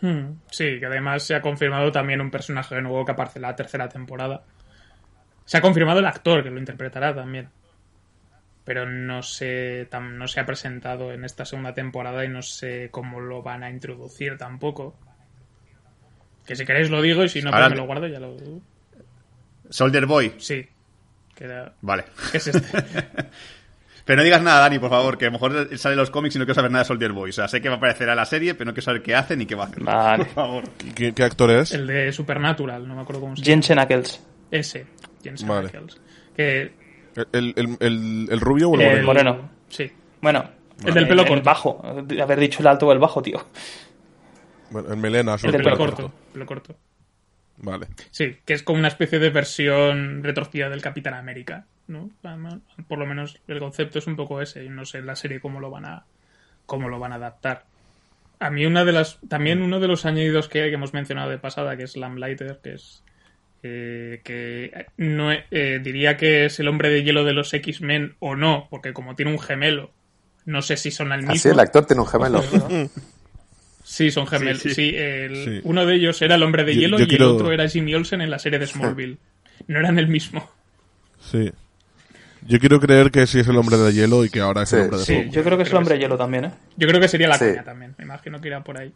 Hmm, 0.00 0.32
Sí, 0.50 0.78
que 0.80 0.86
además 0.86 1.22
se 1.22 1.34
ha 1.34 1.42
confirmado 1.42 1.92
también 1.92 2.20
un 2.20 2.30
personaje 2.30 2.80
nuevo 2.80 3.04
que 3.04 3.12
aparece 3.12 3.38
en 3.38 3.42
la 3.42 3.54
tercera 3.56 3.88
temporada. 3.88 4.42
Se 5.44 5.58
ha 5.58 5.60
confirmado 5.60 5.98
el 6.00 6.06
actor 6.06 6.42
que 6.42 6.50
lo 6.50 6.58
interpretará 6.58 7.14
también. 7.14 7.48
Pero 8.64 8.88
no 8.88 9.22
se, 9.22 9.88
tam- 9.90 10.12
no 10.12 10.28
se 10.28 10.38
ha 10.40 10.46
presentado 10.46 11.12
en 11.12 11.24
esta 11.24 11.44
segunda 11.44 11.74
temporada 11.74 12.24
y 12.24 12.28
no 12.28 12.42
sé 12.42 12.88
cómo 12.92 13.20
lo 13.20 13.42
van 13.42 13.64
a 13.64 13.70
introducir 13.70 14.38
tampoco. 14.38 14.96
Que 16.46 16.54
si 16.56 16.64
queréis 16.64 16.90
lo 16.90 17.02
digo 17.02 17.24
y 17.24 17.28
si 17.28 17.40
no, 17.42 17.50
pues 17.50 17.54
Ahora- 17.62 17.68
me 17.70 17.76
lo 17.76 17.86
guardo, 17.86 18.06
ya 18.06 18.20
lo 18.20 18.36
digo. 18.36 18.60
Soldier 19.68 20.06
Boy, 20.06 20.34
Sí. 20.38 20.66
Que 21.34 21.44
era- 21.44 21.72
vale. 21.80 22.04
¿Qué 22.30 22.36
es 22.38 22.46
este? 22.48 22.78
Pero 24.04 24.16
no 24.16 24.24
digas 24.24 24.42
nada, 24.42 24.60
Dani, 24.62 24.80
por 24.80 24.90
favor, 24.90 25.16
que 25.16 25.26
a 25.26 25.28
lo 25.28 25.32
mejor 25.32 25.78
sale 25.78 25.94
los 25.94 26.10
cómics 26.10 26.34
y 26.34 26.38
no 26.40 26.44
quiero 26.44 26.56
saber 26.56 26.72
nada 26.72 26.82
de 26.82 26.88
Soldier 26.88 27.12
Boy. 27.12 27.30
O 27.30 27.32
sea, 27.32 27.46
sé 27.46 27.60
que 27.60 27.68
va 27.68 27.74
a 27.74 27.78
aparecer 27.78 28.08
en 28.08 28.16
la 28.16 28.26
serie, 28.26 28.54
pero 28.54 28.66
no 28.66 28.74
quiero 28.74 28.84
saber 28.84 29.00
qué 29.02 29.14
hace 29.14 29.36
ni 29.36 29.46
qué 29.46 29.54
va 29.54 29.64
a 29.64 29.66
hacer. 29.68 29.82
Vale. 29.84 30.24
Por 30.24 30.34
favor. 30.34 30.64
¿Qué, 30.94 31.12
qué 31.14 31.22
actor 31.22 31.50
es? 31.52 31.70
El 31.72 31.86
de 31.86 32.10
Supernatural, 32.12 32.86
no 32.86 32.96
me 32.96 33.02
acuerdo 33.02 33.20
cómo 33.22 33.36
se 33.36 33.42
llama. 33.42 33.46
Jensen 33.54 33.78
Ackles. 33.78 34.20
Ese, 34.50 34.86
Jensen 35.22 35.46
Vale. 35.48 35.68
Ackles. 35.68 36.00
Que 36.36 36.72
¿El, 37.32 37.52
el, 37.56 37.76
el, 37.80 38.28
el 38.30 38.40
rubio 38.40 38.70
o 38.70 38.74
el 38.74 38.80
El 38.82 39.02
moreno? 39.04 39.32
moreno. 39.34 39.50
Sí. 39.68 39.90
Bueno. 40.20 40.44
El 40.84 40.94
del 40.94 41.06
pelo 41.08 41.22
el 41.22 41.28
corto. 41.28 41.44
bajo. 41.44 41.82
Haber 42.22 42.40
dicho 42.40 42.60
el 42.60 42.66
alto 42.66 42.86
o 42.88 42.92
el 42.92 42.98
bajo, 42.98 43.22
tío. 43.22 43.44
Bueno, 44.70 44.90
el 44.92 44.96
melena. 44.96 45.34
El 45.34 45.38
sobre 45.38 45.52
del 45.52 45.62
Pelo 45.62 45.76
pelo 45.76 45.86
corto. 45.90 46.12
Pelo 46.32 46.46
corto. 46.46 46.74
Vale. 47.58 47.86
Sí, 48.10 48.38
que 48.44 48.54
es 48.54 48.62
como 48.62 48.78
una 48.78 48.88
especie 48.88 49.18
de 49.18 49.30
versión 49.30 50.24
retorcida 50.24 50.68
del 50.70 50.80
Capitán 50.80 51.14
América, 51.14 51.66
¿no? 51.86 52.10
Además, 52.24 52.54
Por 52.88 52.98
lo 52.98 53.06
menos 53.06 53.38
el 53.46 53.58
concepto 53.60 53.98
es 53.98 54.06
un 54.06 54.16
poco 54.16 54.40
ese, 54.40 54.64
y 54.64 54.68
no 54.68 54.84
sé 54.84 54.98
en 54.98 55.06
la 55.06 55.14
serie 55.14 55.40
cómo 55.40 55.60
lo 55.60 55.70
van 55.70 55.84
a 55.84 56.04
cómo 56.66 56.88
lo 56.88 56.98
van 56.98 57.12
a 57.12 57.16
adaptar. 57.16 57.64
A 58.40 58.50
mí 58.50 58.66
una 58.66 58.84
de 58.84 58.92
las 58.92 59.18
también 59.28 59.62
uno 59.62 59.78
de 59.78 59.86
los 59.88 60.06
añadidos 60.06 60.48
que 60.48 60.62
hay 60.62 60.70
que 60.70 60.74
hemos 60.74 60.94
mencionado 60.94 61.30
de 61.30 61.38
pasada, 61.38 61.76
que 61.76 61.84
es 61.84 61.96
Lamplighter, 61.96 62.58
que 62.62 62.72
es 62.74 63.04
eh, 63.62 64.20
que 64.24 64.86
no 64.96 65.30
eh, 65.32 65.80
diría 65.82 66.16
que 66.16 66.46
es 66.46 66.58
el 66.60 66.68
hombre 66.68 66.88
de 66.90 67.02
hielo 67.04 67.24
de 67.24 67.32
los 67.32 67.52
X-Men 67.54 68.14
o 68.18 68.34
no, 68.36 68.66
porque 68.70 68.92
como 68.92 69.14
tiene 69.14 69.30
un 69.32 69.38
gemelo, 69.38 69.90
no 70.44 70.62
sé 70.62 70.76
si 70.76 70.90
son 70.90 71.12
el 71.12 71.20
mismo. 71.20 71.32
Así, 71.34 71.48
el 71.48 71.60
actor 71.60 71.86
tiene 71.86 72.02
un 72.02 72.08
gemelo. 72.08 72.42
Sí, 73.84 74.10
son 74.12 74.26
gemelos. 74.26 74.62
Sí, 74.62 74.68
Sí, 74.70 74.74
sí. 74.90 74.96
el- 74.96 75.44
Sí. 75.44 75.60
uno 75.64 75.84
de 75.84 75.96
ellos 75.96 76.22
era 76.22 76.36
el 76.36 76.42
hombre 76.44 76.64
de 76.64 76.74
Yo- 76.74 76.80
hielo 76.82 76.98
yo 76.98 77.04
y 77.04 77.08
quiero- 77.08 77.26
el 77.30 77.32
otro 77.32 77.52
era 77.52 77.68
Jimmy 77.68 77.94
Olsen 77.94 78.20
en 78.20 78.30
la 78.30 78.38
serie 78.38 78.58
de 78.58 78.66
Smallville. 78.66 79.18
No 79.66 79.78
eran 79.80 79.98
el 79.98 80.06
mismo. 80.08 80.48
Sí. 81.20 81.52
Yo 82.46 82.58
quiero 82.58 82.80
creer 82.80 83.10
que 83.10 83.26
sí 83.26 83.40
es 83.40 83.48
el 83.48 83.56
hombre 83.56 83.76
de 83.76 83.92
hielo 83.92 84.24
y 84.24 84.30
que 84.30 84.40
ahora 84.40 84.62
es 84.62 84.70
Sí, 84.70 84.76
el 84.76 84.82
hombre 84.82 84.98
de 84.98 85.04
sí. 85.04 85.14
fuego. 85.14 85.32
Yo 85.32 85.42
creo 85.44 85.56
que 85.56 85.62
es 85.64 85.70
el 85.70 85.76
hombre 85.76 85.98
hielo 85.98 86.16
también, 86.16 86.44
¿eh? 86.46 86.50
Yo 86.76 86.88
creo 86.88 87.00
que 87.00 87.08
sería 87.08 87.28
la 87.28 87.38
Sí. 87.38 87.44
coña 87.46 87.64
también. 87.64 87.94
Me 87.98 88.04
imagino 88.04 88.40
que 88.40 88.48
irá 88.48 88.62
por 88.62 88.78
ahí. 88.78 88.92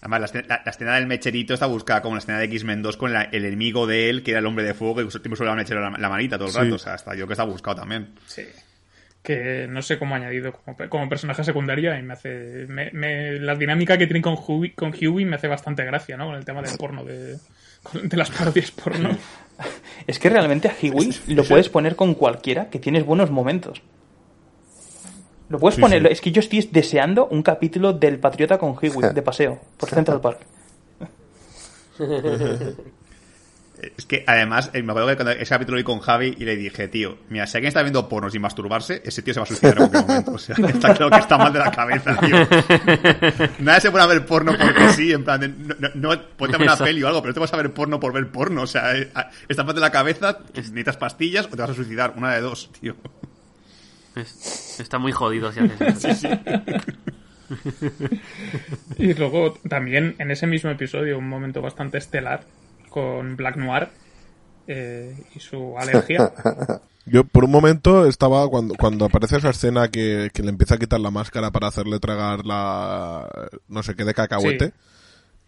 Además, 0.00 0.20
la 0.20 0.26
escena, 0.26 0.44
la- 0.48 0.62
la 0.64 0.70
escena 0.70 0.94
del 0.94 1.06
mecherito 1.06 1.54
está 1.54 1.66
buscada 1.66 2.02
como 2.02 2.14
la 2.14 2.20
escena 2.20 2.38
de 2.38 2.44
X-Men 2.44 2.82
2 2.82 2.96
con 2.96 3.12
la- 3.12 3.22
el 3.24 3.44
enemigo 3.44 3.86
de 3.86 4.10
él, 4.10 4.22
que 4.22 4.30
era 4.32 4.40
el 4.40 4.46
hombre 4.46 4.64
de 4.64 4.74
fuego, 4.74 4.94
que 4.96 5.10
siempre 5.10 5.34
suele 5.36 5.52
mechero 5.54 5.80
la, 5.80 5.96
la 5.98 6.08
manita 6.08 6.36
todo 6.38 6.48
el 6.48 6.54
Sí. 6.54 6.58
rato. 6.60 6.74
O 6.74 6.78
sea, 6.78 6.94
hasta 6.94 7.14
yo 7.14 7.26
que 7.26 7.32
está 7.32 7.44
buscado 7.44 7.76
también. 7.78 8.10
Sí. 8.26 8.42
Que 9.22 9.66
no 9.68 9.82
sé 9.82 9.98
cómo 9.98 10.14
ha 10.14 10.18
añadido 10.18 10.52
como, 10.52 10.76
pe- 10.76 10.88
como 10.88 11.08
personaje 11.08 11.42
secundario 11.42 11.96
y 11.98 12.02
me 12.02 12.12
hace. 12.14 12.66
Me, 12.68 12.90
me- 12.92 13.38
la 13.40 13.56
dinámica 13.56 13.98
que 13.98 14.06
tienen 14.06 14.22
con 14.22 14.36
Huey, 14.38 14.70
con 14.70 14.92
Huey 14.94 15.24
me 15.24 15.36
hace 15.36 15.48
bastante 15.48 15.84
gracia, 15.84 16.16
¿no? 16.16 16.26
Con 16.26 16.36
el 16.36 16.44
tema 16.44 16.62
del 16.62 16.76
porno, 16.78 17.04
de, 17.04 17.36
de 18.02 18.16
las 18.16 18.30
parodias 18.30 18.70
porno. 18.70 19.10
Es 20.06 20.20
que 20.20 20.30
realmente 20.30 20.68
a 20.68 20.74
Hiwi 20.80 21.10
lo 21.34 21.42
puedes 21.42 21.68
poner 21.68 21.96
con 21.96 22.14
cualquiera 22.14 22.70
que 22.70 22.78
tienes 22.78 23.04
buenos 23.04 23.32
momentos. 23.32 23.82
Lo 25.48 25.58
puedes 25.58 25.76
Sí, 25.76 25.80
poner. 25.80 26.02
sí. 26.02 26.08
Es 26.10 26.20
que 26.20 26.30
yo 26.32 26.40
estoy 26.40 26.68
deseando 26.70 27.26
un 27.28 27.42
capítulo 27.42 27.92
del 27.92 28.18
Patriota 28.18 28.58
con 28.58 28.74
Hiwi 28.80 29.12
de 29.14 29.22
paseo 29.22 29.58
por 29.78 29.88
Central 29.88 30.20
Park. 30.20 30.40
Es 33.96 34.06
que 34.06 34.24
además, 34.26 34.70
eh, 34.72 34.82
me 34.82 34.90
acuerdo 34.90 35.08
que 35.10 35.14
cuando 35.14 35.30
ese 35.30 35.50
capítulo 35.54 35.76
lo 35.76 35.78
vi 35.78 35.84
con 35.84 36.00
Javi 36.00 36.34
y 36.36 36.44
le 36.44 36.56
dije, 36.56 36.88
tío, 36.88 37.16
mira, 37.28 37.46
si 37.46 37.56
alguien 37.58 37.68
está 37.68 37.80
viendo 37.82 38.08
pornos 38.08 38.34
y 38.34 38.40
masturbarse, 38.40 39.02
ese 39.04 39.22
tío 39.22 39.32
se 39.32 39.38
va 39.38 39.44
a 39.44 39.46
suicidar 39.46 39.74
en 39.74 39.78
cualquier 39.88 40.04
momento. 40.04 40.32
O 40.32 40.38
sea, 40.38 40.56
está 40.68 40.94
claro 40.94 41.10
que 41.12 41.18
está 41.18 41.38
mal 41.38 41.52
de 41.52 41.58
la 41.60 41.70
cabeza, 41.70 42.16
tío. 42.18 42.36
Nadie 43.60 43.80
se 43.80 43.92
pone 43.92 44.02
a 44.02 44.06
ver 44.08 44.26
porno 44.26 44.50
porque 44.60 44.92
sí, 44.94 45.12
en 45.12 45.22
plan, 45.22 45.40
de, 45.40 45.48
no, 45.50 45.76
no, 45.78 45.90
no 45.94 46.22
ponte 46.36 46.56
a 46.56 46.58
ver 46.58 46.66
una 46.68 46.76
peli 46.76 47.04
o 47.04 47.06
algo, 47.06 47.20
pero 47.22 47.30
no 47.30 47.34
te 47.34 47.40
vas 47.40 47.52
a 47.52 47.56
ver 47.56 47.72
porno 47.72 48.00
por 48.00 48.12
ver 48.12 48.28
porno. 48.32 48.62
O 48.62 48.66
sea, 48.66 48.96
eh, 48.96 49.12
estás 49.48 49.64
mal 49.64 49.76
de 49.76 49.80
la 49.80 49.92
cabeza, 49.92 50.38
necesitas 50.56 50.96
pastillas 50.96 51.46
o 51.46 51.50
te 51.50 51.56
vas 51.62 51.70
a 51.70 51.74
suicidar. 51.74 52.14
Una 52.16 52.34
de 52.34 52.40
dos, 52.40 52.70
tío. 52.80 52.96
Es- 54.18 54.80
está 54.80 54.98
muy 54.98 55.12
jodido 55.12 55.52
si 55.52 55.60
haces 55.60 56.04
eso. 56.04 56.28
Y 58.98 59.14
luego 59.14 59.54
también 59.68 60.14
en 60.18 60.30
ese 60.30 60.46
mismo 60.46 60.70
episodio, 60.70 61.18
un 61.18 61.28
momento 61.28 61.62
bastante 61.62 61.98
estelar 61.98 62.42
con 62.90 63.36
Black 63.36 63.56
Noir 63.56 63.88
eh, 64.66 65.14
y 65.34 65.40
su 65.40 65.76
alergia. 65.78 66.32
Yo 67.06 67.24
por 67.24 67.44
un 67.44 67.50
momento 67.50 68.06
estaba 68.06 68.46
cuando 68.50 68.74
cuando 68.74 69.06
aparece 69.06 69.38
esa 69.38 69.48
escena 69.50 69.88
que, 69.88 70.30
que 70.34 70.42
le 70.42 70.50
empieza 70.50 70.74
a 70.74 70.78
quitar 70.78 71.00
la 71.00 71.10
máscara 71.10 71.50
para 71.50 71.68
hacerle 71.68 72.00
tragar 72.00 72.44
la 72.44 73.26
no 73.68 73.82
sé 73.82 73.94
qué 73.94 74.04
de 74.04 74.12
cacahuete. 74.12 74.66
Sí. 74.66 74.72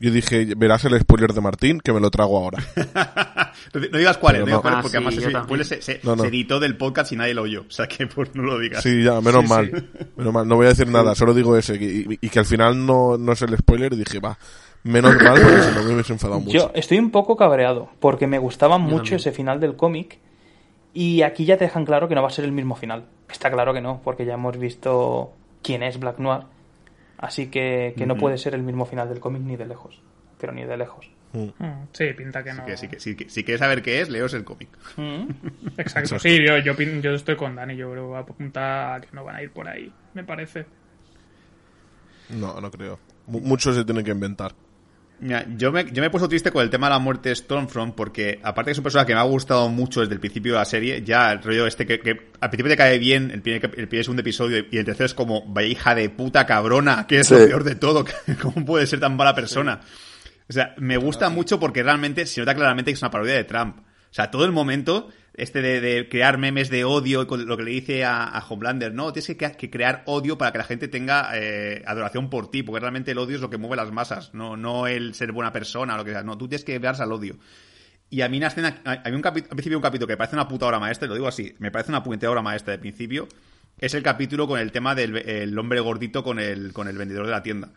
Yo 0.01 0.11
dije, 0.11 0.55
verás 0.57 0.85
el 0.87 0.99
spoiler 0.99 1.33
de 1.35 1.41
Martín, 1.43 1.79
que 1.81 1.93
me 1.93 2.01
lo 2.01 2.11
trago 2.11 2.39
ahora. 2.39 2.59
No 3.75 3.99
digas 3.99 4.19
Pero 4.19 4.39
no 4.41 4.47
digas 4.47 4.65
no. 4.65 4.71
Ah, 4.71 4.79
porque 4.83 4.89
sí, 4.91 4.97
además 4.97 5.15
ese 5.15 5.23
también. 5.25 5.45
spoiler 5.45 5.67
se, 5.67 5.83
se- 5.83 6.01
No, 6.03 6.17
no. 6.17 6.23
se 6.23 6.29
editó 6.29 6.59
del 6.59 6.77
podcast 6.77 7.13
y 7.13 7.17
nadie 7.17 7.35
lo 7.35 7.43
oyó. 7.43 7.63
O 7.69 7.71
sea 7.71 7.87
que 7.87 8.07
pues 8.07 8.35
no 8.35 8.43
lo 8.43 8.59
digas. 8.59 8.83
Sí, 8.83 9.03
ya, 9.05 9.21
menos 9.21 9.43
Sí, 9.43 9.49
mal. 9.49 9.71
sí. 9.99 10.07
Menos 10.17 10.33
mal, 10.33 10.49
no 10.49 10.57
voy 10.57 10.67
a 10.67 10.71
decir 10.71 10.89
nada, 10.89 11.15
solo 11.15 11.35
digo 11.35 11.57
ese. 11.57 11.75
Y, 11.77 12.19
y 12.21 12.29
que 12.31 12.39
al 12.39 12.47
final 12.47 12.85
no, 12.87 13.19
no 13.19 13.33
es 13.33 13.43
el 13.43 13.57
spoiler 13.59 13.93
y 13.93 13.97
dije, 13.97 14.19
va, 14.19 14.39
menos 14.83 15.15
mal 15.23 15.39
porque 15.41 15.63
si 15.63 15.75
no 15.75 15.83
me 15.85 15.93
hubiese 15.95 16.13
enfadado 16.15 16.41
mucho. 16.41 16.53
Yo 16.53 16.71
estoy 16.75 16.99
un 16.99 17.11
poco 17.11 17.37
cabreado 17.37 17.91
porque 18.01 18.27
me 18.27 18.39
gustaba 18.39 18.79
mucho 18.79 18.97
también. 18.97 19.15
ese 19.17 19.33
final 19.33 19.61
del 19.61 19.77
cómic 19.77 20.19
y 20.95 21.23
aquí 21.23 21.45
ya 21.45 21.57
te 21.59 21.65
dejan 21.65 21.85
claro 21.85 22.09
que 22.09 22.15
no 22.15 22.23
va 22.23 22.29
a 22.29 22.33
ser 22.33 22.47
el 22.47 22.53
mismo 22.53 22.77
final. 22.77 23.05
Está 23.31 23.51
claro 23.51 23.75
que 23.75 23.81
no, 23.83 24.01
porque 24.03 24.25
ya 24.25 24.35
hemos 24.35 24.57
visto 24.59 25.33
quién 25.63 25.83
es 25.83 26.01
Black 26.01 26.19
Noir. 26.19 26.45
Así 27.23 27.49
que, 27.49 27.93
que 27.97 28.07
no 28.07 28.17
puede 28.17 28.39
ser 28.39 28.55
el 28.55 28.63
mismo 28.63 28.87
final 28.87 29.09
del 29.09 29.21
cómic 29.21 29.43
ni 29.43 29.57
de 29.57 29.67
lejos. 29.67 30.01
Pero 30.41 30.53
ni 30.55 30.65
de 30.65 30.77
lejos. 30.77 31.09
Mm, 31.33 31.49
Sí, 31.93 32.07
pinta 32.17 32.43
que 32.43 32.53
no. 32.55 32.65
Que 32.67 32.77
sí, 32.77 32.89
que, 32.89 32.99
sí, 32.99 33.15
que- 33.15 33.29
si 33.29 33.45
quieres 33.45 33.61
saber 33.61 33.83
qué 33.83 34.01
es, 34.01 34.09
leos 34.09 34.33
el 34.35 34.43
cómic. 34.45 34.69
Mm. 34.97 35.29
Exacto, 35.77 36.19
sí, 36.19 36.39
yo, 36.45 36.57
yo, 36.59 36.75
pin- 36.75 37.03
yo 37.03 37.13
estoy 37.15 37.37
con 37.37 37.55
Dani, 37.57 37.77
yo 37.77 37.91
creo 37.93 38.11
que 38.13 38.19
apunta 38.19 38.95
a 38.95 39.01
que 39.01 39.09
no 39.13 39.23
van 39.23 39.37
a 39.37 39.43
ir 39.43 39.51
por 39.53 39.69
ahí, 39.69 39.93
me 40.15 40.25
parece. 40.25 40.65
No, 42.31 42.61
no 42.61 42.71
creo. 42.71 42.99
Mu- 43.27 43.41
Muchos 43.41 43.77
se 43.77 43.85
tienen 43.85 44.05
que 44.05 44.11
inventar. 44.13 44.53
Mira, 45.23 45.45
yo 45.57 45.71
me, 45.71 45.85
yo 45.93 46.01
me 46.01 46.07
he 46.07 46.11
puesto 46.11 46.29
triste 46.29 46.51
con 46.51 46.63
el 46.63 46.71
tema 46.71 46.87
de 46.87 46.95
la 46.95 46.99
muerte 46.99 47.29
de 47.29 47.35
Stormfront 47.37 47.95
porque, 47.95 48.41
aparte 48.43 48.69
que 48.69 48.73
es 48.73 48.79
un 48.79 48.85
personaje 48.85 49.09
que 49.09 49.15
me 49.15 49.21
ha 49.21 49.25
gustado 49.25 49.69
mucho 49.69 50.01
desde 50.01 50.15
el 50.15 50.21
principio 50.21 50.53
de 50.55 50.59
la 50.61 50.65
serie, 50.65 51.03
ya 51.05 51.31
el 51.33 51.43
rollo 51.43 51.67
este 51.67 51.87
que, 51.87 52.01
que 52.01 52.31
al 52.41 52.49
principio 52.49 52.71
te 52.71 52.77
cae 52.77 52.99
bien 52.99 53.31
el 53.31 53.43
primer, 53.43 53.65
el 53.77 53.87
primer 53.89 54.05
segundo 54.05 54.21
episodio 54.23 54.65
y 54.71 54.79
el 54.79 54.85
tercero 54.85 55.05
es 55.07 55.15
como, 55.15 55.45
vaya 55.47 55.69
hija 55.69 55.95
de 55.95 56.09
puta 56.09 56.47
cabrona, 56.47 57.07
que 57.07 57.21
es 57.21 57.27
Sí. 57.27 57.35
lo 57.35 57.47
peor 57.47 57.65
de 57.65 57.75
todo, 57.75 58.05
¿cómo 58.43 58.65
puede 58.65 58.87
ser 58.87 58.99
tan 59.01 59.15
mala 59.17 59.35
persona? 59.35 59.81
O 60.49 60.53
sea, 60.53 60.75
me 60.79 60.97
gusta 60.97 61.29
mucho 61.29 61.61
porque 61.61 61.83
realmente 61.83 62.25
se 62.27 62.41
nota 62.41 62.55
claramente 62.55 62.91
que 62.91 62.95
es 62.95 63.03
una 63.03 63.11
parodia 63.11 63.35
de 63.35 63.45
Trump. 63.45 63.79
O 63.79 64.13
sea, 64.13 64.31
todo 64.31 64.45
el 64.45 64.53
momento, 64.53 65.09
este 65.43 65.63
de, 65.63 65.81
de 65.81 66.09
crear 66.09 66.39
memes 66.39 66.71
de 66.71 66.85
odio, 66.85 67.25
lo 67.25 67.57
que 67.57 67.63
le 67.63 67.71
dice 67.71 68.05
a, 68.05 68.25
a 68.25 68.47
Homelander, 68.47 68.93
no, 68.95 69.13
tienes 69.13 69.37
que, 69.37 69.53
que 69.57 69.71
crear 69.71 70.03
odio 70.07 70.37
para 70.39 70.53
que 70.53 70.59
la 70.59 70.65
gente 70.65 70.89
tenga 70.89 71.31
eh, 71.35 71.83
adoración 71.87 72.31
por 72.31 72.51
ti, 72.51 72.63
porque 72.63 72.81
realmente 72.81 73.13
el 73.13 73.19
odio 73.19 73.37
es 73.37 73.43
lo 73.43 73.51
que 73.51 73.59
mueve 73.59 73.77
las 73.77 73.91
masas, 73.93 74.35
no, 74.35 74.57
no 74.57 74.87
el 74.87 75.15
ser 75.15 75.33
buena 75.33 75.53
persona 75.53 75.95
o 75.95 75.97
lo 75.97 76.05
que 76.05 76.13
sea, 76.13 76.23
no, 76.23 76.37
tú 76.39 76.49
tienes 76.49 76.65
que 76.65 76.79
verse 76.79 77.03
al 77.03 77.13
odio. 77.13 77.39
Y 78.09 78.23
a 78.23 78.29
mí 78.29 78.39
una 78.39 78.49
escena, 78.49 78.83
hay 78.85 79.13
un 79.13 79.23
capi- 79.23 79.45
al 79.45 79.57
principio 79.57 79.79
un 79.79 79.83
capítulo 79.83 80.07
que 80.07 80.15
me 80.15 80.19
parece 80.19 80.37
una 80.37 80.49
puta 80.49 80.67
obra 80.67 80.79
maestra, 80.81 81.07
lo 81.09 81.15
digo 81.15 81.29
así, 81.29 81.55
me 81.59 81.71
parece 81.71 81.91
una 81.91 82.03
puta 82.03 82.29
obra 82.31 82.43
maestra 82.43 82.73
de 82.73 82.79
principio, 82.79 83.29
es 83.79 83.95
el 83.95 84.03
capítulo 84.03 84.47
con 84.47 84.59
el 84.59 84.73
tema 84.73 84.95
del 84.95 85.17
el 85.17 85.59
hombre 85.59 85.81
gordito 85.81 86.23
con 86.23 86.39
el, 86.39 86.73
con 86.73 86.89
el 86.89 86.99
vendedor 86.99 87.27
de 87.27 87.33
la 87.33 87.43
tienda. 87.43 87.73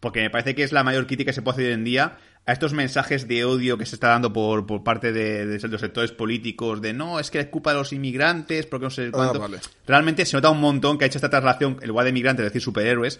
Porque 0.00 0.20
me 0.20 0.30
parece 0.30 0.54
que 0.54 0.62
es 0.62 0.72
la 0.72 0.84
mayor 0.84 1.06
crítica 1.06 1.30
que 1.30 1.34
se 1.34 1.42
puede 1.42 1.56
hacer 1.56 1.66
hoy 1.66 1.72
en 1.72 1.84
día 1.84 2.18
a 2.46 2.52
estos 2.52 2.72
mensajes 2.72 3.26
de 3.26 3.44
odio 3.44 3.76
que 3.76 3.86
se 3.86 3.96
está 3.96 4.08
dando 4.08 4.32
por, 4.32 4.66
por 4.66 4.84
parte 4.84 5.12
de, 5.12 5.46
de 5.46 5.68
los 5.68 5.80
sectores 5.80 6.12
políticos, 6.12 6.80
de 6.80 6.92
no, 6.92 7.18
es 7.18 7.30
que 7.30 7.40
es 7.40 7.46
culpa 7.46 7.72
de 7.72 7.78
los 7.78 7.92
inmigrantes, 7.92 8.66
porque 8.66 8.84
no 8.84 8.90
sé 8.90 9.10
cuánto. 9.10 9.40
vale. 9.40 9.58
Realmente 9.86 10.24
se 10.24 10.36
nota 10.36 10.50
un 10.50 10.60
montón 10.60 10.96
que 10.96 11.04
ha 11.04 11.08
hecho 11.08 11.18
esta 11.18 11.28
traslación, 11.30 11.78
el 11.82 11.88
lugar 11.88 12.04
de 12.04 12.10
inmigrantes, 12.10 12.46
es 12.46 12.52
decir, 12.52 12.62
superhéroes, 12.62 13.18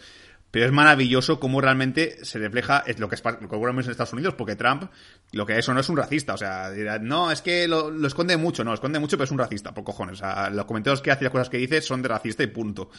pero 0.52 0.64
es 0.64 0.72
maravilloso 0.72 1.40
cómo 1.40 1.60
realmente 1.60 2.24
se 2.24 2.38
refleja 2.38 2.84
es 2.86 3.00
lo 3.00 3.08
que 3.08 3.16
es 3.16 3.24
lo 3.24 3.48
que 3.48 3.56
ocurre 3.56 3.72
en 3.72 3.78
Estados 3.80 4.12
Unidos, 4.12 4.34
porque 4.34 4.54
Trump 4.54 4.84
lo 5.32 5.44
que 5.44 5.58
eso 5.58 5.74
no 5.74 5.80
es 5.80 5.88
un 5.88 5.96
racista, 5.96 6.34
o 6.34 6.38
sea, 6.38 6.70
dirá, 6.70 7.00
no, 7.00 7.32
es 7.32 7.42
que 7.42 7.66
lo, 7.66 7.90
lo 7.90 8.06
esconde 8.06 8.36
mucho, 8.36 8.62
no, 8.62 8.70
lo 8.70 8.76
esconde 8.76 9.00
mucho, 9.00 9.16
pero 9.16 9.24
es 9.24 9.30
un 9.32 9.38
racista, 9.38 9.74
por 9.74 9.82
cojones, 9.82 10.14
o 10.14 10.24
sea, 10.24 10.48
los 10.50 10.64
comentarios 10.66 11.02
que 11.02 11.10
hace 11.10 11.24
y 11.24 11.26
las 11.26 11.32
cosas 11.32 11.50
que 11.50 11.58
dice 11.58 11.82
son 11.82 12.00
de 12.00 12.08
racista 12.08 12.44
y 12.44 12.46
punto. 12.46 12.90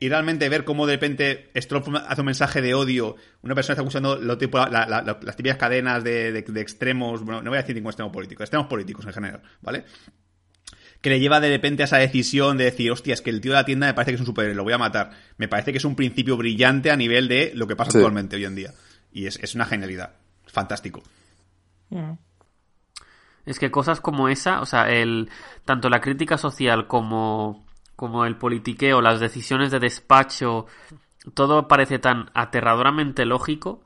Y 0.00 0.08
realmente 0.08 0.48
ver 0.48 0.64
cómo 0.64 0.86
de 0.86 0.92
repente 0.94 1.50
Stroff 1.56 1.88
hace 2.06 2.20
un 2.20 2.26
mensaje 2.26 2.62
de 2.62 2.72
odio, 2.74 3.16
una 3.42 3.54
persona 3.56 3.74
está 3.74 3.82
usando 3.82 4.16
lo 4.16 4.38
tipo, 4.38 4.58
la- 4.58 4.86
la- 4.86 5.02
la- 5.02 5.18
las 5.22 5.34
típicas 5.36 5.58
cadenas 5.58 6.04
de, 6.04 6.30
de- 6.30 6.42
de 6.42 6.60
extremos, 6.60 7.22
bueno, 7.24 7.42
no 7.42 7.50
voy 7.50 7.58
a 7.58 7.62
decir 7.62 7.74
ningún 7.74 7.90
extremo 7.90 8.12
político, 8.12 8.42
extremos 8.44 8.68
políticos 8.68 9.04
en 9.06 9.12
general, 9.12 9.42
¿vale? 9.60 9.84
que 11.00 11.10
le 11.10 11.20
lleva 11.20 11.38
de 11.38 11.48
repente 11.48 11.82
a 11.82 11.86
esa 11.86 11.98
decisión 11.98 12.56
de 12.58 12.64
decir, 12.64 12.90
hostia, 12.90 13.14
es 13.14 13.22
que 13.22 13.30
el 13.30 13.40
tío 13.40 13.52
de 13.52 13.58
la 13.58 13.64
tienda 13.64 13.86
me 13.86 13.94
parece 13.94 14.10
que 14.10 14.14
es 14.16 14.20
un 14.20 14.26
superhéroe, 14.26 14.56
lo 14.56 14.64
voy 14.64 14.72
a 14.72 14.78
matar. 14.78 15.10
Me 15.36 15.46
parece 15.46 15.70
que 15.70 15.78
es 15.78 15.84
un 15.84 15.94
principio 15.94 16.36
brillante 16.36 16.90
a 16.90 16.96
nivel 16.96 17.28
de 17.28 17.52
lo 17.54 17.68
que 17.68 17.76
pasa 17.76 17.92
Sí. 17.92 17.98
actualmente 17.98 18.34
hoy 18.34 18.44
en 18.44 18.56
día. 18.56 18.74
Y 19.12 19.26
es, 19.26 19.38
es 19.40 19.54
una 19.54 19.64
genialidad. 19.64 20.14
Fantástico. 20.48 21.04
Es 23.46 23.58
que 23.58 23.70
cosas 23.70 24.00
como 24.00 24.28
esa, 24.28 24.60
o 24.60 24.66
sea, 24.66 24.90
el 24.90 25.30
tanto 25.64 25.88
la 25.88 26.00
crítica 26.00 26.36
social 26.36 26.86
como, 26.88 27.64
como 27.98 28.24
el 28.26 28.36
politiqueo, 28.36 29.02
las 29.02 29.18
decisiones 29.18 29.72
de 29.72 29.80
despacho, 29.80 30.66
todo 31.34 31.66
parece 31.66 31.98
tan 31.98 32.30
aterradoramente 32.32 33.24
lógico 33.24 33.82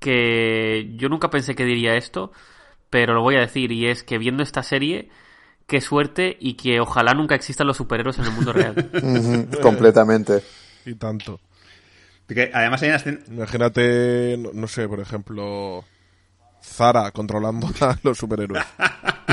que 0.00 0.90
yo 0.96 1.08
nunca 1.08 1.30
pensé 1.30 1.54
que 1.54 1.64
diría 1.64 1.94
esto, 1.94 2.32
pero 2.90 3.14
lo 3.14 3.22
voy 3.22 3.36
a 3.36 3.42
decir 3.42 3.70
y 3.70 3.86
es 3.86 4.02
que 4.02 4.18
viendo 4.18 4.42
esta 4.42 4.64
serie, 4.64 5.10
qué 5.68 5.80
suerte 5.80 6.36
y 6.40 6.54
que 6.54 6.80
ojalá 6.80 7.14
nunca 7.14 7.36
existan 7.36 7.68
los 7.68 7.76
superhéroes 7.76 8.18
en 8.18 8.24
el 8.24 8.32
mundo 8.32 8.52
real. 8.52 8.90
Completamente. 9.62 10.42
Y 10.84 10.96
tanto. 10.96 11.38
Porque 12.26 12.50
además 12.52 12.82
hay 12.82 12.88
una 12.88 12.96
escena... 12.96 13.18
Imagínate, 13.28 14.36
no, 14.38 14.50
no 14.52 14.66
sé, 14.66 14.88
por 14.88 14.98
ejemplo, 14.98 15.84
Zara 16.60 17.12
controlando 17.12 17.68
a 17.80 17.96
los 18.02 18.18
superhéroes. 18.18 18.64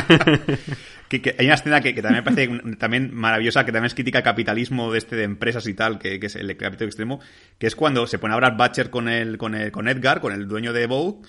que, 1.10 1.22
que 1.22 1.36
hay 1.38 1.46
una 1.46 1.56
escena 1.56 1.82
que, 1.82 1.94
también 1.94 2.24
me 2.24 2.24
parece 2.24 2.76
también 2.78 3.14
maravillosa, 3.14 3.66
que 3.66 3.72
también 3.72 3.88
es 3.88 3.94
crítica 3.94 4.20
al 4.20 4.24
capitalismo 4.24 4.92
de 4.92 4.98
este 4.98 5.16
de 5.16 5.24
empresas 5.24 5.68
y 5.68 5.74
tal, 5.74 6.00
que, 6.00 6.20
es 6.22 6.36
el 6.36 6.48
capitalismo 6.58 6.86
extremo, 6.86 7.20
que 7.58 7.68
es 7.68 7.76
cuando 7.76 8.08
se 8.08 8.20
pone 8.20 8.34
a 8.34 8.36
hablar 8.36 8.58
Butcher 8.58 8.90
con 8.90 9.08
el, 9.10 9.38
con 9.38 9.56
el, 9.56 9.72
con 9.72 9.88
Edgar, 9.88 10.22
con 10.22 10.34
el 10.34 10.48
dueño 10.48 10.74
de 10.74 10.88
Vogue, 10.88 11.28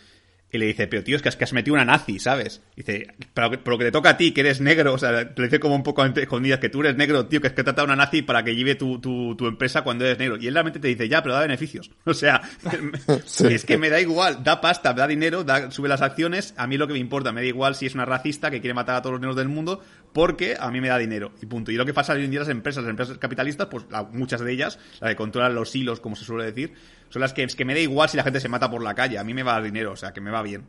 y 0.50 0.56
le 0.58 0.66
dice, 0.66 0.86
pero 0.86 1.04
tío, 1.04 1.14
es 1.16 1.20
que 1.22 1.28
has, 1.28 1.36
que 1.36 1.44
has 1.44 1.52
metido 1.52 1.74
una 1.74 1.84
nazi, 1.84 2.18
¿sabes? 2.18 2.62
Dice, 2.74 3.08
pero, 3.34 3.50
pero 3.50 3.70
lo 3.72 3.78
que 3.78 3.84
te 3.84 3.92
toca 3.92 4.10
a 4.10 4.16
ti, 4.16 4.32
que 4.32 4.40
eres 4.40 4.60
negro, 4.62 4.94
o 4.94 4.98
sea, 4.98 5.12
le 5.12 5.44
dice 5.44 5.60
como 5.60 5.74
un 5.74 5.82
poco 5.82 6.04
entre 6.06 6.22
escondidas, 6.22 6.58
que 6.58 6.70
tú 6.70 6.80
eres 6.80 6.96
negro, 6.96 7.26
tío, 7.26 7.40
que 7.42 7.48
es 7.48 7.52
que 7.52 7.60
ha 7.60 7.64
tratado 7.64 7.84
una 7.86 7.96
nazi 7.96 8.22
para 8.22 8.42
que 8.42 8.56
lleve 8.56 8.74
tu, 8.74 8.98
tu, 8.98 9.34
tu 9.36 9.46
empresa 9.46 9.82
cuando 9.82 10.06
eres 10.06 10.18
negro. 10.18 10.38
Y 10.38 10.46
él 10.46 10.54
realmente 10.54 10.80
te 10.80 10.88
dice, 10.88 11.06
ya, 11.08 11.22
pero 11.22 11.34
da 11.34 11.40
beneficios. 11.42 11.90
O 12.06 12.14
sea, 12.14 12.40
es 13.50 13.64
que 13.64 13.76
me 13.78 13.90
da 13.90 14.00
igual, 14.00 14.42
da 14.42 14.60
pasta, 14.60 14.94
da 14.94 15.06
dinero, 15.06 15.44
da, 15.44 15.70
sube 15.70 15.88
las 15.88 16.00
acciones, 16.02 16.54
a 16.56 16.66
mí 16.66 16.78
lo 16.78 16.86
que 16.86 16.94
me 16.94 16.98
importa, 16.98 17.32
me 17.32 17.42
da 17.42 17.46
igual 17.46 17.74
si 17.74 17.86
es 17.86 17.94
una 17.94 18.04
racista 18.06 18.50
que 18.50 18.60
quiere 18.60 18.74
matar 18.74 18.96
a 18.96 19.02
todos 19.02 19.12
los 19.12 19.20
negros 19.20 19.36
del 19.36 19.48
mundo, 19.48 19.82
porque 20.12 20.56
a 20.58 20.70
mí 20.70 20.80
me 20.80 20.88
da 20.88 20.96
dinero, 20.98 21.32
y 21.42 21.46
punto. 21.46 21.70
Y 21.70 21.76
lo 21.76 21.84
que 21.84 21.92
pasa 21.92 22.14
hoy 22.14 22.24
en 22.24 22.30
día 22.30 22.40
las 22.40 22.48
empresas, 22.48 22.82
las 22.84 22.90
empresas 22.90 23.18
capitalistas, 23.18 23.66
pues 23.70 23.84
la- 23.90 24.04
muchas 24.04 24.40
de 24.40 24.50
ellas, 24.52 24.78
las 25.00 25.10
que 25.10 25.16
controlan 25.16 25.54
los 25.54 25.74
hilos, 25.76 26.00
como 26.00 26.16
se 26.16 26.24
suele 26.24 26.44
decir, 26.44 26.72
son 27.08 27.20
las 27.20 27.32
que 27.32 27.42
es 27.42 27.56
que 27.56 27.64
me 27.64 27.74
da 27.74 27.80
igual 27.80 28.08
si 28.08 28.16
la 28.16 28.22
gente 28.24 28.40
se 28.40 28.48
mata 28.48 28.70
por 28.70 28.82
la 28.82 28.94
calle, 28.94 29.18
a 29.18 29.24
mí 29.24 29.34
me 29.34 29.42
va 29.42 29.52
a 29.52 29.54
dar 29.54 29.64
dinero, 29.64 29.92
o 29.92 29.96
sea, 29.96 30.12
que 30.12 30.20
me 30.20 30.30
va 30.30 30.42
bien. 30.42 30.64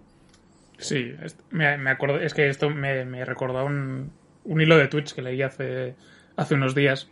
Sí, 0.78 1.14
es- 1.22 1.38
me, 1.52 1.78
me 1.78 1.90
acuerdo, 1.90 2.20
es 2.20 2.34
que 2.34 2.48
esto 2.48 2.70
me, 2.70 3.03
me 3.06 3.26
recordó 3.26 3.66
un, 3.66 4.11
un 4.45 4.61
hilo 4.61 4.78
de 4.78 4.88
Twitch 4.88 5.14
que 5.14 5.22
leí 5.22 5.41
hace, 5.41 5.95
hace 6.38 6.56
unos 6.56 6.74
días. 6.76 7.10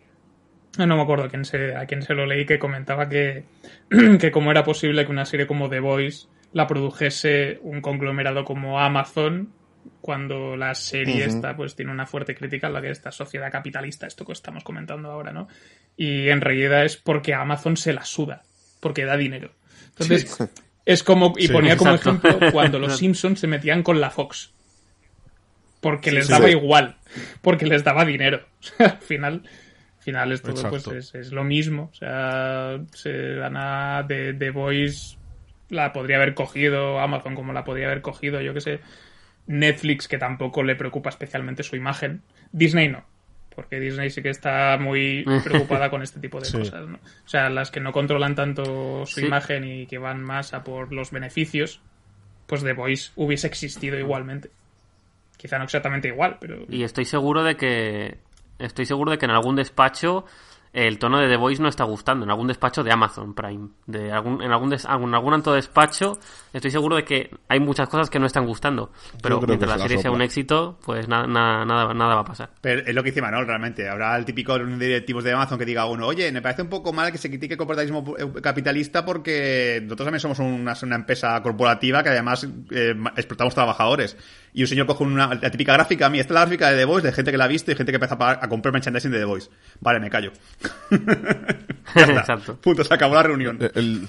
No 0.77 0.95
me 0.95 1.01
acuerdo 1.01 1.25
a 1.25 1.29
quién 1.29 1.43
se, 1.43 1.75
a 1.75 1.85
quién 1.85 2.01
se 2.03 2.13
lo 2.13 2.25
leí 2.25 2.45
que 2.45 2.59
comentaba 2.59 3.09
que, 3.09 3.45
que 4.19 4.31
cómo 4.31 4.51
era 4.51 4.63
posible 4.63 5.05
que 5.05 5.11
una 5.11 5.25
serie 5.25 5.47
como 5.47 5.69
The 5.69 5.79
Voice 5.79 6.27
la 6.53 6.67
produjese 6.67 7.59
un 7.61 7.81
conglomerado 7.81 8.45
como 8.45 8.79
Amazon 8.79 9.49
cuando 10.01 10.55
la 10.55 10.73
serie 10.75 11.25
Ujú. 11.25 11.35
esta 11.37 11.55
pues 11.55 11.75
tiene 11.75 11.91
una 11.91 12.05
fuerte 12.05 12.35
crítica 12.35 12.67
a 12.67 12.69
la 12.69 12.81
que 12.81 12.89
esta 12.91 13.11
sociedad 13.11 13.51
capitalista, 13.51 14.05
esto 14.07 14.25
que 14.25 14.33
estamos 14.33 14.63
comentando 14.63 15.11
ahora, 15.11 15.31
¿no? 15.33 15.47
Y 15.97 16.29
en 16.29 16.41
realidad 16.41 16.85
es 16.85 16.95
porque 16.97 17.33
a 17.33 17.41
Amazon 17.41 17.75
se 17.75 17.93
la 17.93 18.05
suda, 18.05 18.43
porque 18.79 19.05
da 19.05 19.17
dinero. 19.17 19.51
Entonces, 19.89 20.37
es 20.85 21.03
como, 21.03 21.33
y 21.37 21.47
Sí, 21.47 21.53
ponía 21.53 21.75
como 21.75 21.95
exacto. 21.95 22.27
ejemplo 22.27 22.51
cuando 22.51 22.79
los 22.79 22.97
Simpsons 22.97 23.39
se 23.39 23.47
metían 23.47 23.83
con 23.83 23.99
la 23.99 24.09
Fox. 24.09 24.53
Porque 25.81 26.11
les 26.11 26.27
daba 26.27 26.45
sí. 26.47 26.51
igual. 26.51 26.97
Porque 27.41 27.65
les 27.65 27.83
daba 27.83 28.05
dinero. 28.05 28.45
O 28.59 28.63
sea, 28.63 28.87
al 28.87 29.01
final, 29.01 29.33
al 29.97 30.03
final 30.03 30.31
es 30.31 30.41
todo, 30.41 30.69
pues 30.69 30.87
es, 30.87 31.15
es 31.15 31.31
lo 31.31 31.43
mismo. 31.43 31.89
O 31.91 31.95
sea, 31.95 32.79
se 32.93 33.35
gana 33.35 34.03
de, 34.03 34.33
de 34.33 34.49
Voice, 34.49 35.17
la 35.69 35.93
podría 35.93 36.17
haber 36.17 36.33
cogido 36.33 36.99
Amazon 36.99 37.35
como 37.35 37.53
la 37.53 37.63
podría 37.63 37.87
haber 37.87 38.01
cogido, 38.01 38.41
yo 38.41 38.53
que 38.53 38.61
sé, 38.61 38.79
Netflix, 39.45 40.07
que 40.07 40.17
tampoco 40.17 40.63
le 40.63 40.75
preocupa 40.75 41.09
especialmente 41.09 41.63
su 41.63 41.75
imagen. 41.75 42.21
Disney 42.51 42.89
no. 42.89 43.05
Porque 43.57 43.79
Disney 43.79 44.11
sí 44.11 44.21
que 44.21 44.29
está 44.29 44.77
muy 44.79 45.25
preocupada 45.43 45.89
con 45.89 46.03
este 46.03 46.19
tipo 46.19 46.39
de 46.39 46.45
Sí. 46.45 46.59
cosas, 46.59 46.87
¿no? 46.87 46.97
O 46.97 47.27
sea, 47.27 47.49
las 47.49 47.71
que 47.71 47.79
no 47.79 47.91
controlan 47.91 48.35
tanto 48.35 49.03
su 49.07 49.19
Sí. 49.21 49.25
imagen 49.25 49.63
y 49.63 49.87
que 49.87 49.97
van 49.97 50.23
más 50.23 50.53
a 50.53 50.63
por 50.63 50.93
los 50.93 51.09
beneficios, 51.09 51.81
pues 52.45 52.63
The 52.63 52.73
Voice 52.73 53.11
hubiese 53.15 53.47
existido 53.47 53.97
igualmente. 53.97 54.51
Quizá 55.37 55.57
no 55.57 55.63
exactamente 55.63 56.07
igual, 56.07 56.37
pero... 56.39 56.65
Y 56.69 56.83
estoy 56.83 57.05
seguro 57.05 57.43
de 57.43 57.57
que. 57.57 58.17
Estoy 58.59 58.85
seguro 58.85 59.09
de 59.11 59.17
que 59.17 59.25
en 59.25 59.31
algún 59.31 59.55
despacho 59.55 60.25
el 60.85 60.99
tono 60.99 61.19
de 61.19 61.27
The 61.27 61.37
Voice 61.37 61.61
no 61.61 61.69
está 61.69 61.83
gustando. 61.85 62.23
En 62.23 62.29
algún 62.29 62.47
despacho 62.47 62.83
de 62.83 62.91
Amazon 62.91 63.33
Prime. 63.33 63.69
De 63.87 64.11
algún, 64.11 64.43
en 64.43 64.51
algún, 64.51 64.69
des- 64.69 64.85
algún, 64.85 65.13
algún 65.15 65.33
alto 65.33 65.53
despacho. 65.53 66.13
Estoy 66.53 66.69
seguro 66.71 66.95
de 66.97 67.03
que 67.03 67.31
hay 67.49 67.59
muchas 67.59 67.89
cosas 67.89 68.09
que 68.09 68.19
no 68.19 68.27
están 68.27 68.45
gustando. 68.45 68.91
Pero 69.23 69.41
mientras 69.41 69.69
la 69.69 69.75
se 69.75 69.79
la 69.79 69.87
serie 69.87 70.01
sea 70.01 70.11
un 70.11 70.21
éxito, 70.21 70.77
pues 70.85 71.07
nada, 71.07 71.25
nada, 71.25 71.65
nada, 71.65 71.93
nada 71.93 72.15
va 72.15 72.21
a 72.21 72.25
pasar. 72.25 72.49
Pero 72.61 72.81
es 72.85 72.93
lo 72.93 73.01
que 73.03 73.09
dice 73.09 73.21
Manol, 73.21 73.47
realmente. 73.47 73.89
Habrá 73.89 74.15
el 74.17 74.25
típico 74.25 74.57
directivos 74.59 75.23
de 75.23 75.33
Amazon 75.33 75.57
que 75.57 75.65
diga 75.65 75.85
uno, 75.85 76.05
oye, 76.05 76.31
me 76.31 76.41
parece 76.41 76.61
un 76.61 76.69
poco 76.69 76.93
mal 76.93 77.11
que 77.11 77.17
se 77.17 77.29
critique 77.29 77.55
el 77.55 77.57
corporativismo 77.57 78.15
eh, 78.17 78.41
capitalista 78.41 79.03
porque 79.03 79.79
nosotros 79.83 80.05
también 80.05 80.19
somos 80.19 80.39
una, 80.39 80.75
una 80.83 80.95
empresa 80.95 81.41
corporativa 81.41 82.03
que 82.03 82.09
además 82.09 82.47
eh, 82.71 82.93
explotamos 83.15 83.55
trabajadores. 83.55 84.15
Y 84.53 84.61
un 84.63 84.67
señor 84.67 84.87
coge 84.87 85.03
una, 85.03 85.27
la 85.35 85.51
típica 85.51 85.73
gráfica, 85.73 86.07
a 86.07 86.09
mí, 86.09 86.19
esta 86.19 86.33
es 86.33 86.35
la 86.35 86.41
gráfica 86.41 86.71
de 86.71 86.77
The 86.77 86.85
Voice, 86.85 87.07
de 87.07 87.13
gente 87.13 87.31
que 87.31 87.37
la 87.37 87.43
ha 87.45 87.47
visto 87.47 87.71
y 87.71 87.75
gente 87.75 87.91
que 87.91 87.97
empieza 87.97 88.15
a, 88.15 88.17
pagar- 88.17 88.39
a 88.41 88.49
comprar 88.49 88.73
merchandising 88.73 89.11
de 89.11 89.19
The 89.19 89.25
Voice. 89.25 89.49
Vale, 89.81 89.99
me 89.99 90.09
callo. 90.09 90.31
Ya 91.95 92.01
está. 92.03 92.19
Exacto. 92.19 92.57
Punto, 92.61 92.83
se 92.83 92.93
acabó 92.93 93.15
la 93.15 93.23
reunión. 93.23 93.57
El, 93.75 94.07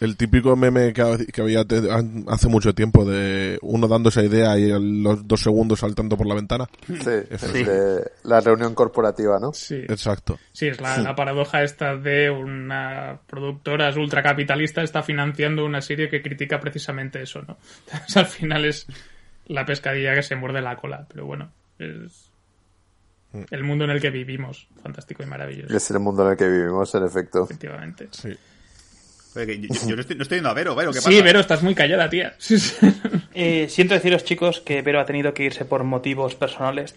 el 0.00 0.16
típico 0.16 0.56
meme 0.56 0.92
que, 0.92 1.02
ha- 1.02 1.18
que 1.18 1.42
había 1.42 1.64
te- 1.64 1.82
hace 2.28 2.48
mucho 2.48 2.74
tiempo 2.74 3.04
de 3.04 3.58
uno 3.62 3.86
dando 3.88 4.08
esa 4.08 4.22
idea 4.22 4.58
y 4.58 4.70
los 5.02 5.26
dos 5.28 5.40
segundos 5.42 5.80
saltando 5.80 6.16
por 6.16 6.26
la 6.26 6.34
ventana. 6.34 6.66
Sí, 6.86 6.96
Sí. 7.36 7.62
de 7.64 8.10
la 8.24 8.40
reunión 8.40 8.74
corporativa, 8.74 9.38
¿no? 9.38 9.52
Sí, 9.52 9.76
Exacto. 9.88 10.38
sí 10.52 10.66
es 10.68 10.80
la, 10.80 10.96
la 10.98 11.14
paradoja 11.14 11.62
esta 11.62 11.96
de 11.96 12.30
una 12.30 13.18
productora 13.26 13.92
ultracapitalista 13.96 14.82
está 14.82 15.02
financiando 15.02 15.64
una 15.64 15.80
serie 15.82 16.08
que 16.08 16.22
critica 16.22 16.58
precisamente 16.58 17.22
eso, 17.22 17.42
¿no? 17.46 17.58
Entonces, 17.92 18.16
al 18.16 18.26
final 18.26 18.64
es 18.64 18.86
la 19.46 19.66
pescadilla 19.66 20.14
que 20.14 20.22
se 20.22 20.36
muerde 20.36 20.60
la 20.60 20.76
cola, 20.76 21.06
pero 21.08 21.26
bueno, 21.26 21.52
es 21.78 22.30
el 23.50 23.64
mundo 23.64 23.84
en 23.84 23.90
el 23.90 24.00
que 24.00 24.10
vivimos, 24.10 24.68
fantástico 24.82 25.22
y 25.22 25.26
maravilloso, 25.26 25.76
Es 25.76 25.90
el 25.90 25.98
mundo 25.98 26.24
en 26.24 26.32
el 26.32 26.36
que 26.36 26.48
vivimos, 26.48 26.94
en 26.94 27.04
efecto. 27.04 27.44
efectivamente. 27.44 28.08
Sí. 28.10 28.36
Oye, 29.36 29.60
yo, 29.60 29.68
yo 29.88 29.96
no, 29.96 30.00
estoy, 30.00 30.16
no 30.16 30.22
estoy 30.22 30.36
viendo 30.36 30.50
a 30.50 30.54
Vero, 30.54 30.76
Vero, 30.76 30.92
¿qué 30.92 30.98
pasa? 30.98 31.10
Sí, 31.10 31.20
Vero, 31.20 31.40
estás 31.40 31.62
muy 31.62 31.74
callada, 31.74 32.08
tía. 32.08 32.34
Eh, 33.36 33.66
siento 33.68 33.94
deciros, 33.94 34.22
chicos, 34.22 34.60
que 34.60 34.80
Vero 34.82 35.00
ha 35.00 35.04
tenido 35.04 35.34
que 35.34 35.42
irse 35.42 35.64
por 35.64 35.82
motivos 35.82 36.36
personales. 36.36 36.94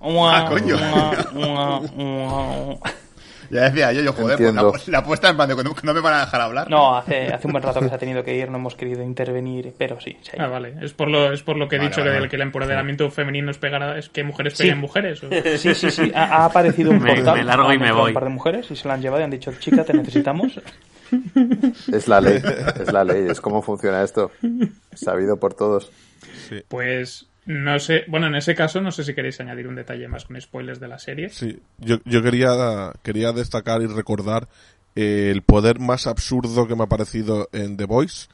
Ah, 0.00 0.46
coño. 0.48 0.76
No, 3.50 3.56
Ya 3.58 3.64
decía 3.70 3.92
yo, 3.92 4.02
yo 4.02 4.12
joder, 4.12 4.36
pues 4.38 4.88
la, 4.88 4.98
la 4.98 5.04
puesta 5.04 5.28
en 5.30 5.36
plan 5.36 5.48
de 5.48 5.54
cuando 5.54 5.74
no 5.82 5.94
me 5.94 6.00
van 6.00 6.14
a 6.14 6.20
dejar 6.20 6.40
hablar. 6.40 6.68
hace, 6.96 7.32
hace 7.32 7.46
un 7.46 7.52
buen 7.52 7.62
rato 7.62 7.80
que 7.80 7.88
se 7.88 7.94
ha 7.94 7.98
tenido 7.98 8.22
que 8.24 8.36
ir, 8.36 8.50
no 8.50 8.58
hemos 8.58 8.74
querido 8.74 9.02
intervenir, 9.02 9.74
pero 9.78 10.00
sí. 10.00 10.10
ido. 10.10 10.44
Ah, 10.44 10.48
vale. 10.48 10.74
Es 10.80 10.92
por 10.92 11.08
lo, 11.08 11.32
es 11.32 11.42
por 11.42 11.56
lo 11.56 11.68
que 11.68 11.76
he 11.76 11.78
Vale, 11.78 11.90
dicho 11.90 12.00
vale, 12.00 12.12
que, 12.12 12.16
vale. 12.18 12.28
que 12.30 12.36
el 12.36 12.42
empoderamiento 12.42 13.10
femenino 13.10 13.50
es 13.50 13.58
pegar 13.58 13.82
a- 13.82 13.98
es 13.98 14.08
que 14.08 14.24
mujeres 14.24 14.54
Sí. 14.54 14.64
peguen 14.64 14.78
mujeres. 14.78 15.22
¿o? 15.24 15.28
Sí, 15.58 15.74
sí, 15.74 15.90
sí. 15.90 16.12
Ha, 16.14 16.24
ha 16.24 16.44
aparecido 16.46 16.90
un 16.90 17.02
Me- 17.02 17.14
portal. 17.14 17.36
me 17.38 17.44
largo 17.44 17.72
y 17.72 17.78
me 17.78 17.92
voy. 17.92 18.08
Un 18.10 18.14
par 18.14 18.24
de 18.24 18.30
mujeres 18.30 18.70
y 18.70 18.76
se 18.76 18.88
la 18.88 18.94
han 18.94 19.02
llevado 19.02 19.20
y 19.20 19.24
han 19.24 19.30
dicho, 19.30 19.52
chica, 19.58 19.84
te 19.84 19.92
necesitamos. 19.94 20.60
Es 21.92 22.08
la 22.08 22.20
ley, 22.20 22.42
es 22.80 22.92
la 22.92 23.04
ley, 23.04 23.26
es 23.28 23.40
cómo 23.40 23.62
funciona 23.62 24.02
esto. 24.02 24.32
Sabido 24.94 25.36
por 25.38 25.54
todos. 25.54 25.92
Pues 26.68 27.26
no 27.46 27.78
sé. 27.78 28.04
Bueno, 28.08 28.26
en 28.28 28.34
ese 28.36 28.54
caso, 28.54 28.80
no 28.80 28.90
sé 28.90 29.04
si 29.04 29.14
queréis 29.14 29.40
añadir 29.40 29.66
un 29.68 29.74
detalle 29.74 30.08
más 30.08 30.24
con 30.24 30.40
spoilers 30.40 30.80
de 30.80 30.88
la 30.88 30.98
serie. 30.98 31.28
Sí, 31.30 31.58
yo, 31.78 31.98
yo 32.04 32.22
quería, 32.22 32.92
quería 33.02 33.32
destacar 33.32 33.82
y 33.82 33.86
recordar 33.86 34.48
eh, 34.96 35.30
el 35.32 35.42
poder 35.42 35.80
más 35.80 36.06
absurdo 36.06 36.66
que 36.68 36.76
me 36.76 36.84
ha 36.84 36.88
parecido 36.88 37.48
en 37.52 37.76
The 37.76 37.84
Voice, 37.84 38.28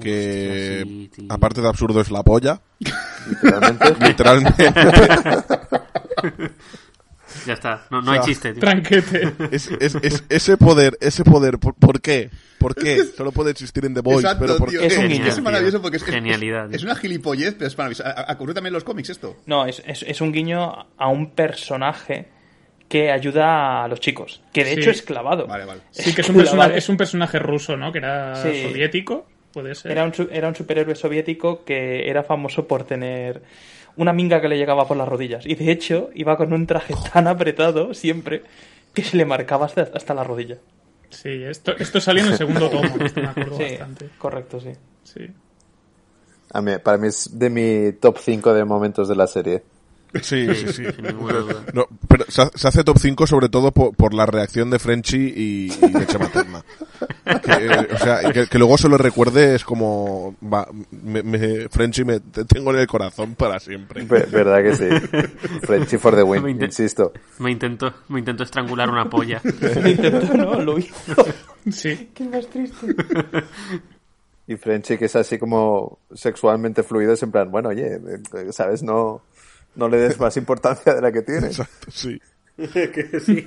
que 0.00 0.82
sí, 0.84 1.10
tío. 1.14 1.26
aparte 1.28 1.60
de 1.60 1.68
absurdo 1.68 2.00
es 2.00 2.10
la 2.10 2.22
polla, 2.22 2.60
Literalmente. 3.28 4.06
literalmente. 4.06 4.72
Ya 7.46 7.54
está, 7.54 7.86
no, 7.90 8.02
no 8.02 8.10
hay 8.12 8.18
O 8.18 8.22
sea, 8.22 8.28
chiste, 8.32 8.52
tío. 8.52 8.60
Tranquete. 8.60 9.32
es, 9.52 9.70
es, 9.80 9.94
es- 10.02 10.24
ese 10.28 10.56
poder, 10.56 10.98
ese 11.00 11.22
poder, 11.24 11.58
¿por, 11.58 11.74
por 11.74 12.00
qué? 12.00 12.30
¿Por 12.58 12.74
qué? 12.74 13.04
Solo 13.04 13.30
puede 13.32 13.50
existir 13.52 13.84
en 13.84 13.94
The 13.94 14.00
Voice, 14.00 14.20
Exacto, 14.22 14.44
pero 14.46 14.58
¿por 14.58 14.70
tío. 14.70 14.80
qué? 14.80 14.86
Es 14.86 14.98
un 14.98 15.04
Es, 15.04 15.10
guiño, 15.10 15.26
es 15.26 15.34
tío. 15.36 15.44
maravilloso 15.44 15.80
porque 15.82 15.98
es, 15.98 16.04
Genialidad, 16.04 16.74
es, 16.74 16.82
una 16.82 16.96
gilipollez, 16.96 17.54
pero 17.54 17.68
es 17.68 17.78
maravilloso. 17.78 18.04
¿A- 18.06 18.10
a- 18.10 18.32
¿Ocurre 18.32 18.54
también 18.54 18.70
en 18.70 18.74
los 18.74 18.84
cómics 18.84 19.10
esto? 19.10 19.36
No, 19.46 19.64
es, 19.66 19.82
es, 19.86 20.02
es 20.02 20.20
un 20.20 20.32
guiño 20.32 20.86
a 20.96 21.08
un 21.08 21.30
personaje 21.30 22.28
que 22.88 23.10
ayuda 23.10 23.84
a 23.84 23.88
los 23.88 24.00
chicos, 24.00 24.42
que 24.52 24.64
de 24.64 24.74
Sí. 24.74 24.80
hecho 24.80 24.90
es 24.90 25.02
clavado. 25.02 25.46
Vale, 25.46 25.64
vale. 25.64 25.80
Sí, 25.90 26.14
que 26.14 26.20
es 26.22 26.28
un, 26.28 26.36
La 26.36 26.42
persona- 26.42 26.62
vale. 26.62 26.78
es 26.78 26.88
un 26.88 26.96
personaje 26.96 27.38
ruso, 27.38 27.76
¿no? 27.76 27.92
Que 27.92 27.98
era 27.98 28.34
Sí. 28.36 28.62
soviético. 28.62 29.26
Puede 29.52 29.74
ser. 29.74 29.92
Era 29.92 30.04
un, 30.04 30.12
era 30.30 30.48
un 30.48 30.54
superhéroe 30.54 30.94
soviético 30.94 31.64
que 31.64 32.08
era 32.08 32.22
famoso 32.22 32.66
por 32.68 32.84
tener 32.84 33.42
una 33.96 34.12
minga 34.12 34.40
que 34.40 34.48
le 34.48 34.56
llegaba 34.58 34.86
por 34.86 34.96
las 34.96 35.08
rodillas. 35.08 35.46
Y 35.46 35.54
de 35.54 35.70
hecho, 35.70 36.10
iba 36.14 36.36
con 36.36 36.52
un 36.52 36.66
traje 36.66 36.94
tan 37.12 37.26
apretado 37.26 37.94
siempre 37.94 38.42
que 38.94 39.02
se 39.02 39.16
le 39.16 39.24
marcaba 39.24 39.66
hasta, 39.66 39.88
hasta 39.94 40.14
la 40.14 40.24
rodilla. 40.24 40.56
Sí, 41.10 41.42
esto, 41.44 41.72
esto 41.76 42.00
salió 42.00 42.24
en 42.24 42.32
el 42.32 42.36
segundo 42.36 42.68
tomo. 42.68 42.88
Esto 43.04 43.20
me 43.20 43.28
acuerdo 43.28 43.56
Sí, 43.56 43.62
bastante. 43.64 44.08
correcto, 44.18 44.60
sí. 44.60 44.70
Sí. 45.04 45.26
A 46.52 46.60
mí, 46.60 46.72
para 46.82 46.98
mí 46.98 47.08
es 47.08 47.38
de 47.38 47.48
mi 47.50 47.92
top 47.92 48.18
5 48.18 48.52
de 48.54 48.64
momentos 48.64 49.08
de 49.08 49.16
la 49.16 49.26
serie. 49.26 49.62
Sí, 50.22 50.46
sí, 50.54 50.66
sí. 50.72 50.84
Sin 50.94 51.04
ninguna 51.04 51.38
duda. 51.38 51.62
No, 51.72 51.86
pero 52.08 52.24
se, 52.28 52.42
se 52.54 52.68
hace 52.68 52.84
top 52.84 52.98
5 52.98 53.26
sobre 53.26 53.48
todo 53.48 53.72
por, 53.72 53.94
por 53.94 54.14
la 54.14 54.26
reacción 54.26 54.70
de 54.70 54.78
Frenchy 54.78 55.16
y, 55.36 55.72
y 55.84 55.88
leche 55.92 56.18
materna. 56.18 56.64
Que, 57.24 57.52
eh, 57.66 57.88
o 57.94 57.98
sea, 57.98 58.32
que, 58.32 58.46
que 58.46 58.58
luego 58.58 58.78
se 58.78 58.88
lo 58.88 58.96
recuerde 58.98 59.54
es 59.54 59.64
como... 59.64 60.34
Va, 60.42 60.68
me, 60.90 61.22
me- 61.22 61.68
Frenchy 61.68 62.04
me 62.04 62.20
te 62.20 62.44
tengo 62.44 62.70
en 62.72 62.78
el 62.80 62.86
corazón 62.86 63.34
para 63.34 63.58
siempre. 63.60 64.04
Ve- 64.04 64.26
¿Verdad 64.30 64.62
que 64.62 64.74
sí? 64.74 64.88
Frenchy 65.62 65.98
for 65.98 66.14
the 66.16 66.22
win, 66.22 66.42
Me 66.42 66.50
insisto. 66.64 67.12
Me 67.38 67.50
intento, 67.50 67.92
me 68.08 68.18
intento 68.20 68.42
estrangular 68.44 68.88
una 68.88 69.08
polla. 69.10 69.40
Intentó, 69.84 70.34
¿no? 70.34 70.60
Lo 70.60 70.78
hizo. 70.78 70.94
Sí. 71.68 72.10
Qué 72.14 72.22
más 72.28 72.46
triste. 72.46 72.94
Y 74.46 74.54
Frenchy, 74.54 74.96
que 74.96 75.06
es 75.06 75.16
así 75.16 75.36
como 75.36 75.98
sexualmente 76.14 76.84
fluido, 76.84 77.12
es 77.12 77.22
en 77.24 77.32
plan, 77.32 77.50
bueno, 77.50 77.70
oye, 77.70 77.94
eh, 77.96 78.52
¿sabes? 78.52 78.84
No, 78.84 79.22
no 79.76 79.88
le 79.88 79.98
des 79.98 80.18
más 80.18 80.36
importancia 80.36 80.94
de 80.94 81.00
la 81.00 81.12
que 81.12 81.22
tiene. 81.22 81.46
Exacto, 81.46 81.90
sí. 81.90 82.20
Que 82.56 83.20
sí. 83.20 83.46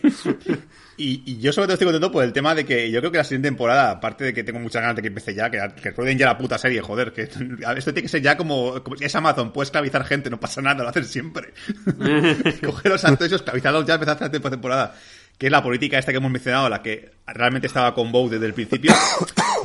Y, 0.97 1.23
y 1.25 1.39
yo 1.39 1.53
sobre 1.53 1.67
todo 1.67 1.73
estoy 1.73 1.85
contento 1.85 2.11
por 2.11 2.23
el 2.23 2.33
tema 2.33 2.53
de 2.53 2.65
que 2.65 2.91
yo 2.91 2.99
creo 2.99 3.11
que 3.11 3.17
la 3.17 3.23
siguiente 3.23 3.47
temporada, 3.47 3.91
aparte 3.91 4.25
de 4.25 4.33
que 4.33 4.43
tengo 4.43 4.59
muchas 4.59 4.81
ganas 4.81 4.97
de 4.97 5.01
que 5.01 5.07
empiece 5.07 5.33
ya, 5.33 5.49
que, 5.49 5.59
que 5.81 5.91
rueden 5.91 6.17
ya 6.17 6.27
la 6.27 6.37
puta 6.37 6.57
serie, 6.57 6.81
joder, 6.81 7.13
que 7.13 7.21
esto 7.77 7.93
tiene 7.93 8.01
que 8.01 8.07
ser 8.07 8.21
ya 8.21 8.37
como, 8.37 8.83
como 8.83 8.97
es 8.99 9.15
Amazon, 9.15 9.51
puedes 9.51 9.69
esclavizar 9.69 10.03
gente, 10.05 10.29
no 10.29 10.39
pasa 10.39 10.61
nada, 10.61 10.83
lo 10.83 10.89
hacen 10.89 11.05
siempre. 11.05 11.53
Coger 12.65 12.91
los 12.91 13.05
actores 13.05 13.31
y 13.31 13.35
esclavizarlos 13.35 13.85
ya 13.85 13.95
empezar 13.95 14.17
la 14.21 14.29
temporada. 14.29 14.95
Que 15.37 15.45
es 15.45 15.51
la 15.53 15.63
política 15.63 15.97
esta 15.97 16.11
que 16.11 16.17
hemos 16.17 16.31
mencionado, 16.31 16.67
la 16.67 16.81
que 16.81 17.11
realmente 17.25 17.67
estaba 17.67 17.95
con 17.95 18.11
Bow 18.11 18.29
desde 18.29 18.45
el 18.45 18.53
principio. 18.53 18.91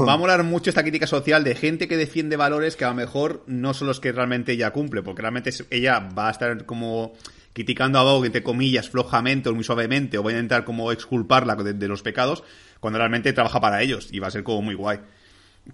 Va 0.01 0.15
a 0.15 0.16
molar 0.19 0.43
mucho 0.43 0.71
esta 0.71 0.83
crítica 0.83 1.07
social 1.07 1.45
de 1.45 1.55
gente 1.55 1.89
que 1.89 1.97
defiende 1.97 2.37
valores 2.37 2.77
que 2.77 2.85
a 2.85 2.89
lo 2.89 2.95
mejor 2.95 3.43
no 3.47 3.75
son 3.75 3.89
los 3.89 4.01
que 4.01 4.12
realmente 4.12 4.53
ella 4.53 4.73
cumple, 4.73 5.03
porque 5.03 5.23
realmente 5.23 5.51
ella 5.71 6.01
va 6.01 6.29
a 6.29 6.31
estar 6.31 6.65
como 6.66 7.12
criticando 7.53 7.99
a 7.99 8.03
Vogue, 8.03 8.27
entre 8.27 8.43
comillas, 8.43 8.91
flojamente 8.91 9.49
o 9.49 9.55
muy 9.55 9.65
suavemente, 9.65 10.19
o 10.19 10.23
va 10.23 10.31
a 10.31 10.33
intentar 10.33 10.65
como 10.65 10.91
exculparla 10.91 11.55
de, 11.57 11.75
de 11.75 11.89
los 11.89 12.03
pecados, 12.03 12.43
cuando 12.81 12.99
realmente 12.99 13.33
trabaja 13.33 13.61
para 13.61 13.81
ellos, 13.83 14.09
y 14.11 14.19
va 14.19 14.27
a 14.27 14.31
ser 14.33 14.43
como 14.43 14.62
muy 14.62 14.75
guay. 14.75 14.99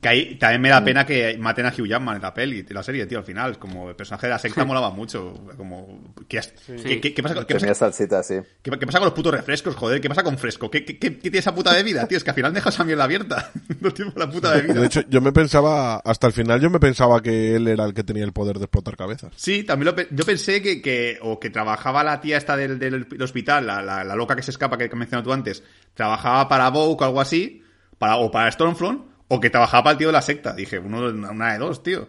Que 0.00 0.08
ahí 0.08 0.34
también 0.36 0.60
me 0.62 0.68
da 0.68 0.84
pena 0.84 1.04
que 1.04 1.36
maten 1.36 1.66
a 1.66 1.70
Hugh 1.76 1.84
Jackman 1.88 2.14
en 2.14 2.22
la 2.22 2.32
peli, 2.32 2.60
en 2.60 2.74
la 2.74 2.82
serie, 2.84 3.06
tío, 3.06 3.18
al 3.18 3.24
final. 3.24 3.58
Como 3.58 3.88
el 3.90 3.96
personaje 3.96 4.28
de 4.28 4.30
la 4.30 4.38
secta 4.38 4.64
molaba 4.64 4.90
mucho. 4.90 5.34
Como, 5.56 6.14
¿qué, 6.28 6.38
has- 6.38 6.54
¿qué- 6.84 7.00
qué- 7.00 7.12
qué 7.12 7.22
pasa, 7.24 7.34
con- 7.34 7.44
qué 7.44 7.54
pasa- 7.54 7.64
Tenía 7.66 7.74
salsita, 7.74 8.22
sí. 8.22 8.34
¿Qué, 8.62 8.70
qué 8.70 8.86
pasa 8.86 8.98
con 9.00 9.06
los 9.06 9.14
putos 9.14 9.34
refrescos, 9.34 9.74
joder? 9.74 10.00
¿Qué 10.00 10.08
pasa 10.08 10.22
con 10.22 10.38
fresco? 10.38 10.70
¿Qué, 10.70 10.84
qué, 10.84 10.96
qué- 10.96 11.14
qué 11.14 11.22
tiene 11.22 11.38
esa 11.38 11.52
puta 11.52 11.72
bebida, 11.74 12.06
tío? 12.06 12.18
Es 12.18 12.22
que 12.22 12.30
al 12.30 12.36
final 12.36 12.54
dejas 12.54 12.72
esa 12.74 12.84
mierda 12.84 13.02
abierta. 13.04 13.50
No 13.80 13.90
tiene 13.90 14.12
la 14.14 14.30
puta 14.30 14.52
bebida. 14.54 14.74
De 14.74 14.86
hecho, 14.86 15.00
yo 15.08 15.20
me 15.20 15.32
pensaba, 15.32 15.96
hasta 15.96 16.26
el 16.28 16.34
final 16.34 16.60
yo 16.60 16.68
me 16.70 16.78
pensaba 16.78 17.20
que 17.22 17.56
él 17.56 17.66
era 17.66 17.84
el 17.84 17.92
que 17.94 18.04
tenía 18.04 18.24
el 18.24 18.32
poder 18.32 18.58
de 18.58 18.64
explotar 18.66 18.96
cabezas. 18.96 19.32
Sí, 19.36 19.64
también 19.64 19.94
lo 19.96 20.02
yo 20.10 20.24
pensé 20.24 20.60
que, 20.62 20.80
que, 20.82 21.18
o 21.22 21.40
que 21.40 21.48
trabajaba 21.50 22.04
la 22.04 22.20
tía 22.20 22.36
esta 22.36 22.56
del, 22.56 22.78
del 22.78 23.06
hospital, 23.22 23.66
la, 23.66 23.82
la, 23.82 24.04
la 24.04 24.14
loca 24.14 24.36
que 24.36 24.42
se 24.42 24.50
escapa 24.52 24.76
que, 24.78 24.88
que 24.90 24.96
mencionado 24.96 25.24
tú 25.24 25.32
antes, 25.32 25.64
trabajaba 25.94 26.46
para 26.48 26.68
Vogue 26.68 26.96
o 27.00 27.04
algo 27.06 27.20
así, 27.20 27.62
para, 27.98 28.16
o 28.16 28.30
para 28.30 28.50
Stormfront, 28.52 29.09
o 29.30 29.40
que 29.40 29.48
trabajaba 29.48 29.84
para 29.84 29.92
el 29.92 29.98
tío 29.98 30.08
de 30.08 30.12
la 30.12 30.22
secta. 30.22 30.52
Dije, 30.52 30.78
uno, 30.78 31.06
una 31.30 31.52
de 31.52 31.58
dos, 31.58 31.82
tío. 31.82 32.08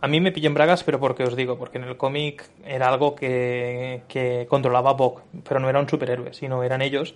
A 0.00 0.06
mí 0.08 0.20
me 0.20 0.30
pilló 0.32 0.48
en 0.48 0.54
bragas, 0.54 0.84
pero 0.84 1.00
porque 1.00 1.24
os 1.24 1.34
digo, 1.34 1.56
porque 1.58 1.78
en 1.78 1.84
el 1.84 1.96
cómic 1.96 2.44
era 2.64 2.88
algo 2.88 3.14
que, 3.16 4.02
que 4.08 4.46
controlaba 4.48 4.92
Bog, 4.92 5.22
pero 5.48 5.58
no 5.60 5.68
era 5.68 5.80
un 5.80 5.88
superhéroe, 5.88 6.34
sino 6.34 6.62
eran 6.62 6.82
ellos 6.82 7.14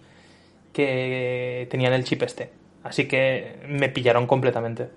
que 0.72 1.68
tenían 1.70 1.92
el 1.92 2.04
chip 2.04 2.22
este. 2.22 2.50
Así 2.82 3.06
que 3.06 3.60
me 3.68 3.88
pillaron 3.88 4.26
completamente. 4.26 4.88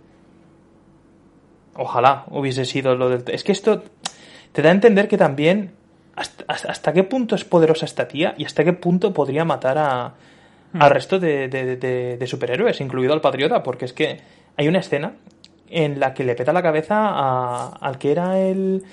Ojalá 1.75 2.25
hubiese 2.31 2.65
sido 2.65 2.95
lo 2.95 3.09
del... 3.09 3.23
Es 3.27 3.43
que 3.43 3.51
esto 3.51 3.83
te 4.51 4.61
da 4.61 4.69
a 4.69 4.71
entender 4.71 5.07
que 5.07 5.17
también 5.17 5.73
hasta, 6.15 6.93
qué 6.93 7.03
punto 7.03 7.35
es 7.35 7.43
poderosa 7.43 7.85
esta 7.85 8.07
tía 8.07 8.33
y 8.37 8.45
hasta 8.45 8.63
qué 8.63 8.71
punto 8.73 9.13
podría 9.13 9.43
matar 9.43 9.77
a, 9.77 10.13
al 10.73 10.89
resto 10.89 11.19
de, 11.19 11.49
de- 11.49 11.75
de- 11.75 12.17
de 12.17 12.27
superhéroes, 12.27 12.79
incluido 12.79 13.13
al 13.13 13.19
Patriota, 13.21 13.61
porque 13.61 13.85
es 13.85 13.93
que 13.93 14.21
hay 14.57 14.67
una 14.67 14.79
escena 14.79 15.13
en 15.69 15.99
la 15.99 16.13
que 16.13 16.23
le 16.23 16.35
peta 16.35 16.53
la 16.53 16.61
cabeza 16.63 16.95
a- 16.97 17.69
al 17.81 17.97
que 17.97 18.11
era 18.11 18.39
el, 18.39 18.83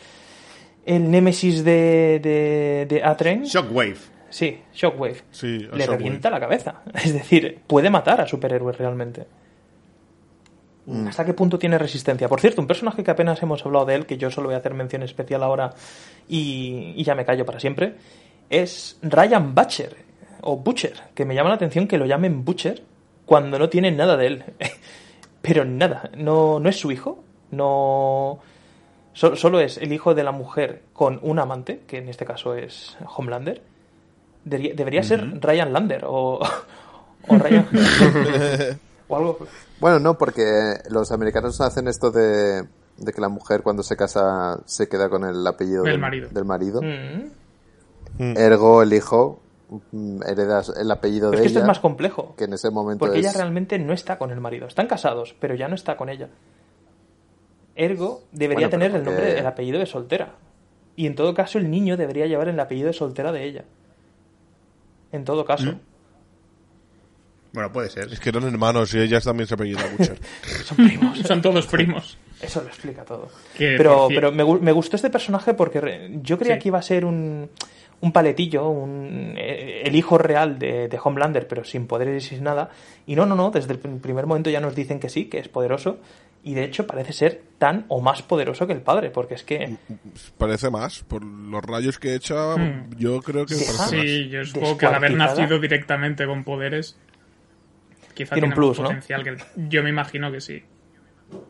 el 0.86 1.10
némesis 1.10 1.64
de, 1.64 2.20
de, 2.22 2.86
de 2.88 3.02
A-Train. 3.04 3.44
Shockwave. 3.44 3.96
Sí, 4.30 4.58
Shockwave. 4.72 5.22
Sí, 5.30 5.46
le 5.58 5.58
Shockwave. 5.66 5.86
revienta 5.86 6.30
la 6.30 6.40
cabeza. 6.40 6.82
Es 6.94 7.12
decir, 7.12 7.60
puede 7.66 7.90
matar 7.90 8.20
a 8.20 8.26
superhéroes 8.26 8.78
realmente. 8.78 9.26
¿Hasta 11.06 11.24
qué 11.24 11.32
punto 11.32 11.60
tiene 11.60 11.78
resistencia? 11.78 12.28
Por 12.28 12.40
cierto, 12.40 12.60
un 12.60 12.66
personaje 12.66 13.04
que 13.04 13.10
apenas 13.12 13.40
hemos 13.40 13.64
hablado 13.64 13.84
de 13.84 13.94
él, 13.94 14.04
que 14.06 14.16
yo 14.16 14.30
solo 14.32 14.48
voy 14.48 14.54
a 14.56 14.58
hacer 14.58 14.74
mención 14.74 15.04
especial 15.04 15.44
ahora 15.44 15.70
y, 16.28 16.92
y 16.96 17.04
ya 17.04 17.14
me 17.14 17.24
callo 17.24 17.46
para 17.46 17.60
siempre, 17.60 17.94
es 18.50 18.98
Ryan 19.00 19.54
Butcher, 19.54 19.94
o 20.40 20.56
Butcher, 20.56 20.94
que 21.14 21.24
me 21.24 21.36
llama 21.36 21.50
la 21.50 21.54
atención 21.54 21.86
que 21.86 21.98
lo 21.98 22.06
llamen 22.06 22.44
Butcher 22.44 22.82
cuando 23.26 23.60
no 23.60 23.68
tienen 23.68 23.96
nada 23.96 24.16
de 24.16 24.26
él. 24.26 24.44
Pero 25.42 25.64
nada, 25.64 26.10
no, 26.16 26.60
no 26.60 26.68
es 26.68 26.78
su 26.78 26.90
hijo, 26.92 27.22
no... 27.50 28.38
so- 29.12 29.36
solo 29.36 29.60
es 29.60 29.76
el 29.78 29.92
hijo 29.92 30.14
de 30.14 30.22
la 30.24 30.32
mujer 30.32 30.82
con 30.92 31.18
un 31.22 31.38
amante, 31.40 31.82
que 31.86 31.98
en 31.98 32.08
este 32.08 32.24
caso 32.24 32.54
es 32.54 32.96
Homelander. 33.16 33.60
Debería, 34.44 34.74
debería 34.74 35.02
ser 35.02 35.40
Ryan 35.40 35.72
Lander 35.72 36.04
o, 36.06 36.38
o 37.28 37.36
Ryan... 37.38 37.66
o 39.08 39.16
algo... 39.16 39.38
Bueno, 39.80 39.98
no, 39.98 40.16
porque 40.16 40.44
los 40.90 41.10
americanos 41.10 41.60
hacen 41.60 41.88
esto 41.88 42.12
de, 42.12 42.62
de 42.96 43.12
que 43.12 43.20
la 43.20 43.28
mujer 43.28 43.62
cuando 43.62 43.82
se 43.82 43.96
casa 43.96 44.60
se 44.64 44.88
queda 44.88 45.08
con 45.08 45.24
el 45.24 45.44
apellido 45.44 45.82
Del 45.82 45.92
del, 45.94 46.00
marido. 46.00 46.28
del 46.30 46.44
marido. 46.44 46.80
Mm. 46.82 48.36
Ergo, 48.36 48.82
el 48.82 48.92
hijo 48.92 49.41
mm, 49.92 50.22
hereda 50.26 50.62
el 50.80 50.90
apellido 50.90 51.30
Pero 51.30 51.38
es 51.38 51.40
de 51.40 51.42
que 51.42 51.46
esto 51.48 51.58
ella, 51.60 51.64
es 51.64 51.68
más 51.68 51.80
complejo. 51.80 52.34
que 52.36 52.44
en 52.44 52.52
ese 52.52 52.70
momento 52.70 53.00
Porque 53.00 53.20
es... 53.20 53.26
ella 53.26 53.34
realmente 53.34 53.78
no 53.78 53.92
está 53.92 54.18
con 54.18 54.30
el 54.30 54.40
marido. 54.40 54.66
Están 54.66 54.86
casados, 54.86 55.34
pero 55.40 55.54
ya 55.54 55.68
no 55.68 55.74
está 55.74 55.96
con 55.96 56.08
ella. 56.08 56.28
Ergo 57.74 58.22
debería 58.32 58.68
Bueno, 58.68 58.70
tener 58.70 58.94
el 58.96 59.04
nombre, 59.04 59.38
el 59.38 59.46
apellido 59.46 59.78
de 59.78 59.86
soltera. 59.86 60.34
Y 60.94 61.06
en 61.06 61.14
todo 61.14 61.32
caso, 61.34 61.58
el 61.58 61.70
niño 61.70 61.96
debería 61.96 62.26
llevar 62.26 62.48
el 62.48 62.60
apellido 62.60 62.88
de 62.88 62.92
soltera 62.92 63.32
de 63.32 63.44
ella. 63.44 63.64
En 65.10 65.24
todo 65.24 65.44
caso. 65.44 65.74
Bueno, 67.54 67.70
puede 67.72 67.90
ser. 67.90 68.10
Es 68.12 68.18
que 68.20 68.30
eran 68.30 68.44
hermanos 68.44 68.94
y 68.94 68.98
ellas 68.98 69.24
también 69.24 69.46
se 69.46 69.54
apellida 69.54 69.80
Butcher. 69.96 70.18
Son 70.64 70.76
primos. 70.76 71.18
Son 71.20 71.42
todos 71.42 71.66
primos. 71.66 72.16
Eso 72.40 72.60
lo 72.62 72.68
explica 72.68 73.04
todo. 73.04 73.28
Que, 73.56 73.74
pero 73.76 74.08
pero 74.08 74.32
me, 74.32 74.42
me 74.60 74.72
gustó 74.72 74.96
este 74.96 75.10
personaje 75.10 75.54
porque 75.54 75.80
re- 75.80 76.10
yo 76.22 76.38
creía 76.38 76.54
Sí. 76.54 76.60
que 76.62 76.68
iba 76.68 76.78
a 76.78 76.82
ser 76.82 77.04
un, 77.04 77.50
un 78.02 78.12
paletillo, 78.12 78.68
un, 78.68 79.34
eh, 79.38 79.82
el 79.84 79.96
hijo 79.96 80.18
real 80.18 80.58
de, 80.58 80.88
de 80.88 81.00
Homelander, 81.02 81.48
pero 81.48 81.64
sin 81.64 81.86
poderes 81.86 82.26
y 82.26 82.34
sin 82.36 82.44
nada. 82.44 82.68
Y 83.06 83.14
no, 83.16 83.24
no, 83.26 83.34
no, 83.34 83.50
desde 83.50 83.72
el 83.72 83.82
pr- 83.82 84.00
primer 84.00 84.26
momento 84.26 84.50
ya 84.50 84.60
nos 84.60 84.74
dicen 84.74 85.00
que 85.00 85.08
sí, 85.08 85.26
que 85.26 85.38
es 85.38 85.48
poderoso. 85.48 85.98
Y 86.44 86.54
de 86.54 86.64
hecho 86.64 86.86
parece 86.88 87.12
ser 87.12 87.40
tan 87.58 87.84
o 87.86 88.00
más 88.00 88.22
poderoso 88.22 88.66
que 88.66 88.72
el 88.72 88.80
padre, 88.82 89.10
porque 89.10 89.34
es 89.34 89.44
que 89.44 89.76
Parece 90.36 90.68
más. 90.70 91.04
Por 91.04 91.24
los 91.24 91.62
rayos 91.64 91.98
que 92.00 92.14
echa, 92.16 92.56
Hmm. 92.56 92.90
yo 92.98 93.22
creo 93.22 93.46
que 93.46 93.54
Deja- 93.54 93.72
parece 93.76 93.96
más. 93.96 94.04
Sí, 94.04 94.28
yo 94.28 94.44
supongo 94.44 94.76
que 94.76 94.86
al 94.86 94.94
haber 94.96 95.14
nacido 95.14 95.58
directamente 95.60 96.26
con 96.26 96.42
poderes, 96.42 96.98
quizá 98.14 98.34
Tiene 98.34 98.48
un 98.48 98.54
plus, 98.54 98.70
más 98.70 98.78
¿no? 98.80 98.84
potencial 98.86 99.22
que 99.22 99.30
el- 99.30 99.68
Yo 99.68 99.82
me 99.84 99.90
imagino 99.90 100.30
que 100.32 100.40
sí. 100.40 100.62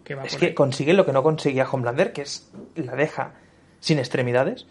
Que 0.04 0.14
va 0.14 0.24
es 0.24 0.32
por 0.32 0.40
que 0.40 0.46
ahí. 0.48 0.54
consigue 0.54 0.92
lo 0.92 1.06
que 1.06 1.12
no 1.12 1.22
conseguía 1.22 1.66
Homelander, 1.68 2.12
que 2.12 2.22
es 2.22 2.52
la 2.76 2.94
deja 2.94 3.32
sin 3.80 3.98
extremidades. 3.98 4.66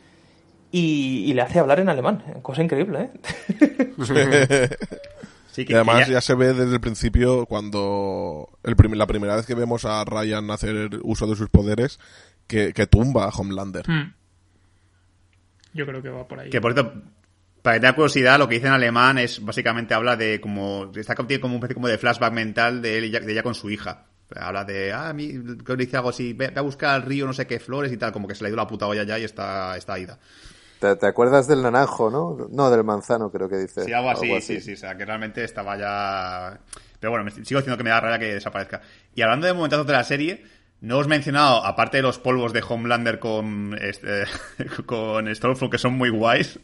Y, 0.71 1.25
y 1.29 1.33
le 1.33 1.41
hace 1.41 1.59
hablar 1.59 1.79
en 1.81 1.89
alemán, 1.89 2.23
cosa 2.41 2.63
increíble, 2.63 3.09
¿eh? 3.13 4.67
Sí, 5.51 5.65
que, 5.65 5.73
Y 5.73 5.75
además 5.75 6.05
que 6.05 6.11
ya- 6.11 6.17
ya 6.17 6.21
se 6.21 6.33
ve 6.35 6.53
desde 6.53 6.73
el 6.75 6.79
principio 6.79 7.45
cuando 7.45 8.47
el 8.63 8.75
prim- 8.77 8.93
la 8.93 9.05
primera 9.07 9.35
vez 9.35 9.45
que 9.45 9.53
vemos 9.55 9.83
a 9.83 10.03
Ryan 10.05 10.49
hacer 10.51 10.89
uso 11.03 11.27
de 11.27 11.35
sus 11.35 11.49
poderes 11.49 11.99
que, 12.47 12.71
que 12.73 12.87
tumba 12.87 13.25
a 13.25 13.29
Homelander. 13.29 13.85
Hmm. 13.89 14.13
Yo 15.73 15.85
creo 15.85 16.01
que 16.01 16.09
va 16.09 16.27
por 16.27 16.39
ahí. 16.39 16.49
Que 16.49 16.61
por 16.61 16.73
cierto, 16.73 17.01
para 17.61 17.75
que 17.75 17.81
tenga 17.81 17.93
curiosidad, 17.95 18.39
lo 18.39 18.47
que 18.47 18.55
dice 18.55 18.67
en 18.67 18.73
alemán 18.73 19.17
es 19.17 19.43
básicamente 19.43 19.93
habla 19.93 20.15
de 20.15 20.39
como. 20.41 20.91
Está 20.95 21.15
tiene 21.15 21.39
como 21.41 21.53
un 21.55 21.59
especie 21.59 21.75
como 21.75 21.87
de 21.87 21.97
flashback 21.97 22.33
mental 22.33 22.81
de, 22.81 22.97
él 22.97 23.05
y 23.05 23.11
ya- 23.11 23.19
de 23.19 23.31
ella 23.31 23.43
con 23.43 23.55
su 23.55 23.69
hija. 23.69 24.05
Habla 24.33 24.63
de, 24.63 24.93
ah, 24.93 25.09
a 25.09 25.13
mí, 25.13 25.33
que 25.65 25.75
dice 25.75 25.97
algo 25.97 26.09
así, 26.09 26.31
ve, 26.31 26.47
ve 26.47 26.59
a 26.59 26.63
buscar 26.63 26.91
al 26.95 27.01
río 27.01 27.25
no 27.25 27.33
sé 27.33 27.45
qué 27.45 27.59
flores 27.59 27.91
y 27.91 27.97
tal, 27.97 28.13
como 28.13 28.29
que 28.29 28.35
se 28.35 28.41
le 28.43 28.47
ha 28.47 28.49
ido 28.51 28.55
la 28.57 28.65
puta 28.67 28.87
olla 28.87 29.03
ya 29.03 29.19
y 29.19 29.25
está, 29.25 29.75
está 29.75 29.99
ida. 29.99 30.17
¿Te, 30.81 30.95
te 30.95 31.05
acuerdas 31.05 31.47
del 31.47 31.61
naranjo, 31.61 32.09
no? 32.09 32.47
No, 32.51 32.71
del 32.71 32.83
manzano 32.83 33.31
creo 33.31 33.47
que 33.47 33.57
dice. 33.57 33.85
Sí, 33.85 33.93
algo 33.93 34.09
así, 34.09 34.41
sí, 34.41 34.59
sí, 34.59 34.73
o 34.73 34.77
sea, 34.77 34.97
que 34.97 35.05
realmente 35.05 35.43
estaba 35.43 35.77
ya... 35.77 36.59
Pero 36.99 37.11
bueno, 37.11 37.23
me 37.23 37.29
sigo 37.31 37.59
diciendo 37.59 37.77
que 37.77 37.83
me 37.83 37.91
da 37.91 37.99
rabia 38.01 38.17
que 38.17 38.33
desaparezca. 38.33 38.81
Y 39.13 39.21
hablando 39.21 39.45
de 39.45 39.53
momentazos 39.53 39.85
de 39.85 39.93
la 39.93 40.03
serie, 40.03 40.43
no 40.81 40.97
os 40.97 41.05
he 41.05 41.09
mencionado, 41.09 41.63
aparte 41.63 41.97
de 41.97 42.03
los 42.03 42.17
polvos 42.17 42.51
de 42.53 42.63
Homelander 42.67 43.19
con, 43.19 43.77
este, 43.79 44.23
con 44.87 45.33
Stormfront, 45.35 45.71
que 45.71 45.77
son 45.77 45.93
muy 45.93 46.09
guays, 46.09 46.59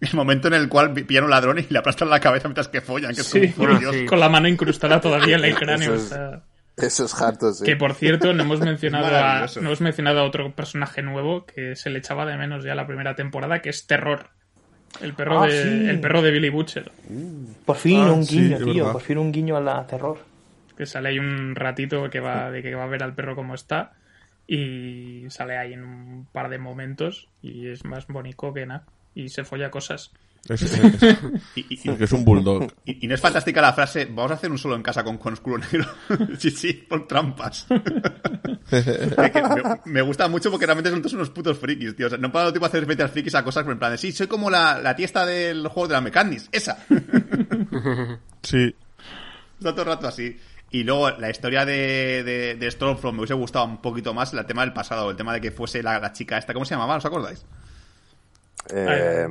el 0.00 0.14
momento 0.14 0.48
en 0.48 0.54
el 0.54 0.68
cual 0.68 0.92
pillan 0.92 1.24
un 1.24 1.30
ladrón 1.30 1.60
y 1.60 1.66
le 1.68 1.78
aplastan 1.78 2.10
la 2.10 2.18
cabeza 2.18 2.48
mientras 2.48 2.66
que 2.66 2.80
follan, 2.80 3.14
que 3.14 3.20
es 3.20 3.26
Sí, 3.28 3.52
como, 3.52 3.78
Dios. 3.78 3.94
sí. 3.94 4.06
con 4.06 4.18
la 4.18 4.28
mano 4.28 4.48
incrustada 4.48 5.00
todavía 5.00 5.36
en 5.36 5.44
el 5.44 5.54
cráneo. 5.54 5.94
Eso 5.94 6.02
es- 6.02 6.02
está- 6.12 6.34
Eso 6.34 6.42
es 7.04 7.22
harto, 7.22 7.52
sí. 7.52 7.64
Que 7.64 7.76
por 7.76 7.94
cierto, 7.94 8.32
no 8.32 8.42
hemos 8.42 8.60
mencionado 8.70 9.06
a, 9.06 9.46
no 9.56 9.66
hemos 9.68 9.80
mencionado 9.80 10.20
a 10.20 10.24
otro 10.24 10.52
personaje 10.54 11.02
nuevo 11.02 11.44
que 11.46 11.76
se 11.76 11.90
le 11.90 11.98
echaba 12.00 12.26
de 12.26 12.36
menos 12.36 12.64
ya 12.64 12.74
la 12.74 12.86
primera 12.86 13.14
temporada, 13.14 13.60
que 13.60 13.70
es 13.70 13.86
Terror. 13.86 14.30
El 15.00 15.14
perro, 15.14 15.42
Ah, 15.42 15.46
de, 15.46 15.62
sí. 15.62 15.88
el 15.88 16.00
perro 16.00 16.20
de 16.20 16.32
Billy 16.32 16.48
Butcher. 16.50 16.90
Por 17.64 17.76
fin 17.76 18.00
Ah, 18.00 18.12
un 18.12 18.26
guiño, 18.26 18.58
tío, 18.58 18.92
por 18.92 19.00
fin 19.02 19.18
un 19.18 19.30
guiño 19.30 19.56
a 19.56 19.60
la 19.60 19.86
terror. 19.86 20.18
Que 20.76 20.84
sale 20.84 21.10
ahí 21.10 21.18
un 21.20 21.54
ratito 21.54 22.10
que 22.10 22.18
va, 22.18 22.50
de 22.50 22.60
que 22.60 22.74
va 22.74 22.82
a 22.84 22.88
ver 22.88 23.02
al 23.04 23.14
perro 23.14 23.36
cómo 23.36 23.54
está. 23.54 23.92
Y 24.48 25.26
sale 25.28 25.56
ahí 25.58 25.74
en 25.74 25.84
un 25.84 26.26
par 26.32 26.48
de 26.48 26.58
momentos. 26.58 27.28
Y 27.40 27.68
es 27.68 27.84
más 27.84 28.08
bonito 28.08 28.52
que 28.52 28.66
nada. 28.66 28.84
Y 29.14 29.28
se 29.28 29.44
folla 29.44 29.70
cosas. 29.70 30.10
Es, 30.48 30.62
es- 30.62 31.18
Y, 31.54 31.66
y- 31.90 31.96
que 31.96 32.04
es 32.04 32.12
un 32.12 32.24
bulldog. 32.24 32.66
y- 32.84 33.04
y 33.04 33.08
no 33.08 33.14
es 33.14 33.20
fantástica 33.20 33.60
la 33.60 33.72
frase, 33.72 34.06
vamos 34.06 34.30
a 34.32 34.34
hacer 34.34 34.50
un 34.50 34.58
solo 34.58 34.74
en 34.74 34.82
casa 34.82 35.04
con, 35.04 35.18
con 35.18 35.34
oscuro 35.34 35.58
negro. 35.58 35.86
sí, 36.38 36.50
sí, 36.50 36.72
por 36.72 37.06
trampas. 37.06 37.66
Me, 38.70 39.32
me 39.86 40.02
gusta 40.02 40.28
mucho 40.28 40.50
porque 40.50 40.64
realmente 40.66 40.90
son 40.90 41.00
todos 41.00 41.14
unos 41.14 41.30
putos 41.30 41.58
frikis, 41.58 41.96
tío. 41.96 42.06
O 42.06 42.10
sea, 42.10 42.18
no 42.18 42.30
para 42.30 42.52
tipo 42.52 42.66
hacer 42.66 42.80
referencias 42.80 43.10
frikis 43.10 43.34
a 43.34 43.42
cosas 43.44 43.64
pero 43.64 43.72
en 43.72 43.78
plan 43.80 43.90
de, 43.92 43.98
sí, 43.98 44.12
soy 44.12 44.26
como 44.28 44.48
la, 44.50 44.78
la 44.78 44.94
tiesta 44.94 45.26
del 45.26 45.66
juego 45.68 45.88
de 45.88 45.94
la 45.94 46.00
Mechanics, 46.00 46.48
esa. 46.52 46.78
Sí. 48.42 48.74
Está 49.58 49.72
todo 49.72 49.82
el 49.82 49.88
rato 49.88 50.06
así. 50.08 50.38
Y 50.70 50.84
luego 50.84 51.10
la 51.10 51.30
historia 51.30 51.64
de, 51.66 52.22
de, 52.22 52.54
de 52.54 52.70
Stormfront 52.70 53.14
me 53.14 53.20
hubiese 53.22 53.34
gustado 53.34 53.64
un 53.64 53.82
poquito 53.82 54.14
más 54.14 54.32
el 54.32 54.46
tema 54.46 54.62
del 54.62 54.72
pasado, 54.72 55.10
el 55.10 55.16
tema 55.16 55.32
de 55.34 55.40
que 55.40 55.50
fuese 55.50 55.82
la, 55.82 55.98
la 55.98 56.12
chica 56.12 56.38
esta, 56.38 56.52
¿cómo 56.52 56.64
se 56.64 56.74
llamaba? 56.74 56.96
¿Os 56.96 57.04
acordáis? 57.04 57.44
Eh, 58.72 59.26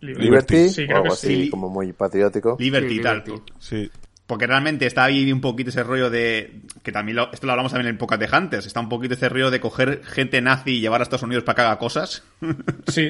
Liberty. 0.00 0.24
Liberty, 0.24 0.68
Sí, 0.70 0.82
o 0.82 0.86
creo 0.86 0.96
algo 0.98 1.08
que 1.08 1.12
así, 1.14 1.44
sí. 1.44 1.50
como 1.50 1.68
muy 1.68 1.92
patriótico. 1.92 2.56
Liberty 2.58 2.88
Sí, 2.94 3.00
y 3.00 3.02
tal. 3.02 3.24
Sí. 3.58 3.90
Porque 4.26 4.48
realmente 4.48 4.86
está 4.86 5.04
ahí 5.04 5.30
un 5.30 5.40
poquito 5.40 5.70
ese 5.70 5.84
rollo 5.84 6.10
de. 6.10 6.62
Que 6.82 6.90
también 6.90 7.14
lo- 7.14 7.32
esto 7.32 7.46
lo 7.46 7.52
hablamos 7.52 7.70
también 7.70 7.90
en 7.90 7.96
Pocas 7.96 8.18
de 8.18 8.26
Hunters. 8.28 8.66
Está 8.66 8.80
un 8.80 8.88
poquito 8.88 9.14
ese 9.14 9.28
rollo 9.28 9.52
de 9.52 9.60
coger 9.60 10.02
gente 10.04 10.40
nazi 10.40 10.72
y 10.72 10.80
llevar 10.80 11.00
a 11.00 11.04
Estados 11.04 11.22
Unidos 11.22 11.44
para 11.44 11.54
que 11.54 11.62
haga 11.62 11.78
cosas. 11.78 12.24
Sí. 12.88 13.08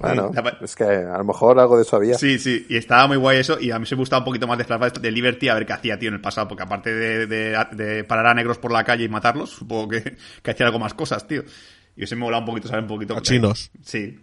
Bueno, 0.00 0.30
La- 0.34 0.58
es 0.60 0.74
que 0.74 0.84
a 0.84 1.18
lo 1.18 1.24
mejor 1.24 1.58
algo 1.60 1.76
de 1.76 1.82
eso 1.82 1.96
había. 1.96 2.14
Sí, 2.18 2.38
sí, 2.40 2.66
y 2.68 2.76
estaba 2.78 3.06
muy 3.06 3.16
guay 3.16 3.38
eso. 3.38 3.60
Y 3.60 3.70
a 3.70 3.78
mí 3.78 3.86
se 3.86 3.94
me 3.94 4.00
gustaba 4.00 4.20
un 4.20 4.24
poquito 4.24 4.48
más 4.48 4.58
de 4.58 4.64
de 5.00 5.10
Liberty 5.12 5.48
a 5.48 5.54
ver 5.54 5.66
qué 5.66 5.72
hacía, 5.72 5.96
tío, 5.98 6.08
en 6.08 6.14
el 6.16 6.20
pasado. 6.20 6.48
Porque 6.48 6.64
aparte 6.64 6.92
de, 6.92 7.26
de- 7.28 7.66
de 7.72 8.02
parar 8.04 8.26
a 8.26 8.34
negros 8.34 8.58
por 8.58 8.72
la 8.72 8.82
calle 8.82 9.04
y 9.04 9.08
matarlos, 9.08 9.50
supongo 9.50 9.88
que, 9.88 10.16
que 10.42 10.50
hacía 10.50 10.66
algo 10.66 10.80
más 10.80 10.94
cosas, 10.94 11.26
tío. 11.28 11.44
Y 11.96 12.02
eso 12.04 12.16
me 12.16 12.22
mola 12.22 12.38
un 12.38 12.44
poquito 12.44 12.66
saber 12.66 12.82
un 12.82 12.88
poquito. 12.88 13.16
A 13.16 13.22
chinos. 13.22 13.70
Sí. 13.82 14.18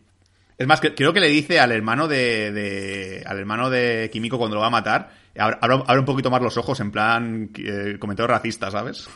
Es 0.60 0.68
más, 0.68 0.80
creo 0.82 1.12
que 1.14 1.20
le 1.22 1.28
dice 1.30 1.60
al 1.60 1.72
hermano 1.72 2.08
de, 2.08 2.52
de- 2.52 3.24
al 3.26 3.40
hermano 3.40 3.70
de 3.70 4.10
Kimiko 4.14 4.38
cuando 4.38 4.56
lo 4.56 4.62
va 4.62 4.68
a 4.68 4.72
matar, 4.72 5.10
abre, 5.38 6.00
un 6.00 6.06
poquito 6.06 6.30
más 6.30 6.42
los 6.42 6.58
ojos 6.58 6.80
en 6.82 6.92
plan 6.92 7.50
eh, 7.58 7.96
comentario 7.98 8.28
racista, 8.28 8.70
¿sabes? 8.70 9.08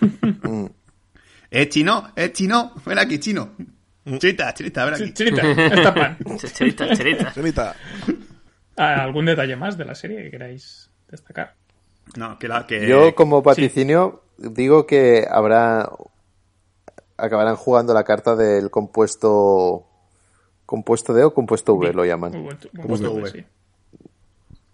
eh, 1.50 1.68
chino, 1.68 2.12
eh, 2.16 2.32
chino, 2.32 2.72
ven 2.86 2.98
aquí, 2.98 3.18
chino. 3.18 3.50
Chita, 4.18 4.52
chita, 4.54 4.84
ven 4.84 4.94
aquí. 4.94 5.04
Ch- 5.04 5.14
Chirita, 5.14 5.42
esta 5.50 5.94
pan. 5.94 6.18
Cherita, 6.54 6.94
cherita. 6.96 7.32
Señorita, 7.32 7.76
Ah, 8.76 9.02
¿Algún 9.02 9.26
detalle 9.26 9.54
más 9.54 9.76
de 9.76 9.84
la 9.84 9.94
serie 9.94 10.22
que 10.22 10.30
queráis 10.30 10.88
destacar? 11.10 11.54
No, 12.16 12.38
que 12.38 12.48
la, 12.48 12.66
que... 12.66 12.86
Yo, 12.88 13.14
como 13.14 13.42
vaticinio, 13.42 14.22
digo 14.38 14.86
que 14.86 15.26
habrá. 15.30 15.88
Acabarán 17.18 17.56
jugando 17.56 17.92
la 17.92 18.02
carta 18.02 18.34
del 18.34 18.70
compuesto. 18.70 19.86
¿Compuesto 20.72 21.12
D 21.12 21.22
o 21.22 21.34
compuesto 21.34 21.74
V 21.74 21.92
lo 21.92 22.02
llaman? 22.06 22.32
Compuesto 22.32 23.12
V. 23.12 23.28
sí. 23.30 23.44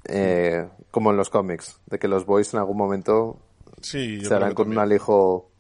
Eh, 0.04 0.64
como 0.92 1.10
en 1.10 1.16
los 1.16 1.28
cómics, 1.28 1.80
de 1.86 1.98
que 1.98 2.06
los 2.06 2.24
boys 2.24 2.54
en 2.54 2.60
algún 2.60 2.76
momento 2.76 3.40
sí, 3.80 4.24
se 4.24 4.32
harán 4.32 4.54
con 4.54 4.68
un 4.68 4.78
alijo 4.78 5.50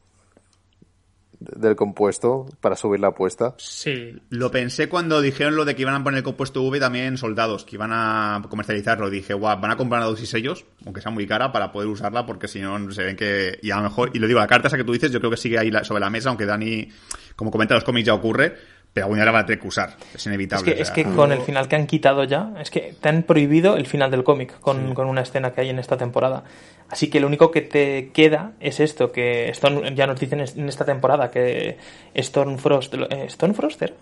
de- 1.40 1.60
del 1.60 1.74
compuesto 1.76 2.46
para 2.60 2.76
subir 2.76 3.00
la 3.00 3.08
apuesta. 3.08 3.54
Sí, 3.58 4.14
Lo 4.30 4.50
pensé 4.52 4.88
cuando 4.88 5.20
dijeron 5.20 5.56
lo 5.56 5.64
de 5.64 5.74
que 5.74 5.82
iban 5.82 5.96
a 5.96 6.04
poner 6.04 6.18
el 6.18 6.24
compuesto 6.24 6.62
V 6.62 6.78
también 6.78 7.18
soldados, 7.18 7.64
que 7.64 7.74
iban 7.74 7.90
a 7.92 8.40
comercializarlo. 8.48 9.10
Dije, 9.10 9.34
guau, 9.34 9.60
van 9.60 9.72
a 9.72 9.76
comprar 9.76 10.00
una 10.00 10.08
dosis 10.08 10.32
ellos, 10.34 10.64
aunque 10.86 11.00
sea 11.00 11.10
muy 11.10 11.26
cara, 11.26 11.50
para 11.50 11.72
poder 11.72 11.88
usarla, 11.88 12.24
porque 12.24 12.46
si 12.46 12.60
no 12.60 12.90
se 12.92 13.02
ven 13.02 13.16
que. 13.16 13.58
Y 13.60 13.72
a 13.72 13.76
lo 13.78 13.82
mejor, 13.82 14.10
y 14.14 14.20
lo 14.20 14.28
digo, 14.28 14.38
la 14.38 14.46
carta 14.46 14.68
esa 14.68 14.76
que 14.76 14.84
tú 14.84 14.92
dices, 14.92 15.10
yo 15.10 15.18
creo 15.18 15.32
que 15.32 15.36
sigue 15.36 15.58
ahí 15.58 15.70
sobre 15.82 16.00
la 16.00 16.10
mesa, 16.10 16.28
aunque 16.28 16.46
Dani, 16.46 16.88
como 17.36 17.50
comenta 17.50 17.74
en 17.74 17.78
los 17.78 17.84
cómics, 17.84 18.06
ya 18.06 18.14
ocurre, 18.14 18.54
día 18.94 19.24
la 19.24 19.30
van 19.30 19.42
a 19.42 19.46
tener 19.46 19.60
que 19.60 19.68
usar. 19.68 19.96
Es 20.14 20.16
Es 20.16 20.26
inevitable. 20.26 20.74
que, 20.74 20.80
o 20.80 20.82
es 20.82 20.90
que 20.90 21.04
con 21.04 21.32
el 21.32 21.40
final 21.40 21.68
que 21.68 21.76
han 21.76 21.86
quitado 21.86 22.24
ya, 22.24 22.52
es 22.60 22.70
que 22.70 22.94
te 23.00 23.08
han 23.08 23.22
prohibido 23.22 23.76
el 23.76 23.86
final 23.86 24.10
del 24.10 24.24
cómic 24.24 24.58
con, 24.60 24.94
con 24.94 25.06
una 25.08 25.22
escena 25.22 25.52
que 25.52 25.60
hay 25.60 25.70
en 25.70 25.78
esta 25.78 25.96
temporada. 25.96 26.44
Así 26.90 27.10
que 27.10 27.20
lo 27.20 27.26
único 27.26 27.50
que 27.50 27.60
te 27.60 28.10
queda 28.12 28.52
es 28.60 28.80
esto, 28.80 29.12
que 29.12 29.50
Storm, 29.50 29.94
ya 29.94 30.06
nos 30.06 30.18
dicen 30.18 30.40
en 30.40 30.68
esta 30.68 30.84
temporada 30.84 31.30
que 31.30 31.76
Stormfrost... 32.16 32.94
eh, 32.94 33.26
¿Stormfrost 33.28 33.82
era? 33.82 33.94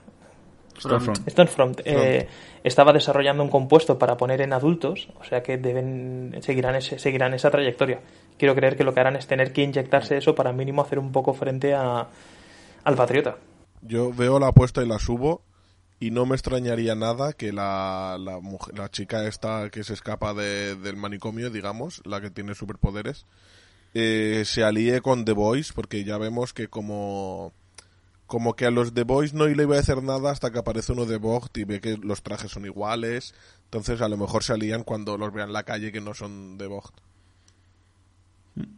Stormfront. 0.79 1.29
Stormfront 1.31 1.81
eh, 1.85 2.29
estaba 2.63 2.93
desarrollando 2.93 3.43
un 3.43 3.49
compuesto 3.49 3.99
para 3.99 4.17
poner 4.17 4.43
en 4.43 4.53
adultos, 4.53 5.09
o 5.19 5.25
sea 5.25 5.43
que 5.43 5.57
deben 5.57 6.37
seguirán 6.41 6.77
ese, 6.77 6.99
seguirán 6.99 7.33
esa 7.35 7.51
trayectoria. 7.51 8.01
Quiero 8.39 8.55
creer 8.55 8.77
que 8.77 8.85
lo 8.85 8.93
que 8.93 9.01
harán 9.01 9.17
es 9.17 9.27
tener 9.27 9.53
que 9.53 9.63
inyectarse 9.63 10.19
eso 10.19 10.35
para 10.35 10.53
mínimo 10.53 10.83
hacer 10.83 10.99
un 10.99 11.13
poco 11.13 11.33
frente 11.33 11.75
a, 11.75 12.07
al 12.85 12.95
Patriota. 12.95 13.37
Yo 13.83 14.13
veo 14.13 14.39
la 14.39 14.49
apuesta 14.49 14.83
y 14.83 14.87
la 14.89 14.99
subo 14.99 15.43
y 16.01 16.11
no 16.11 16.27
me 16.27 16.35
extrañaría 16.35 16.95
nada 16.95 17.33
que 17.33 17.53
la, 17.53 18.17
la, 18.21 18.39
mujer- 18.41 18.77
la 18.79 18.91
chica 18.91 19.27
esta 19.27 19.71
que 19.71 19.85
se 19.85 19.95
escapa 19.95 20.35
de- 20.35 20.75
del 20.77 20.97
manicomio, 20.97 21.51
digamos, 21.51 22.03
la 22.05 22.21
que 22.21 22.31
tiene 22.31 22.55
superpoderes, 22.55 23.25
eh, 23.95 24.43
se 24.45 24.63
alíe 24.65 25.01
con 25.01 25.25
The 25.25 25.33
Boys 25.33 25.73
porque 25.73 26.05
ya 26.05 26.19
vemos 26.19 26.53
que 26.53 26.69
como 26.69 27.53
como 28.27 28.55
que 28.57 28.67
a 28.67 28.73
los 28.73 28.93
The 28.93 29.05
Boys 29.05 29.35
no 29.35 29.47
le 29.47 29.63
iba 29.63 29.77
a 29.77 29.79
hacer 29.81 30.03
nada 30.03 30.33
hasta 30.33 30.51
que 30.51 30.59
aparece 30.59 30.93
uno 30.93 31.07
de 31.07 31.17
Vogt 31.17 31.57
y 31.59 31.65
ve 31.65 31.81
que 31.81 31.97
los 31.97 32.23
trajes 32.25 32.51
son 32.51 32.67
iguales, 32.67 33.35
entonces 33.67 34.01
a 34.03 34.09
lo 34.09 34.17
mejor 34.17 34.43
se 34.43 34.53
alían 34.53 34.83
cuando 34.83 35.17
los 35.17 35.33
vean 35.33 35.49
en 35.49 35.53
la 35.53 35.63
calle 35.63 35.93
que 35.93 36.01
no 36.01 36.13
son 36.13 36.59
de 36.59 36.67
Vogt. 36.67 36.93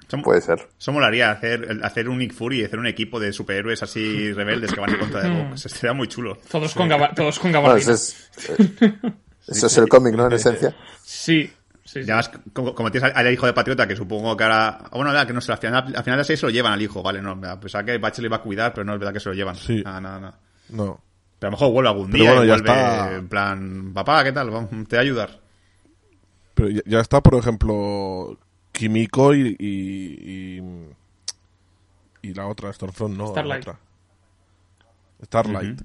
Eso- 0.09 0.23
Puede 0.23 0.41
ser. 0.41 0.69
Eso 0.79 0.93
molaría, 0.93 1.31
hacer, 1.31 1.81
hacer 1.83 2.09
un 2.09 2.19
Nick 2.19 2.33
Fury, 2.35 2.65
hacer 2.65 2.79
un 2.79 2.87
equipo 2.87 3.21
de 3.21 3.33
superhéroes 3.33 3.83
así 3.83 4.33
rebeldes 4.33 4.73
que 4.73 4.81
van 4.81 4.91
en 4.91 4.99
contra 4.99 5.23
de 5.23 5.29
Vox. 5.31 5.67
Eso 5.67 5.69
sería 5.77 5.93
muy 5.93 6.09
chulo. 6.09 6.37
todos 6.51 6.75
con, 6.75 6.89
gaba- 6.89 7.13
todos 7.15 7.39
con 7.39 7.53
Bueno, 7.53 7.77
eso 7.77 7.93
es, 7.93 8.31
eh, 8.49 9.13
eso 9.47 9.67
es 9.67 9.79
el 9.79 9.89
cómic, 9.89 10.15
¿no? 10.15 10.27
En 10.27 10.33
esencia. 10.33 10.75
Sí, 11.05 11.45
sí, 11.47 11.53
sí. 11.85 11.99
Y 12.01 12.03
además, 12.05 12.31
como, 12.53 12.75
como 12.75 12.91
tienes 12.91 13.11
al, 13.15 13.27
al 13.27 13.33
hijo 13.33 13.47
de 13.47 13.53
Patriota, 13.53 13.87
que 13.87 13.95
supongo 13.97 14.37
que 14.37 14.45
ahora... 14.45 14.79
Bueno, 14.93 15.11
verdad, 15.11 15.27
que 15.27 15.33
no 15.33 15.41
sé, 15.41 15.53
al 15.53 15.59
final, 15.59 15.93
al 15.95 16.03
final 16.05 16.19
de 16.19 16.25
serie 16.25 16.37
se 16.39 16.47
lo 16.47 16.51
llevan 16.51 16.73
al 16.73 16.83
hijo, 16.83 17.03
¿vale? 17.03 17.23
No, 17.23 17.39
a 17.47 17.61
pesar 17.61 17.85
que 17.85 17.99
Bachel 17.99 18.23
le 18.23 18.29
iba 18.29 18.37
a 18.39 18.43
cuidar, 18.43 18.73
pero 18.75 18.85
no 18.85 18.95
es 18.95 18.99
verdad 18.99 19.13
que 19.13 19.21
se 19.21 19.29
lo 19.29 19.35
llevan. 19.35 19.55
Sí. 19.57 19.83
Nada, 19.85 20.01
nada, 20.01 20.19
nada. 20.21 20.39
No. 20.71 21.01
Pero 21.39 21.49
a 21.49 21.51
lo 21.53 21.57
mejor 21.57 21.73
vuelve 21.73 21.89
algún 21.91 22.11
día 22.11 22.31
bueno, 22.31 22.45
y 22.45 22.49
ya 22.49 22.55
vuelve 22.55 22.71
está. 22.71 23.15
en 23.15 23.29
plan... 23.29 23.93
Papá, 23.95 24.25
¿qué 24.25 24.33
tal? 24.33 24.47
Te 24.49 24.51
voy 24.53 24.87
a 24.97 25.01
ayudar. 25.01 25.41
Pero 26.55 26.69
ya, 26.71 26.81
ya 26.85 27.01
está, 27.01 27.21
por 27.21 27.37
ejemplo, 27.37 28.37
Kimiko 28.79 29.35
y, 29.35 29.57
y, 29.59 30.59
y, 30.61 30.63
y 32.23 32.35
la 32.35 32.47
otra, 32.47 32.73
Stormfront, 32.73 33.17
no, 33.17 33.25
la 33.25 33.31
Starlight. 33.31 33.63
otra. 33.69 33.79
Starlight. 35.25 35.81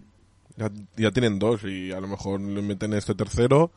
ya, 0.58 0.70
ya 0.96 1.12
tienen 1.12 1.40
dos 1.40 1.64
y 1.64 1.92
a 1.92 2.00
lo 2.00 2.08
mejor 2.08 2.40
le 2.40 2.62
meten 2.62 2.94
este 2.94 3.16
tercero 3.16 3.72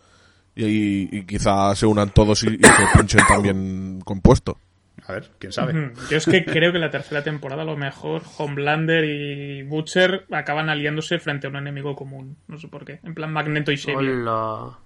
y, 0.55 0.65
y, 0.67 1.09
y 1.13 1.25
quizá 1.25 1.75
se 1.75 1.87
unan 1.87 2.11
todos 2.11 2.43
y, 2.45 2.49
y 2.49 2.59
se 2.63 2.87
pinchen 2.99 3.23
también 3.27 4.01
compuesto. 4.05 4.59
A 5.07 5.13
ver, 5.13 5.31
quién 5.39 5.53
sabe. 5.53 5.93
Yo 6.11 6.17
es 6.17 6.27
que 6.27 6.45
creo 6.45 6.73
que 6.73 6.79
la 6.79 6.91
tercera 6.91 7.23
temporada 7.23 7.63
a 7.63 7.67
lo 7.67 7.77
mejor 7.77 8.23
Homelander 8.39 9.05
y 9.05 9.63
Butcher 9.63 10.27
acaban 10.33 10.69
aliándose 10.69 11.19
frente 11.21 11.47
a 11.47 11.51
un 11.51 11.57
enemigo 11.57 11.95
común. 11.95 12.37
No 12.49 12.59
sé 12.59 12.67
por 12.69 12.85
qué. 12.85 12.99
En 13.05 13.15
plan 13.15 13.33
Magneto 13.33 13.71
y 13.73 13.77
Xavier. 13.77 13.99
Hola. 13.99 14.79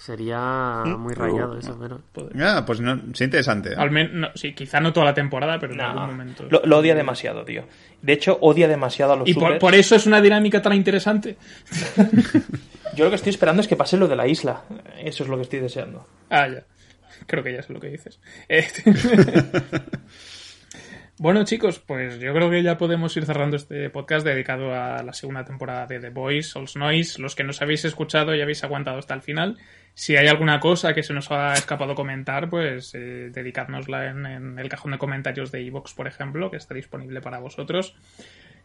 Sería 0.00 0.82
muy 0.96 1.12
rayado 1.12 1.58
eso, 1.58 1.78
pero... 1.78 2.00
Ya, 2.34 2.64
pues 2.64 2.80
no, 2.80 2.98
es 3.12 3.20
interesante. 3.20 3.72
¿eh? 3.72 3.76
Al 3.76 4.18
no, 4.18 4.30
sí, 4.34 4.54
quizá 4.54 4.80
no 4.80 4.94
toda 4.94 5.04
la 5.04 5.12
temporada, 5.12 5.58
pero 5.58 5.72
en 5.72 5.78
No, 5.78 5.88
algún 5.90 6.06
momento. 6.06 6.46
Lo, 6.48 6.62
lo 6.64 6.78
odia 6.78 6.94
demasiado, 6.94 7.44
tío. 7.44 7.64
De 8.00 8.14
hecho, 8.14 8.38
odia 8.40 8.66
demasiado 8.66 9.12
a 9.12 9.16
los 9.16 9.28
y 9.28 9.34
por 9.34 9.74
eso 9.74 9.96
es 9.96 10.06
una 10.06 10.22
dinámica 10.22 10.62
tan 10.62 10.72
interesante. 10.72 11.36
Yo 12.96 13.04
lo 13.04 13.10
que 13.10 13.16
estoy 13.16 13.28
esperando 13.28 13.60
es 13.60 13.68
que 13.68 13.76
pase 13.76 13.98
lo 13.98 14.08
de 14.08 14.16
la 14.16 14.26
isla. 14.26 14.62
Eso 15.04 15.22
es 15.24 15.28
lo 15.28 15.36
que 15.36 15.42
estoy 15.42 15.58
deseando. 15.58 16.06
Ah, 16.30 16.48
ya. 16.48 16.64
Creo 17.26 17.44
que 17.44 17.52
ya 17.52 17.62
sé 17.62 17.72
lo 17.74 17.80
que 17.80 17.90
dices. 17.90 18.18
Eh, 18.48 18.66
bueno, 21.20 21.44
chicos, 21.44 21.80
pues 21.80 22.18
yo 22.18 22.32
creo 22.32 22.48
que 22.48 22.62
ya 22.62 22.78
podemos 22.78 23.14
ir 23.14 23.26
cerrando 23.26 23.58
este 23.58 23.90
podcast 23.90 24.24
dedicado 24.24 24.74
a 24.74 25.02
la 25.02 25.12
segunda 25.12 25.44
temporada 25.44 25.86
de 25.86 26.00
The 26.00 26.08
Boys, 26.08 26.48
Souls 26.48 26.76
Noise. 26.76 27.20
Los 27.20 27.34
que 27.34 27.44
nos 27.44 27.60
habéis 27.60 27.84
escuchado 27.84 28.34
y 28.34 28.40
habéis 28.40 28.64
aguantado 28.64 28.96
hasta 28.96 29.12
el 29.12 29.20
final. 29.20 29.58
Si 29.92 30.16
hay 30.16 30.28
alguna 30.28 30.60
cosa 30.60 30.94
que 30.94 31.02
se 31.02 31.12
nos 31.12 31.30
ha 31.30 31.52
escapado 31.52 31.94
comentar, 31.94 32.48
pues 32.48 32.94
eh, 32.94 33.28
dedicádnosla 33.30 34.06
en, 34.06 34.24
en 34.24 34.58
el 34.58 34.70
cajón 34.70 34.92
de 34.92 34.98
comentarios 34.98 35.52
de 35.52 35.60
iVoox, 35.60 35.92
por 35.92 36.06
ejemplo, 36.06 36.50
que 36.50 36.56
está 36.56 36.72
disponible 36.72 37.20
para 37.20 37.38
vosotros. 37.38 37.94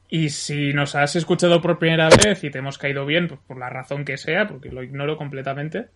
Y 0.07 0.29
si 0.29 0.71
nos 0.71 0.95
has 0.95 1.17
escuchado 1.17 1.61
por 1.61 1.77
primera 1.77 2.07
vez 2.07 2.41
y 2.45 2.51
te 2.51 2.59
hemos 2.59 2.77
caído 2.77 3.05
bien, 3.05 3.27
pues 3.27 3.41
por 3.45 3.57
la 3.57 3.69
razón 3.69 4.05
que 4.05 4.15
sea, 4.15 4.47
porque 4.47 4.69
lo 4.69 4.81
ignoro 4.81 5.17
completamente, 5.17 5.87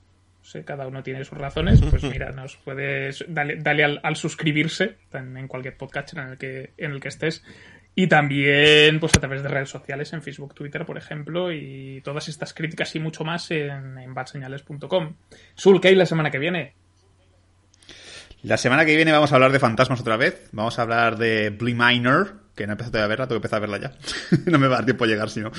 cada 0.65 0.87
uno 0.87 1.03
tiene 1.03 1.23
sus 1.23 1.37
razones, 1.37 1.81
pues 1.89 2.03
mira, 2.11 2.31
nos 2.31 2.57
puedes 2.57 3.25
dale, 3.27 3.57
dale 3.57 3.83
al, 3.83 3.99
al 4.03 4.15
suscribirse 4.15 4.97
en, 5.13 5.37
en 5.37 5.47
cualquier 5.47 5.77
podcast 5.77 6.13
en 6.13 6.19
el 6.19 6.37
que 6.37 6.73
en 6.77 6.91
el 6.91 6.99
que 6.99 7.09
estés 7.09 7.43
y 7.95 8.07
también 8.07 8.99
pues 8.99 9.13
a 9.15 9.19
través 9.19 9.43
de 9.43 9.49
redes 9.49 9.69
sociales 9.69 10.13
en 10.13 10.21
Facebook, 10.21 10.53
Twitter, 10.53 10.85
por 10.85 10.97
ejemplo, 10.97 11.51
y 11.51 12.01
todas 12.01 12.29
estas 12.29 12.53
críticas 12.53 12.95
y 12.95 12.99
mucho 12.99 13.25
más 13.25 13.51
en, 13.51 13.97
en 13.97 14.13
badseñales.com. 14.13 15.15
Sul, 15.55 15.81
¿qué 15.81 15.89
hay 15.89 15.95
la 15.95 16.05
semana 16.05 16.31
que 16.31 16.39
viene? 16.39 16.75
La 18.41 18.55
semana 18.55 18.85
que 18.85 18.95
viene 18.95 19.11
vamos 19.11 19.33
a 19.33 19.35
hablar 19.35 19.51
de 19.51 19.59
fantasmas 19.59 19.99
otra 19.99 20.15
vez. 20.15 20.47
Vamos 20.53 20.79
a 20.79 20.83
hablar 20.83 21.17
de 21.17 21.49
Blee 21.49 21.75
Minor, 21.75 22.35
que 22.55 22.65
no 22.65 22.71
he 22.71 22.75
empezado 22.75 22.91
todavía 22.91 23.05
a 23.05 23.09
verla, 23.09 23.27
tengo 23.27 23.41
que 23.41 23.47
empezar 23.47 23.57
a 23.57 23.67
verla 23.67 23.77
ya. 23.79 24.39
no 24.49 24.59
me 24.59 24.67
va 24.67 24.75
a 24.75 24.77
dar 24.77 24.85
tiempo 24.85 25.03
a 25.03 25.07
llegar, 25.07 25.29
si 25.29 25.41
no. 25.41 25.51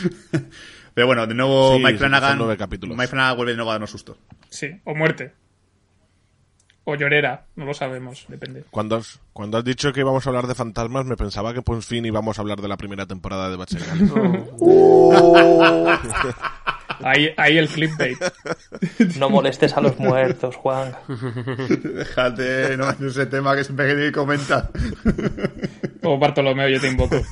Pero 0.94 1.06
bueno, 1.06 1.26
de 1.26 1.34
nuevo 1.34 1.76
Sí, 1.76 1.82
Mike 1.82 1.98
Flanagan. 1.98 2.30
son 2.30 2.38
nueve 2.38 2.56
capítulos. 2.56 2.96
Mike 2.96 3.08
Flanagan 3.08 3.36
vuelve 3.36 3.52
de 3.52 3.56
nuevo 3.56 3.70
a 3.70 3.74
darnos 3.74 3.90
susto. 3.90 4.16
Sí, 4.48 4.70
o 4.84 4.94
muerte. 4.94 5.32
O 6.84 6.94
llorera, 6.96 7.44
no 7.56 7.66
lo 7.66 7.74
sabemos, 7.74 8.24
depende. 8.28 8.64
Cuando 8.70 8.96
has, 8.96 9.20
cuando 9.32 9.58
has 9.58 9.64
dicho 9.64 9.92
que 9.92 10.00
íbamos 10.00 10.26
a 10.26 10.30
hablar 10.30 10.46
de 10.46 10.54
fantasmas, 10.54 11.04
me 11.04 11.16
pensaba 11.16 11.52
que 11.52 11.62
por 11.62 11.80
fin 11.82 12.04
íbamos 12.06 12.38
a 12.38 12.42
hablar 12.42 12.60
de 12.60 12.68
la 12.68 12.76
primera 12.76 13.06
temporada 13.06 13.50
de 13.50 13.56
Batseñales. 13.56 14.10
Ahí, 17.02 17.30
ahí 17.38 17.56
el 17.56 17.66
clickbait. 17.68 18.18
No 19.18 19.30
molestes 19.30 19.74
a 19.74 19.80
los 19.80 19.98
muertos, 19.98 20.54
Juan. 20.56 20.92
Déjate, 21.82 22.76
no 22.76 22.90
es 22.90 23.00
ese 23.00 23.24
tema 23.24 23.56
que 23.56 23.64
siempre 23.64 23.96
que 23.96 24.12
comenta. 24.12 24.68
O 26.02 26.18
Bartolomeo, 26.18 26.68
yo 26.68 26.78
te 26.78 26.88
invoco. 26.88 27.16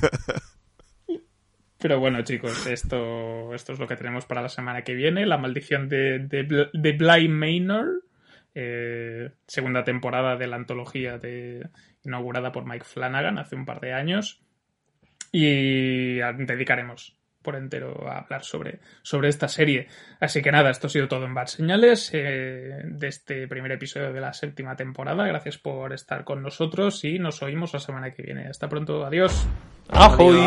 Pero 1.79 1.99
bueno, 1.99 2.21
chicos, 2.23 2.67
esto, 2.67 3.53
esto 3.53 3.73
es 3.73 3.79
lo 3.79 3.87
que 3.87 3.95
tenemos 3.95 4.25
para 4.25 4.41
la 4.41 4.49
semana 4.49 4.83
que 4.83 4.93
viene. 4.95 5.25
La 5.25 5.37
maldición 5.37 5.87
de, 5.87 6.19
de, 6.19 6.69
de 6.73 6.91
Bly 6.93 7.29
Manor. 7.29 8.03
eh, 8.55 9.31
segunda 9.47 9.83
temporada 9.83 10.35
de 10.35 10.47
la 10.47 10.57
antología 10.57 11.17
de, 11.17 11.69
inaugurada 12.03 12.51
por 12.51 12.65
Mike 12.65 12.85
Flanagan 12.85 13.37
hace 13.37 13.55
un 13.55 13.65
par 13.65 13.79
de 13.79 13.93
años. 13.93 14.41
Y 15.31 16.15
dedicaremos 16.17 17.18
por 17.41 17.55
entero 17.55 18.07
a 18.07 18.19
hablar 18.19 18.43
sobre, 18.43 18.79
sobre 19.01 19.29
esta 19.29 19.47
serie. 19.47 19.87
Así 20.19 20.41
que 20.41 20.51
nada, 20.51 20.69
esto 20.69 20.87
ha 20.87 20.89
sido 20.89 21.07
todo 21.07 21.25
en 21.25 21.33
Bad 21.33 21.47
Señales 21.47 22.11
eh, 22.13 22.81
de 22.83 23.07
este 23.07 23.47
primer 23.47 23.71
episodio 23.71 24.13
de 24.13 24.21
la 24.21 24.33
séptima 24.33 24.75
temporada. 24.75 25.25
Gracias 25.25 25.57
por 25.57 25.93
estar 25.93 26.23
con 26.23 26.41
nosotros 26.41 27.03
y 27.05 27.19
nos 27.19 27.41
oímos 27.41 27.73
la 27.73 27.79
semana 27.79 28.11
que 28.11 28.23
viene. 28.23 28.47
Hasta 28.47 28.67
pronto, 28.69 29.05
adiós. 29.05 29.47
¡Ajoy! 29.89 30.37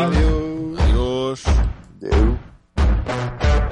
Adiós. 0.78 1.44
I 3.12 3.71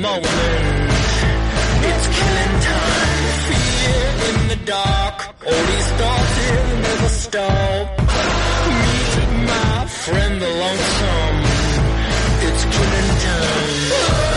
moment. 0.00 0.28
It's 1.90 2.06
killing 2.16 2.54
time. 2.70 3.24
Fear 3.48 4.02
in 4.28 4.48
the 4.48 4.60
dark. 4.64 5.16
All 5.46 5.64
these 5.72 5.90
thoughts 5.98 6.34
will 6.38 6.78
never 6.88 7.08
stop. 7.08 7.86
Meet 8.78 9.30
my 9.52 9.86
friend, 9.86 10.34
the 10.42 10.50
lonesome. 10.62 11.36
It's 12.46 12.64
killing 12.74 13.10
time. 13.26 14.27